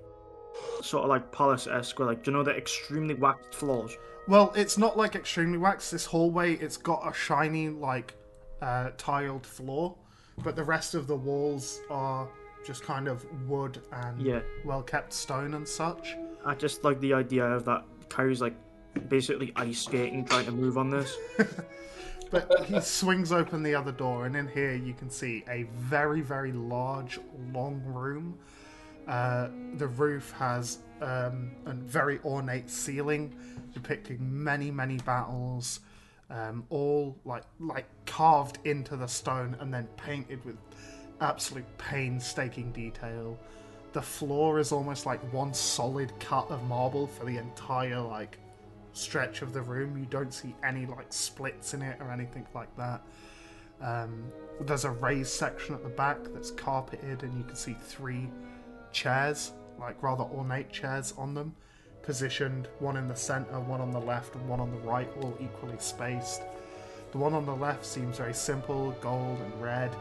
sort 0.83 1.05
of 1.05 1.11
like 1.11 1.31
palace-esque, 1.33 1.99
where 1.99 2.09
like 2.09 2.25
do 2.25 2.31
you 2.31 2.37
know 2.37 2.43
the 2.43 2.51
extremely 2.57 3.15
waxed 3.15 3.55
floors? 3.55 3.97
Well, 4.27 4.53
it's 4.57 4.79
not 4.79 4.97
like 4.97 5.15
extremely 5.15 5.59
waxed. 5.59 5.93
This 5.93 6.07
hallway, 6.07 6.55
it's 6.55 6.77
got 6.77 7.07
a 7.09 7.13
shiny, 7.13 7.69
like, 7.69 8.15
uh, 8.63 8.91
tiled 8.97 9.47
floor, 9.47 9.97
but 10.43 10.57
the 10.57 10.65
rest 10.65 10.95
of 10.95 11.07
the 11.07 11.15
walls 11.17 11.81
are 11.91 12.29
just 12.65 12.83
kind 12.83 13.07
of 13.09 13.25
wood 13.49 13.81
and 13.93 14.21
Yeah. 14.23 14.41
well 14.65 14.83
kept 14.83 15.13
stone 15.13 15.55
and 15.55 15.69
such. 15.69 16.17
I 16.47 16.55
just 16.55 16.83
like 16.85 16.99
the 17.01 17.13
idea 17.13 17.45
of 17.45 17.65
that. 17.67 17.85
Kyrie's 18.09 18.41
like 18.41 18.55
basically 19.09 19.53
ice 19.57 19.83
skating, 19.83 20.25
trying 20.25 20.47
to 20.47 20.53
move 20.53 20.79
on 20.79 20.91
this. 20.91 21.17
But 22.35 22.65
he 22.67 22.81
swings 22.81 23.31
open 23.31 23.63
the 23.63 23.77
other 23.77 23.93
door, 23.93 24.27
and 24.27 24.35
in 24.35 24.49
here 24.49 24.75
you 24.75 24.93
can 24.93 25.09
see 25.09 25.45
a 25.49 25.69
very, 25.77 26.21
very 26.21 26.51
large, 26.51 27.21
long 27.53 27.81
room. 27.85 28.37
Uh, 29.07 29.51
the 29.75 29.87
roof 29.87 30.33
has 30.33 30.79
um, 31.01 31.53
a 31.67 31.75
very 31.75 32.19
ornate 32.25 32.69
ceiling 32.69 33.37
depicting 33.73 34.19
many, 34.21 34.73
many 34.73 34.97
battles, 34.99 35.79
um, 36.29 36.65
all 36.71 37.17
like 37.25 37.45
like 37.61 37.87
carved 38.05 38.59
into 38.65 38.97
the 38.97 39.07
stone 39.07 39.57
and 39.61 39.73
then 39.73 39.87
painted 39.97 40.45
with 40.45 40.57
absolute 41.21 41.67
painstaking 41.79 42.73
detail. 42.73 43.39
The 43.93 44.03
floor 44.03 44.59
is 44.59 44.73
almost 44.73 45.07
like 45.07 45.21
one 45.33 45.55
solid 45.55 46.13
cut 46.19 46.51
of 46.51 46.65
marble 46.65 47.07
for 47.07 47.25
the 47.27 47.37
entire 47.37 48.01
like 48.01 48.39
stretch 48.95 49.43
of 49.43 49.53
the 49.53 49.61
room. 49.61 49.99
You 49.99 50.07
don't 50.07 50.33
see 50.33 50.55
any 50.65 50.87
like 50.87 51.13
splits 51.13 51.75
in 51.75 51.83
it 51.83 51.99
or 52.01 52.11
anything 52.11 52.47
like 52.55 52.75
that. 52.77 53.03
Um, 53.83 54.25
there's 54.61 54.85
a 54.85 54.91
raised 54.91 55.31
section 55.31 55.75
at 55.75 55.83
the 55.83 55.91
back 55.91 56.19
that's 56.33 56.51
carpeted, 56.51 57.23
and 57.23 57.37
you 57.37 57.45
can 57.45 57.57
see 57.57 57.77
three 57.81 58.31
chairs, 58.93 59.53
like 59.79 60.03
rather 60.03 60.25
ornate 60.25 60.73
chairs 60.73 61.13
on 61.19 61.35
them, 61.35 61.55
positioned 62.03 62.69
one 62.79 62.97
in 62.97 63.09
the 63.09 63.17
center, 63.17 63.61
one 63.61 63.81
on 63.81 63.91
the 63.91 64.01
left, 64.01 64.35
and 64.37 64.49
one 64.49 64.61
on 64.61 64.71
the 64.71 64.79
right, 64.79 65.11
all 65.21 65.37
equally 65.41 65.77
spaced. 65.79 66.43
The 67.13 67.19
one 67.19 67.35
on 67.35 67.45
the 67.47 67.55
left 67.55 67.85
seems 67.85 68.19
very 68.19 68.35
simple, 68.35 68.93
gold 69.01 69.41
and 69.41 69.63
red. 69.63 69.95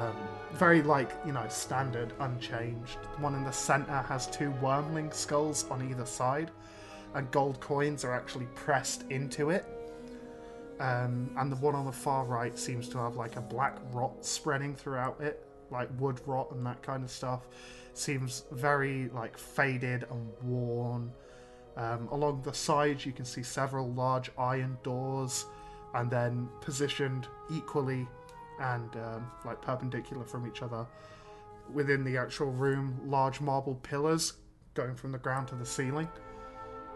Um, 0.00 0.16
very 0.52 0.82
like, 0.82 1.10
you 1.24 1.32
know, 1.32 1.46
standard, 1.48 2.12
unchanged. 2.20 2.98
The 3.16 3.22
one 3.22 3.34
in 3.34 3.44
the 3.44 3.52
center 3.52 4.02
has 4.02 4.26
two 4.26 4.52
wormling 4.60 5.12
skulls 5.14 5.64
on 5.70 5.88
either 5.88 6.06
side, 6.06 6.50
and 7.14 7.30
gold 7.30 7.60
coins 7.60 8.04
are 8.04 8.14
actually 8.14 8.46
pressed 8.54 9.04
into 9.10 9.50
it. 9.50 9.64
um, 10.80 11.30
and 11.36 11.50
the 11.50 11.56
one 11.56 11.74
on 11.74 11.84
the 11.86 11.92
far 11.92 12.24
right 12.24 12.56
seems 12.58 12.88
to 12.90 12.98
have 12.98 13.16
like 13.16 13.36
a 13.36 13.40
black 13.40 13.78
rot 13.92 14.24
spreading 14.24 14.74
throughout 14.74 15.20
it, 15.20 15.44
like 15.70 15.88
wood 15.98 16.20
rot 16.26 16.50
and 16.52 16.64
that 16.66 16.82
kind 16.82 17.02
of 17.02 17.10
stuff. 17.10 17.48
Seems 17.94 18.44
very 18.52 19.08
like 19.08 19.36
faded 19.36 20.06
and 20.10 20.28
worn. 20.42 21.12
Um, 21.76 22.08
along 22.12 22.42
the 22.42 22.54
sides, 22.54 23.04
you 23.04 23.12
can 23.12 23.24
see 23.24 23.42
several 23.42 23.92
large 23.92 24.30
iron 24.38 24.78
doors, 24.82 25.46
and 25.94 26.10
then 26.10 26.48
positioned 26.60 27.28
equally 27.50 28.06
and 28.60 28.94
um, 28.96 29.30
like 29.44 29.60
perpendicular 29.62 30.24
from 30.24 30.46
each 30.46 30.62
other 30.62 30.86
within 31.72 32.04
the 32.04 32.16
actual 32.16 32.50
room, 32.50 33.00
large 33.04 33.40
marble 33.40 33.76
pillars 33.76 34.34
going 34.74 34.94
from 34.94 35.12
the 35.12 35.18
ground 35.18 35.48
to 35.48 35.54
the 35.54 35.66
ceiling. 35.66 36.08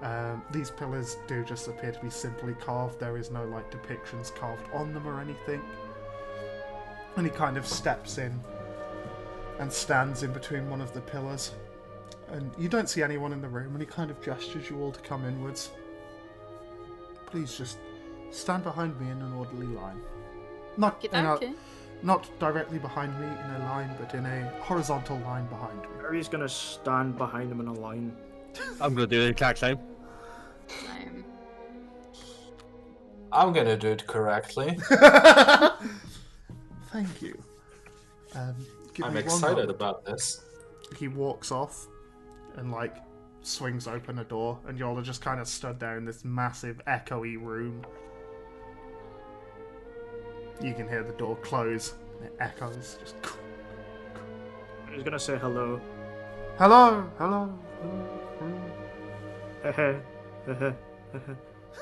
Um, 0.02 0.42
these 0.50 0.70
pillars 0.70 1.16
do 1.28 1.44
just 1.44 1.68
appear 1.68 1.92
to 1.92 2.00
be 2.00 2.10
simply 2.10 2.54
carved. 2.54 2.98
There 2.98 3.16
is 3.16 3.30
no 3.30 3.44
like 3.44 3.70
depictions 3.70 4.34
carved 4.34 4.66
on 4.74 4.92
them 4.92 5.06
or 5.06 5.20
anything. 5.20 5.62
And 7.16 7.24
he 7.24 7.30
kind 7.30 7.56
of 7.56 7.66
steps 7.66 8.18
in 8.18 8.38
and 9.60 9.72
stands 9.72 10.24
in 10.24 10.32
between 10.32 10.68
one 10.68 10.80
of 10.80 10.92
the 10.92 11.00
pillars. 11.00 11.52
And 12.32 12.50
you 12.58 12.68
don't 12.68 12.88
see 12.88 13.02
anyone 13.02 13.32
in 13.32 13.40
the 13.40 13.48
room, 13.48 13.72
and 13.72 13.80
he 13.80 13.86
kind 13.86 14.10
of 14.10 14.20
gestures 14.22 14.68
you 14.68 14.80
all 14.80 14.90
to 14.90 15.00
come 15.00 15.24
inwards. 15.24 15.70
Please 17.26 17.56
just 17.56 17.78
stand 18.30 18.64
behind 18.64 18.98
me 19.00 19.10
in 19.10 19.20
an 19.20 19.32
orderly 19.34 19.66
line. 19.66 20.00
Not 20.78 21.04
in 21.04 21.24
a, 21.26 21.38
not 22.02 22.28
directly 22.40 22.78
behind 22.78 23.12
me 23.20 23.26
in 23.26 23.62
a 23.62 23.66
line, 23.66 23.94
but 24.00 24.14
in 24.14 24.24
a 24.24 24.50
horizontal 24.62 25.18
line 25.18 25.46
behind 25.46 25.78
me. 25.82 25.88
Harry's 26.00 26.28
gonna 26.28 26.48
stand 26.48 27.18
behind 27.18 27.52
him 27.52 27.60
in 27.60 27.68
a 27.68 27.72
line. 27.72 28.16
I'm 28.80 28.94
gonna 28.94 29.06
do 29.06 29.20
the 29.20 29.28
exact 29.28 29.58
same. 29.58 29.78
Um, 30.70 31.24
I'm 33.32 33.52
gonna 33.52 33.76
do 33.76 33.88
it 33.88 34.06
correctly. 34.06 34.76
Thank 36.92 37.22
you. 37.22 37.42
Um, 38.34 38.54
give 38.94 39.06
I'm 39.06 39.14
me 39.14 39.20
excited 39.20 39.70
about 39.70 40.04
this. 40.04 40.44
He 40.98 41.08
walks 41.08 41.50
off 41.50 41.86
and 42.56 42.70
like 42.70 42.96
swings 43.42 43.86
open 43.86 44.18
a 44.18 44.24
door, 44.24 44.58
and 44.66 44.78
y'all 44.78 44.98
are 44.98 45.02
just 45.02 45.22
kind 45.22 45.40
of 45.40 45.48
stood 45.48 45.80
there 45.80 45.96
in 45.96 46.04
this 46.04 46.24
massive 46.24 46.80
echoey 46.86 47.40
room. 47.40 47.84
You 50.62 50.74
can 50.74 50.88
hear 50.88 51.02
the 51.02 51.14
door 51.14 51.36
close. 51.36 51.94
And 52.18 52.26
it 52.26 52.36
echoes. 52.38 52.98
Just 53.00 53.16
He's 54.94 55.02
gonna 55.02 55.18
say 55.18 55.38
hello. 55.38 55.80
hello, 56.58 57.10
hello. 57.18 57.58
hello. 57.80 58.60
Hehe. 59.64 60.02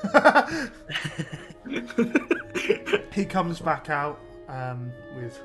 he 3.13 3.25
comes 3.25 3.59
back 3.59 3.89
out 3.89 4.19
um, 4.47 4.91
with 5.15 5.41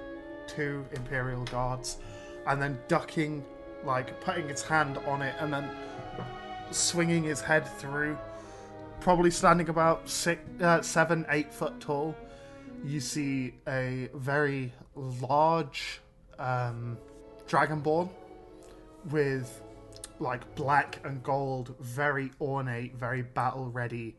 two 0.46 0.84
Imperial 0.92 1.42
guards 1.44 1.98
and 2.46 2.62
then 2.62 2.78
ducking, 2.88 3.44
like 3.84 4.20
putting 4.20 4.48
his 4.48 4.62
hand 4.62 4.98
on 4.98 5.22
it 5.22 5.34
and 5.40 5.52
then 5.52 5.68
swinging 6.70 7.24
his 7.24 7.40
head 7.40 7.66
through. 7.78 8.16
Probably 9.00 9.30
standing 9.30 9.68
about 9.68 10.08
six, 10.08 10.40
uh, 10.60 10.80
seven, 10.82 11.26
eight 11.28 11.52
foot 11.52 11.80
tall. 11.80 12.14
You 12.84 13.00
see 13.00 13.54
a 13.68 14.08
very 14.14 14.72
large 14.94 16.00
um, 16.38 16.96
dragonborn 17.46 18.08
with 19.10 19.62
like 20.18 20.54
black 20.54 21.00
and 21.04 21.22
gold, 21.22 21.74
very 21.80 22.30
ornate, 22.40 22.96
very 22.96 23.22
battle 23.22 23.70
ready 23.70 24.16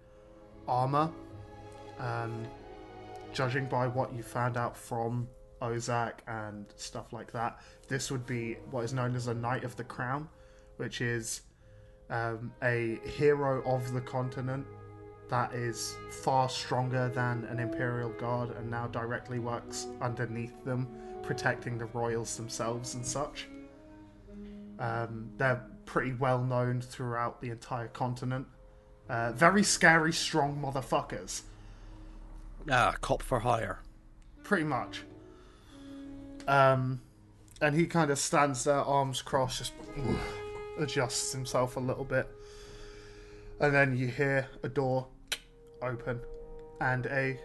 armor. 0.68 1.12
Um, 2.00 2.46
judging 3.34 3.66
by 3.66 3.88
what 3.88 4.14
you 4.14 4.24
found 4.24 4.58
out 4.58 4.78
from 4.78 5.28
Ozak 5.62 6.20
and 6.28 6.66
stuff 6.76 7.14
like 7.14 7.32
that, 7.32 7.60
this 7.88 8.12
would 8.12 8.26
be 8.26 8.58
what 8.72 8.84
is 8.84 8.94
known 8.94 9.16
as 9.16 9.28
a 9.28 9.34
Knight 9.34 9.64
of 9.64 9.76
the 9.76 9.84
Crown, 9.84 10.30
which 10.78 11.02
is 11.02 11.42
um, 12.10 12.52
a 12.64 13.00
hero 13.04 13.64
of 13.64 13.92
the 13.94 14.02
continent 14.02 14.66
that 15.30 15.54
is 15.54 15.96
far 16.24 16.48
stronger 16.48 17.10
than 17.10 17.44
an 17.46 17.60
Imperial 17.60 18.12
Guard 18.12 18.52
and 18.52 18.70
now 18.70 18.88
directly 18.88 19.40
works 19.40 19.88
underneath 20.02 20.64
them, 20.64 20.88
protecting 21.22 21.78
the 21.78 21.86
royals 21.86 22.38
themselves 22.38 22.96
and 22.96 23.06
such. 23.06 23.48
Um, 24.80 25.30
they're 25.38 25.66
pretty 25.88 26.14
well 26.14 26.44
known 26.44 26.82
throughout 26.82 27.42
the 27.42 27.50
entire 27.50 27.88
continent. 27.88 28.46
Uh, 29.10 29.32
very 29.32 29.64
scary, 29.64 30.14
strong 30.14 30.62
motherfuckers. 30.62 31.42
Ah, 32.70 32.94
cop 33.02 33.24
for 33.24 33.40
hire. 33.40 33.80
Pretty 34.44 34.66
much. 34.66 35.02
Um, 36.48 37.02
and 37.62 37.74
he 37.74 37.88
kind 37.88 38.12
of 38.12 38.20
stands 38.20 38.66
there, 38.66 38.76
arms 38.76 39.22
crossed, 39.22 39.58
just 39.58 39.74
adjusts 40.80 41.32
himself 41.32 41.78
a 41.78 41.80
little 41.80 42.06
bit. 42.06 42.30
And 43.60 43.74
then 43.74 43.98
you 43.98 44.08
hear 44.08 44.48
a 44.62 44.70
door 44.70 45.08
open, 45.82 46.20
and 46.80 47.06
a 47.08 47.40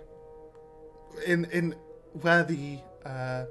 in 1.27 1.47
in 1.47 1.75
where 2.21 2.45
the 2.45 2.79
uh, 3.07 3.45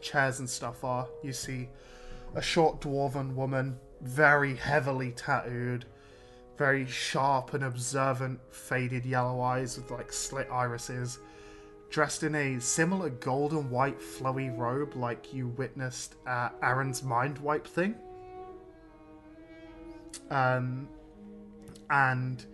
chairs 0.00 0.38
and 0.38 0.48
stuff 0.48 0.82
are, 0.84 1.06
you 1.22 1.32
see 1.34 1.68
a 2.34 2.40
short 2.40 2.80
dwarven 2.80 3.34
woman, 3.34 3.78
very 4.00 4.54
heavily 4.54 5.12
tattooed, 5.12 5.84
very 6.56 6.86
sharp 6.86 7.54
and 7.54 7.64
observant, 7.64 8.40
faded 8.50 9.04
yellow 9.06 9.40
eyes 9.40 9.76
with 9.76 9.90
like 9.90 10.12
slit 10.12 10.48
irises, 10.50 11.18
dressed 11.90 12.22
in 12.22 12.34
a 12.34 12.60
similar 12.60 13.10
golden 13.10 13.70
white 13.70 14.00
flowy 14.00 14.56
robe 14.56 14.94
like 14.94 15.32
you 15.32 15.48
witnessed 15.48 16.14
at 16.26 16.54
Aaron's 16.62 17.02
mind 17.02 17.38
wipe 17.38 17.66
thing. 17.66 17.94
Um, 20.30 20.88
and 21.90 22.44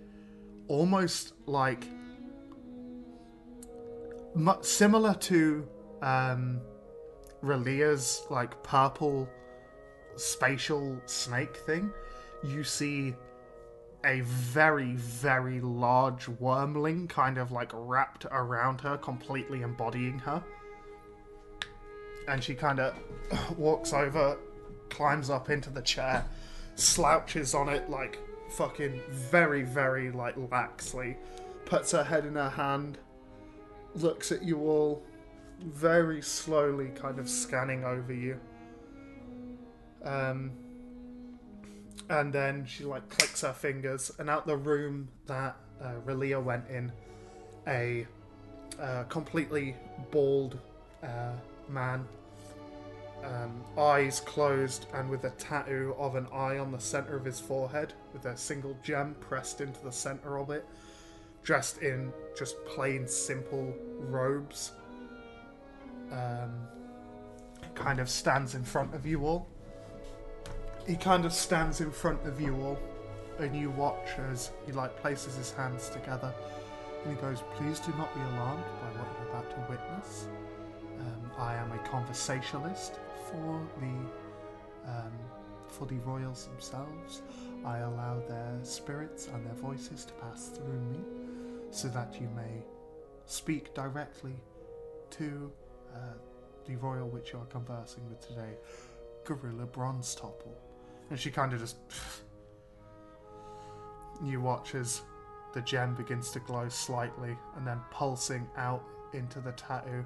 almost 0.68 1.32
like 1.46 1.88
similar 4.62 5.14
to 5.14 5.68
um, 6.02 6.60
Relia's 7.42 8.22
like 8.30 8.62
purple 8.62 9.28
spatial 10.16 11.00
snake 11.06 11.56
thing, 11.56 11.92
you 12.42 12.64
see 12.64 13.14
a 14.04 14.20
very, 14.20 14.92
very 14.94 15.60
large 15.60 16.26
wormling 16.26 17.08
kind 17.08 17.38
of 17.38 17.52
like 17.52 17.70
wrapped 17.72 18.26
around 18.30 18.80
her, 18.82 18.96
completely 18.98 19.62
embodying 19.62 20.18
her. 20.18 20.42
And 22.28 22.42
she 22.42 22.54
kind 22.54 22.80
of 22.80 22.94
walks 23.58 23.92
over, 23.92 24.38
climbs 24.90 25.30
up 25.30 25.50
into 25.50 25.70
the 25.70 25.82
chair, 25.82 26.24
slouches 26.74 27.54
on 27.54 27.68
it 27.68 27.88
like 27.88 28.18
fucking 28.50 29.00
very, 29.10 29.62
very 29.62 30.10
like 30.10 30.36
laxly, 30.36 31.16
puts 31.64 31.92
her 31.92 32.04
head 32.04 32.26
in 32.26 32.34
her 32.34 32.50
hand, 32.50 32.98
looks 33.94 34.30
at 34.32 34.42
you 34.42 34.60
all, 34.60 35.02
very 35.60 36.20
slowly 36.20 36.88
kind 36.94 37.18
of 37.18 37.28
scanning 37.28 37.84
over 37.84 38.12
you. 38.12 38.38
Um, 40.04 40.52
and 42.10 42.32
then 42.32 42.66
she 42.66 42.84
like 42.84 43.08
clicks 43.08 43.40
her 43.40 43.52
fingers, 43.52 44.12
and 44.18 44.28
out 44.28 44.46
the 44.46 44.56
room 44.56 45.08
that 45.26 45.56
uh, 45.82 45.94
Relia 46.04 46.42
went 46.42 46.68
in, 46.68 46.92
a 47.66 48.06
uh, 48.80 49.04
completely 49.04 49.74
bald 50.10 50.58
uh, 51.02 51.32
man, 51.68 52.06
um, 53.24 53.64
eyes 53.78 54.20
closed, 54.20 54.86
and 54.92 55.08
with 55.08 55.24
a 55.24 55.30
tattoo 55.30 55.94
of 55.98 56.14
an 56.14 56.26
eye 56.32 56.58
on 56.58 56.70
the 56.70 56.78
center 56.78 57.16
of 57.16 57.24
his 57.24 57.40
forehead, 57.40 57.94
with 58.12 58.26
a 58.26 58.36
single 58.36 58.76
gem 58.82 59.14
pressed 59.20 59.62
into 59.62 59.82
the 59.82 59.92
center 59.92 60.38
of 60.38 60.50
it, 60.50 60.66
dressed 61.42 61.78
in 61.78 62.12
just 62.36 62.62
plain, 62.66 63.08
simple 63.08 63.74
robes. 63.98 64.72
Um, 66.12 66.52
kind 67.74 67.98
of 67.98 68.08
stands 68.08 68.54
in 68.54 68.62
front 68.62 68.94
of 68.94 69.04
you 69.04 69.26
all 69.26 69.48
he 70.86 70.96
kind 70.96 71.24
of 71.24 71.32
stands 71.32 71.80
in 71.80 71.90
front 71.90 72.24
of 72.26 72.40
you 72.40 72.54
all, 72.62 72.78
and 73.38 73.56
you 73.56 73.70
watch 73.70 74.08
as 74.30 74.50
he 74.66 74.72
like 74.72 74.96
places 75.00 75.34
his 75.36 75.50
hands 75.52 75.88
together, 75.88 76.32
and 77.02 77.14
he 77.14 77.20
goes, 77.20 77.42
"Please 77.56 77.80
do 77.80 77.92
not 77.92 78.14
be 78.14 78.20
alarmed 78.20 78.64
by 78.80 79.00
what 79.00 79.08
you're 79.18 79.30
about 79.30 79.50
to 79.50 79.70
witness. 79.70 80.28
Um, 81.00 81.30
I 81.38 81.54
am 81.54 81.72
a 81.72 81.78
conversationalist 81.88 82.94
for 83.30 83.60
the 83.80 84.90
um, 84.90 85.12
for 85.68 85.86
the 85.86 85.98
royals 86.00 86.46
themselves. 86.46 87.22
I 87.64 87.78
allow 87.78 88.20
their 88.28 88.58
spirits 88.62 89.28
and 89.28 89.44
their 89.44 89.54
voices 89.54 90.04
to 90.04 90.12
pass 90.14 90.48
through 90.48 90.80
me, 90.92 91.00
so 91.70 91.88
that 91.88 92.20
you 92.20 92.28
may 92.36 92.62
speak 93.26 93.74
directly 93.74 94.36
to 95.10 95.50
uh, 95.94 95.98
the 96.66 96.76
royal 96.76 97.08
which 97.08 97.32
you 97.32 97.38
are 97.38 97.46
conversing 97.46 98.08
with 98.08 98.20
today." 98.26 98.56
Garula 99.24 99.66
Bronzetopple. 99.66 100.52
And 101.10 101.18
she 101.18 101.30
kind 101.30 101.52
of 101.52 101.60
just. 101.60 101.76
You 104.22 104.40
watch 104.40 104.76
as 104.76 105.02
the 105.54 105.60
gem 105.60 105.96
begins 105.96 106.30
to 106.30 106.40
glow 106.40 106.68
slightly 106.68 107.36
and 107.56 107.66
then 107.66 107.80
pulsing 107.90 108.46
out 108.56 108.84
into 109.12 109.40
the 109.40 109.52
tattoo. 109.52 110.04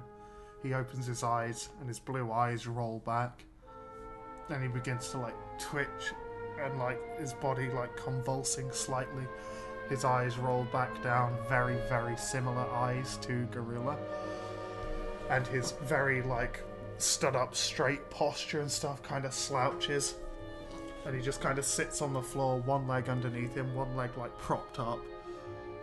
He 0.61 0.73
opens 0.73 1.05
his 1.05 1.23
eyes 1.23 1.69
and 1.79 1.87
his 1.87 1.99
blue 1.99 2.31
eyes 2.31 2.67
roll 2.67 2.99
back. 3.05 3.43
Then 4.47 4.61
he 4.61 4.67
begins 4.67 5.09
to 5.09 5.19
like 5.19 5.35
twitch 5.59 6.13
and 6.61 6.77
like 6.77 7.19
his 7.19 7.33
body 7.33 7.69
like 7.69 7.95
convulsing 7.95 8.71
slightly. 8.71 9.23
His 9.89 10.05
eyes 10.05 10.37
roll 10.37 10.65
back 10.65 11.01
down, 11.01 11.35
very, 11.47 11.77
very 11.87 12.15
similar 12.17 12.69
eyes 12.69 13.17
to 13.23 13.47
Garula. 13.51 13.97
And 15.29 15.47
his 15.47 15.71
very 15.83 16.21
like 16.21 16.63
stood 16.97 17.35
up 17.35 17.55
straight 17.55 18.07
posture 18.09 18.59
and 18.61 18.71
stuff 18.71 19.01
kind 19.01 19.25
of 19.25 19.33
slouches. 19.33 20.15
And 21.05 21.15
he 21.15 21.21
just 21.21 21.41
kind 21.41 21.57
of 21.57 21.65
sits 21.65 22.01
on 22.01 22.13
the 22.13 22.21
floor, 22.21 22.59
one 22.59 22.87
leg 22.87 23.09
underneath 23.09 23.55
him, 23.55 23.73
one 23.73 23.95
leg 23.95 24.11
like 24.17 24.37
propped 24.37 24.79
up. 24.79 24.99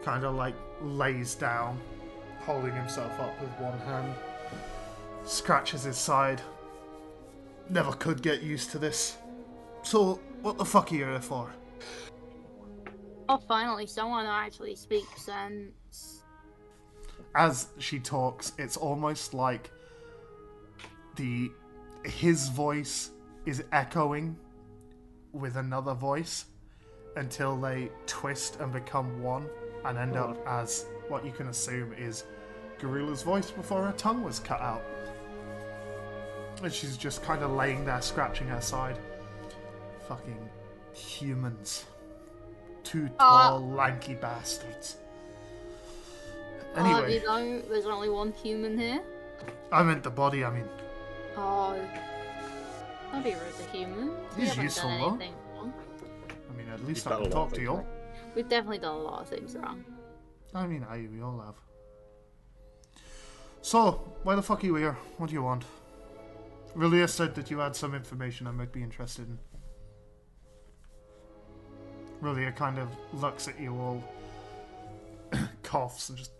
Kind 0.03 0.25
of 0.25 0.35
like 0.35 0.55
lays 0.83 1.35
down, 1.35 1.81
holding 2.41 2.73
himself 2.73 3.19
up 3.19 3.41
with 3.41 3.51
one 3.59 3.79
hand. 3.81 4.15
Scratches 5.25 5.85
his 5.85 5.97
side. 5.97 6.41
Never 7.69 7.93
could 7.93 8.23
get 8.23 8.43
used 8.43 8.71
to 8.73 8.79
this. 8.79 9.17
So, 9.83 10.21
what 10.43 10.59
the 10.59 10.65
fuck 10.65 10.93
are 10.93 10.95
you 10.95 11.05
here 11.07 11.21
for? 11.21 11.53
Oh, 13.29 13.39
finally, 13.39 13.87
someone 13.87 14.27
actually 14.27 14.77
speaks 14.77 15.23
sense. 15.23 16.23
as 17.35 17.69
she 17.79 17.99
talks, 17.99 18.53
it's 18.59 18.77
almost 18.77 19.35
like 19.35 19.71
the 21.17 21.51
his 22.05 22.49
voice 22.49 23.11
is 23.47 23.65
echoing 23.73 24.37
with 25.37 25.57
another 25.57 25.95
voice 25.95 26.47
until 27.17 27.57
they 27.57 27.91
twist 28.07 28.61
and 28.61 28.73
become 28.73 29.23
one 29.23 29.47
and 29.85 29.97
end 29.99 30.17
up 30.17 30.37
as 30.47 30.87
what 31.09 31.25
you 31.25 31.33
can 31.33 31.49
assume 31.49 31.93
is 31.97 32.25
Garula's 32.79 33.23
voice 33.23 33.51
before 33.51 33.85
her 33.85 33.93
tongue 33.93 34.23
was 34.23 34.39
cut 34.41 34.61
out. 34.61 34.83
And 36.63 36.73
she's 36.73 36.97
just 36.97 37.23
kind 37.23 37.43
of 37.43 37.53
laying 37.53 37.85
there 37.85 38.01
scratching 38.01 38.49
her 38.49 38.61
side. 38.61 38.99
Fucking 40.09 40.49
humans. 40.93 41.85
Two 42.83 43.09
uh, 43.19 43.51
tall, 43.51 43.69
lanky 43.71 44.15
bastards. 44.15 44.97
Oh, 46.77 46.85
Anyway. 46.85 47.15
you 47.15 47.27
know, 47.27 47.61
there's 47.69 47.87
only 47.87 48.09
one 48.09 48.33
human 48.33 48.79
here. 48.79 49.03
I 49.73 49.83
meant 49.83 50.03
the 50.03 50.11
body, 50.11 50.45
I 50.45 50.51
mean. 50.51 50.69
Oh, 51.37 51.77
Bobby 53.13 53.31
was 53.31 53.61
a 53.61 53.71
human. 53.71 54.11
We 54.37 54.43
He's 54.43 54.49
haven't 54.51 54.65
useful, 54.65 54.91
though. 54.91 55.19
I 55.61 56.57
mean, 56.57 56.69
at 56.73 56.85
least 56.85 57.05
He's 57.05 57.07
I 57.07 57.11
done 57.11 57.23
can 57.23 57.31
talk 57.31 57.53
to 57.53 57.61
you 57.61 57.69
things 57.69 57.79
all. 57.79 57.87
We've 58.35 58.49
definitely 58.49 58.79
done 58.79 58.97
a 58.97 58.99
lot 58.99 59.23
of 59.23 59.29
things 59.29 59.57
wrong. 59.57 59.85
I 60.55 60.67
mean, 60.67 60.87
I, 60.89 61.09
we 61.13 61.21
all 61.23 61.41
have. 61.41 61.55
So, 63.63 63.93
why 64.23 64.35
the 64.37 64.43
fuck 64.43 64.63
are 64.63 64.67
you 64.67 64.75
here? 64.77 64.97
What 65.19 65.29
do 65.29 65.35
you 65.35 65.43
want? 65.43 65.65
Relia 66.77 67.09
said 67.09 67.35
that 67.35 67.51
you 67.51 67.59
had 67.59 67.75
some 67.75 67.95
information 67.95 68.47
I 68.47 68.51
might 68.51 68.73
be 68.73 68.83
interested 68.83 69.27
in. 69.29 69.39
Relia 72.23 72.55
kind 72.55 72.79
of 72.79 72.89
looks 73.15 73.49
at 73.49 73.59
you 73.59 73.75
all, 73.75 74.05
coughs, 75.63 76.09
and 76.11 76.19
just. 76.19 76.33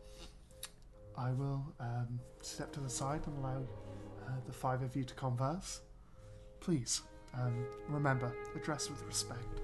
I 1.19 1.33
will 1.33 1.65
um, 1.81 2.21
step 2.43 2.73
to 2.73 2.81
the 2.81 2.91
side 2.91 3.23
and 3.27 3.39
allow 3.39 3.63
uh, 4.27 4.31
the 4.47 4.53
five 4.53 4.83
of 4.83 4.95
you 4.95 5.03
to 5.05 5.15
converse. 5.15 5.81
Please, 6.67 7.03
um, 7.33 7.65
remember, 7.89 8.33
address 8.57 8.91
with 8.91 9.01
respect. 9.05 9.61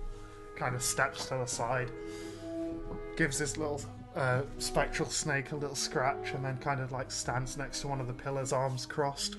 Kind 0.54 0.76
of 0.76 0.84
steps 0.84 1.26
to 1.26 1.34
the 1.34 1.46
side, 1.46 1.90
gives 3.16 3.40
this 3.40 3.56
little 3.56 3.80
uh, 4.14 4.42
spectral 4.58 5.08
snake 5.08 5.50
a 5.50 5.56
little 5.56 5.74
scratch, 5.74 6.30
and 6.30 6.44
then 6.44 6.58
kind 6.58 6.80
of 6.80 6.92
like 6.92 7.10
stands 7.10 7.56
next 7.56 7.80
to 7.80 7.88
one 7.88 8.00
of 8.00 8.06
the 8.06 8.12
pillars, 8.12 8.52
arms 8.52 8.86
crossed. 8.86 9.38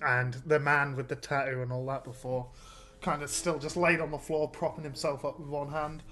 And 0.00 0.32
the 0.46 0.58
man 0.58 0.96
with 0.96 1.06
the 1.06 1.16
tattoo 1.16 1.60
and 1.60 1.70
all 1.70 1.84
that 1.88 2.02
before, 2.02 2.48
kind 3.02 3.22
of 3.22 3.28
still 3.28 3.58
just 3.58 3.76
laid 3.76 4.00
on 4.00 4.10
the 4.10 4.16
floor, 4.16 4.48
propping 4.48 4.84
himself 4.84 5.26
up 5.26 5.38
with 5.38 5.48
one 5.48 5.68
hand. 5.68 6.02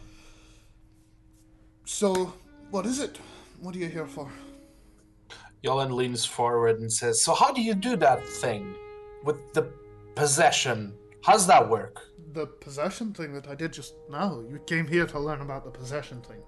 So, 1.87 2.35
what 2.71 2.85
is 2.85 3.01
it? 3.01 3.19
What 3.59 3.75
are 3.75 3.79
you 3.79 3.89
here 3.89 4.07
for? 4.07 4.31
Yolan 5.65 5.93
leans 5.93 6.27
forward 6.27 6.79
and 6.79 6.93
says, 6.93 7.23
So, 7.23 7.33
how 7.33 7.55
do 7.55 7.63
you 7.63 7.75
do 7.75 7.97
that 7.97 8.23
thing 8.29 8.75
with 9.25 9.55
the 9.55 9.80
possession? 10.15 10.95
How's 11.23 11.47
that 11.47 11.69
work? 11.69 12.01
The 12.33 12.47
possession 12.47 13.13
thing 13.13 13.33
that 13.35 13.49
I 13.49 13.55
did 13.55 13.73
just 13.73 13.95
now. 14.09 14.41
You 14.41 14.61
came 14.67 14.87
here 14.87 15.07
to 15.07 15.19
learn 15.19 15.41
about 15.41 15.65
the 15.65 15.71
possession 15.71 16.23
thing. 16.23 16.43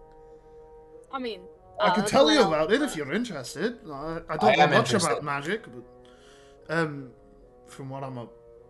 I 1.11 1.19
mean, 1.19 1.41
I 1.81 1.89
uh, 1.89 1.95
can 1.95 2.07
tell 2.07 2.31
you 2.31 2.43
about 2.43 2.73
it 2.73 2.81
if 2.83 2.97
you're 2.97 3.13
interested. 3.13 3.79
I, 3.91 4.21
I 4.29 4.35
I 4.35 4.37
don't 4.37 4.59
know 4.59 4.67
much 4.69 4.87
interested. 4.87 5.11
about 5.11 5.25
magic, 5.25 5.65
but 5.75 6.75
um, 6.75 7.11
from 7.67 7.91
what 7.91 8.05
I'm 8.05 8.29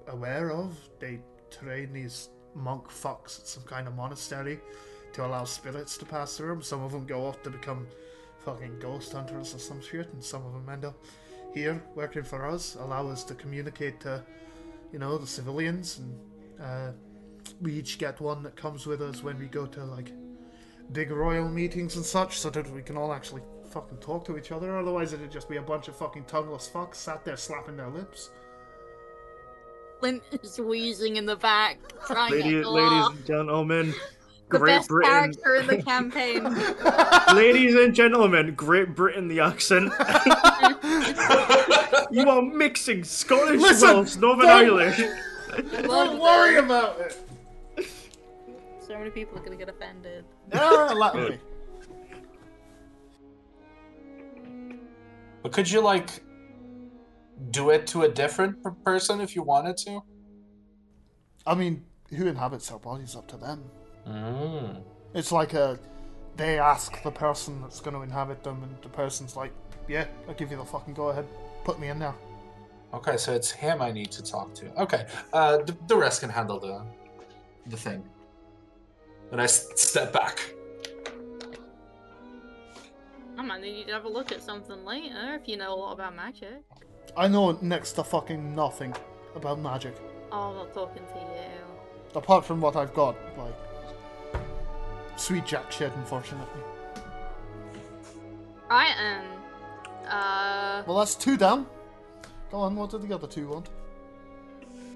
aware 0.08 0.50
of, 0.50 0.76
they 0.98 1.20
train 1.50 1.92
these 1.92 2.30
monk 2.54 2.88
fucks 2.88 3.40
at 3.40 3.46
some 3.46 3.62
kind 3.64 3.86
of 3.86 3.94
monastery 3.94 4.60
to 5.12 5.26
allow 5.26 5.44
spirits 5.44 5.96
to 5.98 6.04
pass 6.04 6.36
through 6.36 6.48
them. 6.48 6.62
Some 6.62 6.82
of 6.82 6.92
them 6.92 7.06
go 7.06 7.26
off 7.26 7.42
to 7.42 7.50
become 7.50 7.86
fucking 8.38 8.78
ghost 8.78 9.12
hunters 9.12 9.54
or 9.54 9.58
some 9.58 9.80
shit, 9.80 10.12
and 10.12 10.22
some 10.22 10.44
of 10.44 10.52
them 10.52 10.68
end 10.68 10.84
up 10.84 10.96
here 11.54 11.82
working 11.94 12.22
for 12.22 12.46
us, 12.46 12.76
allow 12.80 13.08
us 13.08 13.24
to 13.24 13.34
communicate 13.34 14.00
to, 14.00 14.22
you 14.92 14.98
know, 14.98 15.16
the 15.18 15.26
civilians, 15.26 15.98
and 15.98 16.14
uh, 16.60 16.92
we 17.60 17.72
each 17.72 17.98
get 17.98 18.20
one 18.20 18.42
that 18.42 18.56
comes 18.56 18.86
with 18.86 19.00
us 19.00 19.22
when 19.22 19.38
we 19.38 19.46
go 19.46 19.66
to 19.66 19.84
like 19.84 20.12
big 20.92 21.10
royal 21.10 21.48
meetings 21.48 21.96
and 21.96 22.04
such 22.04 22.38
so 22.38 22.50
that 22.50 22.70
we 22.72 22.82
can 22.82 22.96
all 22.96 23.12
actually 23.12 23.42
fucking 23.70 23.98
talk 23.98 24.24
to 24.26 24.36
each 24.36 24.52
other. 24.52 24.76
Otherwise, 24.76 25.12
it'd 25.12 25.30
just 25.30 25.48
be 25.48 25.56
a 25.56 25.62
bunch 25.62 25.88
of 25.88 25.96
fucking 25.96 26.24
tongueless 26.24 26.70
fucks 26.70 26.96
sat 26.96 27.24
there 27.24 27.36
slapping 27.36 27.76
their 27.76 27.88
lips. 27.88 28.30
Flint 30.00 30.22
is 30.42 30.58
wheezing 30.58 31.16
in 31.16 31.24
the 31.24 31.36
back, 31.36 31.78
trying 32.06 32.32
Lady, 32.32 32.62
to 32.62 32.68
ladies 32.68 33.06
and 33.06 33.24
gentlemen, 33.24 33.94
The 34.50 34.58
Great 34.58 34.78
best 34.78 34.88
Britain. 34.88 35.10
character 35.10 35.54
in 35.54 35.66
the 35.68 35.82
campaign. 35.82 36.44
ladies 37.36 37.74
and 37.76 37.94
gentlemen, 37.94 38.54
Great 38.54 38.94
Britain, 38.96 39.28
the 39.28 39.40
accent. 39.40 39.92
you 42.12 42.28
are 42.28 42.42
mixing 42.42 43.04
Scottish, 43.04 43.60
Listen, 43.60 43.88
Welsh, 43.88 44.16
Northern 44.16 44.46
don't- 44.46 44.80
Irish. 44.80 44.98
Love 45.00 45.82
Don't 45.84 46.20
worry 46.20 46.56
about 46.56 47.00
it. 47.00 47.16
So 48.86 48.98
many 48.98 49.10
people 49.10 49.38
are 49.38 49.42
gonna 49.42 49.56
get 49.56 49.68
offended. 49.70 50.24
Ah, 50.52 50.92
let 50.94 51.12
Good. 51.14 51.30
me. 51.32 51.38
But 55.42 55.52
could 55.52 55.70
you, 55.70 55.80
like, 55.80 56.22
do 57.50 57.70
it 57.70 57.86
to 57.88 58.02
a 58.02 58.08
different 58.08 58.62
p- 58.62 58.70
person 58.84 59.20
if 59.20 59.34
you 59.34 59.42
wanted 59.42 59.76
to? 59.78 60.02
I 61.46 61.54
mean, 61.54 61.84
who 62.10 62.26
inhabits 62.26 62.68
their 62.68 62.78
bodies 62.78 63.16
up 63.16 63.26
to 63.28 63.36
them. 63.36 63.64
Mm. 64.06 64.82
It's 65.14 65.32
like 65.32 65.54
a. 65.54 65.78
They 66.36 66.58
ask 66.58 67.02
the 67.02 67.10
person 67.10 67.60
that's 67.62 67.80
going 67.80 67.94
to 67.96 68.02
inhabit 68.02 68.42
them, 68.44 68.62
and 68.62 68.76
the 68.82 68.88
person's 68.88 69.36
like, 69.36 69.52
"Yeah, 69.88 70.06
I'll 70.28 70.34
give 70.34 70.50
you 70.50 70.56
the 70.56 70.64
fucking 70.64 70.94
go 70.94 71.08
ahead. 71.08 71.26
Put 71.64 71.78
me 71.80 71.88
in 71.88 71.98
there." 71.98 72.14
Okay, 72.94 73.16
so 73.16 73.32
it's 73.32 73.50
him 73.50 73.80
I 73.80 73.90
need 73.90 74.10
to 74.12 74.22
talk 74.22 74.52
to. 74.54 74.66
Okay, 74.82 75.06
uh, 75.32 75.58
the, 75.58 75.74
the 75.88 75.96
rest 75.96 76.20
can 76.20 76.28
handle 76.30 76.58
the 76.60 76.84
the 77.66 77.76
thing. 77.76 78.02
And 79.30 79.40
I 79.40 79.44
s- 79.44 79.68
step 79.80 80.12
back. 80.12 80.52
I 83.38 83.42
might 83.42 83.62
need 83.62 83.78
you 83.78 83.84
to 83.86 83.92
have 83.92 84.04
a 84.04 84.08
look 84.08 84.30
at 84.30 84.42
something 84.42 84.84
later 84.84 85.34
if 85.40 85.48
you 85.48 85.56
know 85.56 85.72
a 85.72 85.74
lot 85.74 85.92
about 85.92 86.14
magic. 86.14 86.62
I 87.16 87.28
know 87.28 87.52
next 87.62 87.92
to 87.92 88.04
fucking 88.04 88.54
nothing 88.54 88.94
about 89.34 89.58
magic, 89.58 89.94
Oh, 90.30 90.50
I'm 90.50 90.56
not 90.56 90.74
talking 90.74 91.02
to 91.02 91.14
you. 91.18 92.14
apart 92.14 92.44
from 92.44 92.60
what 92.60 92.76
I've 92.76 92.92
got, 92.94 93.16
like 93.38 93.54
sweet 95.16 95.46
jack 95.46 95.72
shit. 95.72 95.92
Unfortunately. 95.96 96.62
Right, 98.70 98.94
and 98.98 99.26
uh, 100.08 100.82
Well, 100.86 100.98
that's 100.98 101.14
two 101.14 101.36
down. 101.36 101.66
Go 102.50 102.58
on. 102.58 102.76
What 102.76 102.90
did 102.90 103.02
the 103.02 103.14
other 103.14 103.26
two 103.26 103.48
want? 103.48 103.70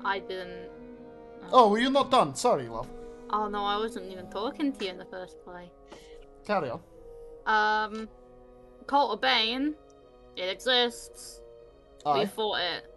I 0.05 0.19
didn't. 0.21 0.71
Oh, 1.53 1.69
well, 1.71 1.81
you're 1.81 1.91
not 1.91 2.11
done. 2.11 2.35
Sorry, 2.35 2.69
love. 2.69 2.89
Oh 3.31 3.49
no, 3.49 3.65
I 3.65 3.77
wasn't 3.77 4.11
even 4.13 4.29
talking 4.31 4.73
to 4.73 4.85
you 4.85 4.91
in 4.91 4.99
the 4.99 5.05
first 5.07 5.43
place. 5.45 5.71
Carry 6.47 6.71
on. 6.71 6.81
Um, 7.47 8.09
Cult 8.87 9.13
of 9.13 9.21
Bane, 9.21 9.75
it 10.37 10.49
exists. 10.49 11.41
We 12.05 12.13
Aye. 12.13 12.27
fought 12.27 12.61
it. 12.61 12.95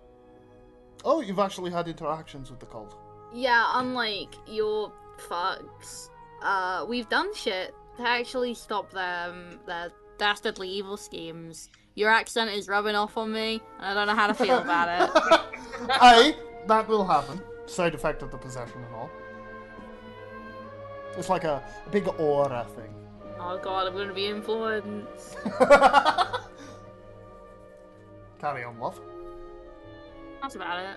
Oh, 1.03 1.21
you've 1.21 1.39
actually 1.39 1.71
had 1.71 1.87
interactions 1.87 2.51
with 2.51 2.59
the 2.59 2.65
cult. 2.67 2.95
Yeah, 3.33 3.65
unlike 3.75 4.33
your 4.47 4.91
fucks, 5.17 6.09
uh, 6.43 6.85
we've 6.87 7.09
done 7.09 7.33
shit 7.33 7.73
to 7.97 8.07
actually 8.07 8.53
stop 8.53 8.91
them 8.91 9.59
their 9.65 9.91
dastardly 10.17 10.69
evil 10.69 10.97
schemes. 10.97 11.69
Your 11.99 12.09
accent 12.09 12.49
is 12.51 12.69
rubbing 12.69 12.95
off 12.95 13.17
on 13.17 13.29
me, 13.33 13.61
and 13.77 13.85
I 13.85 13.93
don't 13.93 14.07
know 14.07 14.15
how 14.15 14.27
to 14.27 14.33
feel 14.33 14.59
about 14.59 14.87
it. 14.87 15.09
Aye, 15.89 16.33
that 16.65 16.87
will 16.87 17.05
happen. 17.05 17.41
Side 17.65 17.93
effect 17.93 18.23
of 18.23 18.31
the 18.31 18.37
possession 18.37 18.81
and 18.85 18.95
all. 18.95 19.09
It's 21.17 21.27
like 21.27 21.43
a, 21.43 21.61
a 21.85 21.89
big 21.89 22.07
aura 22.17 22.65
thing. 22.73 22.95
Oh 23.37 23.57
god, 23.61 23.87
I'm 23.87 23.93
gonna 23.97 24.13
be 24.13 24.27
influenced. 24.27 25.35
Carry 28.39 28.63
on, 28.63 28.79
love. 28.79 28.97
That's 30.41 30.55
about 30.55 30.79
it. 30.79 30.95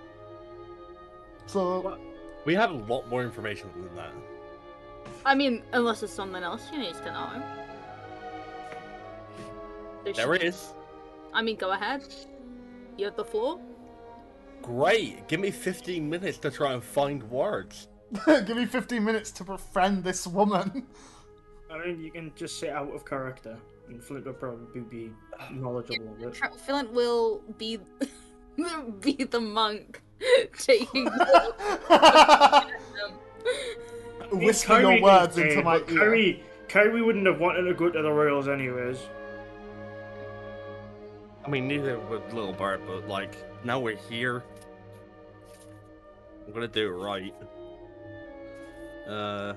So, 1.46 1.98
We 2.44 2.54
have 2.54 2.70
a 2.70 2.74
lot 2.74 3.08
more 3.08 3.24
information 3.24 3.70
than 3.74 3.92
that. 3.96 4.12
I 5.26 5.34
mean, 5.34 5.64
unless 5.72 5.98
there's 5.98 6.12
something 6.12 6.44
else 6.44 6.62
you 6.72 6.78
need 6.78 6.94
to 6.94 7.06
know. 7.06 7.42
There 10.04 10.12
There 10.14 10.32
should- 10.36 10.44
is. 10.44 10.74
I 11.32 11.42
mean, 11.42 11.56
go 11.56 11.72
ahead. 11.72 12.02
You 12.96 13.06
have 13.06 13.16
the 13.16 13.24
floor. 13.24 13.60
Great. 14.62 15.26
Give 15.28 15.40
me 15.40 15.50
15 15.50 16.08
minutes 16.08 16.38
to 16.38 16.50
try 16.50 16.72
and 16.72 16.82
find 16.82 17.22
words. 17.24 17.88
give 18.26 18.56
me 18.56 18.66
15 18.66 19.02
minutes 19.02 19.30
to 19.32 19.44
befriend 19.44 20.04
this 20.04 20.26
woman. 20.26 20.86
I 21.70 21.86
mean, 21.86 22.00
you 22.02 22.10
can 22.10 22.32
just 22.36 22.58
sit 22.58 22.68
out 22.68 22.94
of 22.94 23.06
character, 23.06 23.58
and 23.88 24.02
Flint 24.02 24.26
will 24.26 24.34
probably 24.34 24.82
be 24.82 25.10
knowledgeable 25.50 26.14
of 26.14 26.22
it. 26.22 26.54
Flint 26.66 26.92
will 26.92 27.42
be 27.56 27.78
be 29.00 29.24
the 29.24 29.40
monk 29.40 30.02
taking. 30.58 31.08
Whisper 34.30 34.68
Kyrie 34.68 34.82
your 34.82 35.02
words 35.02 35.34
say, 35.34 35.50
into 35.50 35.62
my 35.62 35.78
but 35.78 35.90
ear. 35.90 35.98
Kyrie, 35.98 36.42
Kyrie 36.68 37.02
wouldn't 37.02 37.26
have 37.26 37.40
wanted 37.40 37.62
to 37.62 37.74
go 37.74 37.90
to 37.90 38.02
the 38.02 38.10
Royals 38.10 38.48
anyways. 38.48 38.98
I 41.44 41.48
mean, 41.48 41.66
neither 41.66 41.98
would 41.98 42.32
Little 42.32 42.52
Bird, 42.52 42.82
but 42.86 43.08
like, 43.08 43.34
now 43.64 43.80
we're 43.80 43.96
here. 43.96 44.44
I'm 46.46 46.52
gonna 46.52 46.68
do 46.68 46.88
it 46.88 46.96
right. 46.96 47.34
Uh. 49.08 49.54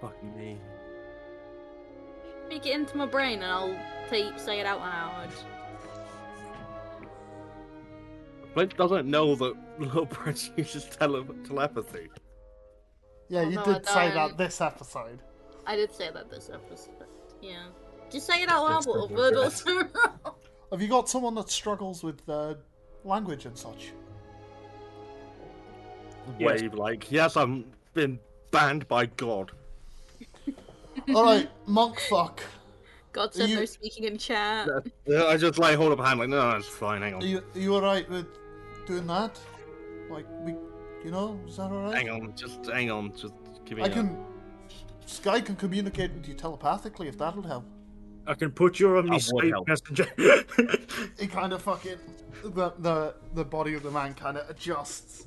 Fucking 0.00 0.36
me. 0.36 0.58
Make 2.48 2.66
it 2.66 2.74
into 2.74 2.96
my 2.96 3.06
brain, 3.06 3.42
and 3.42 3.50
I'll 3.50 3.74
ta- 4.08 4.36
say 4.36 4.60
it 4.60 4.66
out 4.66 4.80
loud. 4.80 5.30
Flint 8.52 8.76
doesn't 8.76 9.10
know 9.10 9.34
that 9.34 9.54
Little 9.78 10.06
Bird 10.06 10.38
uses 10.56 10.84
tele- 10.84 11.26
telepathy. 11.46 12.08
Yeah, 13.28 13.42
you 13.42 13.58
Although 13.58 13.72
I 13.72 13.78
did 13.78 13.86
say 13.88 14.10
that 14.14 14.38
this 14.38 14.60
episode. 14.60 15.22
I 15.66 15.76
did 15.76 15.92
say 15.92 16.10
that 16.12 16.30
this 16.30 16.50
episode. 16.52 17.06
Yeah. 17.40 17.66
Just 18.14 18.26
say 18.28 18.42
it 18.42 18.48
out 18.48 18.62
loud, 18.64 18.74
That's 18.76 18.86
little 18.86 19.08
probably 19.08 19.16
bird. 19.16 19.34
good. 19.34 19.44
Also. 19.44 20.34
Have 20.70 20.80
you 20.80 20.86
got 20.88 21.08
someone 21.08 21.34
that 21.34 21.50
struggles 21.50 22.04
with 22.04 22.26
uh, 22.28 22.54
language 23.04 23.44
and 23.44 23.58
such? 23.58 23.90
Yes. 26.38 26.62
Wave 26.62 26.74
like, 26.74 27.10
yes, 27.10 27.36
I'm 27.36 27.64
been 27.92 28.18
banned 28.52 28.86
by 28.88 29.06
God. 29.06 29.50
Alright, 31.14 31.50
monk 31.66 31.98
fuck. 32.08 32.42
God 33.12 33.34
said 33.34 33.50
You- 33.50 33.56
no 33.56 33.64
speaking 33.64 34.04
in 34.04 34.16
chat. 34.16 34.68
Yeah, 35.06 35.24
I 35.24 35.36
just 35.36 35.58
like 35.58 35.76
hold 35.76 35.92
up 35.92 35.98
a 35.98 36.06
hand 36.06 36.20
like, 36.20 36.28
no, 36.28 36.50
no, 36.52 36.56
it's 36.56 36.68
fine, 36.68 37.02
hang 37.02 37.14
Are 37.14 37.16
on. 37.16 37.22
you, 37.26 37.38
are 37.54 37.58
you 37.58 37.74
alright 37.74 38.08
with 38.08 38.26
doing 38.86 39.06
that? 39.08 39.38
Like, 40.10 40.26
we, 40.42 40.52
you 41.04 41.10
know, 41.10 41.38
is 41.48 41.56
that 41.56 41.70
alright? 41.70 41.94
Hang 41.96 42.10
on, 42.10 42.32
just 42.36 42.64
hang 42.66 42.90
on, 42.90 43.12
just 43.16 43.34
give 43.64 43.78
me 43.78 43.84
I 43.84 43.86
a- 43.88 43.90
can. 43.90 44.16
Sky 45.06 45.40
can 45.40 45.54
communicate 45.56 46.12
with 46.14 46.26
you 46.26 46.34
telepathically 46.34 47.08
if 47.08 47.18
that'll 47.18 47.42
help. 47.42 47.64
I 48.26 48.34
can 48.34 48.50
put 48.50 48.80
you 48.80 48.96
on 48.96 49.06
That 49.06 49.10
my 49.10 49.14
would 49.14 49.22
Skype 49.44 49.50
help. 49.50 49.68
messenger. 49.68 50.06
He 51.18 51.26
kind 51.26 51.52
of 51.52 51.62
fucking. 51.62 51.98
The, 52.42 52.72
the, 52.78 53.14
the 53.34 53.44
body 53.44 53.74
of 53.74 53.82
the 53.82 53.90
man 53.90 54.14
kind 54.14 54.36
of 54.36 54.48
adjusts. 54.50 55.26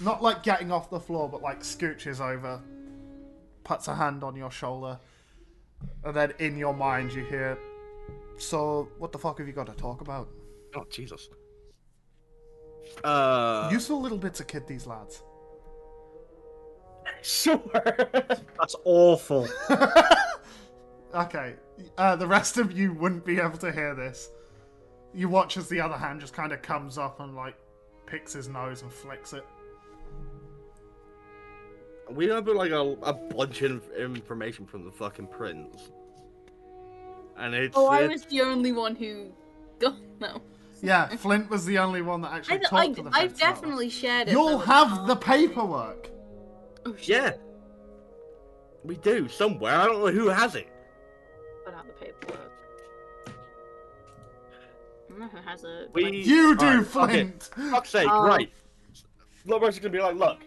Not 0.00 0.22
like 0.22 0.42
getting 0.42 0.70
off 0.72 0.88
the 0.90 1.00
floor, 1.00 1.28
but 1.28 1.42
like 1.42 1.60
scooches 1.60 2.20
over, 2.20 2.60
puts 3.64 3.88
a 3.88 3.94
hand 3.94 4.22
on 4.24 4.36
your 4.36 4.50
shoulder, 4.50 4.98
and 6.04 6.14
then 6.14 6.32
in 6.38 6.56
your 6.56 6.72
mind 6.72 7.12
you 7.12 7.24
hear, 7.24 7.58
So, 8.38 8.88
what 8.98 9.10
the 9.12 9.18
fuck 9.18 9.38
have 9.38 9.46
you 9.46 9.52
got 9.52 9.66
to 9.66 9.74
talk 9.74 10.00
about? 10.00 10.28
Oh, 10.76 10.84
Jesus. 10.90 11.28
Uh, 13.04 13.68
Useful 13.72 14.00
little 14.00 14.16
bits 14.18 14.40
of 14.40 14.46
kid, 14.46 14.66
these 14.66 14.86
lads. 14.86 15.22
sure. 17.22 17.60
That's 17.74 18.76
awful. 18.84 19.48
Okay, 21.14 21.54
uh, 21.96 22.16
the 22.16 22.26
rest 22.26 22.58
of 22.58 22.72
you 22.76 22.92
wouldn't 22.92 23.24
be 23.24 23.38
able 23.40 23.58
to 23.58 23.72
hear 23.72 23.94
this. 23.94 24.30
You 25.14 25.28
watch 25.28 25.56
as 25.56 25.68
the 25.68 25.80
other 25.80 25.96
hand 25.96 26.20
just 26.20 26.34
kind 26.34 26.52
of 26.52 26.60
comes 26.62 26.98
up 26.98 27.20
and 27.20 27.34
like 27.34 27.56
picks 28.06 28.32
his 28.32 28.48
nose 28.48 28.82
and 28.82 28.92
flicks 28.92 29.32
it. 29.32 29.44
we 32.10 32.26
have 32.28 32.46
like 32.48 32.70
a, 32.70 32.96
a 33.02 33.12
bunch 33.12 33.62
of 33.62 33.82
information 33.92 34.66
from 34.66 34.84
the 34.84 34.90
fucking 34.90 35.26
prince, 35.28 35.90
and 37.36 37.54
it's. 37.54 37.76
Oh, 37.76 37.86
I 37.88 38.02
it- 38.02 38.08
was 38.10 38.24
the 38.26 38.40
only 38.42 38.72
one 38.72 38.94
who 38.96 39.26
got 39.78 39.96
no. 40.20 40.40
Yeah, 40.80 41.08
Flint 41.08 41.50
was 41.50 41.66
the 41.66 41.78
only 41.78 42.02
one 42.02 42.20
that 42.20 42.32
actually 42.32 42.58
I, 42.58 42.60
talked 42.60 42.72
I, 42.74 42.92
to 42.92 43.02
the 43.02 43.08
I've 43.08 43.14
fence 43.32 43.40
about 43.40 43.54
definitely 43.54 43.90
shared 43.90 44.28
it. 44.28 44.30
it. 44.30 44.32
You'll 44.34 44.50
though. 44.50 44.58
have 44.58 45.08
the 45.08 45.16
paperwork. 45.16 46.08
Oh, 46.86 46.94
shit. 46.96 47.08
Yeah. 47.08 47.32
We 48.84 48.94
do 48.96 49.26
somewhere. 49.28 49.74
I 49.74 49.86
don't 49.86 49.98
know 50.04 50.12
who 50.12 50.28
has 50.28 50.54
it. 50.54 50.68
Don't 55.18 55.32
know 55.32 55.40
who 55.40 55.48
has 55.48 55.64
it. 55.64 55.90
We- 55.92 56.04
Like, 56.04 56.14
You 56.26 56.56
do, 56.56 56.66
Alright, 56.66 56.86
fuck 56.86 57.10
it. 57.12 57.42
Flint. 57.42 57.70
Fuck's 57.72 57.90
sake, 57.90 58.08
Oh. 58.10 58.26
right. 58.26 58.50
Lover's 59.46 59.78
gonna 59.78 59.90
be 59.90 60.00
like, 60.00 60.16
look, 60.16 60.40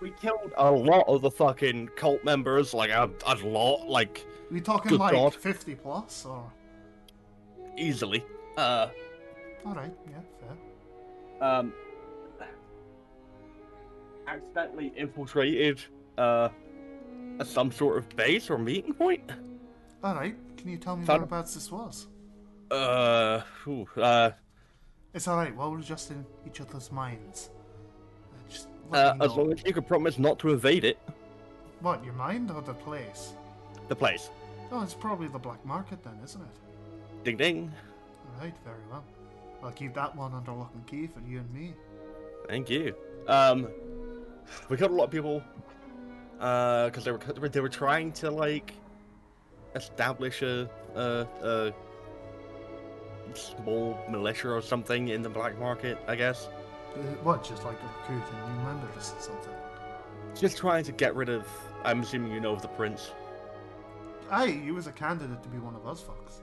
we 0.00 0.10
killed 0.10 0.52
a 0.56 0.70
lot 0.70 1.04
of 1.08 1.22
the 1.22 1.30
fucking 1.30 1.88
cult 1.96 2.22
members, 2.24 2.74
like 2.74 2.90
a, 2.90 3.08
a 3.26 3.34
lot, 3.46 3.88
like 3.88 4.26
we 4.50 4.60
talking 4.60 4.90
Good 4.90 5.00
like 5.00 5.12
God. 5.12 5.34
fifty 5.34 5.74
plus, 5.74 6.24
or 6.26 6.50
easily. 7.76 8.24
Uh, 8.56 8.88
all 9.64 9.74
right, 9.74 9.92
yeah, 10.10 10.20
fair. 11.38 11.48
um, 11.48 11.72
accidentally 14.26 14.92
infiltrated 14.96 15.80
uh 16.18 16.48
some 17.44 17.70
sort 17.70 17.98
of 17.98 18.08
base 18.16 18.50
or 18.50 18.58
meeting 18.58 18.92
point. 18.94 19.22
All 20.02 20.14
right, 20.14 20.34
can 20.56 20.68
you 20.70 20.78
tell 20.78 20.96
me 20.96 21.04
Found- 21.06 21.20
whereabouts 21.20 21.54
this 21.54 21.70
was? 21.70 22.06
Uh, 22.70 23.40
whew, 23.64 23.86
uh, 23.96 24.30
It's 25.14 25.28
all 25.28 25.36
right. 25.36 25.54
Well, 25.54 25.70
we're 25.70 25.80
just 25.80 26.10
in 26.10 26.24
each 26.46 26.60
other's 26.60 26.90
minds. 26.90 27.50
Uh, 28.32 28.50
Just 28.50 28.68
uh, 28.92 29.14
as 29.20 29.32
long 29.34 29.52
as 29.52 29.62
you 29.64 29.72
can 29.72 29.84
promise 29.84 30.18
not 30.18 30.38
to 30.40 30.50
evade 30.50 30.84
it, 30.84 30.98
What, 31.80 32.04
your 32.04 32.14
mind 32.14 32.50
or 32.50 32.62
the 32.62 32.74
place? 32.74 33.32
the 33.88 33.96
place. 33.96 34.30
Oh, 34.72 34.82
it's 34.82 34.94
probably 34.94 35.28
the 35.28 35.38
black 35.38 35.64
market 35.64 36.02
then, 36.02 36.18
isn't 36.24 36.40
it? 36.40 37.24
Ding 37.24 37.36
ding. 37.36 37.72
All 38.34 38.42
right, 38.44 38.54
very 38.64 38.76
well. 38.90 39.04
I'll 39.62 39.70
keep 39.70 39.94
that 39.94 40.14
one 40.16 40.34
under 40.34 40.50
lock 40.52 40.72
and 40.74 40.84
key 40.86 41.06
for 41.06 41.20
you 41.28 41.38
and 41.38 41.54
me. 41.54 41.72
Thank 42.48 42.68
you. 42.68 42.94
Um, 43.28 43.68
we 44.68 44.76
killed 44.76 44.90
a 44.90 44.94
lot 44.94 45.04
of 45.04 45.10
people. 45.10 45.42
Uh, 46.40 46.86
because 46.86 47.04
they 47.04 47.12
were 47.12 47.48
they 47.48 47.60
were 47.60 47.68
trying 47.68 48.12
to 48.12 48.30
like 48.30 48.74
establish 49.74 50.42
a 50.42 50.68
a, 50.94 51.26
a 51.42 51.72
small 53.36 53.98
militia 54.08 54.50
or 54.50 54.62
something 54.62 55.08
in 55.08 55.22
the 55.22 55.28
black 55.30 55.58
market. 55.58 55.98
I 56.08 56.16
guess 56.16 56.48
Uh, 56.94 56.98
what, 57.22 57.44
just 57.44 57.62
like 57.64 57.76
a 57.82 57.86
recruiting 58.00 58.40
new 58.48 58.64
members 58.64 59.12
or 59.16 59.20
something? 59.20 59.52
just 60.34 60.56
trying 60.58 60.84
to 60.84 60.92
get 60.92 61.14
rid 61.14 61.28
of. 61.28 61.46
I'm 61.84 62.00
assuming 62.02 62.32
you 62.32 62.40
know 62.40 62.52
of 62.52 62.62
the 62.62 62.68
prince. 62.68 63.12
Aye, 64.30 64.50
he 64.64 64.70
was 64.72 64.86
a 64.86 64.92
candidate 64.92 65.42
to 65.42 65.48
be 65.48 65.58
one 65.58 65.74
of 65.76 65.86
us 65.86 66.02
fucks. 66.02 66.40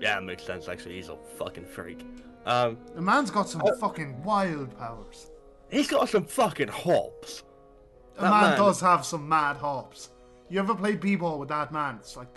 Yeah, 0.00 0.18
it 0.18 0.22
makes 0.22 0.44
sense. 0.44 0.68
Actually, 0.68 0.96
he's 0.96 1.08
a 1.08 1.16
fucking 1.38 1.64
freak. 1.66 2.04
Um, 2.46 2.78
The 2.94 3.00
man's 3.02 3.30
got 3.30 3.48
some 3.48 3.62
Uh, 3.62 3.76
fucking 3.76 4.22
wild 4.24 4.76
powers. 4.78 5.30
he's 5.70 5.88
got 5.88 6.08
some 6.08 6.24
fucking 6.24 6.68
hops. 6.68 7.42
The 8.16 8.22
man, 8.22 8.30
man- 8.30 8.58
does 8.58 8.80
have 8.80 9.04
some 9.04 9.28
mad 9.28 9.56
hops. 9.58 10.10
You 10.48 10.58
ever 10.60 10.74
play 10.74 10.96
b-ball 10.96 11.38
with 11.38 11.48
that 11.50 11.72
man? 11.72 11.96
It's 12.00 12.16
like, 12.16 12.28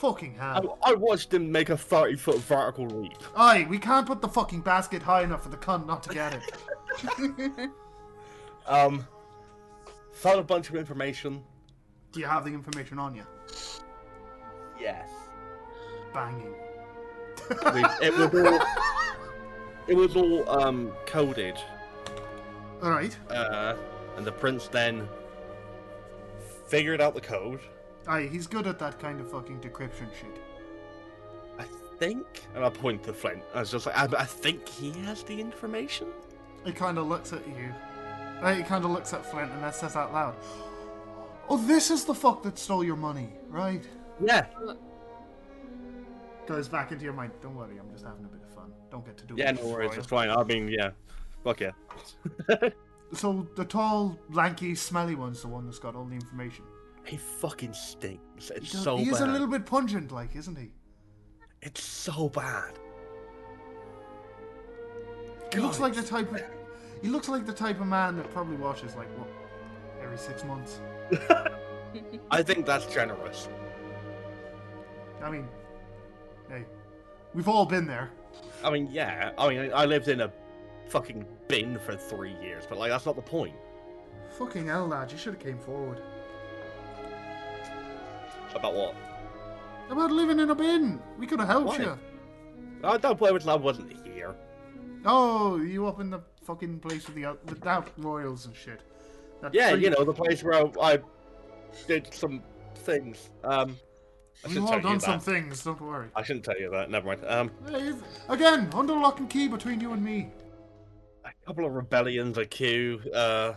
fucking 0.00 0.34
hell. 0.34 0.78
I 0.82 0.94
watched 0.94 1.32
him 1.34 1.52
make 1.52 1.68
a 1.68 1.76
30 1.76 2.16
foot 2.16 2.38
vertical 2.38 2.86
leap. 2.86 3.18
Aye, 3.36 3.66
we 3.68 3.78
can't 3.78 4.06
put 4.06 4.20
the 4.20 4.28
fucking 4.28 4.62
basket 4.62 5.02
high 5.02 5.22
enough 5.22 5.42
for 5.42 5.50
the 5.50 5.56
cunt 5.56 5.86
not 5.86 6.02
to 6.04 6.10
get 6.14 6.34
it. 6.34 7.70
Um, 8.66 9.04
found 10.12 10.38
a 10.38 10.44
bunch 10.44 10.68
of 10.68 10.76
information. 10.76 11.42
Do 12.12 12.20
you 12.20 12.26
have 12.26 12.44
the 12.44 12.52
information 12.52 13.00
on 13.00 13.16
you? 13.16 13.24
Yes. 14.78 15.08
Banging. 16.14 16.54
It 18.00 18.12
was 18.16 18.32
all 18.32 18.60
it 19.88 19.94
was 19.96 20.14
all 20.14 20.48
um 20.48 20.92
coded, 21.06 21.56
Alright. 22.80 23.16
uh, 23.28 23.74
and 24.16 24.24
the 24.24 24.30
prince 24.30 24.68
then 24.68 25.08
figured 26.68 27.00
out 27.00 27.14
the 27.14 27.20
code. 27.20 27.60
Aye, 28.06 28.28
he's 28.32 28.46
good 28.46 28.66
at 28.66 28.78
that 28.78 28.98
kind 28.98 29.20
of 29.20 29.30
fucking 29.30 29.60
decryption 29.60 30.08
shit. 30.18 30.40
I 31.58 31.64
think, 31.98 32.26
and 32.54 32.64
I 32.64 32.70
point 32.70 33.02
to 33.04 33.12
Flint. 33.12 33.42
I 33.54 33.60
was 33.60 33.70
just 33.70 33.86
like, 33.86 33.96
I, 33.96 34.22
I 34.22 34.24
think 34.24 34.66
he 34.68 34.90
has 35.00 35.22
the 35.22 35.38
information. 35.40 36.08
He 36.64 36.72
kind 36.72 36.98
of 36.98 37.06
looks 37.08 37.32
at 37.32 37.46
you. 37.46 37.72
He 38.56 38.62
kind 38.62 38.84
of 38.84 38.90
looks 38.90 39.12
at 39.12 39.24
Flint 39.30 39.52
and 39.52 39.62
then 39.62 39.72
says 39.72 39.96
out 39.96 40.12
loud, 40.12 40.34
Oh, 41.48 41.58
this 41.66 41.90
is 41.90 42.04
the 42.04 42.14
fuck 42.14 42.42
that 42.44 42.58
stole 42.58 42.84
your 42.84 42.96
money, 42.96 43.28
right? 43.48 43.84
Yeah, 44.24 44.46
Goes 46.46 46.68
back 46.68 46.90
into 46.90 47.04
your 47.04 47.12
mind. 47.12 47.32
Don't 47.42 47.54
worry, 47.54 47.78
I'm 47.78 47.90
just 47.92 48.04
having 48.04 48.24
a 48.24 48.28
bit 48.28 48.40
of 48.48 48.54
fun. 48.54 48.72
Don't 48.90 49.04
get 49.04 49.16
to 49.18 49.26
do 49.26 49.34
it. 49.34 49.38
yeah, 49.38 49.52
no 49.52 49.66
worries, 49.68 49.96
it's 49.96 50.06
fine. 50.06 50.30
I 50.30 50.42
mean, 50.44 50.68
yeah, 50.68 50.90
fuck 51.44 51.60
yeah. 51.60 51.72
So 53.12 53.46
the 53.56 53.64
tall, 53.64 54.16
lanky, 54.30 54.76
smelly 54.76 55.16
one's 55.16 55.42
the 55.42 55.48
one 55.48 55.64
that's 55.66 55.80
got 55.80 55.96
all 55.96 56.04
the 56.04 56.14
information. 56.14 56.64
He 57.04 57.16
fucking 57.16 57.72
stinks. 57.72 58.50
It's 58.50 58.78
so 58.78 58.96
he 58.96 59.04
is 59.10 59.18
bad. 59.18 59.28
a 59.28 59.32
little 59.32 59.46
bit 59.46 59.66
pungent, 59.66 60.12
like, 60.12 60.36
isn't 60.36 60.56
he? 60.56 60.72
It's 61.62 61.82
so 61.82 62.28
bad. 62.28 62.78
He 65.52 65.58
looks 65.60 65.80
like 65.80 65.94
the 65.94 66.02
type 66.02 66.32
of. 66.32 66.42
He 67.02 67.08
looks 67.08 67.28
like 67.28 67.46
the 67.46 67.52
type 67.52 67.80
of 67.80 67.86
man 67.86 68.16
that 68.16 68.30
probably 68.30 68.56
washes 68.56 68.94
like 68.94 69.08
what 69.18 69.28
every 70.02 70.18
six 70.18 70.44
months. 70.44 70.80
I 72.30 72.42
think 72.42 72.66
that's 72.66 72.86
generous. 72.86 73.48
I 75.22 75.30
mean, 75.30 75.48
hey, 76.48 76.64
we've 77.34 77.48
all 77.48 77.66
been 77.66 77.86
there. 77.86 78.10
I 78.62 78.70
mean, 78.70 78.88
yeah. 78.92 79.32
I 79.38 79.48
mean, 79.48 79.72
I 79.74 79.86
lived 79.86 80.08
in 80.08 80.20
a 80.20 80.32
fucking 80.88 81.24
bin 81.48 81.78
for 81.78 81.96
three 81.96 82.34
years, 82.42 82.64
but 82.68 82.78
like 82.78 82.90
that's 82.90 83.06
not 83.06 83.16
the 83.16 83.22
point. 83.22 83.54
Fucking 84.38 84.66
hell, 84.66 84.86
lad, 84.86 85.10
you 85.10 85.18
should 85.18 85.34
have 85.34 85.42
came 85.42 85.58
forward. 85.58 86.00
About 88.54 88.74
what? 88.74 88.94
About 89.90 90.10
living 90.10 90.38
in 90.40 90.50
a 90.50 90.54
bin. 90.54 91.00
We 91.18 91.26
could 91.26 91.40
have 91.40 91.48
helped 91.48 91.68
Why? 91.68 91.78
you. 91.78 91.98
I 92.84 92.96
don't 92.96 93.18
play 93.18 93.32
with 93.32 93.44
love 93.44 93.62
wasn't 93.62 93.92
here. 94.06 94.34
Oh, 95.04 95.56
you 95.58 95.86
up 95.86 96.00
in 96.00 96.10
the 96.10 96.20
fucking 96.44 96.80
place 96.80 97.06
with 97.06 97.16
the 97.16 97.24
out- 97.26 97.44
with 97.46 97.60
that 97.62 97.88
royals 97.98 98.46
and 98.46 98.54
shit. 98.54 98.80
That 99.42 99.54
Yeah, 99.54 99.70
free- 99.72 99.84
you 99.84 99.90
know 99.90 100.04
the 100.04 100.12
place 100.12 100.42
where 100.42 100.54
I, 100.54 100.70
I 100.94 100.98
did 101.86 102.12
some 102.12 102.42
things. 102.76 103.30
Um, 103.44 103.76
I 104.44 104.48
We've 104.48 104.54
shouldn't 104.54 104.58
all 104.62 104.66
tell 104.68 104.76
you 104.78 104.82
done 104.82 105.00
some 105.00 105.20
things. 105.20 105.64
Don't 105.64 105.80
worry. 105.80 106.08
I 106.16 106.22
shouldn't 106.22 106.44
tell 106.44 106.58
you 106.58 106.70
that. 106.70 106.90
Never 106.90 107.06
mind. 107.08 107.24
Um, 107.26 107.50
again, 108.28 108.70
under 108.74 108.94
lock 108.94 109.20
and 109.20 109.28
key 109.28 109.48
between 109.48 109.80
you 109.80 109.92
and 109.92 110.02
me. 110.02 110.28
a 111.24 111.30
couple 111.46 111.66
of 111.66 111.72
rebellions, 111.72 112.38
a 112.38 112.46
coup. 112.46 113.00
Uh, 113.14 113.54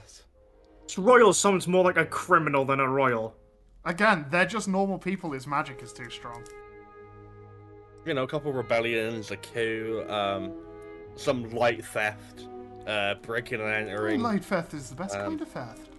So 0.88 1.02
royal 1.02 1.32
sounds 1.34 1.68
more 1.68 1.84
like 1.84 1.98
a 1.98 2.06
criminal 2.06 2.66
than 2.66 2.80
a 2.82 2.88
royal. 2.88 3.36
Again, 3.86 4.26
they're 4.30 4.46
just 4.46 4.68
normal 4.68 4.98
people. 4.98 5.32
His 5.32 5.46
magic 5.46 5.82
is 5.82 5.92
too 5.92 6.10
strong. 6.10 6.44
you 8.06 8.14
know, 8.14 8.24
a 8.24 8.28
couple 8.28 8.50
of 8.50 8.56
rebellions, 8.56 9.32
a 9.32 9.38
coup. 9.38 10.06
Um, 10.10 10.54
some 11.16 11.50
light 11.52 11.84
theft. 11.86 12.48
Uh, 12.88 13.16
breaking 13.16 13.62
and 13.62 13.70
entering. 13.70 14.22
Light 14.22 14.44
theft 14.44 14.74
is 14.74 14.90
the 14.90 14.96
best 14.96 15.16
Um, 15.16 15.22
kind 15.22 15.42
of 15.42 15.48
theft. 15.48 15.90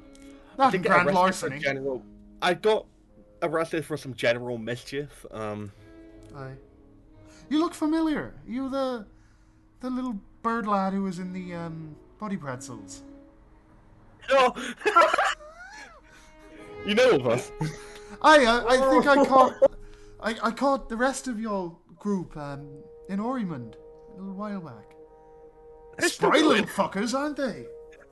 Not 0.59 0.71
did 0.73 0.79
in 0.79 0.83
get 0.83 0.93
grand 0.93 1.15
larceny. 1.15 1.59
General. 1.59 2.03
I 2.43 2.55
got 2.55 2.87
arrested 3.43 3.85
for 3.87 3.97
some 3.97 4.13
general 4.15 4.59
mischief. 4.59 5.25
Um, 5.31 5.73
Aye. 6.37 6.53
You 7.49 7.59
look 7.59 7.75
familiar. 7.75 8.35
You 8.47 8.69
the 8.69 9.07
the 9.81 9.89
little 9.91 10.19
bird 10.43 10.67
lad 10.67 10.93
who 10.93 11.03
was 11.03 11.19
in 11.19 11.33
the 11.33 11.55
um, 11.55 11.97
body 12.19 12.37
pretzels. 12.37 13.03
oh! 14.31 14.55
you 16.87 16.95
know 16.95 17.11
of 17.13 17.27
us. 17.27 17.51
Aye, 18.23 18.45
I, 18.47 18.75
I 18.75 18.91
think 18.91 19.07
I 19.07 19.25
caught 19.25 19.55
I, 20.21 20.35
I 20.43 20.51
caught 20.51 20.89
the 20.89 20.97
rest 20.97 21.29
of 21.29 21.39
your 21.39 21.77
group 21.99 22.37
um, 22.37 22.69
in 23.09 23.19
Aurymond 23.19 23.75
a 24.17 24.19
little 24.19 24.35
while 24.35 24.61
back. 24.61 24.95
They're 25.99 26.09
Spry 26.09 26.41
little 26.41 26.67
fuckers, 26.67 27.15
aren't 27.17 27.37
they? 27.37 27.67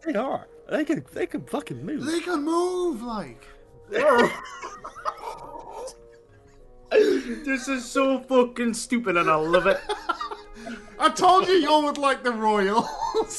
They 0.04 0.14
are. 0.14 0.48
They 0.70 0.84
can. 0.84 1.04
They 1.12 1.26
can 1.26 1.44
fucking 1.44 1.84
move. 1.84 2.04
They 2.04 2.20
can 2.20 2.42
move 2.42 3.02
like. 3.02 3.46
This 6.92 7.68
is 7.68 7.84
so 7.90 8.20
fucking 8.20 8.74
stupid 8.74 9.16
and 9.16 9.30
I 9.30 9.34
love 9.36 9.66
it. 9.66 9.80
I 10.98 11.08
told 11.08 11.48
you 11.48 11.54
y'all 11.54 11.82
would 11.84 11.96
like 11.96 12.22
the 12.22 12.32
royals. 12.32 12.86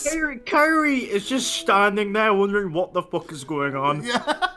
Kyrie, 0.10 0.40
Kyrie 0.40 1.00
is 1.00 1.30
just 1.30 1.52
standing 1.52 2.14
there 2.14 2.34
wondering 2.34 2.74
what 2.74 2.94
the 2.94 3.04
fuck 3.04 3.32
is 3.32 3.44
going 3.44 3.76
on. 3.76 4.04
yeah. 4.04 4.53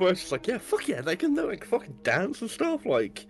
We're 0.00 0.14
just 0.14 0.32
like, 0.32 0.46
yeah, 0.46 0.58
fuck 0.58 0.88
yeah, 0.88 1.00
they 1.02 1.14
can 1.14 1.34
like 1.34 1.64
fucking 1.64 1.98
dance 2.02 2.40
and 2.40 2.50
stuff. 2.50 2.86
Like, 2.86 3.26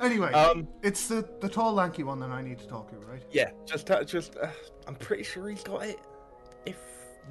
Anyway, 0.00 0.32
um, 0.32 0.66
it's 0.82 1.06
the 1.08 1.26
the 1.40 1.48
tall 1.48 1.72
lanky 1.72 2.02
one 2.02 2.18
that 2.20 2.30
I 2.30 2.42
need 2.42 2.58
to 2.58 2.66
talk 2.66 2.90
to, 2.90 2.96
right? 3.06 3.22
yeah, 3.30 3.50
just, 3.64 3.90
uh, 3.90 4.04
just, 4.04 4.36
uh, 4.36 4.48
I'm 4.86 4.96
pretty 4.96 5.22
sure 5.22 5.48
he's 5.48 5.62
got 5.62 5.84
it. 5.84 5.98
If 6.66 6.76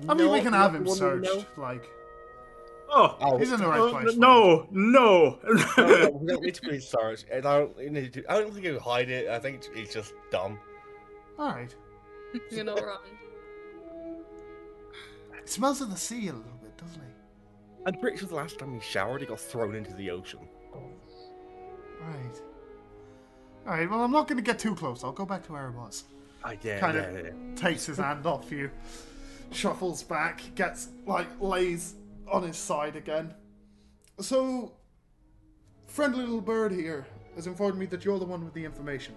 I 0.08 0.14
mean, 0.14 0.32
we 0.32 0.42
can 0.42 0.54
have 0.54 0.74
him 0.74 0.86
you 0.86 0.96
searched. 0.96 1.58
Like 1.58 1.84
Oh, 2.90 3.18
Oh, 3.22 3.38
he's 3.38 3.52
in 3.52 3.60
the 3.60 3.68
right 3.68 3.80
uh, 3.80 3.90
place. 3.90 4.16
no, 4.16 4.68
no. 4.72 5.40
no, 5.78 5.86
no, 5.86 6.10
we 6.10 6.28
don't 6.28 6.42
need 6.44 6.56
to 6.56 6.62
be 6.70 6.80
searched. 6.80 7.26
I 7.34 7.42
don't 7.42 7.78
need 7.78 8.14
to. 8.14 8.32
I 8.32 8.40
don't 8.40 8.54
think 8.54 8.66
he'll 8.66 8.80
hide 8.80 9.10
it. 9.10 9.28
I 9.30 9.40
think 9.40 9.64
he's 9.76 9.94
just 9.94 10.14
dumb. 10.32 10.60
All 11.38 11.50
right. 11.50 11.74
You're 12.52 12.64
not 12.66 12.82
wrong. 12.84 13.00
It 15.38 15.50
smells 15.50 15.82
of 15.82 15.90
the 15.90 15.98
sea 15.98 16.28
I'm 17.86 17.96
pretty 17.96 18.18
sure 18.18 18.30
the 18.30 18.36
last 18.36 18.60
time 18.60 18.74
he 18.74 18.80
showered, 18.80 19.22
he 19.22 19.28
got 19.28 19.40
thrown 19.40 19.76
into 19.76 19.94
the 19.94 20.10
ocean. 20.12 20.40
Right. 22.02 22.42
All 23.66 23.74
right. 23.74 23.90
Well, 23.90 24.02
I'm 24.02 24.12
not 24.12 24.28
going 24.28 24.38
to 24.38 24.44
get 24.44 24.60
too 24.60 24.76
close. 24.76 25.04
I'll 25.04 25.12
go 25.12 25.26
back 25.26 25.44
to 25.48 25.54
where 25.54 25.68
I 25.68 25.70
was. 25.70 26.06
I 26.44 26.58
yeah, 26.62 26.80
Kind 26.80 26.96
yeah, 26.96 27.04
of 27.04 27.26
yeah. 27.26 27.32
takes 27.56 27.86
his 27.86 27.98
hand 27.98 28.26
off 28.26 28.52
you, 28.52 28.70
shuffles 29.52 30.04
back, 30.04 30.42
gets 30.56 30.90
like 31.06 31.28
lays 31.40 31.96
on 32.30 32.44
his 32.44 32.58
side 32.58 32.98
again. 32.98 33.34
So, 34.20 34.74
friendly 35.88 36.20
little 36.20 36.42
bird 36.42 36.72
here 36.74 37.06
has 37.36 37.48
informed 37.48 37.80
me 37.80 37.86
that 37.88 38.04
you're 38.04 38.20
the 38.20 38.26
one 38.26 38.44
with 38.44 38.54
the 38.54 38.66
information. 38.66 39.16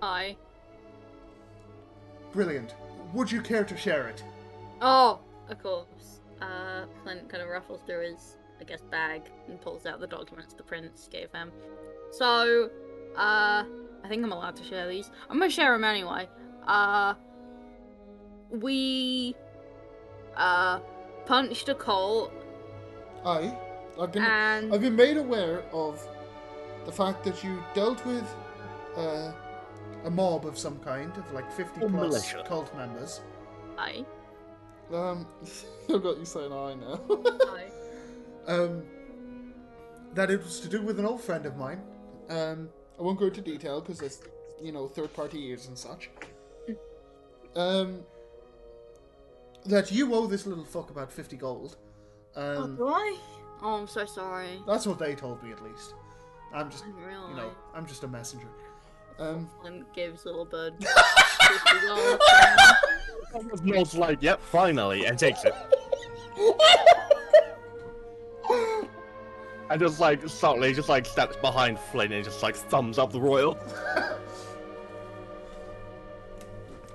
Hi. 0.00 0.36
Brilliant. 2.32 2.74
Would 3.12 3.30
you 3.30 3.42
care 3.42 3.64
to 3.64 3.76
share 3.76 4.08
it? 4.08 4.24
Oh, 4.80 5.20
of 5.48 5.62
course. 5.62 6.13
Uh, 6.44 6.86
Flint 7.02 7.28
kind 7.28 7.42
of 7.42 7.48
ruffles 7.48 7.80
through 7.86 8.00
his, 8.10 8.36
I 8.60 8.64
guess, 8.64 8.82
bag 8.90 9.22
and 9.48 9.60
pulls 9.60 9.86
out 9.86 10.00
the 10.00 10.06
documents 10.06 10.52
the 10.54 10.62
prince 10.62 11.08
gave 11.10 11.30
him. 11.32 11.50
So, 12.10 12.70
uh, 13.16 13.64
I 14.04 14.08
think 14.08 14.22
I'm 14.24 14.32
allowed 14.32 14.56
to 14.56 14.64
share 14.64 14.86
these. 14.88 15.10
I'm 15.30 15.38
gonna 15.38 15.50
share 15.50 15.72
them 15.72 15.84
anyway. 15.84 16.28
Uh, 16.66 17.14
we, 18.50 19.34
uh, 20.36 20.80
punched 21.26 21.68
a 21.68 21.74
cult. 21.74 22.32
Aye. 23.24 23.56
I've 24.00 24.10
been 24.12 24.22
and 24.24 24.74
I've 24.74 24.80
been 24.80 24.96
made 24.96 25.16
aware 25.16 25.62
of 25.72 26.06
the 26.84 26.92
fact 26.92 27.22
that 27.24 27.42
you 27.44 27.62
dealt 27.74 28.04
with 28.04 28.28
uh, 28.96 29.32
a 30.04 30.10
mob 30.10 30.44
of 30.46 30.58
some 30.58 30.78
kind 30.80 31.16
of 31.16 31.32
like 31.32 31.50
50 31.52 31.76
A 31.76 31.88
plus 31.88 31.92
militia. 31.92 32.44
cult 32.46 32.74
members. 32.76 33.20
I, 33.78 34.04
Um, 34.92 35.26
I've 35.92 36.02
got 36.02 36.18
you 36.18 36.24
saying 36.24 36.52
I 36.52 36.74
now. 36.74 37.00
I, 37.10 37.64
um, 38.52 38.82
that 40.14 40.30
it 40.30 40.42
was 40.42 40.60
to 40.60 40.68
do 40.68 40.82
with 40.82 40.98
an 40.98 41.06
old 41.06 41.20
friend 41.22 41.46
of 41.46 41.56
mine. 41.56 41.82
Um, 42.28 42.68
I 42.98 43.02
won't 43.02 43.18
go 43.18 43.26
into 43.26 43.40
detail 43.40 43.80
because 43.80 43.98
there's, 43.98 44.20
you 44.62 44.72
know, 44.72 44.86
third 44.88 45.12
party 45.14 45.46
ears 45.48 45.66
and 45.68 45.76
such. 45.78 46.10
Um, 47.56 48.00
that 49.66 49.92
you 49.92 50.12
owe 50.12 50.26
this 50.26 50.44
little 50.44 50.64
fuck 50.64 50.90
about 50.90 51.12
50 51.12 51.36
gold. 51.36 51.76
oh, 52.34 52.62
Um, 52.64 52.74
do 52.74 52.88
I? 52.88 53.16
Oh, 53.62 53.74
I'm 53.74 53.86
so 53.86 54.04
sorry. 54.06 54.60
that's 54.66 54.88
what 54.88 54.98
they 54.98 55.14
told 55.14 55.40
me 55.40 55.52
at 55.52 55.62
least. 55.62 55.94
I'm 56.52 56.68
just, 56.68 56.84
you 56.84 57.36
know, 57.36 57.52
I'm 57.72 57.86
just 57.86 58.02
a 58.02 58.08
messenger. 58.08 58.48
Um, 59.18 59.48
Flint 59.60 59.92
gives 59.94 60.24
little 60.24 60.44
bird. 60.44 60.74
50. 63.32 63.64
Noel's 63.64 63.94
like, 63.94 64.22
yep, 64.22 64.40
finally, 64.40 65.06
and 65.06 65.18
takes 65.18 65.44
it. 65.44 65.54
and 69.70 69.80
just 69.80 70.00
like 70.00 70.28
subtly, 70.28 70.72
just 70.72 70.88
like 70.88 71.06
steps 71.06 71.36
behind 71.36 71.78
Flint 71.78 72.12
and 72.12 72.24
just 72.24 72.42
like 72.42 72.56
thumbs 72.56 72.98
up 72.98 73.12
the 73.12 73.20
royal. 73.20 73.58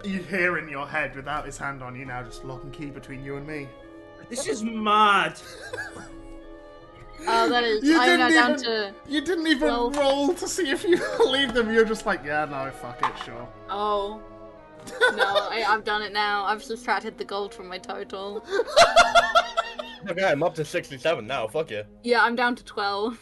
you 0.04 0.24
hear 0.24 0.58
in 0.58 0.70
your 0.70 0.88
head 0.88 1.16
without 1.16 1.46
his 1.46 1.58
hand 1.58 1.84
on 1.84 1.96
you 1.96 2.06
now, 2.06 2.24
just 2.24 2.44
lock 2.44 2.64
and 2.64 2.74
key 2.74 2.88
between 2.88 3.24
you 3.24 3.38
and 3.38 3.46
me. 3.46 3.68
This 4.30 4.48
is 4.48 4.64
mad. 4.64 5.40
Oh, 7.28 7.50
that 7.50 7.64
is. 7.64 7.84
You 7.84 8.00
I'm 8.00 8.06
didn't 8.20 8.32
down 8.34 8.52
even- 8.52 8.64
to. 8.64 8.94
You 9.08 9.22
didn't 9.22 9.48
even 9.48 9.68
Well- 9.68 9.92
roll 9.92 10.34
to 10.34 10.48
see 10.48 10.70
if 10.72 10.84
you 10.84 11.00
leave 11.32 11.54
them. 11.54 11.72
You're 11.74 11.86
just 11.86 12.06
like, 12.06 12.24
yeah, 12.24 12.46
no, 12.46 12.72
fuck 12.72 13.02
it, 13.02 13.24
sure. 13.26 13.48
Oh. 13.70 14.22
No, 15.16 15.24
I, 15.52 15.66
I've 15.68 15.84
done 15.84 16.02
it 16.02 16.14
now. 16.14 16.46
I've 16.46 16.64
subtracted 16.64 17.18
the 17.18 17.26
gold 17.26 17.54
from 17.54 17.68
my 17.68 17.78
total. 17.78 18.46
Okay, 20.10 20.24
I'm 20.24 20.42
up 20.44 20.56
to 20.56 20.64
67 20.64 21.28
now, 21.28 21.46
fuck 21.46 21.70
you. 21.72 21.84
Yeah, 22.04 22.24
I'm 22.24 22.34
down 22.34 22.56
to 22.56 22.64
12. 22.64 23.20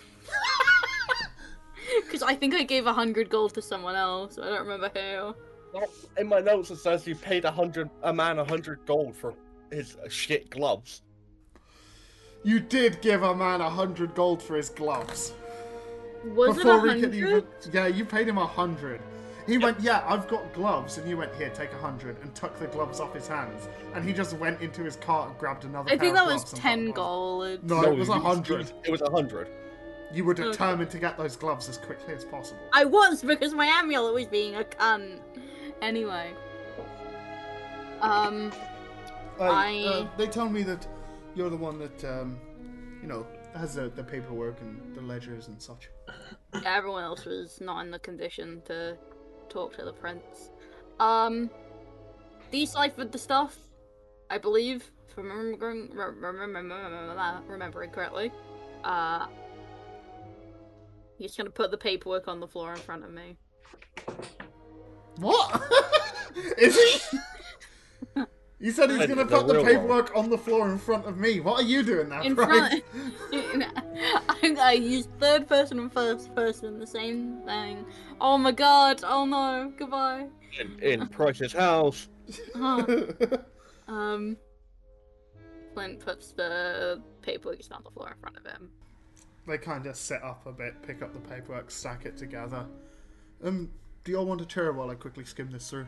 Because 2.06 2.22
I 2.22 2.36
think 2.36 2.54
I 2.54 2.62
gave 2.64 2.86
100 2.86 3.30
gold 3.32 3.56
to 3.56 3.64
someone 3.64 3.96
else. 3.96 4.38
I 4.38 4.46
don't 4.48 4.62
remember 4.68 4.92
who. 4.94 5.82
In 6.22 6.28
my 6.28 6.40
notes 6.40 6.70
it 6.70 6.78
says 6.78 7.08
you 7.08 7.16
paid 7.16 7.46
a 7.46 7.52
hundred 7.52 7.90
a 8.04 8.14
man 8.14 8.38
a 8.38 8.46
hundred 8.46 8.86
gold 8.86 9.16
for 9.16 9.34
his 9.72 9.98
shit 10.08 10.52
gloves. 10.52 11.02
You 12.48 12.62
did 12.62 13.02
give 13.02 13.24
a 13.24 13.36
man 13.36 13.60
a 13.60 13.70
hundred 13.70 14.16
gold 14.16 14.42
for 14.42 14.56
his 14.56 14.70
gloves. 14.70 15.34
Was 16.34 16.58
it 16.58 16.62
a 16.62 16.64
Before 16.64 16.82
we 16.82 16.94
could 16.94 17.14
hundred? 17.14 17.46
even. 17.62 17.74
Yeah, 17.74 17.88
you 17.88 18.06
paid 18.06 18.26
him 18.26 18.38
a 18.38 18.48
hundred. 18.48 19.02
He 19.46 19.58
went, 19.58 19.82
yeah, 19.82 20.02
I've 20.08 20.30
got 20.30 20.54
gloves, 20.54 20.98
and 20.98 21.10
you 21.10 21.18
went, 21.18 21.36
here, 21.36 21.50
take 21.50 21.74
a 21.74 21.78
hundred, 21.78 22.16
and 22.22 22.34
took 22.36 22.58
the 22.58 22.68
gloves 22.68 23.02
off 23.02 23.14
his 23.14 23.28
hands, 23.28 23.68
and 23.94 24.06
he 24.06 24.14
just 24.14 24.32
went 24.38 24.62
into 24.62 24.82
his 24.82 24.96
cart 24.96 25.30
and 25.30 25.38
grabbed 25.38 25.66
another. 25.66 25.90
I 25.90 25.98
pair 25.98 26.00
think 26.00 26.18
of 26.18 26.26
that 26.26 26.34
was 26.34 26.46
ten 26.54 26.54
put 26.54 26.62
them 26.62 26.88
on. 26.88 26.94
gold. 26.94 27.64
No, 27.70 27.84
it 27.84 27.98
was 27.98 28.08
a 28.08 28.14
hundred. 28.18 28.72
it 28.86 28.92
was 28.92 29.02
a 29.02 29.10
hundred. 29.10 29.50
You 30.14 30.24
were 30.24 30.34
determined 30.34 30.90
to 30.92 31.00
get 31.00 31.18
those 31.18 31.36
gloves 31.36 31.68
as 31.68 31.78
quickly 31.78 32.14
as 32.14 32.24
possible. 32.24 32.62
I 32.72 32.86
was 32.86 33.24
because 33.24 33.54
my 33.54 33.66
amulet 33.66 34.14
was 34.14 34.26
being 34.28 34.56
a 34.56 34.64
cunt. 34.64 35.20
Anyway. 35.82 36.32
Um, 38.00 38.54
I- 39.38 39.84
uh, 39.86 40.08
they 40.16 40.28
tell 40.28 40.48
me 40.48 40.64
that 40.64 40.88
you're 41.38 41.50
the 41.52 41.56
one 41.56 41.78
that, 41.78 42.04
um, 42.04 42.40
you 43.02 43.08
know, 43.08 43.26
has 43.56 43.76
the, 43.76 43.90
the 43.90 44.04
paperwork 44.04 44.60
and 44.62 44.96
the 44.96 45.02
ledgers 45.02 45.48
and 45.48 45.62
such. 45.62 45.90
everyone 46.66 47.04
else 47.04 47.26
was 47.26 47.62
not 47.62 47.86
in 47.86 47.92
the 47.92 48.00
condition 48.00 48.62
to 48.66 48.98
talk 49.48 49.78
to 49.78 49.86
the 49.86 49.94
prince. 49.94 50.50
Um, 51.00 51.52
deciphered 52.52 53.12
the 53.12 53.20
stuff, 53.20 53.56
I 54.32 54.40
believe, 54.40 54.90
if 55.08 55.18
I'm 55.18 55.30
remembering, 55.30 55.90
remember, 55.94 57.42
remembering 57.48 57.92
correctly. 57.92 58.32
Uh, 58.84 59.28
he's 61.20 61.36
gonna 61.36 61.52
put 61.52 61.70
the 61.70 61.78
paperwork 61.78 62.28
on 62.28 62.40
the 62.40 62.48
floor 62.48 62.74
in 62.74 62.80
front 62.80 63.04
of 63.04 63.12
me. 63.12 63.38
What? 65.18 65.62
Is 66.58 66.76
he? 67.12 67.18
You 68.68 68.74
said 68.74 68.90
he's 68.90 69.08
gonna 69.08 69.26
put 69.26 69.48
the 69.48 69.54
real 69.54 69.64
paperwork 69.64 70.14
on 70.14 70.30
the 70.30 70.38
floor 70.38 70.70
in 70.70 70.78
front 70.78 71.06
of 71.06 71.18
me. 71.18 71.40
What 71.40 71.62
are 71.62 71.66
you 71.66 71.84
doing 71.84 72.10
now, 72.10 72.22
In 72.22 72.36
Bryce? 72.36 72.82
front. 72.82 72.84
I, 74.44 74.56
I 74.60 74.72
used 74.74 75.10
third 75.22 75.48
person 75.48 75.80
and 75.80 75.90
first 75.90 76.36
person, 76.36 76.78
the 76.78 76.86
same 76.86 77.40
thing. 77.46 77.86
Oh 78.20 78.38
my 78.38 78.52
god! 78.52 79.06
Oh 79.06 79.24
no! 79.24 79.72
Goodbye. 79.78 80.28
In, 80.60 80.78
in 80.84 81.08
Price's 81.08 81.54
house. 81.54 82.10
Huh. 82.54 82.86
Um, 83.88 84.36
Flint 85.74 86.02
puts 86.02 86.34
the 86.34 87.02
paperwork 87.22 87.62
on 87.72 87.84
the 87.86 87.90
floor 87.92 88.10
in 88.10 88.20
front 88.20 88.36
of 88.36 88.46
him. 88.46 88.70
they 89.48 89.58
kind 89.58 89.86
of 89.86 89.96
sit 89.96 90.22
up 90.22 90.46
a 90.46 90.52
bit, 90.52 90.82
pick 90.86 91.02
up 91.02 91.14
the 91.14 91.22
paperwork, 91.22 91.72
stack 91.72 92.06
it 92.06 92.18
together. 92.18 92.66
Um, 93.42 93.72
do 94.04 94.12
you 94.12 94.18
all 94.18 94.26
want 94.26 94.42
a 94.42 94.46
chair 94.46 94.74
while 94.74 94.90
I 94.90 94.96
quickly 94.96 95.24
skim 95.24 95.52
this 95.52 95.70
through? 95.70 95.88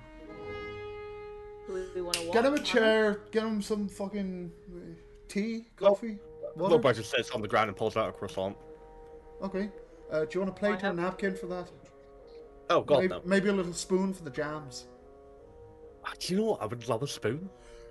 Do 1.70 1.88
we 1.94 2.02
want 2.02 2.16
to 2.16 2.32
Get 2.32 2.46
him 2.46 2.56
a 2.56 2.60
chair. 2.60 3.22
Get 3.30 3.44
him 3.44 3.62
some 3.62 3.88
fucking 3.88 4.52
tea, 5.28 5.68
coffee, 5.76 6.18
water. 6.56 6.76
Little 6.76 6.94
just 6.94 7.12
sits 7.12 7.30
on 7.30 7.44
the 7.44 7.48
ground 7.48 7.68
and 7.68 7.78
pulls 7.78 7.96
out 7.96 8.10
a 8.10 8.12
croissant. 8.12 8.58
Okay. 9.44 9.70
Uh, 10.12 10.22
do 10.22 10.28
you 10.32 10.40
want 10.40 10.50
a 10.50 10.60
plate 10.60 10.84
or 10.84 10.88
a 10.88 10.94
napkin 10.94 11.36
for 11.36 11.46
that? 11.46 11.70
Oh 12.72 12.82
god 12.82 13.02
maybe, 13.02 13.08
no. 13.10 13.22
maybe 13.24 13.50
a 13.50 13.54
little 13.54 13.74
spoon 13.74 14.16
for 14.16 14.24
the 14.24 14.32
jams. 14.32 14.86
Ah, 16.04 16.14
Do 16.20 16.34
you 16.34 16.40
know 16.40 16.46
what? 16.48 16.62
I 16.64 16.66
would 16.66 16.88
love 16.88 17.04
a 17.04 17.08
spoon. 17.08 17.48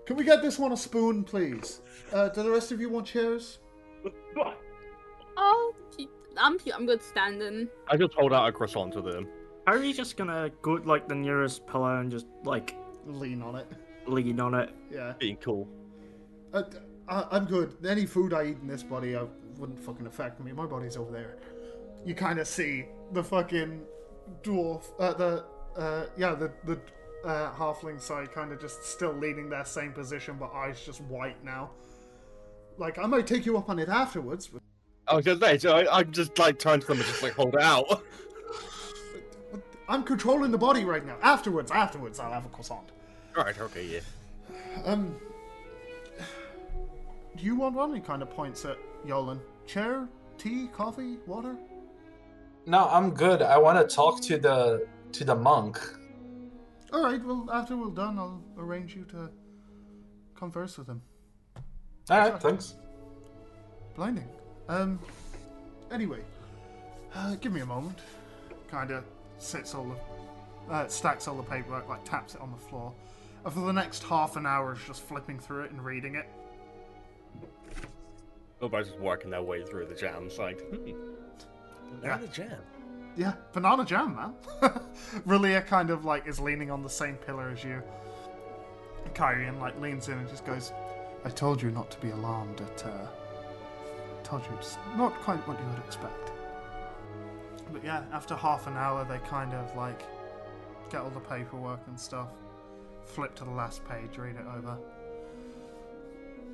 Can 0.07 0.17
we 0.17 0.25
get 0.25 0.43
this 0.43 0.59
one 0.59 0.73
a 0.73 0.77
spoon, 0.77 1.23
please? 1.23 1.81
Uh, 2.13 2.31
do 2.31 2.43
the 2.43 2.51
rest 2.51 2.73
of 2.73 2.81
you 2.81 2.89
want 2.89 3.07
chairs? 3.07 3.59
Oh, 5.37 5.73
I'm 6.37 6.59
I'm 6.75 6.85
good 6.85 7.03
standing. 7.03 7.69
I 7.87 7.97
just 7.97 8.15
hold 8.15 8.33
out 8.33 8.49
a 8.49 8.53
croissant 8.53 8.93
to 8.95 9.03
them. 9.03 9.29
Are 9.69 9.79
you 9.79 9.95
just 9.95 10.17
gonna 10.17 10.51
go 10.63 10.79
to, 10.79 10.89
like 10.89 11.07
the 11.07 11.15
nearest 11.15 11.65
pillar 11.69 12.01
and 12.01 12.11
just 12.11 12.27
like 12.43 12.75
Lean 13.09 13.41
on 13.43 13.57
it. 13.57 13.67
lean 14.07 14.39
on 14.39 14.55
it? 14.55 14.71
Yeah. 14.91 15.15
Being 15.19 15.37
cool. 15.37 15.67
Uh, 16.53 16.63
I, 17.09 17.27
I'm 17.31 17.47
good. 17.47 17.75
Any 17.87 18.07
food 18.07 18.35
I 18.35 18.45
eat 18.45 18.59
in 18.61 18.69
this 18.69 18.83
body 18.83 19.17
uh, 19.17 19.25
wouldn't 19.57 19.81
fucking 19.81 20.07
affect 20.07 20.41
me. 20.41 20.53
My 20.53 20.67
body's 20.67 20.97
over 20.97 21.11
there. 21.11 21.39
You 22.05 22.15
kind 22.15 22.39
of 22.39 22.47
see 22.47 22.85
the 23.13 23.25
fucking 23.25 23.83
dwarf, 24.43 24.85
uh, 24.99 25.15
the 25.15 25.45
uh, 25.77 26.07
yeah, 26.17 26.35
the 26.35 26.53
the 26.65 26.79
uh, 27.25 27.53
halfling 27.55 28.01
side 28.01 28.31
kind 28.31 28.53
of 28.53 28.61
just 28.61 28.85
still 28.85 29.13
leaning 29.13 29.49
their 29.49 29.65
same 29.65 29.93
position, 29.93 30.37
but 30.39 30.53
eyes 30.55 30.85
just 30.85 31.01
white 31.03 31.43
now. 31.43 31.71
Like 32.77 32.99
I 32.99 33.07
might 33.07 33.27
take 33.27 33.47
you 33.47 33.57
up 33.57 33.69
on 33.69 33.79
it 33.79 33.89
afterwards, 33.89 34.47
but 34.47 34.63
I 35.07 35.17
was 35.17 35.25
gonna 35.25 35.41
say, 35.41 35.59
so 35.59 35.77
I, 35.77 35.99
I'm 35.99 36.13
just 36.13 36.39
like 36.39 36.59
trying 36.59 36.81
to 36.81 36.87
them 36.87 36.99
and 36.99 37.07
just 37.07 37.23
like 37.23 37.33
hold 37.33 37.55
it 37.55 37.63
out. 37.63 38.05
I'm 39.89 40.03
controlling 40.03 40.51
the 40.51 40.59
body 40.59 40.85
right 40.85 41.05
now. 41.05 41.17
Afterwards, 41.23 41.71
afterwards, 41.71 42.21
I'll 42.21 42.33
have 42.33 42.45
a 42.45 42.51
croissant. 42.51 42.91
Alright, 43.39 43.61
okay, 43.61 43.85
yeah. 43.85 44.01
Um, 44.85 45.15
do 47.37 47.45
you 47.45 47.55
want 47.55 47.77
one? 47.77 47.95
He 47.95 48.01
kind 48.01 48.21
of 48.21 48.31
points 48.31 48.65
at 48.65 48.77
Yolan. 49.07 49.39
Chair, 49.65 50.09
tea, 50.39 50.67
coffee, 50.73 51.19
water. 51.25 51.55
No, 52.67 52.89
I'm 52.89 53.11
good. 53.11 53.41
I 53.41 53.57
want 53.57 53.79
to 53.79 53.95
talk 53.95 54.21
to 54.23 54.39
the 54.39 54.89
to 55.13 55.25
the 55.25 55.37
monk. 55.37 55.79
All 56.93 57.05
right. 57.05 57.25
Well, 57.25 57.49
after 57.53 57.77
we're 57.77 57.95
done, 57.95 58.19
I'll 58.19 58.43
arrange 58.59 58.97
you 58.97 59.05
to 59.05 59.31
converse 60.35 60.77
with 60.77 60.89
him. 60.89 61.01
All 62.11 62.19
right, 62.19 62.43
thanks. 62.43 62.75
Blinding. 63.95 64.29
Um. 64.69 64.99
Anyway, 65.93 66.23
uh, 67.15 67.37
give 67.37 67.53
me 67.53 67.61
a 67.61 67.67
moment. 67.67 68.01
Kind 68.69 68.91
of 68.91 69.05
sits 69.39 69.77
all 69.77 69.95
the, 70.67 70.75
uh, 70.75 70.89
stacks 70.89 71.29
all 71.29 71.37
the 71.37 71.43
paperwork, 71.45 71.89
like 71.89 72.05
taps 72.05 72.35
it 72.35 72.41
on 72.41 72.51
the 72.51 72.59
floor. 72.59 72.93
And 73.45 73.53
for 73.53 73.61
the 73.61 73.73
next 73.73 74.03
half 74.03 74.37
an 74.37 74.47
hour, 74.47 74.75
is 74.75 74.81
just 74.87 75.03
flipping 75.03 75.39
through 75.39 75.65
it 75.65 75.71
and 75.71 75.85
reading 75.85 76.17
it. 76.17 76.27
Everybody's 78.59 78.89
just 78.89 79.01
working 79.01 79.31
their 79.31 79.43
way 79.43 79.63
through 79.63 79.87
the 79.87 79.95
jams, 79.95 80.39
like, 80.39 80.61
hmm. 80.61 80.91
Yeah. 82.03 82.19
Jam. 82.33 82.59
Yeah, 83.17 83.33
banana 83.53 83.85
jam, 83.85 84.15
man. 84.15 84.35
Relia 85.27 85.67
kind 85.67 85.91
of 85.91 86.05
like 86.05 86.29
is 86.29 86.39
leaning 86.39 86.71
on 86.71 86.83
the 86.83 86.91
same 86.91 87.17
pillar 87.17 87.51
as 87.51 87.65
you. 87.65 87.83
Kyrian 89.15 89.59
like 89.61 89.81
leans 89.81 90.09
in 90.09 90.19
and 90.19 90.29
just 90.29 90.45
goes, 90.45 90.73
"I 91.25 91.31
told 91.31 91.61
you 91.61 91.71
not 91.71 91.91
to 91.91 91.99
be 91.99 92.11
alarmed 92.11 92.61
at. 92.61 92.87
Uh, 92.87 93.07
I 94.19 94.23
told 94.23 94.45
you 94.45 94.51
it's 94.57 94.77
not 94.97 95.15
quite 95.23 95.41
what 95.49 95.59
you 95.59 95.67
would 95.67 95.79
expect." 95.79 96.31
But 97.73 97.83
yeah, 97.83 98.05
after 98.13 98.37
half 98.37 98.67
an 98.67 98.77
hour, 98.77 99.05
they 99.05 99.19
kind 99.29 99.53
of 99.53 99.75
like 99.77 100.03
get 100.91 101.01
all 101.01 101.11
the 101.11 101.21
paperwork 101.21 101.81
and 101.89 101.99
stuff, 101.99 102.29
flip 103.09 103.35
to 103.37 103.45
the 103.45 103.51
last 103.51 103.85
page, 103.89 104.17
read 104.19 104.37
it 104.37 104.45
over, 104.57 104.77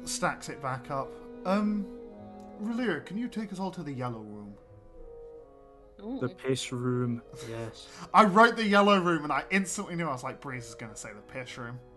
stacks 0.05 0.49
it 0.49 0.61
back 0.63 0.91
up. 0.91 1.11
Um, 1.45 1.87
Relia, 2.63 3.05
can 3.05 3.19
you 3.19 3.29
take 3.29 3.53
us 3.53 3.59
all 3.61 3.71
to 3.73 3.83
the 3.83 3.93
yellow 3.93 4.21
room? 4.21 4.55
Ooh. 6.03 6.19
The 6.21 6.29
piss 6.29 6.73
room. 6.73 7.23
Yes. 7.49 7.89
I 8.15 8.25
wrote 8.25 8.57
the 8.57 8.65
yellow 8.65 9.01
room 9.01 9.25
and 9.25 9.33
I 9.33 9.45
instantly 9.51 9.95
knew 9.97 10.07
I 10.07 10.13
was 10.13 10.23
like, 10.25 10.41
Breeze 10.41 10.67
is 10.69 10.75
gonna 10.75 10.97
say 10.97 11.11
the 11.15 11.23
piss 11.23 11.57
room. 11.59 11.79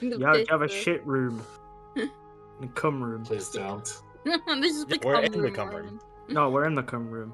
The 0.00 0.18
Yeah, 0.18 0.34
you 0.34 0.46
have 0.50 0.62
a 0.62 0.68
shit 0.68 1.04
room. 1.06 1.42
and 1.96 2.74
cum 2.74 3.02
room. 3.02 3.24
Please 3.24 3.48
don't. 3.50 3.84
this 4.24 4.76
is 4.76 4.84
the 4.86 4.98
Yeah, 5.02 5.06
we're 5.06 5.14
cum 5.14 5.24
in 5.24 5.32
the 5.32 5.40
room, 5.42 5.54
cum 5.54 5.68
Ryan. 5.70 5.84
room. 5.84 6.00
No, 6.28 6.50
we're 6.50 6.66
in 6.66 6.74
the 6.74 6.82
cum 6.82 7.10
room. 7.10 7.32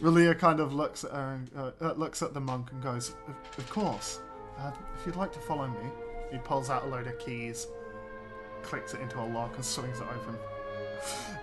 Relia 0.00 0.38
kind 0.38 0.60
of 0.60 0.72
looks 0.74 1.04
at 1.04 1.10
her, 1.12 1.32
and, 1.34 1.50
uh, 1.56 1.70
uh, 1.80 1.92
looks 1.94 2.22
at 2.22 2.34
the 2.34 2.40
monk 2.40 2.70
and 2.70 2.82
goes, 2.82 3.14
"Of, 3.26 3.58
of 3.58 3.70
course. 3.70 4.20
Uh, 4.58 4.72
if 4.98 5.06
you'd 5.06 5.16
like 5.16 5.32
to 5.32 5.40
follow 5.40 5.68
me." 5.68 5.90
He 6.30 6.38
pulls 6.38 6.70
out 6.70 6.84
a 6.84 6.86
load 6.86 7.06
of 7.06 7.18
keys, 7.18 7.68
clicks 8.62 8.94
it 8.94 9.00
into 9.00 9.20
a 9.20 9.26
lock, 9.26 9.54
and 9.54 9.64
swings 9.64 10.00
it 10.00 10.06
open. 10.12 10.36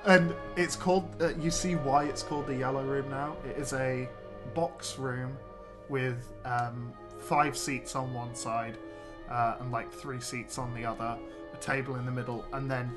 And 0.05 0.35
it's 0.57 0.75
called. 0.75 1.09
Uh, 1.21 1.29
you 1.35 1.51
see 1.51 1.75
why 1.75 2.03
it's 2.05 2.21
called 2.21 2.47
the 2.47 2.55
yellow 2.55 2.83
room 2.83 3.09
now. 3.09 3.37
It 3.45 3.57
is 3.57 3.73
a 3.73 4.09
box 4.53 4.99
room 4.99 5.37
with 5.89 6.33
um, 6.43 6.91
five 7.19 7.57
seats 7.57 7.95
on 7.95 8.13
one 8.13 8.35
side 8.35 8.77
uh, 9.29 9.55
and 9.59 9.71
like 9.71 9.91
three 9.91 10.19
seats 10.19 10.57
on 10.57 10.73
the 10.73 10.85
other, 10.85 11.17
a 11.53 11.57
table 11.57 11.95
in 11.95 12.05
the 12.05 12.11
middle, 12.11 12.45
and 12.53 12.69
then 12.69 12.91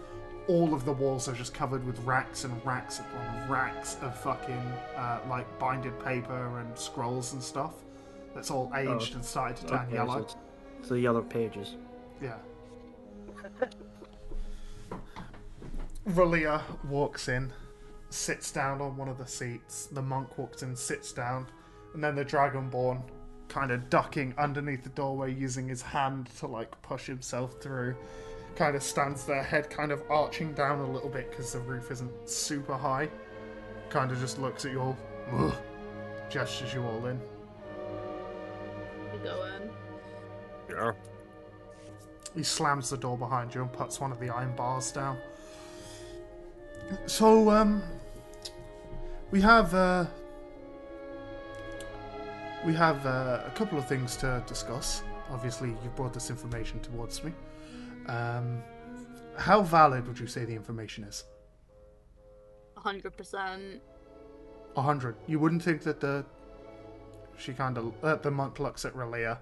all 0.49 0.75
of 0.75 0.85
the 0.85 0.93
walls 0.93 1.29
are 1.29 1.35
just 1.35 1.55
covered 1.55 1.85
with 1.85 1.99
racks 2.01 2.45
and 2.45 2.65
racks 2.65 3.01
upon 3.01 3.49
racks 3.49 3.97
of 4.03 4.19
fucking 4.21 4.55
uh, 4.97 5.21
like 5.29 5.47
binded 5.59 5.99
paper 6.05 6.59
and 6.61 6.77
scrolls 6.79 7.33
and 7.33 7.43
stuff. 7.43 7.75
That's 8.37 8.51
all 8.51 8.71
oh, 8.73 8.77
aged 8.97 9.15
and 9.15 9.25
started 9.25 9.57
to 9.57 9.67
turn 9.67 9.87
Okay, 9.87 9.95
yellow. 9.95 10.13
so 10.13 10.21
it's- 10.21 10.37
it's 10.79 10.89
the 10.91 11.01
yellow 11.01 11.23
pages. 11.23 11.75
Yeah. 12.21 12.37
Relia 16.09 16.63
walks 16.85 17.29
in, 17.29 17.51
sits 18.11 18.53
down 18.53 18.81
on 18.83 18.97
one 18.97 19.09
of 19.09 19.17
the 19.19 19.27
seats. 19.27 19.87
The 19.87 20.03
monk 20.03 20.37
walks 20.39 20.63
in, 20.63 20.77
sits 20.77 21.13
down, 21.13 21.47
and 21.95 22.05
then 22.05 22.15
the 22.15 22.25
dragonborn, 22.25 23.03
kind 23.49 23.71
of 23.71 23.89
ducking 23.89 24.35
underneath 24.37 24.83
the 24.85 24.91
doorway, 24.91 25.33
using 25.33 25.67
his 25.67 25.81
hand 25.83 26.29
to 26.39 26.47
like 26.47 26.81
push 26.83 27.07
himself 27.07 27.61
through, 27.61 27.97
kind 28.55 28.77
of 28.77 28.83
stands 28.83 29.25
there, 29.25 29.43
head 29.43 29.71
kind 29.71 29.91
of 29.91 30.03
arching 30.11 30.53
down 30.53 30.81
a 30.81 30.91
little 30.91 31.09
bit 31.09 31.31
because 31.31 31.53
the 31.55 31.61
roof 31.61 31.91
isn't 31.91 32.13
super 32.29 32.77
high. 32.77 33.09
Kind 33.89 34.13
of 34.13 34.21
just 34.21 34.39
looks 34.39 34.67
at 34.67 34.73
you 34.73 34.81
all, 34.81 34.97
gestures 36.29 36.75
you 36.75 36.85
all 36.85 37.07
in. 37.07 37.19
We 39.27 39.33
go 39.33 39.45
in. 39.47 39.71
Yeah. 40.71 40.93
He 42.35 42.43
slams 42.43 42.91
the 42.91 42.97
door 42.97 43.17
behind 43.17 43.55
you 43.55 43.63
and 43.63 43.73
puts 43.73 44.01
one 44.01 44.13
of 44.13 44.21
the 44.21 44.29
iron 44.31 44.55
bars 44.55 44.93
down. 44.93 45.19
So, 47.07 47.51
um, 47.51 47.83
we 49.31 49.41
have 49.41 49.75
uh, 49.75 50.07
we 52.65 52.75
have 52.75 53.05
uh, 53.07 53.43
a 53.47 53.53
couple 53.55 53.79
of 53.79 53.89
things 53.89 54.17
to 54.19 54.43
discuss. 54.47 55.03
Obviously, 55.31 55.71
you 55.71 55.91
brought 55.97 56.15
this 56.15 56.31
information 56.31 56.79
towards 56.81 57.25
me. 57.25 57.33
Um, 58.07 58.63
how 59.37 59.63
valid 59.63 60.07
would 60.07 60.19
you 60.19 60.29
say 60.29 60.45
the 60.45 60.55
information 60.55 61.03
is? 61.05 61.25
100%. 62.77 63.81
A 64.77 64.83
hundred. 64.83 65.17
You 65.27 65.41
wouldn't 65.41 65.63
think 65.63 65.83
that 65.83 65.99
the 65.99 66.25
she 67.39 67.53
kind 67.53 67.79
of 67.79 67.93
uh, 68.03 68.17
the 68.17 68.31
monk 68.31 68.59
looks 68.59 68.85
at 68.85 68.95
Relia. 68.95 69.39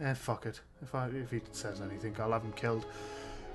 Eh, 0.00 0.14
fuck 0.14 0.46
it. 0.46 0.60
If 0.82 0.94
I 0.94 1.08
if 1.08 1.30
he 1.30 1.40
says 1.52 1.80
anything, 1.80 2.16
I'll 2.18 2.32
have 2.32 2.42
him 2.42 2.52
killed. 2.52 2.86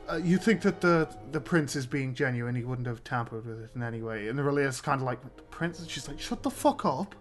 Uh, 0.10 0.16
you 0.16 0.38
think 0.38 0.62
that 0.62 0.80
the 0.80 1.10
the 1.32 1.42
prince 1.42 1.76
is 1.76 1.86
being 1.86 2.14
genuine? 2.14 2.56
He 2.56 2.64
wouldn't 2.64 2.88
have 2.88 3.04
tampered 3.04 3.46
with 3.46 3.62
it 3.64 3.72
in 3.76 3.84
any 3.84 4.02
way. 4.02 4.30
And 4.30 4.40
Relia's 4.40 4.80
kind 4.80 5.02
of 5.02 5.06
like 5.06 5.22
the 5.22 5.44
prince. 5.44 5.80
And 5.80 5.90
she's 5.90 6.08
like, 6.08 6.20
shut 6.20 6.44
the 6.44 6.50
fuck 6.50 6.86
up. 6.86 7.16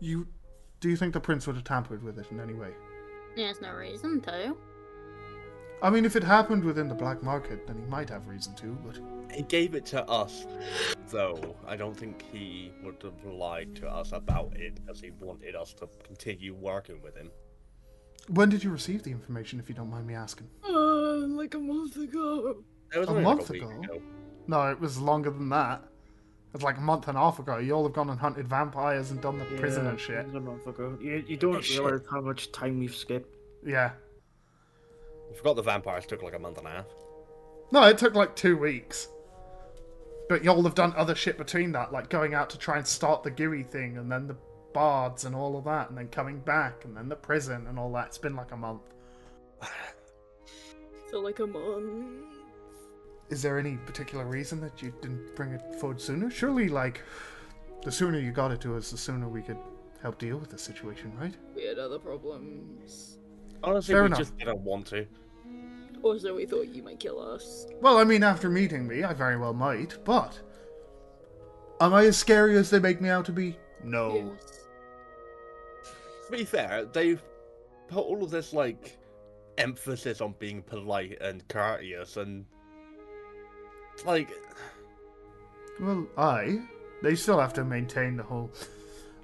You 0.00 0.26
do 0.80 0.90
you 0.90 0.96
think 0.96 1.14
the 1.14 1.20
prince 1.20 1.46
would 1.46 1.56
have 1.56 1.64
tampered 1.64 2.02
with 2.02 2.18
it 2.18 2.26
in 2.30 2.40
any 2.40 2.54
way? 2.54 2.70
There's 3.36 3.60
no 3.60 3.72
reason 3.72 4.20
to. 4.22 4.56
I 5.82 5.90
mean, 5.90 6.04
if 6.04 6.14
it 6.14 6.22
happened 6.22 6.62
within 6.64 6.86
the 6.88 6.94
black 6.94 7.22
market, 7.22 7.66
then 7.66 7.76
he 7.76 7.84
might 7.86 8.08
have 8.08 8.28
reason 8.28 8.54
to. 8.56 8.66
But 8.86 8.98
He 9.34 9.42
gave 9.42 9.74
it 9.74 9.84
to 9.86 10.08
us, 10.08 10.46
though. 11.10 11.56
I 11.66 11.74
don't 11.76 11.96
think 11.96 12.24
he 12.32 12.72
would 12.84 13.02
have 13.02 13.24
lied 13.24 13.74
to 13.76 13.88
us 13.88 14.12
about 14.12 14.56
it 14.56 14.78
as 14.88 15.00
he 15.00 15.10
wanted 15.20 15.56
us 15.56 15.72
to 15.74 15.88
continue 16.04 16.54
working 16.54 17.02
with 17.02 17.16
him. 17.16 17.30
when 18.28 18.48
did 18.48 18.62
you 18.62 18.70
receive 18.70 19.02
the 19.02 19.10
information, 19.10 19.58
if 19.58 19.68
you 19.68 19.74
don't 19.74 19.90
mind 19.90 20.06
me 20.06 20.14
asking? 20.14 20.48
Uh, 20.68 21.26
like 21.26 21.54
a 21.54 21.58
month 21.58 21.96
ago. 21.96 22.62
It 22.94 22.98
was 22.98 23.08
A 23.08 23.10
only 23.10 23.24
like 23.24 23.36
month 23.38 23.50
week 23.50 23.62
ago? 23.62 24.00
No, 24.46 24.70
it 24.70 24.78
was 24.78 24.98
longer 25.00 25.30
than 25.30 25.48
that. 25.48 25.82
It's 26.54 26.62
like 26.62 26.76
a 26.76 26.80
month 26.80 27.08
and 27.08 27.16
a 27.16 27.20
half 27.20 27.38
ago. 27.40 27.56
You 27.58 27.72
all 27.72 27.82
have 27.84 27.94
gone 27.94 28.10
and 28.10 28.20
hunted 28.20 28.46
vampires 28.46 29.10
and 29.10 29.20
done 29.20 29.38
the 29.38 29.46
prison 29.46 29.86
and 29.86 29.98
shit. 29.98 30.18
it 30.18 30.26
was 30.26 30.34
a 30.34 30.40
month 30.40 30.66
ago. 30.66 30.96
You, 31.00 31.24
you 31.26 31.36
don't 31.38 31.66
realize 31.70 32.02
how 32.10 32.20
much 32.20 32.52
time 32.52 32.78
we've 32.78 32.94
skipped. 32.94 33.34
Yeah. 33.66 33.92
I 35.32 35.36
forgot 35.36 35.56
the 35.56 35.62
vampires 35.62 36.06
took 36.06 36.22
like 36.22 36.34
a 36.34 36.38
month 36.38 36.58
and 36.58 36.66
a 36.66 36.70
half. 36.70 36.86
No, 37.70 37.84
it 37.84 37.96
took 37.98 38.14
like 38.14 38.36
two 38.36 38.56
weeks. 38.56 39.08
But 40.28 40.44
y'all 40.44 40.62
have 40.62 40.74
done 40.74 40.92
other 40.96 41.14
shit 41.14 41.38
between 41.38 41.72
that, 41.72 41.92
like 41.92 42.08
going 42.08 42.34
out 42.34 42.50
to 42.50 42.58
try 42.58 42.76
and 42.76 42.86
start 42.86 43.22
the 43.22 43.30
Giri 43.30 43.62
thing, 43.62 43.96
and 43.98 44.10
then 44.10 44.26
the 44.26 44.36
bards 44.72 45.24
and 45.24 45.34
all 45.34 45.56
of 45.56 45.64
that, 45.64 45.88
and 45.88 45.98
then 45.98 46.08
coming 46.08 46.38
back, 46.40 46.84
and 46.84 46.96
then 46.96 47.08
the 47.08 47.16
prison 47.16 47.66
and 47.66 47.78
all 47.78 47.92
that. 47.92 48.06
It's 48.08 48.18
been 48.18 48.36
like 48.36 48.52
a 48.52 48.56
month. 48.56 48.82
So 51.10 51.20
like 51.20 51.40
a 51.40 51.46
month. 51.46 52.24
Is 53.28 53.42
there 53.42 53.58
any 53.58 53.76
particular 53.84 54.24
reason 54.24 54.62
that 54.62 54.80
you 54.80 54.94
didn't 55.02 55.36
bring 55.36 55.52
it 55.52 55.60
forward 55.78 56.00
sooner? 56.00 56.30
Surely, 56.30 56.70
like, 56.70 57.02
the 57.84 57.92
sooner 57.92 58.18
you 58.18 58.32
got 58.32 58.50
it 58.50 58.62
to 58.62 58.76
us, 58.76 58.90
the 58.90 58.96
sooner 58.96 59.28
we 59.28 59.42
could 59.42 59.58
help 60.00 60.18
deal 60.18 60.38
with 60.38 60.48
the 60.48 60.56
situation, 60.56 61.12
right? 61.20 61.34
We 61.54 61.64
had 61.66 61.78
other 61.78 61.98
problems. 61.98 63.18
Honestly, 63.62 63.92
Fair 63.92 64.04
we 64.04 64.06
enough. 64.06 64.20
just 64.20 64.38
didn't 64.38 64.60
want 64.60 64.86
to. 64.86 65.06
Also, 66.02 66.34
we 66.34 66.46
thought 66.46 66.66
you 66.66 66.82
might 66.82 66.98
kill 66.98 67.20
us. 67.20 67.66
Well, 67.80 67.98
I 67.98 68.04
mean, 68.04 68.22
after 68.22 68.50
meeting 68.50 68.86
me, 68.86 69.04
I 69.04 69.12
very 69.12 69.36
well 69.36 69.54
might, 69.54 69.96
but. 70.04 70.38
Am 71.80 71.94
I 71.94 72.06
as 72.06 72.16
scary 72.16 72.56
as 72.56 72.70
they 72.70 72.78
make 72.78 73.00
me 73.00 73.08
out 73.08 73.24
to 73.26 73.32
be? 73.32 73.56
No. 73.84 74.32
Yes. 74.34 74.66
To 76.26 76.32
be 76.32 76.44
fair, 76.44 76.84
they've 76.86 77.22
put 77.88 78.04
all 78.04 78.22
of 78.22 78.30
this 78.30 78.52
like 78.52 78.98
emphasis 79.58 80.20
on 80.20 80.34
being 80.38 80.62
polite 80.62 81.18
and 81.20 81.46
courteous, 81.48 82.16
and 82.16 82.46
like 84.04 84.30
Well, 85.80 86.06
I. 86.16 86.60
They 87.02 87.16
still 87.16 87.40
have 87.40 87.52
to 87.54 87.64
maintain 87.64 88.16
the 88.16 88.22
whole. 88.22 88.52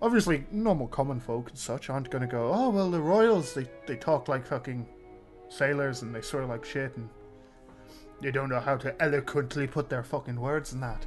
Obviously, 0.02 0.44
normal 0.50 0.88
common 0.88 1.20
folk 1.20 1.50
and 1.50 1.58
such 1.58 1.90
aren't 1.90 2.10
going 2.10 2.22
to 2.22 2.28
go, 2.28 2.52
oh, 2.52 2.70
well, 2.70 2.90
the 2.90 3.00
royals, 3.00 3.54
they, 3.54 3.68
they 3.86 3.96
talk 3.96 4.28
like 4.28 4.46
fucking 4.46 4.86
sailors 5.48 6.02
and 6.02 6.14
they 6.14 6.20
swear 6.20 6.44
like 6.44 6.64
shit 6.64 6.96
and 6.96 7.08
they 8.20 8.30
don't 8.30 8.48
know 8.48 8.60
how 8.60 8.76
to 8.76 9.02
eloquently 9.02 9.66
put 9.66 9.88
their 9.88 10.02
fucking 10.02 10.40
words 10.40 10.72
in 10.72 10.80
that. 10.80 11.06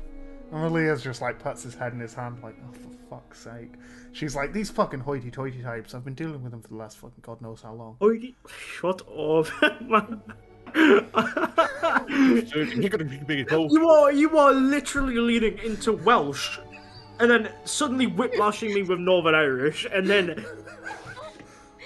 And 0.52 0.64
Relia's 0.64 1.02
just 1.02 1.22
like 1.22 1.40
puts 1.40 1.64
his 1.64 1.76
head 1.76 1.94
in 1.94 2.00
his 2.00 2.14
hand, 2.14 2.42
like, 2.44 2.56
oh, 2.68 2.74
for 2.74 2.90
fuck's 3.10 3.40
sake. 3.40 3.74
She's 4.12 4.36
like, 4.36 4.54
these 4.54 4.70
fucking 4.70 5.00
hoity 5.00 5.32
toity 5.32 5.62
types, 5.62 5.94
I've 5.94 6.04
been 6.04 6.14
dealing 6.14 6.44
with 6.44 6.52
them 6.52 6.62
for 6.62 6.70
the 6.70 6.76
last 6.76 6.98
fucking 6.98 7.22
god 7.22 7.42
knows 7.42 7.62
how 7.62 7.74
long. 7.74 7.98
Oh, 8.02 8.10
you... 8.10 8.34
shut 8.58 9.02
up, 9.08 9.48
man. 9.82 10.22
you're 10.74 11.02
gonna 12.90 13.04
be 13.04 13.18
big 13.18 13.52
as 13.52 13.72
You 13.72 13.90
are 13.90 14.12
you 14.12 14.38
are 14.38 14.54
literally 14.54 15.18
leading 15.18 15.58
into 15.60 15.92
Welsh, 15.92 16.60
and 17.20 17.30
then 17.30 17.52
suddenly 17.66 18.08
whiplashing 18.08 18.74
me 18.74 18.84
with 18.84 19.00
Northern 19.00 19.36
Irish, 19.36 19.86
and 19.92 20.10
then 20.10 20.46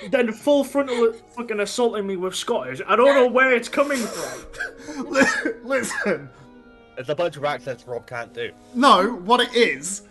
then 0.09 0.31
full 0.31 0.63
frontal 0.63 1.13
fucking 1.35 1.59
assaulting 1.59 2.05
me 2.07 2.15
with 2.17 2.35
Scottish. 2.35 2.81
I 2.87 2.95
don't 2.95 3.13
know 3.15 3.27
where 3.27 3.53
it's 3.55 3.69
coming 3.69 3.97
from. 3.97 5.09
Listen, 5.63 6.29
It's 6.97 7.09
a 7.09 7.15
bunch 7.15 7.37
of 7.37 7.43
accents 7.45 7.85
Rob 7.87 8.05
can't 8.07 8.33
do. 8.33 8.51
No, 8.73 9.13
what 9.15 9.41
it 9.41 9.53
is, 9.55 10.03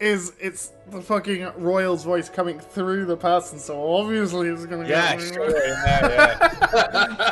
is 0.00 0.32
it's 0.40 0.72
the 0.90 1.00
fucking 1.02 1.48
royal's 1.56 2.04
voice 2.04 2.28
coming 2.28 2.58
through 2.60 3.04
the 3.06 3.16
person, 3.16 3.58
so 3.58 3.94
obviously 3.96 4.48
it's 4.48 4.64
gonna 4.66 4.86
Yeah, 4.88 5.16
get 5.16 5.34
sure. 5.34 5.50
Yeah, 5.66 6.08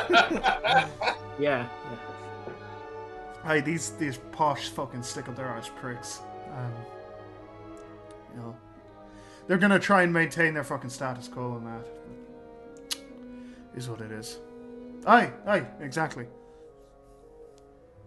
yeah. 0.19 0.89
Yeah. 1.39 1.69
Hey, 3.45 3.61
these 3.61 3.91
these 3.93 4.19
posh 4.33 4.71
fucking 4.71 5.03
stick 5.05 5.29
up 5.29 5.37
their 5.37 5.47
ass 5.47 5.71
pricks. 5.77 6.21
Um, 6.57 6.73
you 8.35 8.41
know, 8.41 8.57
they're 9.47 9.59
gonna 9.59 9.79
try 9.79 10.03
and 10.03 10.13
maintain 10.13 10.55
their 10.55 10.65
fucking 10.65 10.91
status 10.91 11.29
quo 11.29 11.57
and 11.57 11.67
that. 11.67 11.87
Is 13.77 13.89
what 13.89 14.01
it 14.01 14.11
is. 14.11 14.39
Aye, 15.07 15.31
aye, 15.47 15.67
exactly. 15.81 16.27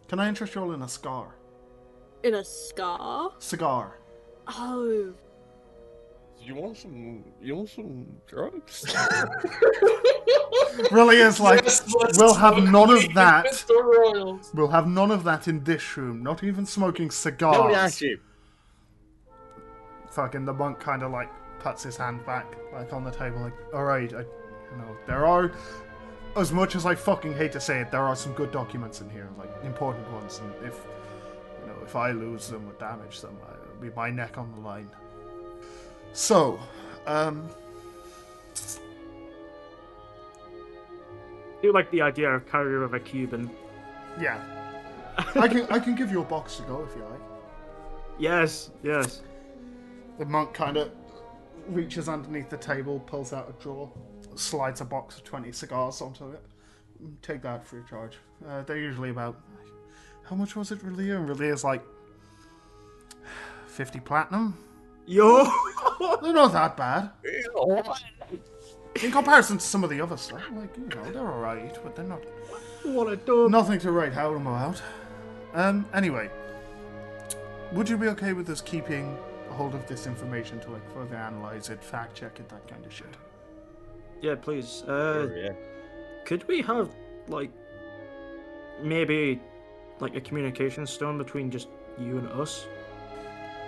Can 0.08 0.20
I 0.20 0.28
interest 0.28 0.56
you 0.56 0.62
all 0.62 0.72
in 0.74 0.82
a 0.82 0.88
scar? 0.90 1.36
In 2.24 2.34
a 2.34 2.44
scar? 2.44 3.32
Cigar. 3.40 4.00
Oh. 4.48 5.14
You 6.42 6.56
want 6.56 6.78
some? 6.78 7.24
You 7.42 7.56
want 7.58 7.70
some 7.70 8.08
drugs? 8.28 8.86
Really 10.92 11.18
is 11.18 11.40
like, 11.40 11.64
Yes, 11.64 11.84
we'll 12.18 12.34
have 12.34 12.58
none 12.64 12.90
of 12.90 13.14
that. 13.14 13.44
with 13.44 13.68
the 13.68 13.74
royals. 13.84 14.50
We'll 14.54 14.70
have 14.70 14.88
none 14.88 15.12
of 15.12 15.24
that 15.26 15.48
in 15.48 15.64
this 15.64 15.98
room. 15.98 16.24
Not 16.24 16.44
even 16.44 16.66
smoking 16.66 17.12
cigars. 17.12 17.58
Nobody 17.58 17.76
asked 17.76 18.02
you. 18.02 18.20
Fucking 20.12 20.46
the 20.46 20.54
monk 20.54 20.80
kind 20.80 21.04
of 21.04 21.12
like 21.12 21.30
puts 21.60 21.84
his 21.84 21.98
hand 21.98 22.26
back 22.26 22.46
like 22.74 22.92
on 22.94 23.04
the 23.04 23.12
table 23.12 23.40
like 23.42 23.54
all 23.74 23.84
right 23.84 24.14
I, 24.14 24.20
you 24.20 24.78
know 24.78 24.96
there 25.06 25.26
are 25.26 25.52
as 26.36 26.52
much 26.52 26.76
as 26.76 26.86
i 26.86 26.96
fucking 26.96 27.34
hate 27.34 27.52
to 27.54 27.60
say 27.60 27.82
it 27.82 27.92
there 27.92 28.02
are 28.04 28.16
some 28.16 28.34
good 28.34 28.52
documents 28.52 29.02
in 29.02 29.10
here 29.10 29.30
like 29.38 29.50
important 29.64 30.10
ones 30.12 30.40
and 30.44 30.54
if 30.66 30.80
you 31.62 31.68
know 31.68 31.76
if 31.84 31.96
i 31.96 32.12
lose 32.12 32.48
them 32.48 32.68
or 32.68 32.74
damage 32.74 33.22
them 33.22 33.38
it'll 33.64 33.82
be 33.82 33.90
my 33.96 34.10
neck 34.10 34.38
on 34.38 34.52
the 34.56 34.62
line 34.62 34.90
so 36.14 36.60
um 37.08 37.48
I 41.58 41.62
do 41.62 41.74
like 41.74 41.92
the 41.92 42.02
idea 42.02 42.30
of 42.30 42.50
carrying 42.50 42.82
with 42.82 42.94
a 42.94 43.00
Cuban. 43.02 43.50
yeah 44.20 44.42
i 45.36 45.48
can 45.48 45.68
i 45.70 45.78
can 45.78 45.94
give 45.94 46.10
you 46.10 46.22
a 46.22 46.26
box 46.26 46.56
to 46.58 46.64
go 46.64 46.84
if 46.90 46.96
you 46.96 47.04
like 47.04 47.20
Yes, 48.20 48.70
yes. 48.84 49.22
The 50.20 50.26
monk 50.26 50.54
kind 50.54 50.76
of 50.76 50.92
reaches 51.70 52.10
underneath 52.10 52.50
the 52.50 52.58
table, 52.58 53.00
pulls 53.00 53.32
out 53.32 53.50
a 53.50 53.64
drawer, 53.64 53.90
slides 54.36 54.82
a 54.82 54.86
box 54.86 55.18
of 55.18 55.24
20 55.24 55.52
cigars 55.54 56.02
onto 56.02 56.32
it. 56.32 56.42
Take 57.22 57.42
that 57.44 57.66
free 57.66 57.82
charge. 57.90 58.18
Uh, 58.48 58.62
they're 58.64 58.78
usually 58.78 59.10
about. 59.10 59.42
How 60.26 60.36
much 60.36 60.58
was 60.58 60.72
it, 60.72 60.80
Relia? 60.80 61.16
And 61.16 61.28
Relia's 61.28 61.64
like. 61.64 61.82
50 63.68 64.02
platinum? 64.02 64.58
Yo! 65.06 65.46
They're 66.22 66.34
not 66.34 66.52
that 66.52 66.76
bad. 66.76 67.12
In 69.02 69.12
comparison 69.12 69.58
to 69.58 69.64
some 69.64 69.86
of 69.86 69.90
the 69.90 70.02
other 70.02 70.18
stuff, 70.18 70.44
like, 70.54 70.76
you 70.76 70.88
know, 70.88 71.12
they're 71.12 71.28
alright, 71.28 71.78
but 71.82 71.96
they're 71.96 72.06
not. 72.06 72.22
what 72.84 73.12
a 73.12 73.16
dog. 73.16 73.52
Nothing 73.52 73.80
to 73.80 73.92
write 73.92 74.14
home 74.14 74.46
about. 74.46 74.82
Um, 75.54 75.86
anyway. 75.94 76.30
Would 77.72 77.88
you 77.88 77.98
be 77.98 78.08
okay 78.08 78.34
with 78.34 78.50
us 78.50 78.62
keeping 78.62 79.18
hold 79.50 79.76
of 79.76 79.86
this 79.88 80.08
information 80.08 80.60
to, 80.62 80.72
like, 80.72 80.94
further 80.94 81.16
analyze 81.16 81.70
it, 81.70 81.84
fact 81.84 82.16
check 82.16 82.40
it, 82.40 82.50
that 82.50 82.68
kind 82.68 82.86
of 82.86 82.94
shit? 82.94 83.16
Yeah, 84.22 84.36
please. 84.36 84.84
Uh, 84.84 85.28
Sure, 85.28 85.38
yeah. 85.38 85.52
could 86.26 86.48
we 86.48 86.62
have, 86.62 86.90
like, 87.28 87.52
maybe, 88.82 89.42
like, 90.00 90.16
a 90.16 90.22
communication 90.22 90.86
stone 90.86 91.18
between 91.18 91.50
just 91.52 91.68
you 91.98 92.18
and 92.18 92.28
us? 92.30 92.68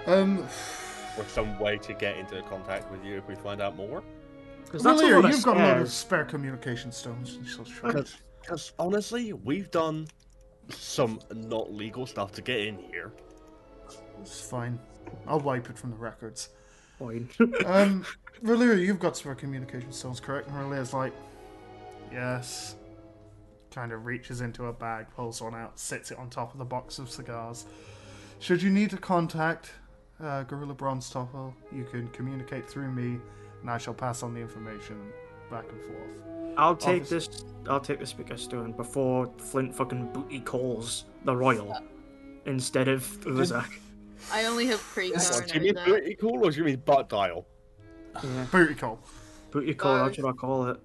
Um, 0.07 0.45
Or 1.17 1.25
some 1.25 1.59
way 1.59 1.77
to 1.77 1.93
get 1.93 2.17
into 2.17 2.41
contact 2.43 2.91
with 2.91 3.03
you 3.03 3.17
if 3.17 3.27
we 3.27 3.35
find 3.35 3.61
out 3.61 3.75
more. 3.75 4.03
Because 4.63 4.83
well, 4.83 4.93
that's 4.95 5.03
a 5.03 5.07
here, 5.07 5.15
lot 5.17 5.25
of 5.25 5.31
you've 5.35 5.43
got 5.43 5.57
a 5.57 5.59
lot 5.59 5.77
of 5.77 5.91
spare 5.91 6.23
communication 6.23 6.91
stones 6.91 7.35
and 7.35 7.45
such. 7.47 7.83
right? 7.83 8.07
Because 8.41 8.71
honestly, 8.79 9.33
we've 9.33 9.69
done 9.71 10.07
some 10.69 11.19
not 11.35 11.73
legal 11.73 12.05
stuff 12.05 12.31
to 12.33 12.41
get 12.41 12.61
in 12.61 12.77
here. 12.77 13.11
It's 14.21 14.39
fine. 14.39 14.79
I'll 15.27 15.39
wipe 15.39 15.69
it 15.69 15.77
from 15.77 15.91
the 15.91 15.97
records. 15.97 16.49
Fine. 16.99 17.29
Um, 17.65 18.05
Valyria, 18.43 18.83
you've 18.85 18.99
got 18.99 19.15
some 19.17 19.35
communication 19.35 19.91
stones, 19.91 20.19
correct? 20.19 20.47
And 20.47 20.55
Valeria's 20.57 20.93
like, 20.93 21.13
yes. 22.11 22.75
Kind 23.71 23.91
of 23.93 24.05
reaches 24.05 24.41
into 24.41 24.65
a 24.65 24.73
bag, 24.73 25.05
pulls 25.15 25.41
one 25.41 25.55
out, 25.55 25.79
sits 25.79 26.11
it 26.11 26.17
on 26.17 26.29
top 26.29 26.51
of 26.53 26.57
the 26.59 26.65
box 26.65 26.99
of 26.99 27.09
cigars. 27.09 27.65
Should 28.39 28.61
you 28.61 28.69
need 28.69 28.89
to 28.89 28.97
contact 28.97 29.71
uh, 30.19 30.43
Garula 30.43 30.75
Bronzetopple, 30.75 31.53
you 31.71 31.83
can 31.85 32.07
communicate 32.09 32.69
through 32.69 32.91
me, 32.91 33.19
and 33.61 33.69
I 33.69 33.77
shall 33.77 33.93
pass 33.93 34.23
on 34.23 34.33
the 34.33 34.39
information 34.41 35.11
back 35.49 35.65
and 35.71 35.81
forth. 35.83 36.57
I'll 36.57 36.75
take 36.75 37.03
Obvious- 37.03 37.27
this. 37.27 37.45
I'll 37.69 37.79
take 37.79 37.99
the 37.99 38.05
speaker 38.07 38.37
stone 38.37 38.71
before 38.71 39.31
Flint 39.37 39.73
fucking 39.73 40.11
booty 40.13 40.39
calls 40.39 41.05
the 41.25 41.35
royal 41.35 41.77
instead 42.45 42.87
of 42.87 43.03
Ozak. 43.21 43.69
I 44.31 44.45
only 44.45 44.67
have 44.67 44.79
pre 44.79 45.07
Is- 45.13 45.29
car 45.29 45.41
Do 45.47 45.53
you 45.55 45.61
mean 45.73 45.85
booty 45.85 46.15
call 46.15 46.45
or 46.45 46.51
do 46.51 46.57
you 46.57 46.63
mean 46.63 46.81
butt 46.85 47.09
dial? 47.09 47.47
Yeah, 48.23 48.45
Booty 48.51 48.75
call. 48.75 48.99
booty 49.51 49.73
call. 49.73 50.03
That's 50.05 50.17
Both. 50.17 50.25
what 50.25 50.29
uh, 50.29 50.33
I 50.33 50.37
call 50.37 50.67
it. 50.67 50.77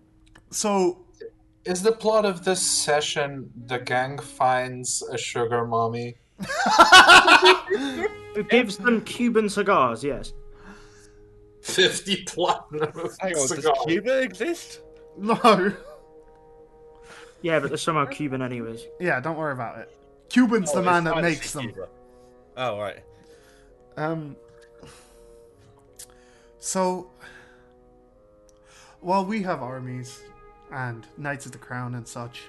So, 0.50 1.04
Is 1.64 1.82
the 1.82 1.92
plot 1.92 2.24
of 2.24 2.44
this 2.44 2.62
session 2.62 3.50
the 3.66 3.78
gang 3.78 4.18
finds 4.18 5.02
a 5.02 5.18
sugar 5.18 5.66
mommy? 5.66 6.16
It 8.36 8.50
gives 8.50 8.76
them 8.76 9.00
Cuban 9.00 9.48
cigars. 9.48 10.04
Yes. 10.04 10.34
50 11.62 12.24
platinum 12.24 12.92
Hang 13.18 13.32
on, 13.32 13.32
does 13.32 13.48
cigars. 13.48 13.78
Cuba 13.86 14.20
exist? 14.22 14.80
no. 15.16 15.72
Yeah, 17.42 17.60
but 17.60 17.68
they're 17.68 17.76
somehow 17.78 18.06
Cuban 18.06 18.42
anyways. 18.42 18.86
Yeah, 18.98 19.20
don't 19.20 19.36
worry 19.36 19.52
about 19.52 19.78
it. 19.78 19.94
Cuban's 20.30 20.70
oh, 20.72 20.76
the 20.76 20.80
Oh, 20.80 20.84
man 20.84 21.04
that 21.04 21.22
makes 21.22 21.52
them. 21.52 21.64
Cuba. 21.64 21.88
Oh, 22.56 22.78
right. 22.80 23.04
Um. 23.96 24.36
So, 26.58 27.10
while 29.00 29.24
we 29.24 29.42
have 29.42 29.62
armies 29.62 30.20
and 30.72 31.06
Knights 31.16 31.46
of 31.46 31.52
the 31.52 31.58
Crown 31.58 31.94
and 31.94 32.06
such, 32.06 32.42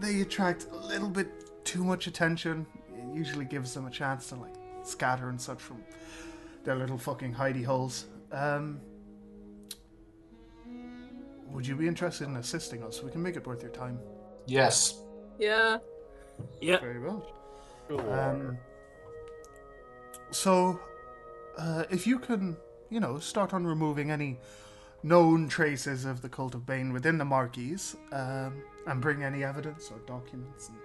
they 0.00 0.20
attract 0.22 0.66
a 0.72 0.76
little 0.76 1.08
bit 1.10 1.64
too 1.64 1.84
much 1.84 2.06
attention. 2.06 2.66
It 2.96 3.16
usually 3.16 3.44
gives 3.44 3.74
them 3.74 3.86
a 3.86 3.90
chance 3.90 4.28
to 4.30 4.36
like 4.36 4.54
scatter 4.82 5.28
and 5.28 5.40
such 5.40 5.60
from 5.60 5.84
their 6.64 6.76
little 6.76 6.98
fucking 6.98 7.34
hidey 7.34 7.64
holes. 7.64 8.06
Um. 8.32 8.80
Would 11.50 11.66
you 11.66 11.76
be 11.76 11.88
interested 11.88 12.28
in 12.28 12.36
assisting 12.36 12.82
us? 12.82 13.02
We 13.02 13.10
can 13.10 13.22
make 13.22 13.36
it 13.36 13.46
worth 13.46 13.62
your 13.62 13.70
time. 13.70 13.98
Yes. 14.46 15.00
Yeah. 15.38 15.78
Yeah. 16.60 16.78
Very 16.78 17.00
well. 17.00 17.26
Sure. 17.88 18.20
Um, 18.20 18.58
so, 20.30 20.80
uh, 21.56 21.84
if 21.90 22.06
you 22.06 22.18
can, 22.18 22.56
you 22.90 23.00
know, 23.00 23.18
start 23.18 23.52
on 23.52 23.66
removing 23.66 24.10
any 24.10 24.38
known 25.02 25.48
traces 25.48 26.04
of 26.04 26.22
the 26.22 26.28
cult 26.28 26.54
of 26.54 26.66
Bane 26.66 26.92
within 26.92 27.18
the 27.18 27.24
Marquis, 27.24 27.76
um, 28.12 28.62
and 28.86 29.00
bring 29.00 29.22
any 29.22 29.44
evidence 29.44 29.90
or 29.90 29.98
documents 30.06 30.68
and 30.68 30.78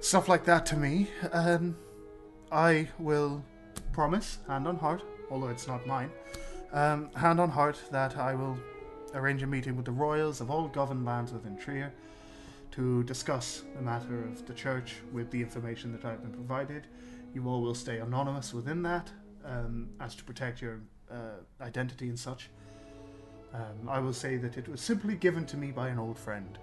stuff 0.00 0.28
like 0.28 0.44
that 0.44 0.66
to 0.66 0.76
me, 0.76 1.08
um, 1.32 1.76
I 2.50 2.88
will 2.98 3.44
promise, 3.92 4.38
hand 4.46 4.66
on 4.66 4.76
heart, 4.76 5.02
although 5.30 5.48
it's 5.48 5.66
not 5.66 5.86
mine, 5.86 6.10
um, 6.72 7.10
hand 7.14 7.40
on 7.40 7.50
heart 7.50 7.80
that 7.90 8.16
I 8.16 8.34
will 8.34 8.58
arrange 9.14 9.42
a 9.42 9.46
meeting 9.46 9.76
with 9.76 9.84
the 9.84 9.92
royals 9.92 10.40
of 10.40 10.50
all 10.50 10.68
governed 10.68 11.04
lands 11.04 11.32
within 11.32 11.56
Trier 11.56 11.92
to 12.72 13.02
discuss 13.04 13.62
the 13.74 13.82
matter 13.82 14.22
of 14.24 14.46
the 14.46 14.52
church 14.52 14.96
with 15.12 15.30
the 15.30 15.40
information 15.40 15.92
that 15.92 16.04
I've 16.04 16.22
been 16.22 16.32
provided. 16.32 16.86
You 17.34 17.46
all 17.48 17.60
will 17.60 17.74
stay 17.74 17.98
anonymous 17.98 18.54
within 18.54 18.82
that, 18.82 19.10
um, 19.44 19.88
as 20.00 20.14
to 20.14 20.24
protect 20.24 20.62
your 20.62 20.80
uh, 21.10 21.40
identity 21.60 22.08
and 22.08 22.18
such. 22.18 22.50
Um, 23.54 23.88
I 23.88 24.00
will 24.00 24.12
say 24.12 24.36
that 24.36 24.58
it 24.58 24.68
was 24.68 24.80
simply 24.80 25.14
given 25.14 25.46
to 25.46 25.56
me 25.56 25.70
by 25.70 25.88
an 25.88 25.98
old 25.98 26.18
friend. 26.18 26.58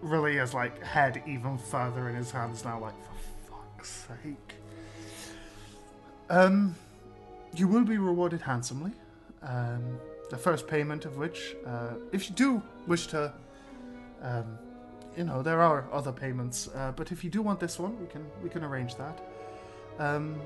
Really, 0.00 0.38
is 0.38 0.52
like 0.52 0.82
head 0.82 1.22
even 1.26 1.58
further 1.58 2.08
in 2.08 2.16
his 2.16 2.30
hands 2.30 2.64
now, 2.64 2.80
like 2.80 2.94
for 3.04 3.52
fuck's 3.52 4.06
sake. 4.08 4.54
Um, 6.28 6.74
you 7.54 7.68
will 7.68 7.84
be 7.84 7.98
rewarded 7.98 8.40
handsomely. 8.40 8.92
Um, 9.42 9.98
the 10.30 10.36
first 10.38 10.66
payment 10.66 11.04
of 11.04 11.18
which, 11.18 11.54
uh, 11.66 11.94
if 12.10 12.28
you 12.28 12.34
do 12.34 12.62
wish 12.86 13.06
to 13.08 13.32
um, 14.22 14.58
you 15.16 15.24
know, 15.24 15.42
there 15.42 15.60
are 15.60 15.86
other 15.92 16.12
payments, 16.12 16.68
uh, 16.74 16.92
but 16.94 17.12
if 17.12 17.22
you 17.24 17.30
do 17.30 17.42
want 17.42 17.60
this 17.60 17.78
one, 17.78 17.98
we 18.00 18.06
can 18.06 18.24
we 18.42 18.48
can 18.48 18.64
arrange 18.64 18.96
that. 18.96 19.22
Um, 19.98 20.40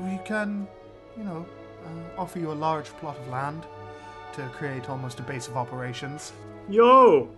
we 0.00 0.18
can, 0.24 0.68
you 1.16 1.24
know, 1.24 1.46
uh, 1.84 2.20
offer 2.20 2.38
you 2.38 2.52
a 2.52 2.54
large 2.54 2.86
plot 3.00 3.16
of 3.18 3.28
land 3.28 3.66
to 4.34 4.42
create 4.48 4.88
almost 4.90 5.20
a 5.20 5.22
base 5.22 5.48
of 5.48 5.56
operations. 5.56 6.32
Yo, 6.68 7.28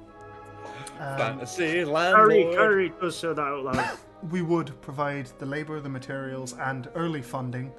Um, 0.99 1.16
Fantasy 1.19 1.66
Curry, 1.66 1.85
landlord. 1.85 2.57
Curry 2.57 2.93
does 3.01 3.16
say 3.16 3.28
that 3.28 3.39
out 3.41 3.65
loud. 3.65 3.99
we 4.31 4.43
would 4.43 4.78
provide 4.82 5.31
the 5.39 5.47
labor, 5.47 5.81
the 5.81 5.89
materials, 5.89 6.55
and 6.59 6.89
early 6.95 7.23
funding, 7.23 7.73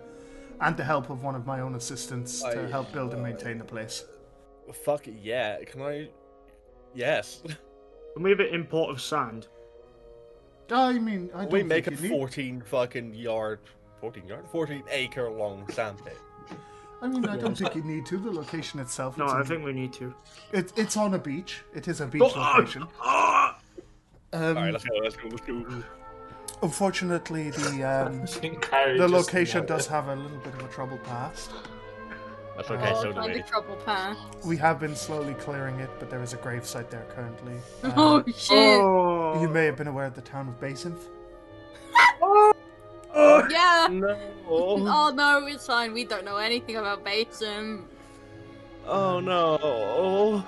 and 0.61 0.75
the 0.77 0.83
help 0.83 1.09
of 1.09 1.21
one 1.23 1.35
of 1.35 1.45
my 1.45 1.59
own 1.59 1.75
assistants 1.75 2.41
to 2.41 2.67
help 2.69 2.91
build 2.93 3.13
and 3.13 3.21
maintain 3.21 3.57
the 3.57 3.65
place. 3.65 4.05
Fuck 4.73 5.07
it, 5.07 5.15
yeah. 5.21 5.57
Can 5.65 5.81
I? 5.81 6.09
Yes. 6.93 7.41
we 8.17 8.29
have 8.29 8.39
an 8.39 8.47
import 8.47 8.89
of 8.91 9.01
sand. 9.01 9.47
I 10.71 10.93
mean, 10.93 11.29
I 11.35 11.41
don't 11.43 11.51
we 11.51 11.63
make 11.63 11.87
a 11.87 11.91
think 11.91 12.01
you 12.03 12.09
need- 12.09 12.15
14 12.17 12.61
fucking 12.65 13.13
yard, 13.13 13.59
14 13.99 14.27
yard, 14.27 14.45
14 14.51 14.83
acre 14.89 15.29
long 15.29 15.67
sandpit. 15.71 16.17
I 17.01 17.07
mean, 17.07 17.25
I 17.25 17.35
don't 17.35 17.57
think 17.57 17.75
you 17.79 17.83
need 17.83 18.05
to. 18.07 18.17
The 18.17 18.31
location 18.31 18.79
itself. 18.79 19.17
No, 19.17 19.25
it's 19.25 19.33
I 19.33 19.39
in- 19.41 19.45
think 19.47 19.65
we 19.65 19.73
need 19.73 19.91
to. 19.93 20.13
it, 20.53 20.71
it's 20.77 20.95
on 20.97 21.13
a 21.13 21.19
beach. 21.19 21.61
It 21.73 21.87
is 21.87 21.99
a 22.01 22.05
beach 22.07 22.21
Oh, 22.23 22.39
location. 22.57 22.87
ah! 23.01 23.57
Um, 24.33 24.55
Alright, 24.55 24.71
let's 24.71 24.85
go, 24.85 24.95
let's 25.03 25.17
go, 25.17 25.27
let's 25.27 25.45
go. 25.45 25.83
Unfortunately, 26.63 27.49
the 27.49 27.83
um, 27.83 28.21
the 28.97 29.07
location 29.09 29.65
does 29.65 29.87
have 29.87 30.07
a 30.07 30.15
little 30.15 30.37
bit 30.37 30.53
of 30.53 30.63
a 30.63 30.67
troubled 30.69 31.03
past. 31.03 31.51
That's 32.55 32.69
okay, 32.69 32.91
oh, 32.93 33.01
so 33.01 33.11
do 33.13 33.21
we. 33.21 33.41
trouble 33.43 33.75
path. 33.77 34.17
We 34.45 34.57
have 34.57 34.79
been 34.79 34.95
slowly 34.95 35.33
clearing 35.35 35.79
it, 35.79 35.89
but 35.99 36.09
there 36.09 36.21
is 36.21 36.33
a 36.33 36.37
gravesite 36.37 36.89
there 36.89 37.05
currently. 37.15 37.53
Uh, 37.83 37.91
oh 37.95 38.23
shit! 38.27 38.51
Oh, 38.81 39.41
You 39.41 39.47
may 39.47 39.65
have 39.65 39.77
been 39.77 39.87
aware 39.87 40.05
of 40.05 40.15
the 40.15 40.21
town 40.21 40.47
of 40.49 40.59
Basinth. 40.59 40.99
oh, 42.21 42.53
oh. 43.13 43.47
Yeah. 43.49 43.87
No. 43.91 44.17
Oh 44.47 45.11
no, 45.15 45.45
it's 45.47 45.65
fine. 45.65 45.93
We 45.93 46.03
don't 46.05 46.25
know 46.25 46.37
anything 46.37 46.75
about 46.75 47.03
Basin. 47.05 47.85
Oh 48.85 49.19
no. 49.19 50.43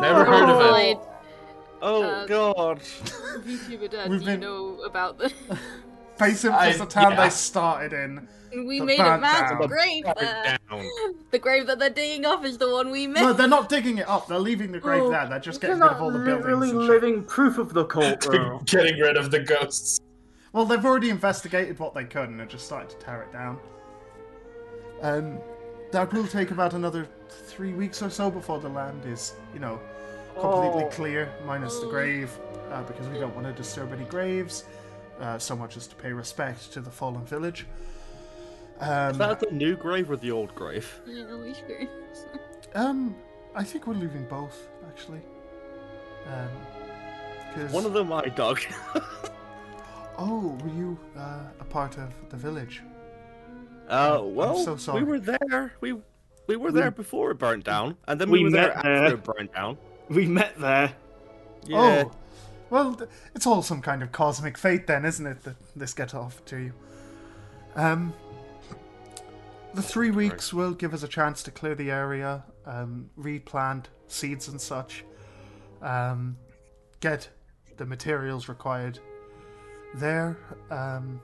Never 0.00 0.24
heard 0.24 0.48
of 0.48 0.60
it. 0.60 0.70
Like, 0.70 1.00
Oh 1.80 2.02
Uh, 2.02 2.26
god. 2.26 2.80
VTuber 2.80 3.88
Dad, 3.90 4.10
We've 4.10 4.18
do 4.20 4.24
you 4.26 4.30
been- 4.32 4.40
know 4.40 4.80
about 4.84 5.16
the? 5.18 5.32
Basinth 6.18 6.52
I- 6.52 6.68
was 6.68 6.78
the 6.78 6.86
town 6.86 7.12
yeah. 7.12 7.24
they 7.24 7.30
started 7.30 7.92
in. 7.92 8.28
We 8.52 8.78
The 8.80 8.84
made 8.84 9.00
a 9.00 9.02
burnt 9.04 9.22
mass 9.22 9.50
down. 9.50 9.66
grave 9.68 10.04
Burnt 10.04 10.18
there. 10.18 10.58
The 11.30 11.38
grave 11.38 11.66
that 11.66 11.78
they're 11.78 11.90
digging 11.90 12.24
off 12.24 12.44
is 12.44 12.56
the 12.58 12.70
one 12.70 12.90
we 12.90 13.06
made. 13.06 13.20
No, 13.22 13.32
they're 13.32 13.46
not 13.48 13.68
digging 13.68 13.98
it 13.98 14.08
up. 14.08 14.28
They're 14.28 14.38
leaving 14.38 14.72
the 14.72 14.78
grave 14.80 15.02
Oh, 15.02 15.10
there. 15.10 15.26
They're 15.28 15.38
just 15.40 15.60
getting 15.60 15.78
rid 15.78 15.90
of 15.90 16.00
all 16.00 16.10
the 16.10 16.18
literally 16.18 16.42
buildings. 16.70 16.72
and 16.72 16.82
shit. 16.82 16.90
living 17.02 17.24
proof 17.24 17.58
of 17.58 17.72
the 17.74 17.84
cult. 17.84 18.20
Getting 18.66 18.98
rid 19.00 19.16
of 19.16 19.30
the 19.30 19.40
ghosts. 19.40 20.00
Well, 20.52 20.64
they've 20.64 20.84
already 20.84 21.10
investigated 21.10 21.78
what 21.78 21.94
they 21.94 22.04
could 22.04 22.30
and 22.30 22.40
are 22.40 22.46
just 22.46 22.64
starting 22.66 22.88
to 22.88 22.96
tear 23.04 23.22
it 23.22 23.32
down. 23.32 23.58
Um, 25.02 25.38
that 25.92 26.12
will 26.12 26.26
take 26.26 26.50
about 26.50 26.74
another 26.74 27.06
three 27.46 27.72
weeks 27.72 28.02
or 28.02 28.10
so 28.10 28.30
before 28.30 28.58
the 28.58 28.68
land 28.68 29.04
is, 29.06 29.34
you 29.54 29.60
know, 29.60 29.78
completely 30.38 30.84
Oh. 30.84 30.88
clear, 30.90 31.32
minus 31.46 31.78
the 31.80 31.86
Oh. 31.86 31.90
grave, 31.90 32.30
uh, 32.70 32.82
because 32.82 33.06
we 33.08 33.18
don't 33.18 33.34
want 33.34 33.46
to 33.46 33.52
disturb 33.52 33.92
any 33.92 34.04
graves, 34.04 34.64
uh, 35.20 35.38
so 35.38 35.54
much 35.56 35.76
as 35.76 35.86
to 35.88 35.94
pay 35.96 36.12
respect 36.12 36.72
to 36.72 36.80
the 36.80 36.90
fallen 36.90 37.24
village. 37.24 37.66
Um, 38.80 39.10
Is 39.12 39.18
that 39.18 39.40
the 39.40 39.50
new 39.50 39.76
grave 39.76 40.10
or 40.10 40.16
the 40.16 40.30
old 40.30 40.54
grave? 40.54 41.00
Yeah, 41.06 41.34
we 41.36 41.54
should. 41.54 41.88
um, 42.74 43.14
I 43.54 43.64
think 43.64 43.86
we're 43.86 43.94
leaving 43.94 44.24
both, 44.26 44.68
actually. 44.88 45.20
Um, 46.26 46.48
'cause- 47.54 47.72
One 47.72 47.84
of 47.86 47.92
them 47.92 48.12
I 48.12 48.22
dug. 48.26 48.60
Oh, 50.20 50.58
were 50.64 50.70
you 50.70 50.98
uh, 51.16 51.44
a 51.60 51.64
part 51.64 51.96
of 51.96 52.12
the 52.30 52.36
village? 52.36 52.82
Uh, 53.88 54.20
well, 54.24 54.56
so 54.58 54.76
sorry. 54.76 55.04
we 55.04 55.08
were 55.08 55.20
there. 55.20 55.72
We 55.80 55.92
we 56.48 56.56
were 56.56 56.72
there 56.72 56.90
before 56.90 57.30
it 57.30 57.38
burnt 57.38 57.62
down, 57.62 57.96
and 58.08 58.20
then 58.20 58.28
We 58.28 58.38
we, 58.38 58.44
were 58.46 58.50
there 58.50 58.68
met 58.68 58.76
after 58.78 58.94
there. 59.00 59.14
it 59.14 59.22
burnt 59.22 59.54
down. 59.54 59.78
We 60.08 60.26
met 60.26 60.58
there. 60.58 60.92
Yeah. 61.64 62.04
Oh, 62.06 62.12
well, 62.68 63.00
it's 63.36 63.46
all 63.46 63.62
some 63.62 63.80
kind 63.80 64.02
of 64.02 64.10
cosmic 64.10 64.58
fate, 64.58 64.88
then, 64.88 65.04
isn't 65.04 65.24
it? 65.24 65.44
That 65.44 65.54
this 65.76 65.94
gets 65.94 66.14
off 66.14 66.44
to 66.46 66.56
you. 66.58 66.72
Um, 67.76 68.12
the 69.78 69.84
three 69.84 70.10
weeks 70.10 70.52
will 70.52 70.72
give 70.72 70.92
us 70.92 71.04
a 71.04 71.08
chance 71.08 71.40
to 71.44 71.52
clear 71.52 71.76
the 71.76 71.88
area, 71.88 72.42
um, 72.66 73.08
replant 73.14 73.90
seeds 74.08 74.48
and 74.48 74.60
such. 74.60 75.04
Um, 75.80 76.36
get 76.98 77.28
the 77.76 77.86
materials 77.86 78.48
required 78.48 78.98
there. 79.94 80.36
Um, 80.72 81.20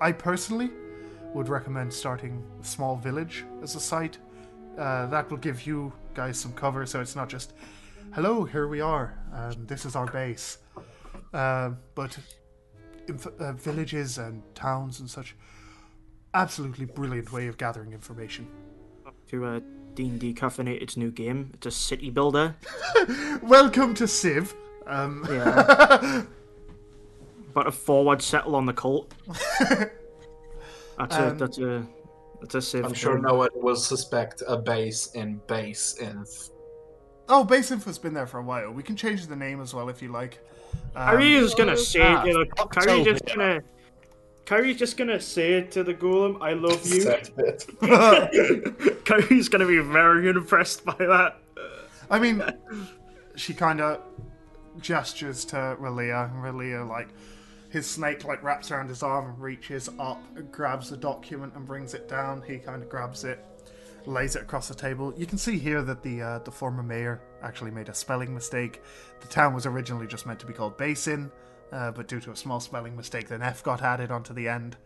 I 0.00 0.12
personally 0.12 0.70
would 1.34 1.48
recommend 1.48 1.92
starting 1.92 2.44
a 2.60 2.64
small 2.64 2.94
village 2.94 3.44
as 3.60 3.74
a 3.74 3.80
site. 3.80 4.18
Uh, 4.78 5.06
that 5.06 5.28
will 5.28 5.38
give 5.38 5.66
you 5.66 5.92
guys 6.14 6.38
some 6.38 6.52
cover, 6.52 6.86
so 6.86 7.00
it's 7.00 7.16
not 7.16 7.28
just, 7.28 7.54
"Hello, 8.12 8.44
here 8.44 8.68
we 8.68 8.80
are. 8.80 9.18
Um, 9.34 9.66
this 9.66 9.84
is 9.84 9.96
our 9.96 10.06
base." 10.06 10.58
Uh, 11.34 11.70
but 11.96 12.16
inf- 13.08 13.40
uh, 13.40 13.52
villages 13.54 14.18
and 14.18 14.42
towns 14.54 15.00
and 15.00 15.10
such, 15.10 15.34
absolutely 16.34 16.86
brilliant 16.86 17.32
way 17.32 17.46
of 17.46 17.58
gathering 17.58 17.92
information. 17.92 18.46
To 19.28 19.44
uh, 19.44 19.60
D&D 19.94 20.34
Caffeinated's 20.34 20.96
new 20.96 21.10
game. 21.10 21.50
It's 21.54 21.66
a 21.66 21.70
city 21.70 22.10
builder. 22.10 22.54
Welcome 23.42 23.94
to 23.94 24.08
Civ. 24.08 24.54
Um, 24.86 25.26
Yeah. 25.30 26.24
but 27.54 27.66
a 27.66 27.72
forward 27.72 28.22
settle 28.22 28.56
on 28.56 28.66
the 28.66 28.72
cult. 28.72 29.12
That's 30.98 31.16
a 31.16 31.30
Um, 31.30 31.38
that's 31.38 31.58
a 31.58 31.86
that's 32.40 32.54
a 32.54 32.62
civ. 32.62 32.84
I'm 32.84 32.94
sure 32.94 33.14
game. 33.14 33.22
no 33.22 33.34
one 33.34 33.48
will 33.54 33.76
suspect 33.76 34.42
a 34.46 34.56
base 34.56 35.08
in 35.14 35.40
base 35.46 35.96
in. 36.00 36.24
oh, 37.28 37.44
Base 37.44 37.70
Info's 37.70 37.98
been 37.98 38.12
there 38.12 38.26
for 38.26 38.38
a 38.38 38.42
while. 38.42 38.70
We 38.70 38.82
can 38.82 38.94
change 38.94 39.26
the 39.26 39.34
name 39.34 39.60
as 39.60 39.72
well 39.72 39.88
if 39.88 40.02
you 40.02 40.12
like. 40.12 40.38
Um, 40.94 41.16
Kyrie's 41.16 41.54
gonna 41.54 41.76
say 41.76 42.02
ah, 42.02 42.22
to 42.22 42.32
the 42.32 42.46
fuck 42.56 42.74
Kyrie's 42.74 43.06
just 43.06 43.24
gonna 43.26 43.62
Kyrie's 44.44 44.76
just 44.76 44.96
gonna 44.96 45.20
say 45.20 45.62
to 45.62 45.84
the 45.84 45.94
golem, 45.94 46.40
"I 46.42 46.52
love 46.54 46.84
you." 46.86 47.02
Set 47.02 47.30
bit. 47.36 47.66
Kyrie's 49.04 49.48
gonna 49.48 49.66
be 49.66 49.78
very 49.78 50.28
impressed 50.28 50.84
by 50.84 50.96
that. 50.98 51.38
I 52.10 52.18
mean, 52.18 52.42
she 53.36 53.54
kind 53.54 53.80
of 53.80 54.02
gestures 54.80 55.44
to 55.46 55.56
Relia, 55.80 56.30
and 56.30 56.42
Relia, 56.42 56.86
like, 56.88 57.08
his 57.70 57.88
snake, 57.88 58.24
like, 58.24 58.42
wraps 58.42 58.70
around 58.70 58.88
his 58.88 59.02
arm 59.02 59.30
and 59.30 59.40
reaches 59.40 59.88
up 59.98 60.22
and 60.36 60.50
grabs 60.52 60.90
the 60.90 60.96
document 60.96 61.54
and 61.54 61.66
brings 61.66 61.94
it 61.94 62.08
down. 62.08 62.42
He 62.42 62.58
kind 62.58 62.82
of 62.82 62.88
grabs 62.88 63.24
it, 63.24 63.44
lays 64.06 64.36
it 64.36 64.42
across 64.42 64.68
the 64.68 64.74
table. 64.74 65.14
You 65.16 65.26
can 65.26 65.38
see 65.38 65.58
here 65.58 65.82
that 65.82 66.02
the 66.02 66.20
uh, 66.20 66.38
the 66.40 66.50
former 66.50 66.82
mayor 66.82 67.22
actually 67.42 67.70
made 67.70 67.88
a 67.88 67.94
spelling 67.94 68.34
mistake. 68.34 68.82
The 69.20 69.28
town 69.28 69.54
was 69.54 69.66
originally 69.66 70.06
just 70.06 70.26
meant 70.26 70.40
to 70.40 70.46
be 70.46 70.52
called 70.52 70.76
Basin, 70.76 71.30
uh, 71.72 71.90
but 71.90 72.06
due 72.06 72.20
to 72.20 72.30
a 72.30 72.36
small 72.36 72.60
spelling 72.60 72.96
mistake, 72.96 73.30
an 73.30 73.42
F 73.42 73.62
got 73.62 73.82
added 73.82 74.10
onto 74.10 74.32
the 74.34 74.48
end. 74.48 74.76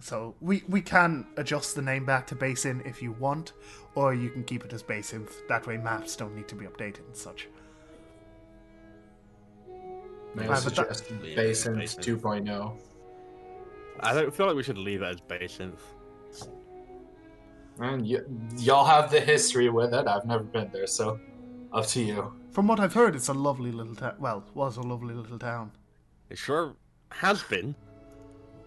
So 0.00 0.34
we 0.40 0.62
we 0.68 0.80
can 0.80 1.26
adjust 1.36 1.74
the 1.74 1.82
name 1.82 2.04
back 2.04 2.26
to 2.28 2.34
Basin 2.34 2.82
if 2.84 3.02
you 3.02 3.12
want, 3.12 3.52
or 3.94 4.14
you 4.14 4.30
can 4.30 4.44
keep 4.44 4.64
it 4.64 4.72
as 4.72 4.82
Basin. 4.82 5.28
That 5.48 5.66
way, 5.66 5.76
maps 5.76 6.16
don't 6.16 6.34
need 6.34 6.48
to 6.48 6.54
be 6.54 6.64
updated 6.66 7.06
and 7.06 7.16
such. 7.16 7.48
May 10.34 10.44
I 10.44 10.48
but 10.48 10.56
suggest 10.60 11.10
Yeah, 11.22 11.36
Basin 11.36 11.76
Basin. 11.76 12.02
2.0? 12.02 12.76
I 14.00 14.14
don't 14.14 14.34
feel 14.34 14.46
like 14.46 14.56
we 14.56 14.62
should 14.62 14.78
leave 14.78 15.02
it 15.02 15.06
as 15.06 15.20
basic. 15.20 15.72
And 17.78 18.02
y- 18.02 18.20
y'all 18.56 18.84
have 18.84 19.10
the 19.10 19.20
history 19.20 19.68
with 19.68 19.92
it. 19.92 20.06
I've 20.06 20.24
never 20.24 20.42
been 20.42 20.70
there, 20.72 20.86
so 20.86 21.20
up 21.72 21.86
to 21.88 22.02
you. 22.02 22.32
From 22.50 22.66
what 22.66 22.80
I've 22.80 22.92
heard, 22.94 23.16
it's 23.16 23.28
a 23.28 23.34
lovely 23.34 23.72
little 23.72 23.94
town. 23.94 24.14
Well, 24.18 24.44
was 24.54 24.76
a 24.76 24.82
lovely 24.82 25.14
little 25.14 25.38
town. 25.38 25.72
It 26.30 26.38
sure 26.38 26.74
has 27.10 27.42
been. 27.42 27.74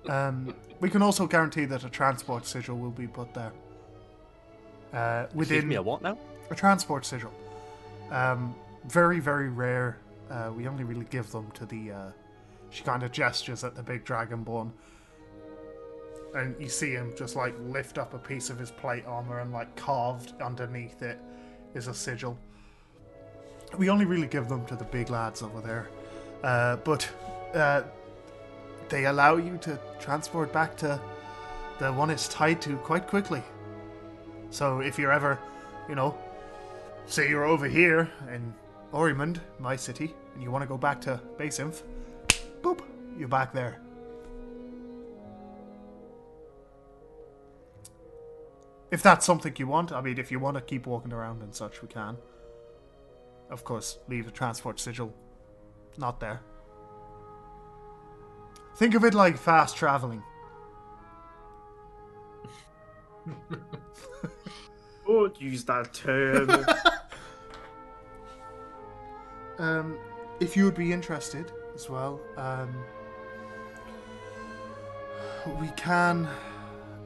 Um, 0.07 0.53
we 0.80 0.90
can 0.90 1.02
also 1.02 1.26
guarantee 1.27 1.65
that 1.65 1.84
a 1.84 1.90
transport 1.90 2.45
sigil 2.45 2.77
will 2.77 2.91
be 2.91 3.07
put 3.07 3.34
there. 3.34 3.52
Uh, 4.94 5.23
Excuse 5.26 5.36
within 5.36 5.68
me, 5.68 5.76
a 5.76 5.82
what 5.82 6.02
now? 6.02 6.18
a 6.49 6.56
transport 6.56 7.06
sigil. 7.06 7.32
Um, 8.11 8.56
very, 8.88 9.19
very 9.19 9.49
rare. 9.49 9.98
Uh, 10.30 10.52
we 10.56 10.68
only 10.68 10.84
really 10.84 11.06
give 11.10 11.32
them 11.32 11.49
to 11.52 11.65
the. 11.65 11.91
Uh, 11.91 12.11
she 12.69 12.84
kind 12.84 13.03
of 13.03 13.11
gestures 13.11 13.64
at 13.64 13.76
the 13.76 13.84
big 13.84 14.03
dragonborn. 14.06 14.72
And 16.36 16.56
you 16.60 16.68
see 16.68 16.91
him 16.91 17.14
just 17.18 17.36
like 17.36 17.56
lift 17.61 17.98
up 17.98 18.14
a 18.14 18.18
piece 18.18 18.49
of 18.49 18.60
his 18.60 18.69
plate 18.69 19.06
armor 19.06 19.40
and 19.40 19.53
like 19.53 19.73
carved 19.77 20.34
underneath 20.41 21.02
it 21.02 21.18
is 21.73 21.88
a 21.88 21.94
sigil. 21.94 22.38
We 23.77 23.89
only 23.89 24.05
really 24.05 24.27
give 24.27 24.47
them 24.47 24.65
to 24.67 24.75
the 24.75 24.85
big 24.85 25.09
lads 25.09 25.41
over 25.41 25.61
there. 25.61 25.89
Uh, 26.43 26.77
but 26.77 27.09
uh, 27.53 27.83
they 28.89 29.05
allow 29.05 29.37
you 29.37 29.57
to 29.57 29.79
transport 29.99 30.53
back 30.53 30.77
to 30.77 30.99
the 31.79 31.91
one 31.91 32.09
it's 32.09 32.27
tied 32.27 32.61
to 32.61 32.77
quite 32.77 33.07
quickly. 33.07 33.43
So 34.49 34.79
if 34.79 34.97
you're 34.97 35.11
ever, 35.11 35.39
you 35.89 35.95
know, 35.95 36.17
say 37.05 37.29
you're 37.29 37.45
over 37.45 37.67
here 37.67 38.09
in 38.33 38.53
Aurymond, 38.93 39.39
my 39.59 39.75
city, 39.75 40.13
and 40.33 40.43
you 40.43 40.51
want 40.51 40.61
to 40.61 40.67
go 40.67 40.77
back 40.77 41.01
to 41.01 41.19
Base 41.37 41.59
Inf, 41.59 41.83
boop, 42.61 42.81
you're 43.17 43.27
back 43.27 43.53
there. 43.53 43.79
If 48.91 49.03
that's 49.03 49.25
something 49.25 49.53
you 49.57 49.67
want, 49.67 49.91
I 49.91 49.99
mean, 49.99 50.17
if 50.17 50.31
you 50.31 50.39
want 50.39 50.55
to 50.55 50.61
keep 50.61 50.85
walking 50.85 51.11
around 51.11 51.41
and 51.41 51.53
such, 51.53 51.81
we 51.81 51.87
can. 51.87 52.17
Of 53.49 53.63
course, 53.63 53.99
leave 54.07 54.26
the 54.26 54.31
transport 54.31 54.80
sigil 54.80 55.13
not 55.97 56.19
there. 56.19 56.41
Think 58.77 58.95
of 58.95 59.05
it 59.05 59.13
like 59.13 59.38
fast 59.38 59.77
traveling. 59.77 60.22
Don't 65.07 65.39
use 65.39 65.63
that 65.65 65.93
term. 65.93 66.65
Um, 69.57 69.97
if 70.39 70.57
you 70.57 70.65
would 70.65 70.76
be 70.76 70.91
interested 70.91 71.51
as 71.73 71.89
well, 71.89 72.19
um, 72.38 72.76
we 75.59 75.69
can 75.77 76.27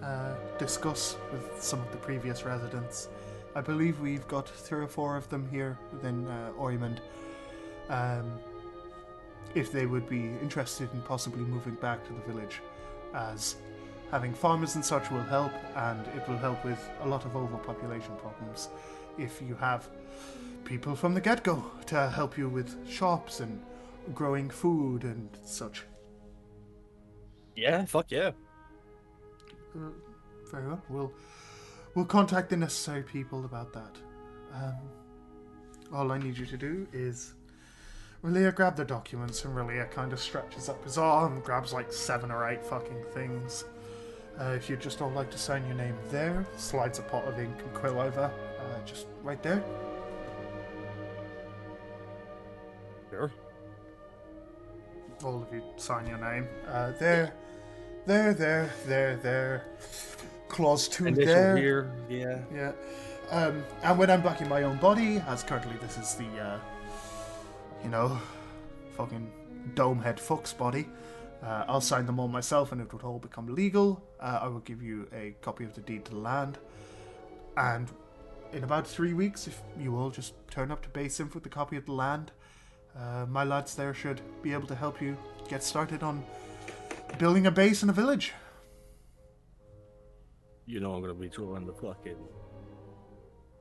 uh, 0.02 0.36
discuss 0.58 1.18
with 1.32 1.62
some 1.62 1.80
of 1.80 1.92
the 1.92 1.98
previous 1.98 2.44
residents. 2.44 3.10
I 3.56 3.62
believe 3.62 4.00
we've 4.00 4.28
got 4.28 4.48
three 4.48 4.84
or 4.84 4.88
four 4.88 5.18
of 5.18 5.28
them 5.30 5.48
here 5.50 5.78
within 5.92 6.28
uh. 6.28 7.02
Um, 7.90 8.40
if 9.56 9.72
they 9.72 9.86
would 9.86 10.08
be 10.08 10.26
interested 10.42 10.94
in 10.94 11.02
possibly 11.02 11.42
moving 11.42 11.76
back 11.76 12.06
to 12.06 12.14
the 12.14 12.22
village, 12.32 12.62
as 13.14 13.56
having 14.12 14.34
farmers 14.34 14.76
and 14.76 14.86
such 14.86 15.10
will 15.10 15.24
help, 15.24 15.52
and 15.76 16.06
it 16.16 16.28
will 16.28 16.38
help 16.38 16.64
with 16.64 16.80
a 17.02 17.08
lot 17.08 17.26
of 17.26 17.36
overpopulation 17.36 18.16
problems. 18.18 18.70
If 19.18 19.42
you 19.42 19.56
have 19.56 19.90
people 20.66 20.96
from 20.96 21.14
the 21.14 21.22
get 21.22 21.44
go 21.44 21.64
to 21.88 22.10
help 22.10 22.38
you 22.38 22.48
with 22.48 22.88
shops 22.88 23.40
and 23.40 23.62
growing 24.14 24.50
food 24.50 25.04
and 25.04 25.30
such. 25.44 25.84
Yeah, 27.56 27.86
fuck 27.86 28.12
yeah. 28.12 28.32
Uh, 29.76 29.90
very 30.52 30.68
well. 30.68 30.82
We'll 30.90 31.12
we'll 32.00 32.06
contact 32.06 32.50
the 32.50 32.56
necessary 32.56 33.04
people 33.04 33.44
about 33.44 33.74
that. 33.74 33.98
Um, 34.54 34.78
all 35.92 36.14
I 36.14 36.18
need 36.18 36.38
you 36.38 36.46
to 36.46 36.56
do 36.56 36.88
is 36.94 37.34
Relia 38.24 38.56
grab 38.56 38.78
the 38.78 38.86
documents 38.86 39.44
and 39.44 39.54
Relia 39.54 39.92
kind 39.92 40.14
of 40.14 40.20
stretches 40.22 40.70
up 40.70 40.82
his 40.86 40.98
arm, 40.98 41.42
grabs 41.42 41.74
like 41.74 41.92
seven 41.92 42.32
or 42.32 42.48
eight 42.48 42.66
fucking 42.66 43.04
things. 43.14 43.66
Uh, 44.40 44.54
if 44.56 44.70
you'd 44.70 44.80
just 44.80 45.02
all 45.02 45.12
like 45.12 45.30
to 45.32 45.38
sign 45.38 45.66
your 45.66 45.76
name 45.76 45.94
there, 46.10 46.48
slides 46.56 47.00
a 47.00 47.02
pot 47.02 47.26
of 47.26 47.38
ink 47.38 47.58
and 47.60 47.74
quill 47.74 48.00
over, 48.00 48.32
uh, 48.62 48.86
just 48.86 49.08
right 49.22 49.44
there. 49.44 49.62
Sure. 53.10 53.30
all 55.26 55.44
of 55.44 55.54
you 55.54 55.62
sign 55.76 56.08
your 56.08 56.18
name. 56.18 56.48
Uh, 56.66 56.94
there, 56.94 57.34
there, 58.06 58.34
there, 58.34 58.72
there, 58.86 59.18
there. 59.18 59.66
Clause 60.50 60.88
two 60.88 61.06
Initial 61.08 61.26
there. 61.26 61.58
here, 61.58 61.92
yeah. 62.10 62.40
Yeah. 62.54 62.72
Um, 63.32 63.64
and 63.84 63.98
when 63.98 64.10
I'm 64.10 64.22
back 64.22 64.42
in 64.42 64.50
my 64.50 64.64
own 64.64 64.78
body, 64.78 65.22
as 65.28 65.44
currently 65.44 65.78
this 65.80 65.98
is 65.98 66.16
the, 66.16 66.26
uh, 66.40 66.60
you 67.84 67.90
know, 67.90 68.20
fucking 68.98 69.32
domehead 69.76 70.20
fuck's 70.20 70.52
body, 70.52 70.88
uh, 71.44 71.64
I'll 71.68 71.82
sign 71.82 72.06
them 72.06 72.20
all 72.20 72.28
myself 72.28 72.72
and 72.72 72.82
it 72.82 72.92
would 72.92 73.04
all 73.04 73.20
become 73.20 73.54
legal. 73.54 74.04
Uh, 74.20 74.40
I 74.42 74.48
will 74.48 74.60
give 74.62 74.82
you 74.82 75.08
a 75.14 75.36
copy 75.42 75.64
of 75.64 75.74
the 75.76 75.82
deed 75.82 76.06
to 76.06 76.12
the 76.12 76.18
land. 76.18 76.58
And 77.56 77.88
in 78.52 78.64
about 78.64 78.88
three 78.88 79.14
weeks, 79.14 79.48
if 79.48 79.62
you 79.80 79.96
all 79.96 80.10
just 80.10 80.34
turn 80.50 80.72
up 80.72 80.82
to 80.82 80.90
Base 80.90 81.20
Inf 81.20 81.36
with 81.36 81.44
the 81.44 81.50
copy 81.50 81.78
of 81.78 81.86
the 81.86 81.94
land, 81.94 82.32
uh, 82.98 83.26
my 83.30 83.44
lads 83.44 83.76
there 83.76 83.94
should 83.94 84.22
be 84.42 84.54
able 84.54 84.68
to 84.68 84.76
help 84.76 85.02
you 85.02 85.16
get 85.48 85.64
started 85.64 86.02
on 86.04 86.24
building 87.20 87.46
a 87.46 87.52
base 87.52 87.84
in 87.84 87.90
a 87.90 87.94
village. 87.94 88.34
You 90.70 90.80
know 90.80 90.94
I'm 90.94 91.02
gonna 91.02 91.16
be 91.16 91.30
drawing 91.30 91.66
the 91.66 91.74
fucking 91.74 92.16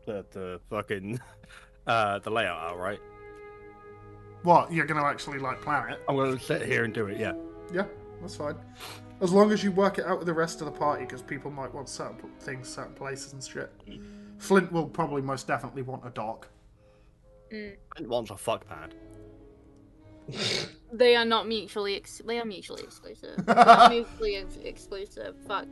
the, 0.04 0.26
the 0.30 0.60
fucking 0.68 1.18
uh 1.86 2.18
the 2.18 2.30
layout 2.30 2.58
out, 2.62 2.78
right? 2.78 3.00
What, 4.42 4.70
you're 4.70 4.84
gonna 4.84 5.04
actually 5.04 5.38
like 5.38 5.62
plan 5.62 5.90
it? 5.90 6.02
I'm 6.06 6.16
gonna 6.16 6.38
sit 6.38 6.62
here 6.62 6.84
and 6.84 6.92
do 6.92 7.06
it, 7.06 7.18
yeah. 7.18 7.32
Yeah, 7.72 7.86
that's 8.20 8.36
fine. 8.36 8.56
As 9.22 9.32
long 9.32 9.50
as 9.52 9.64
you 9.64 9.72
work 9.72 9.98
it 9.98 10.04
out 10.04 10.18
with 10.18 10.26
the 10.26 10.34
rest 10.34 10.60
of 10.60 10.66
the 10.66 10.78
party, 10.78 11.04
because 11.04 11.22
people 11.22 11.50
might 11.50 11.72
want 11.74 11.88
certain 11.88 12.16
p- 12.18 12.28
things, 12.40 12.68
certain 12.68 12.94
places 12.94 13.32
and 13.32 13.42
shit. 13.42 13.72
Flint 14.36 14.70
will 14.70 14.86
probably 14.86 15.22
most 15.22 15.48
definitely 15.48 15.82
want 15.82 16.06
a 16.06 16.10
dock. 16.10 16.46
Mm. 17.52 17.76
And 17.96 18.06
wants 18.06 18.30
a 18.30 18.36
fuck 18.36 18.68
pad. 18.68 18.94
They 20.90 21.16
are 21.16 21.24
not 21.26 21.46
mutually. 21.46 21.96
Ex- 21.96 22.22
they 22.24 22.38
are 22.38 22.46
mutually 22.46 22.82
exclusive. 22.82 23.44
They 23.44 23.52
are 23.56 23.90
mutually 23.90 24.36
ex- 24.36 24.56
exclusive. 24.56 25.36
Fuck. 25.46 25.66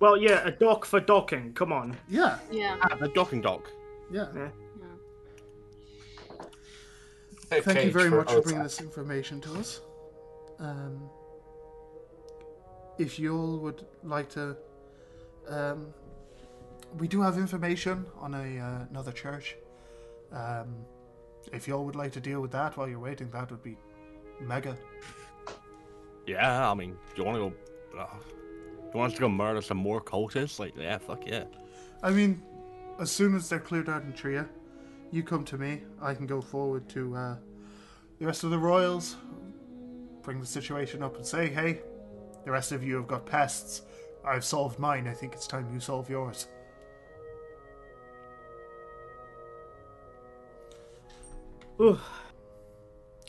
Well, 0.00 0.16
yeah, 0.16 0.46
a 0.46 0.50
dock 0.50 0.84
for 0.86 0.98
docking. 1.00 1.52
Come 1.52 1.72
on. 1.72 1.96
Yeah, 2.08 2.38
Yeah. 2.50 2.78
Ah, 2.82 2.96
the 2.96 3.08
docking 3.08 3.42
dock. 3.42 3.68
yeah. 4.10 4.26
yeah. 4.34 4.48
A 7.52 7.60
Thank 7.60 7.84
you 7.84 7.90
very 7.90 8.08
for 8.08 8.18
much 8.18 8.30
for 8.32 8.40
bringing 8.42 8.60
Ozak. 8.62 8.64
this 8.64 8.80
information 8.80 9.40
to 9.40 9.54
us. 9.58 9.80
Um, 10.60 11.10
if 12.98 13.18
you 13.18 13.36
all 13.36 13.58
would 13.58 13.84
like 14.04 14.28
to, 14.30 14.56
um, 15.48 15.88
we 16.98 17.08
do 17.08 17.20
have 17.20 17.38
information 17.38 18.06
on 18.18 18.34
a 18.34 18.58
uh, 18.58 18.86
another 18.90 19.10
church. 19.12 19.56
Um, 20.32 20.76
if 21.52 21.66
you 21.66 21.74
all 21.74 21.84
would 21.84 21.96
like 21.96 22.12
to 22.12 22.20
deal 22.20 22.40
with 22.40 22.52
that 22.52 22.76
while 22.76 22.88
you're 22.88 23.00
waiting, 23.00 23.30
that 23.32 23.50
would 23.50 23.62
be 23.64 23.76
mega. 24.40 24.76
Yeah, 26.26 26.70
I 26.70 26.74
mean, 26.74 26.92
do 27.14 27.22
you 27.22 27.24
want 27.24 27.36
to 27.36 27.50
go? 27.96 27.98
Uh, 28.00 28.06
you 28.94 28.98
want 28.98 29.12
us 29.12 29.16
to 29.16 29.20
go 29.20 29.28
murder 29.28 29.62
some 29.62 29.76
more 29.76 30.00
cultists? 30.00 30.58
Like, 30.58 30.76
yeah, 30.76 30.98
fuck 30.98 31.26
yeah. 31.26 31.44
I 32.02 32.10
mean, 32.10 32.42
as 32.98 33.10
soon 33.10 33.34
as 33.34 33.48
they're 33.48 33.60
cleared 33.60 33.88
out 33.88 34.02
in 34.02 34.12
Tria, 34.12 34.48
you 35.10 35.22
come 35.22 35.44
to 35.46 35.58
me. 35.58 35.82
I 36.00 36.14
can 36.14 36.26
go 36.26 36.40
forward 36.40 36.88
to 36.90 37.14
uh, 37.14 37.36
the 38.18 38.26
rest 38.26 38.44
of 38.44 38.50
the 38.50 38.58
royals, 38.58 39.16
bring 40.22 40.40
the 40.40 40.46
situation 40.46 41.02
up, 41.02 41.16
and 41.16 41.26
say, 41.26 41.48
"Hey, 41.48 41.80
the 42.44 42.50
rest 42.50 42.72
of 42.72 42.82
you 42.82 42.96
have 42.96 43.06
got 43.06 43.26
pests. 43.26 43.82
I've 44.24 44.44
solved 44.44 44.78
mine. 44.78 45.08
I 45.08 45.14
think 45.14 45.32
it's 45.32 45.46
time 45.46 45.72
you 45.72 45.80
solve 45.80 46.08
yours." 46.08 46.46
Ooh. 51.80 51.98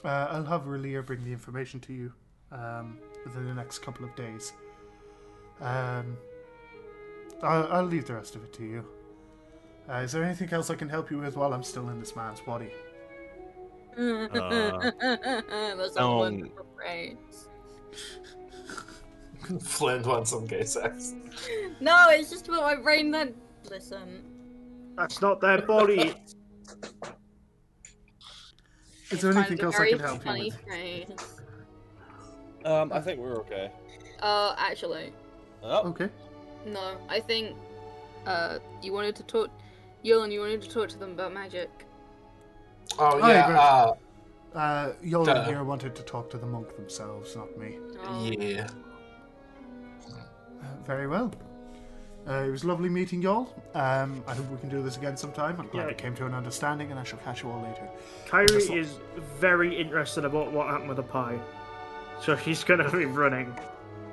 Uh, 0.03 0.27
I'll 0.31 0.45
have 0.45 0.63
Relia 0.63 1.05
bring 1.05 1.23
the 1.23 1.31
information 1.31 1.79
to 1.81 1.93
you 1.93 2.11
um, 2.51 2.97
within 3.23 3.45
the 3.45 3.53
next 3.53 3.79
couple 3.79 4.03
of 4.03 4.15
days. 4.15 4.51
Um, 5.59 6.17
I'll, 7.43 7.67
I'll 7.71 7.85
leave 7.85 8.05
the 8.05 8.13
rest 8.13 8.35
of 8.35 8.43
it 8.43 8.53
to 8.53 8.63
you. 8.63 8.85
Uh, 9.89 9.95
is 9.95 10.11
there 10.11 10.23
anything 10.23 10.49
else 10.53 10.69
I 10.69 10.75
can 10.75 10.87
help 10.89 11.11
you 11.11 11.17
with 11.17 11.35
while 11.35 11.53
I'm 11.53 11.63
still 11.63 11.89
in 11.89 11.99
this 11.99 12.15
man's 12.15 12.39
body? 12.39 12.71
That's 13.97 14.35
a 15.97 16.01
um, 16.01 16.17
wonderful 16.17 16.65
phrase. 16.75 17.17
Flint 19.61 20.05
wants 20.05 20.29
some 20.29 20.45
gay 20.45 20.63
sex. 20.63 21.13
No, 21.79 22.07
it's 22.09 22.29
just 22.29 22.47
about 22.47 22.61
my 22.61 22.75
brain 22.75 23.11
then. 23.11 23.33
Listen. 23.69 24.23
That's 24.95 25.21
not 25.21 25.41
their 25.41 25.61
body. 25.61 26.13
Is 29.11 29.21
there 29.21 29.33
anything 29.33 29.59
else 29.61 29.77
I 29.77 29.89
can 29.89 29.99
help 29.99 30.25
you 30.25 30.45
with? 30.45 30.61
phrase. 30.61 31.07
Um, 32.63 32.93
I 32.93 33.01
think 33.01 33.19
we're 33.19 33.35
okay. 33.39 33.71
Uh, 34.21 34.55
actually, 34.57 35.11
Oh, 35.63 35.89
Okay. 35.89 36.09
no. 36.65 36.97
I 37.09 37.19
think, 37.19 37.55
uh, 38.25 38.59
you 38.81 38.93
wanted 38.93 39.15
to 39.17 39.23
talk, 39.23 39.49
Yolan, 40.03 40.31
you 40.31 40.39
wanted 40.39 40.61
to 40.63 40.69
talk 40.69 40.89
to 40.89 40.97
them 40.97 41.11
about 41.11 41.33
magic. 41.33 41.69
Oh 42.99 43.11
Oh, 43.21 43.27
yeah, 43.27 43.49
yeah, 43.49 43.59
uh, 43.59 43.93
Uh, 44.53 44.93
Yolan 45.01 45.25
Duh. 45.25 45.43
here 45.45 45.63
wanted 45.63 45.95
to 45.95 46.03
talk 46.03 46.29
to 46.31 46.37
the 46.37 46.45
monk 46.45 46.75
themselves, 46.75 47.35
not 47.37 47.57
me. 47.57 47.77
Oh, 48.05 48.23
yeah. 48.25 48.67
Uh, 50.09 50.83
very 50.85 51.07
well. 51.07 51.31
Uh, 52.27 52.43
it 52.47 52.51
was 52.51 52.63
lovely 52.65 52.89
meeting 52.89 53.21
y'all. 53.21 53.47
Um, 53.73 54.23
I 54.27 54.35
hope 54.35 54.49
we 54.51 54.57
can 54.57 54.67
do 54.69 54.83
this 54.83 54.97
again 54.97 55.15
sometime. 55.17 55.55
I'm 55.59 55.67
glad 55.69 55.83
Yeah. 55.83 55.87
we 55.87 55.93
came 55.93 56.13
to 56.15 56.25
an 56.25 56.33
understanding, 56.33 56.91
and 56.91 56.99
I 56.99 57.03
shall 57.03 57.19
catch 57.19 57.43
you 57.43 57.49
all 57.49 57.61
later. 57.61 57.87
Kyrie 58.27 58.47
Just- 58.47 58.69
is 58.71 58.99
very 59.39 59.73
interested 59.75 60.25
about 60.25 60.51
what 60.51 60.67
happened 60.67 60.89
with 60.89 60.97
the 60.97 61.03
pie. 61.03 61.39
So 62.21 62.35
she's 62.35 62.63
gonna 62.63 62.91
be 62.91 63.05
running. 63.05 63.55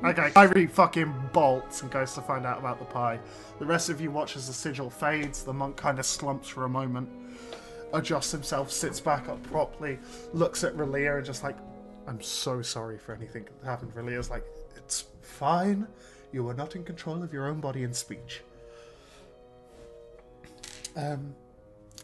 Okay, 0.05 0.31
Kyrie 0.31 0.66
fucking 0.69 1.12
bolts 1.33 1.83
and 1.83 1.91
goes 1.91 2.15
to 2.15 2.20
find 2.20 2.47
out 2.47 2.59
about 2.59 2.79
the 2.79 2.85
pie. 2.85 3.19
The 3.59 3.66
rest 3.66 3.89
of 3.91 4.01
you 4.01 4.12
watch 4.12 4.37
as 4.37 4.47
the 4.47 4.53
sigil 4.53 4.89
fades. 4.89 5.43
The 5.43 5.53
monk 5.53 5.77
kind 5.77 5.99
of 5.99 6.07
slumps 6.07 6.49
for 6.49 6.65
a 6.65 6.69
moment, 6.69 7.09
adjusts 7.93 8.31
himself, 8.31 8.70
sits 8.70 9.01
back 9.01 9.29
up 9.29 9.43
properly, 9.45 9.99
looks 10.33 10.62
at 10.62 10.77
Relia 10.77 11.16
and 11.16 11.27
just 11.27 11.43
like, 11.43 11.57
I'm 12.07 12.20
so 12.20 12.62
sorry 12.62 12.97
for 12.97 13.12
anything 13.12 13.45
that 13.45 13.69
happened. 13.69 13.93
Relia's 13.95 14.31
like, 14.31 14.45
it's 14.77 15.05
fine. 15.20 15.87
You 16.33 16.49
are 16.49 16.55
not 16.55 16.77
in 16.77 16.85
control 16.85 17.23
of 17.23 17.33
your 17.33 17.49
own 17.49 17.61
body 17.61 17.83
and 17.83 17.95
speech. 17.95 18.43
Um, 20.97 21.35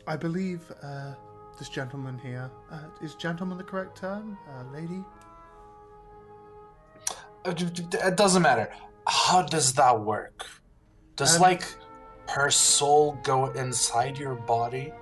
I 0.07 0.16
believe 0.16 0.61
uh, 0.83 1.15
this 1.59 1.69
gentleman 1.69 2.19
here 2.19 2.51
uh, 2.73 2.81
is 3.03 3.15
gentleman 3.15 3.57
the 3.57 3.65
correct 3.65 3.97
term? 3.97 4.37
Uh, 4.49 4.65
lady? 4.77 5.05
It 7.45 8.16
doesn't 8.16 8.43
matter. 8.43 8.71
How 9.07 9.43
does 9.43 9.75
that 9.75 10.01
work? 10.01 10.47
Does 11.16 11.37
Um, 11.37 11.43
like 11.43 11.65
her 12.29 12.51
soul 12.51 13.19
go 13.23 13.47
inside 13.51 14.19
your 14.19 14.35
body? 14.35 14.93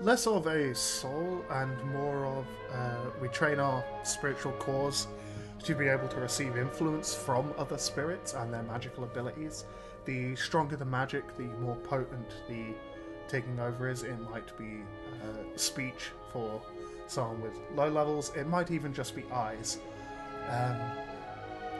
less 0.00 0.28
of 0.28 0.46
a 0.46 0.72
soul 0.76 1.44
and 1.50 1.76
more 1.92 2.24
of 2.24 2.46
uh, 2.72 3.10
we 3.20 3.26
train 3.28 3.58
our 3.58 3.82
spiritual 4.04 4.52
cores 4.52 5.08
to 5.64 5.74
be 5.74 5.88
able 5.88 6.06
to 6.06 6.20
receive 6.20 6.56
influence 6.56 7.12
from 7.12 7.52
other 7.58 7.76
spirits 7.76 8.32
and 8.34 8.54
their 8.54 8.62
magical 8.62 9.02
abilities. 9.02 9.64
The 10.04 10.36
stronger 10.36 10.76
the 10.76 10.84
magic, 10.84 11.36
the 11.36 11.48
more 11.64 11.74
potent 11.74 12.28
the 12.48 12.66
taking 13.26 13.58
over 13.58 13.88
is. 13.88 14.04
It 14.04 14.20
might 14.30 14.56
be 14.56 14.82
uh, 15.20 15.56
speech 15.56 16.12
for 16.32 16.62
someone 17.08 17.40
with 17.42 17.58
low 17.74 17.88
levels, 17.88 18.30
it 18.36 18.46
might 18.46 18.70
even 18.70 18.94
just 18.94 19.16
be 19.16 19.24
eyes, 19.32 19.78
um, 20.48 20.76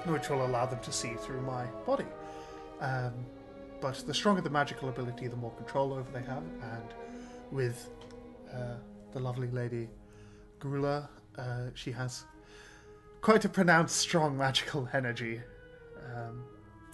which 0.08 0.28
will 0.28 0.44
allow 0.44 0.66
them 0.66 0.80
to 0.80 0.92
see 0.92 1.14
through 1.14 1.42
my 1.42 1.64
body. 1.86 2.06
Um, 2.80 3.12
but 3.80 4.02
the 4.06 4.14
stronger 4.14 4.40
the 4.40 4.50
magical 4.50 4.88
ability, 4.88 5.28
the 5.28 5.36
more 5.36 5.52
control 5.52 5.92
over 5.92 6.10
they 6.12 6.22
have, 6.22 6.42
and 6.62 6.94
with 7.50 7.90
uh, 8.52 8.74
the 9.12 9.20
lovely 9.20 9.48
lady 9.50 9.88
Garula. 10.60 11.08
Uh, 11.36 11.66
she 11.74 11.92
has 11.92 12.24
quite 13.20 13.44
a 13.44 13.48
pronounced, 13.48 13.96
strong 13.96 14.36
magical 14.36 14.88
energy. 14.92 15.40
Um, 16.14 16.44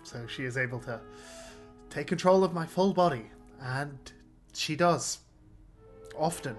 so 0.03 0.27
she 0.27 0.45
is 0.45 0.57
able 0.57 0.81
to 0.81 1.01
take 1.91 2.07
control 2.07 2.45
of 2.45 2.53
my 2.53 2.66
full 2.66 2.93
body, 2.93 3.31
and 3.61 3.99
she 4.53 4.77
does. 4.77 5.20
Often. 6.16 6.57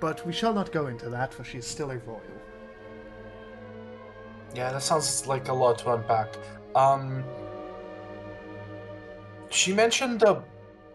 But 0.00 0.26
we 0.26 0.32
shall 0.32 0.52
not 0.52 0.72
go 0.72 0.88
into 0.88 1.08
that, 1.08 1.32
for 1.32 1.44
she 1.44 1.58
is 1.58 1.66
still 1.66 1.90
a 1.90 1.98
royal. 1.98 2.20
Yeah, 4.56 4.72
that 4.72 4.82
sounds 4.82 5.26
like 5.26 5.48
a 5.48 5.52
lot 5.52 5.78
to 5.80 5.92
unpack. 5.92 6.34
Um, 6.74 7.22
she 9.50 9.74
mentioned 9.74 10.22
a 10.22 10.42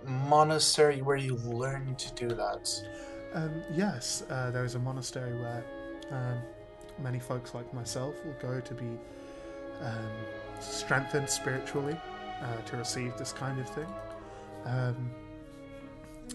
monastery 0.03 1.03
where 1.03 1.15
you 1.15 1.35
learn 1.35 1.93
to 1.95 2.11
do 2.15 2.27
that. 2.29 2.83
Um, 3.35 3.61
yes, 3.71 4.23
uh, 4.31 4.49
there 4.49 4.65
is 4.65 4.73
a 4.73 4.79
monastery 4.79 5.33
where 5.39 5.63
um, 6.09 6.39
many 7.03 7.19
folks 7.19 7.53
like 7.53 7.71
myself 7.71 8.15
will 8.25 8.35
go 8.41 8.59
to 8.59 8.73
be 8.73 8.97
um, 9.81 10.11
strengthened 10.59 11.29
spiritually 11.29 11.95
uh, 12.41 12.61
to 12.65 12.77
receive 12.77 13.15
this 13.15 13.31
kind 13.31 13.59
of 13.59 13.69
thing. 13.69 13.87
Um, 14.65 15.11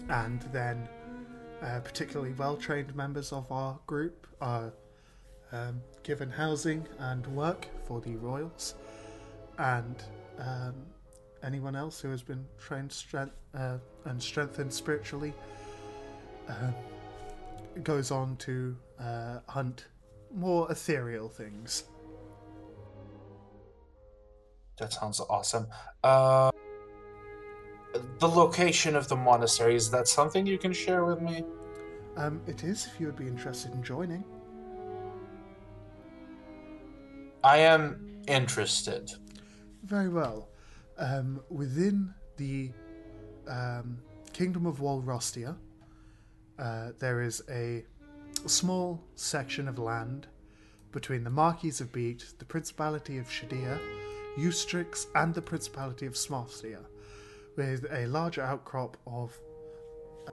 and 0.09 0.41
then, 0.53 0.87
uh, 1.61 1.81
particularly 1.81 2.31
well 2.37 2.55
trained 2.55 2.95
members 2.95 3.33
of 3.33 3.51
our 3.51 3.77
group 3.85 4.27
are 4.39 4.71
um, 5.51 5.81
given 6.03 6.29
housing 6.29 6.85
and 6.99 7.25
work 7.27 7.67
for 7.85 8.01
the 8.01 8.15
royals. 8.17 8.75
And 9.57 10.03
um, 10.39 10.75
anyone 11.43 11.75
else 11.75 11.99
who 11.99 12.09
has 12.11 12.21
been 12.21 12.45
trained 12.59 12.91
strength, 12.91 13.35
uh, 13.53 13.77
and 14.05 14.21
strengthened 14.21 14.73
spiritually 14.73 15.33
um, 16.47 16.73
goes 17.83 18.11
on 18.11 18.35
to 18.37 18.75
uh, 18.99 19.39
hunt 19.47 19.87
more 20.33 20.71
ethereal 20.71 21.29
things. 21.29 21.85
That 24.77 24.93
sounds 24.93 25.19
awesome. 25.19 25.67
Uh, 26.03 26.51
the 28.19 28.27
location 28.27 28.95
of 28.95 29.07
the 29.07 29.15
monastery 29.15 29.75
is 29.75 29.89
that 29.91 30.07
something 30.07 30.45
you 30.45 30.57
can 30.57 30.73
share 30.73 31.03
with 31.05 31.21
me? 31.21 31.43
Um, 32.15 32.41
it 32.47 32.63
is 32.63 32.85
if 32.85 32.99
you 32.99 33.07
would 33.07 33.15
be 33.15 33.27
interested 33.27 33.73
in 33.73 33.83
joining. 33.83 34.23
I 37.47 37.59
am 37.59 38.23
interested. 38.27 39.09
Very 39.83 40.09
well. 40.09 40.49
Um, 40.97 41.39
within 41.49 42.13
the 42.35 42.71
um, 43.47 43.99
Kingdom 44.33 44.65
of 44.65 44.79
Walrostia, 44.79 45.55
uh, 46.59 46.89
there 46.99 47.21
is 47.21 47.41
a 47.49 47.85
small 48.45 49.01
section 49.15 49.69
of 49.69 49.79
land 49.79 50.27
between 50.91 51.23
the 51.23 51.29
Marquis 51.29 51.79
of 51.79 51.93
Beat, 51.93 52.25
the 52.37 52.43
Principality 52.43 53.17
of 53.17 53.27
Shadia, 53.27 53.79
Eustrix, 54.37 55.05
and 55.15 55.33
the 55.33 55.41
Principality 55.41 56.05
of 56.05 56.15
Smostia. 56.15 56.83
with 57.55 57.85
a 57.89 58.07
large 58.07 58.39
outcrop 58.39 58.97
of 59.07 59.39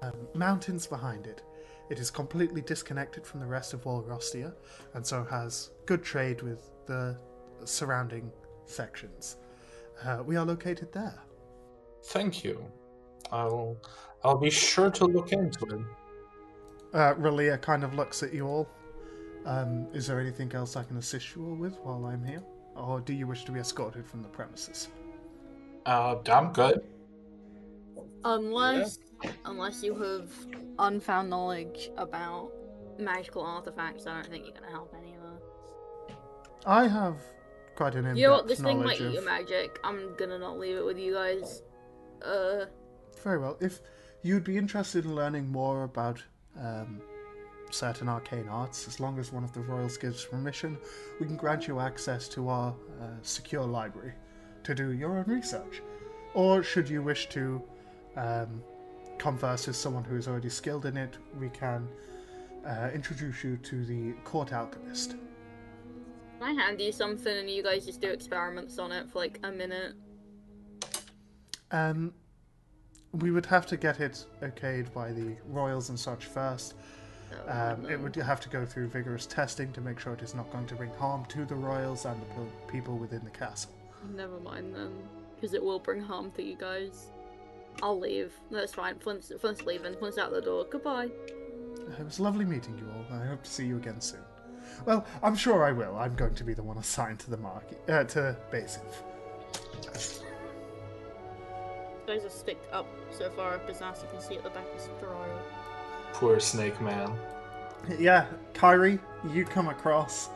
um, 0.03 0.27
mountains 0.35 0.89
behind 0.89 1.29
it. 1.29 1.43
It 1.95 2.01
is 2.01 2.11
completely 2.11 2.61
disconnected 2.61 3.25
from 3.25 3.39
the 3.39 3.47
rest 3.47 3.73
of 3.73 3.85
Walrostia, 3.85 4.53
and 4.95 5.07
so 5.07 5.23
has 5.23 5.71
good 5.87 6.03
trade 6.03 6.43
with 6.43 6.69
the 6.87 7.17
surrounding 7.65 8.33
sections. 8.65 9.37
Uh, 10.03 10.21
we 10.27 10.35
are 10.35 10.45
located 10.45 10.93
there. 10.93 11.23
Thank 12.07 12.43
you. 12.43 12.67
I'll 13.31 13.77
I'll 14.25 14.37
be 14.37 14.51
sure 14.51 14.91
to 14.91 15.05
look 15.05 15.31
into 15.33 15.67
it. 15.67 15.83
Uh, 16.93 17.15
Relia 17.15 17.63
kind 17.63 17.85
of 17.85 17.95
looks 17.95 18.25
at 18.25 18.35
you 18.35 18.49
all. 18.49 18.69
Um, 19.47 19.87
is 19.95 20.09
there 20.09 20.19
anything 20.19 20.53
else 20.53 20.75
I 20.75 20.83
can 20.83 20.97
assist 20.97 21.37
you 21.37 21.47
all 21.47 21.55
with 21.55 21.79
while 21.85 22.07
I'm 22.07 22.25
here? 22.25 22.43
Or 22.75 23.01
do 23.01 23.13
you 23.13 23.29
wish 23.29 23.45
to 23.45 23.53
be 23.53 23.61
escorted 23.61 24.05
from 24.05 24.21
the 24.21 24.29
premises? 24.29 24.89
Uh, 25.87 26.17
I'm 26.29 26.53
good. 26.53 26.81
Unless, 28.25 28.99
unless 29.45 29.83
you 29.83 29.95
have 29.95 30.31
unfound 30.79 31.31
knowledge 31.31 31.91
about 31.97 32.51
magical 32.99 33.43
artifacts, 33.43 34.07
I 34.07 34.15
don't 34.15 34.27
think 34.27 34.47
you're 34.47 34.55
gonna 34.55 34.71
help 34.71 34.95
any 34.97 35.15
of 35.15 35.23
us. 35.23 36.17
I 36.67 36.89
have 36.89 37.17
quite 37.77 37.95
an 37.95 38.01
in-depth 38.01 38.19
You 38.19 38.27
know 38.27 38.33
what? 38.35 38.49
This 38.49 38.61
thing 38.61 38.83
might 38.83 39.01
eat 39.01 39.13
your 39.13 39.25
magic. 39.25 39.79
I'm 39.85 40.15
gonna 40.17 40.39
not 40.39 40.59
leave 40.59 40.77
it 40.77 40.85
with 40.85 40.99
you 40.99 41.15
guys. 41.15 41.63
Uh, 42.23 42.67
Very 43.23 43.39
well. 43.39 43.57
If 43.61 43.81
you'd 44.23 44.45
be 44.45 44.57
interested 44.57 45.05
in 45.05 45.15
learning 45.15 45.49
more 45.49 45.85
about 45.85 46.23
um, 46.61 47.01
certain 47.71 48.09
arcane 48.09 48.49
arts, 48.49 48.87
as 48.89 49.01
long 49.01 49.19
as 49.19 49.33
one 49.33 49.45
of 49.45 49.53
the 49.53 49.61
royals 49.61 49.97
gives 49.97 50.25
permission, 50.25 50.79
we 51.21 51.27
can 51.27 51.37
grant 51.37 51.67
you 51.67 51.81
access 51.81 52.29
to 52.29 52.49
our 52.49 52.75
uh, 53.01 53.07
secure 53.23 53.65
library 53.65 54.15
to 54.63 54.75
do 54.75 54.93
your 54.93 55.19
own 55.19 55.25
research. 55.27 55.83
Or 56.33 56.63
should 56.63 56.89
you 56.89 57.03
wish 57.03 57.29
to 57.31 57.63
um, 58.17 58.63
converse 59.19 59.67
with 59.67 59.77
someone 59.77 60.05
who 60.05 60.17
is 60.17 60.29
already 60.29 60.49
skilled 60.49 60.87
in 60.87 60.97
it, 60.97 61.17
we 61.39 61.49
can 61.51 61.89
uh, 62.67 62.91
introduce 62.95 63.45
you 63.45 63.57
to 63.59 63.85
the 63.85 64.13
court 64.25 64.53
alchemist. 64.53 65.17
can 66.41 66.59
I 66.59 66.63
hand 66.63 66.81
you 66.81 66.93
something 66.93 67.37
and 67.37 67.49
you 67.49 67.63
guys 67.63 67.87
just 67.87 68.01
do 68.01 68.11
experiments 68.11 68.79
on 68.79 68.93
it 68.93 69.09
for 69.11 69.19
like 69.19 69.39
a 69.43 69.51
minute? 69.51 69.95
Um, 71.71 72.13
we 73.13 73.31
would 73.31 73.47
have 73.47 73.67
to 73.67 73.77
get 73.77 74.01
it 74.01 74.25
okayed 74.43 74.93
by 74.93 75.13
the 75.13 75.37
royals 75.49 75.89
and 75.89 75.99
such 75.99 76.27
first. 76.27 76.75
Oh, 77.33 77.73
Um, 77.75 77.91
it 77.91 77.99
would 77.99 78.15
have 78.17 78.41
to 78.41 78.49
go 78.49 78.65
through 78.65 78.89
vigorous 78.89 79.27
testing 79.27 79.73
to 79.73 79.81
make 79.81 79.99
sure 79.99 80.13
it 80.13 80.23
is 80.23 80.35
not 80.35 80.51
going 80.51 80.67
to 80.67 80.75
bring 80.75 80.91
harm 80.91 81.25
to 81.27 81.45
the 81.45 81.55
royals 81.55 82.05
and 82.05 82.21
the 82.21 82.73
people 82.73 82.97
within 82.97 83.25
the 83.25 83.31
castle. 83.31 83.73
Never 84.15 84.39
mind 84.41 84.75
then, 84.75 84.93
because 85.35 85.55
it 85.55 85.63
will 85.63 85.79
bring 85.79 86.01
harm 86.01 86.31
to 86.33 86.43
you 86.43 86.57
guys. 86.57 87.07
I'll 87.83 87.99
leave. 87.99 88.33
That's 88.51 88.75
fine. 88.75 88.99
Flint's, 88.99 89.33
Flint's 89.41 89.63
leaving. 89.63 89.95
Flint's 89.97 90.19
out 90.19 90.31
the 90.31 90.41
door. 90.41 90.67
Goodbye. 90.71 91.11
It 91.99 92.05
was 92.05 92.19
lovely 92.19 92.45
meeting 92.45 92.79
you 92.79 92.87
all. 92.91 93.21
I 93.21 93.27
hope 93.27 93.43
to 93.43 93.51
see 93.51 93.67
you 93.67 93.77
again 93.77 94.01
soon. 94.01 94.21
Well, 94.87 95.05
I'm 95.23 95.37
sure 95.37 95.65
I 95.65 95.73
will. 95.73 95.97
I'm 95.97 96.15
going 96.15 96.35
to 96.35 96.45
be 96.45 96.55
the 96.55 96.63
one 96.63 96.79
assigned 96.79 97.21
to 97.21 97.31
the 97.31 97.37
market, 97.37 97.81
uh, 97.89 98.05
to 98.05 98.37
Basiv. 98.51 98.81
You 102.07 102.15
guys 102.15 102.25
are 102.25 102.31
sticked 102.31 102.73
up 102.73 102.87
so 103.11 103.31
far 103.31 103.55
up 103.55 103.69
his 103.69 103.81
ass 103.81 104.03
you 104.03 104.09
can 104.11 104.21
see 104.21 104.37
at 104.37 104.43
the 104.43 104.51
back 104.51 104.67
of 104.75 105.01
the 105.01 105.07
royal. 105.07 105.39
Poor 106.13 106.41
Snake 106.41 106.81
Man. 106.81 107.13
Yeah, 107.99 108.27
Kyrie, 108.55 108.99
you 109.31 109.45
come 109.45 109.69
across. 109.69 110.29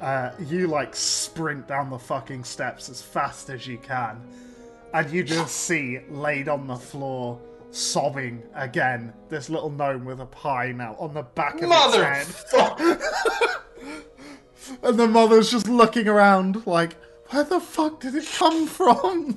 Uh, 0.00 0.32
you 0.46 0.66
like 0.66 0.96
sprint 0.96 1.66
down 1.66 1.90
the 1.90 1.98
fucking 1.98 2.42
steps 2.42 2.88
as 2.88 3.02
fast 3.02 3.50
as 3.50 3.66
you 3.66 3.76
can, 3.78 4.20
and 4.92 5.10
you 5.10 5.22
just 5.22 5.54
see 5.56 6.00
laid 6.08 6.48
on 6.48 6.66
the 6.66 6.76
floor, 6.76 7.40
sobbing 7.70 8.42
again, 8.54 9.12
this 9.28 9.48
little 9.50 9.70
gnome 9.70 10.04
with 10.04 10.20
a 10.20 10.26
pie 10.26 10.72
now 10.72 10.96
on 10.98 11.14
the 11.14 11.22
back 11.22 11.60
of 11.62 11.68
Mother 11.68 12.04
its 12.04 12.52
head. 12.52 13.00
and 14.82 14.98
the 14.98 15.06
mother's 15.06 15.50
just 15.50 15.68
looking 15.68 16.08
around 16.08 16.66
like, 16.66 16.96
where 17.28 17.44
the 17.44 17.60
fuck 17.60 18.00
did 18.00 18.14
it 18.14 18.26
come 18.36 18.66
from? 18.66 19.36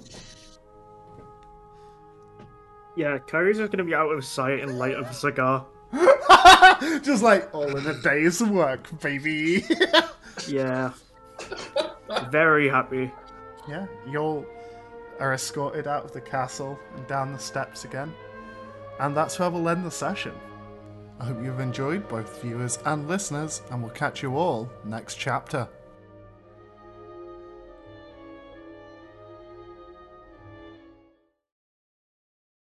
Yeah, 2.95 3.17
Kyrie's 3.17 3.57
just 3.57 3.71
gonna 3.71 3.83
be 3.83 3.95
out 3.95 4.09
of 4.11 4.23
sight 4.23 4.59
and 4.59 4.77
light 4.77 4.95
of 4.95 5.07
a 5.07 5.13
cigar. 5.13 5.65
just 7.03 7.23
like 7.23 7.53
all 7.53 7.75
in 7.75 7.85
a 7.85 8.01
day's 8.01 8.41
work, 8.41 8.87
baby. 8.99 9.63
Yeah. 10.47 10.93
Very 12.31 12.67
happy. 12.67 13.11
Yeah, 13.69 13.85
you 14.09 14.17
all 14.17 14.45
are 15.19 15.33
escorted 15.33 15.87
out 15.87 16.05
of 16.05 16.11
the 16.11 16.21
castle 16.21 16.79
and 16.95 17.07
down 17.07 17.33
the 17.33 17.39
steps 17.39 17.85
again. 17.85 18.13
And 18.99 19.15
that's 19.15 19.39
where 19.39 19.49
we'll 19.49 19.69
end 19.69 19.85
the 19.85 19.91
session. 19.91 20.33
I 21.19 21.25
hope 21.25 21.43
you've 21.43 21.59
enjoyed, 21.59 22.07
both 22.09 22.41
viewers 22.41 22.79
and 22.85 23.07
listeners, 23.07 23.61
and 23.71 23.81
we'll 23.81 23.91
catch 23.91 24.23
you 24.23 24.35
all 24.35 24.69
next 24.83 25.15
chapter. 25.15 25.67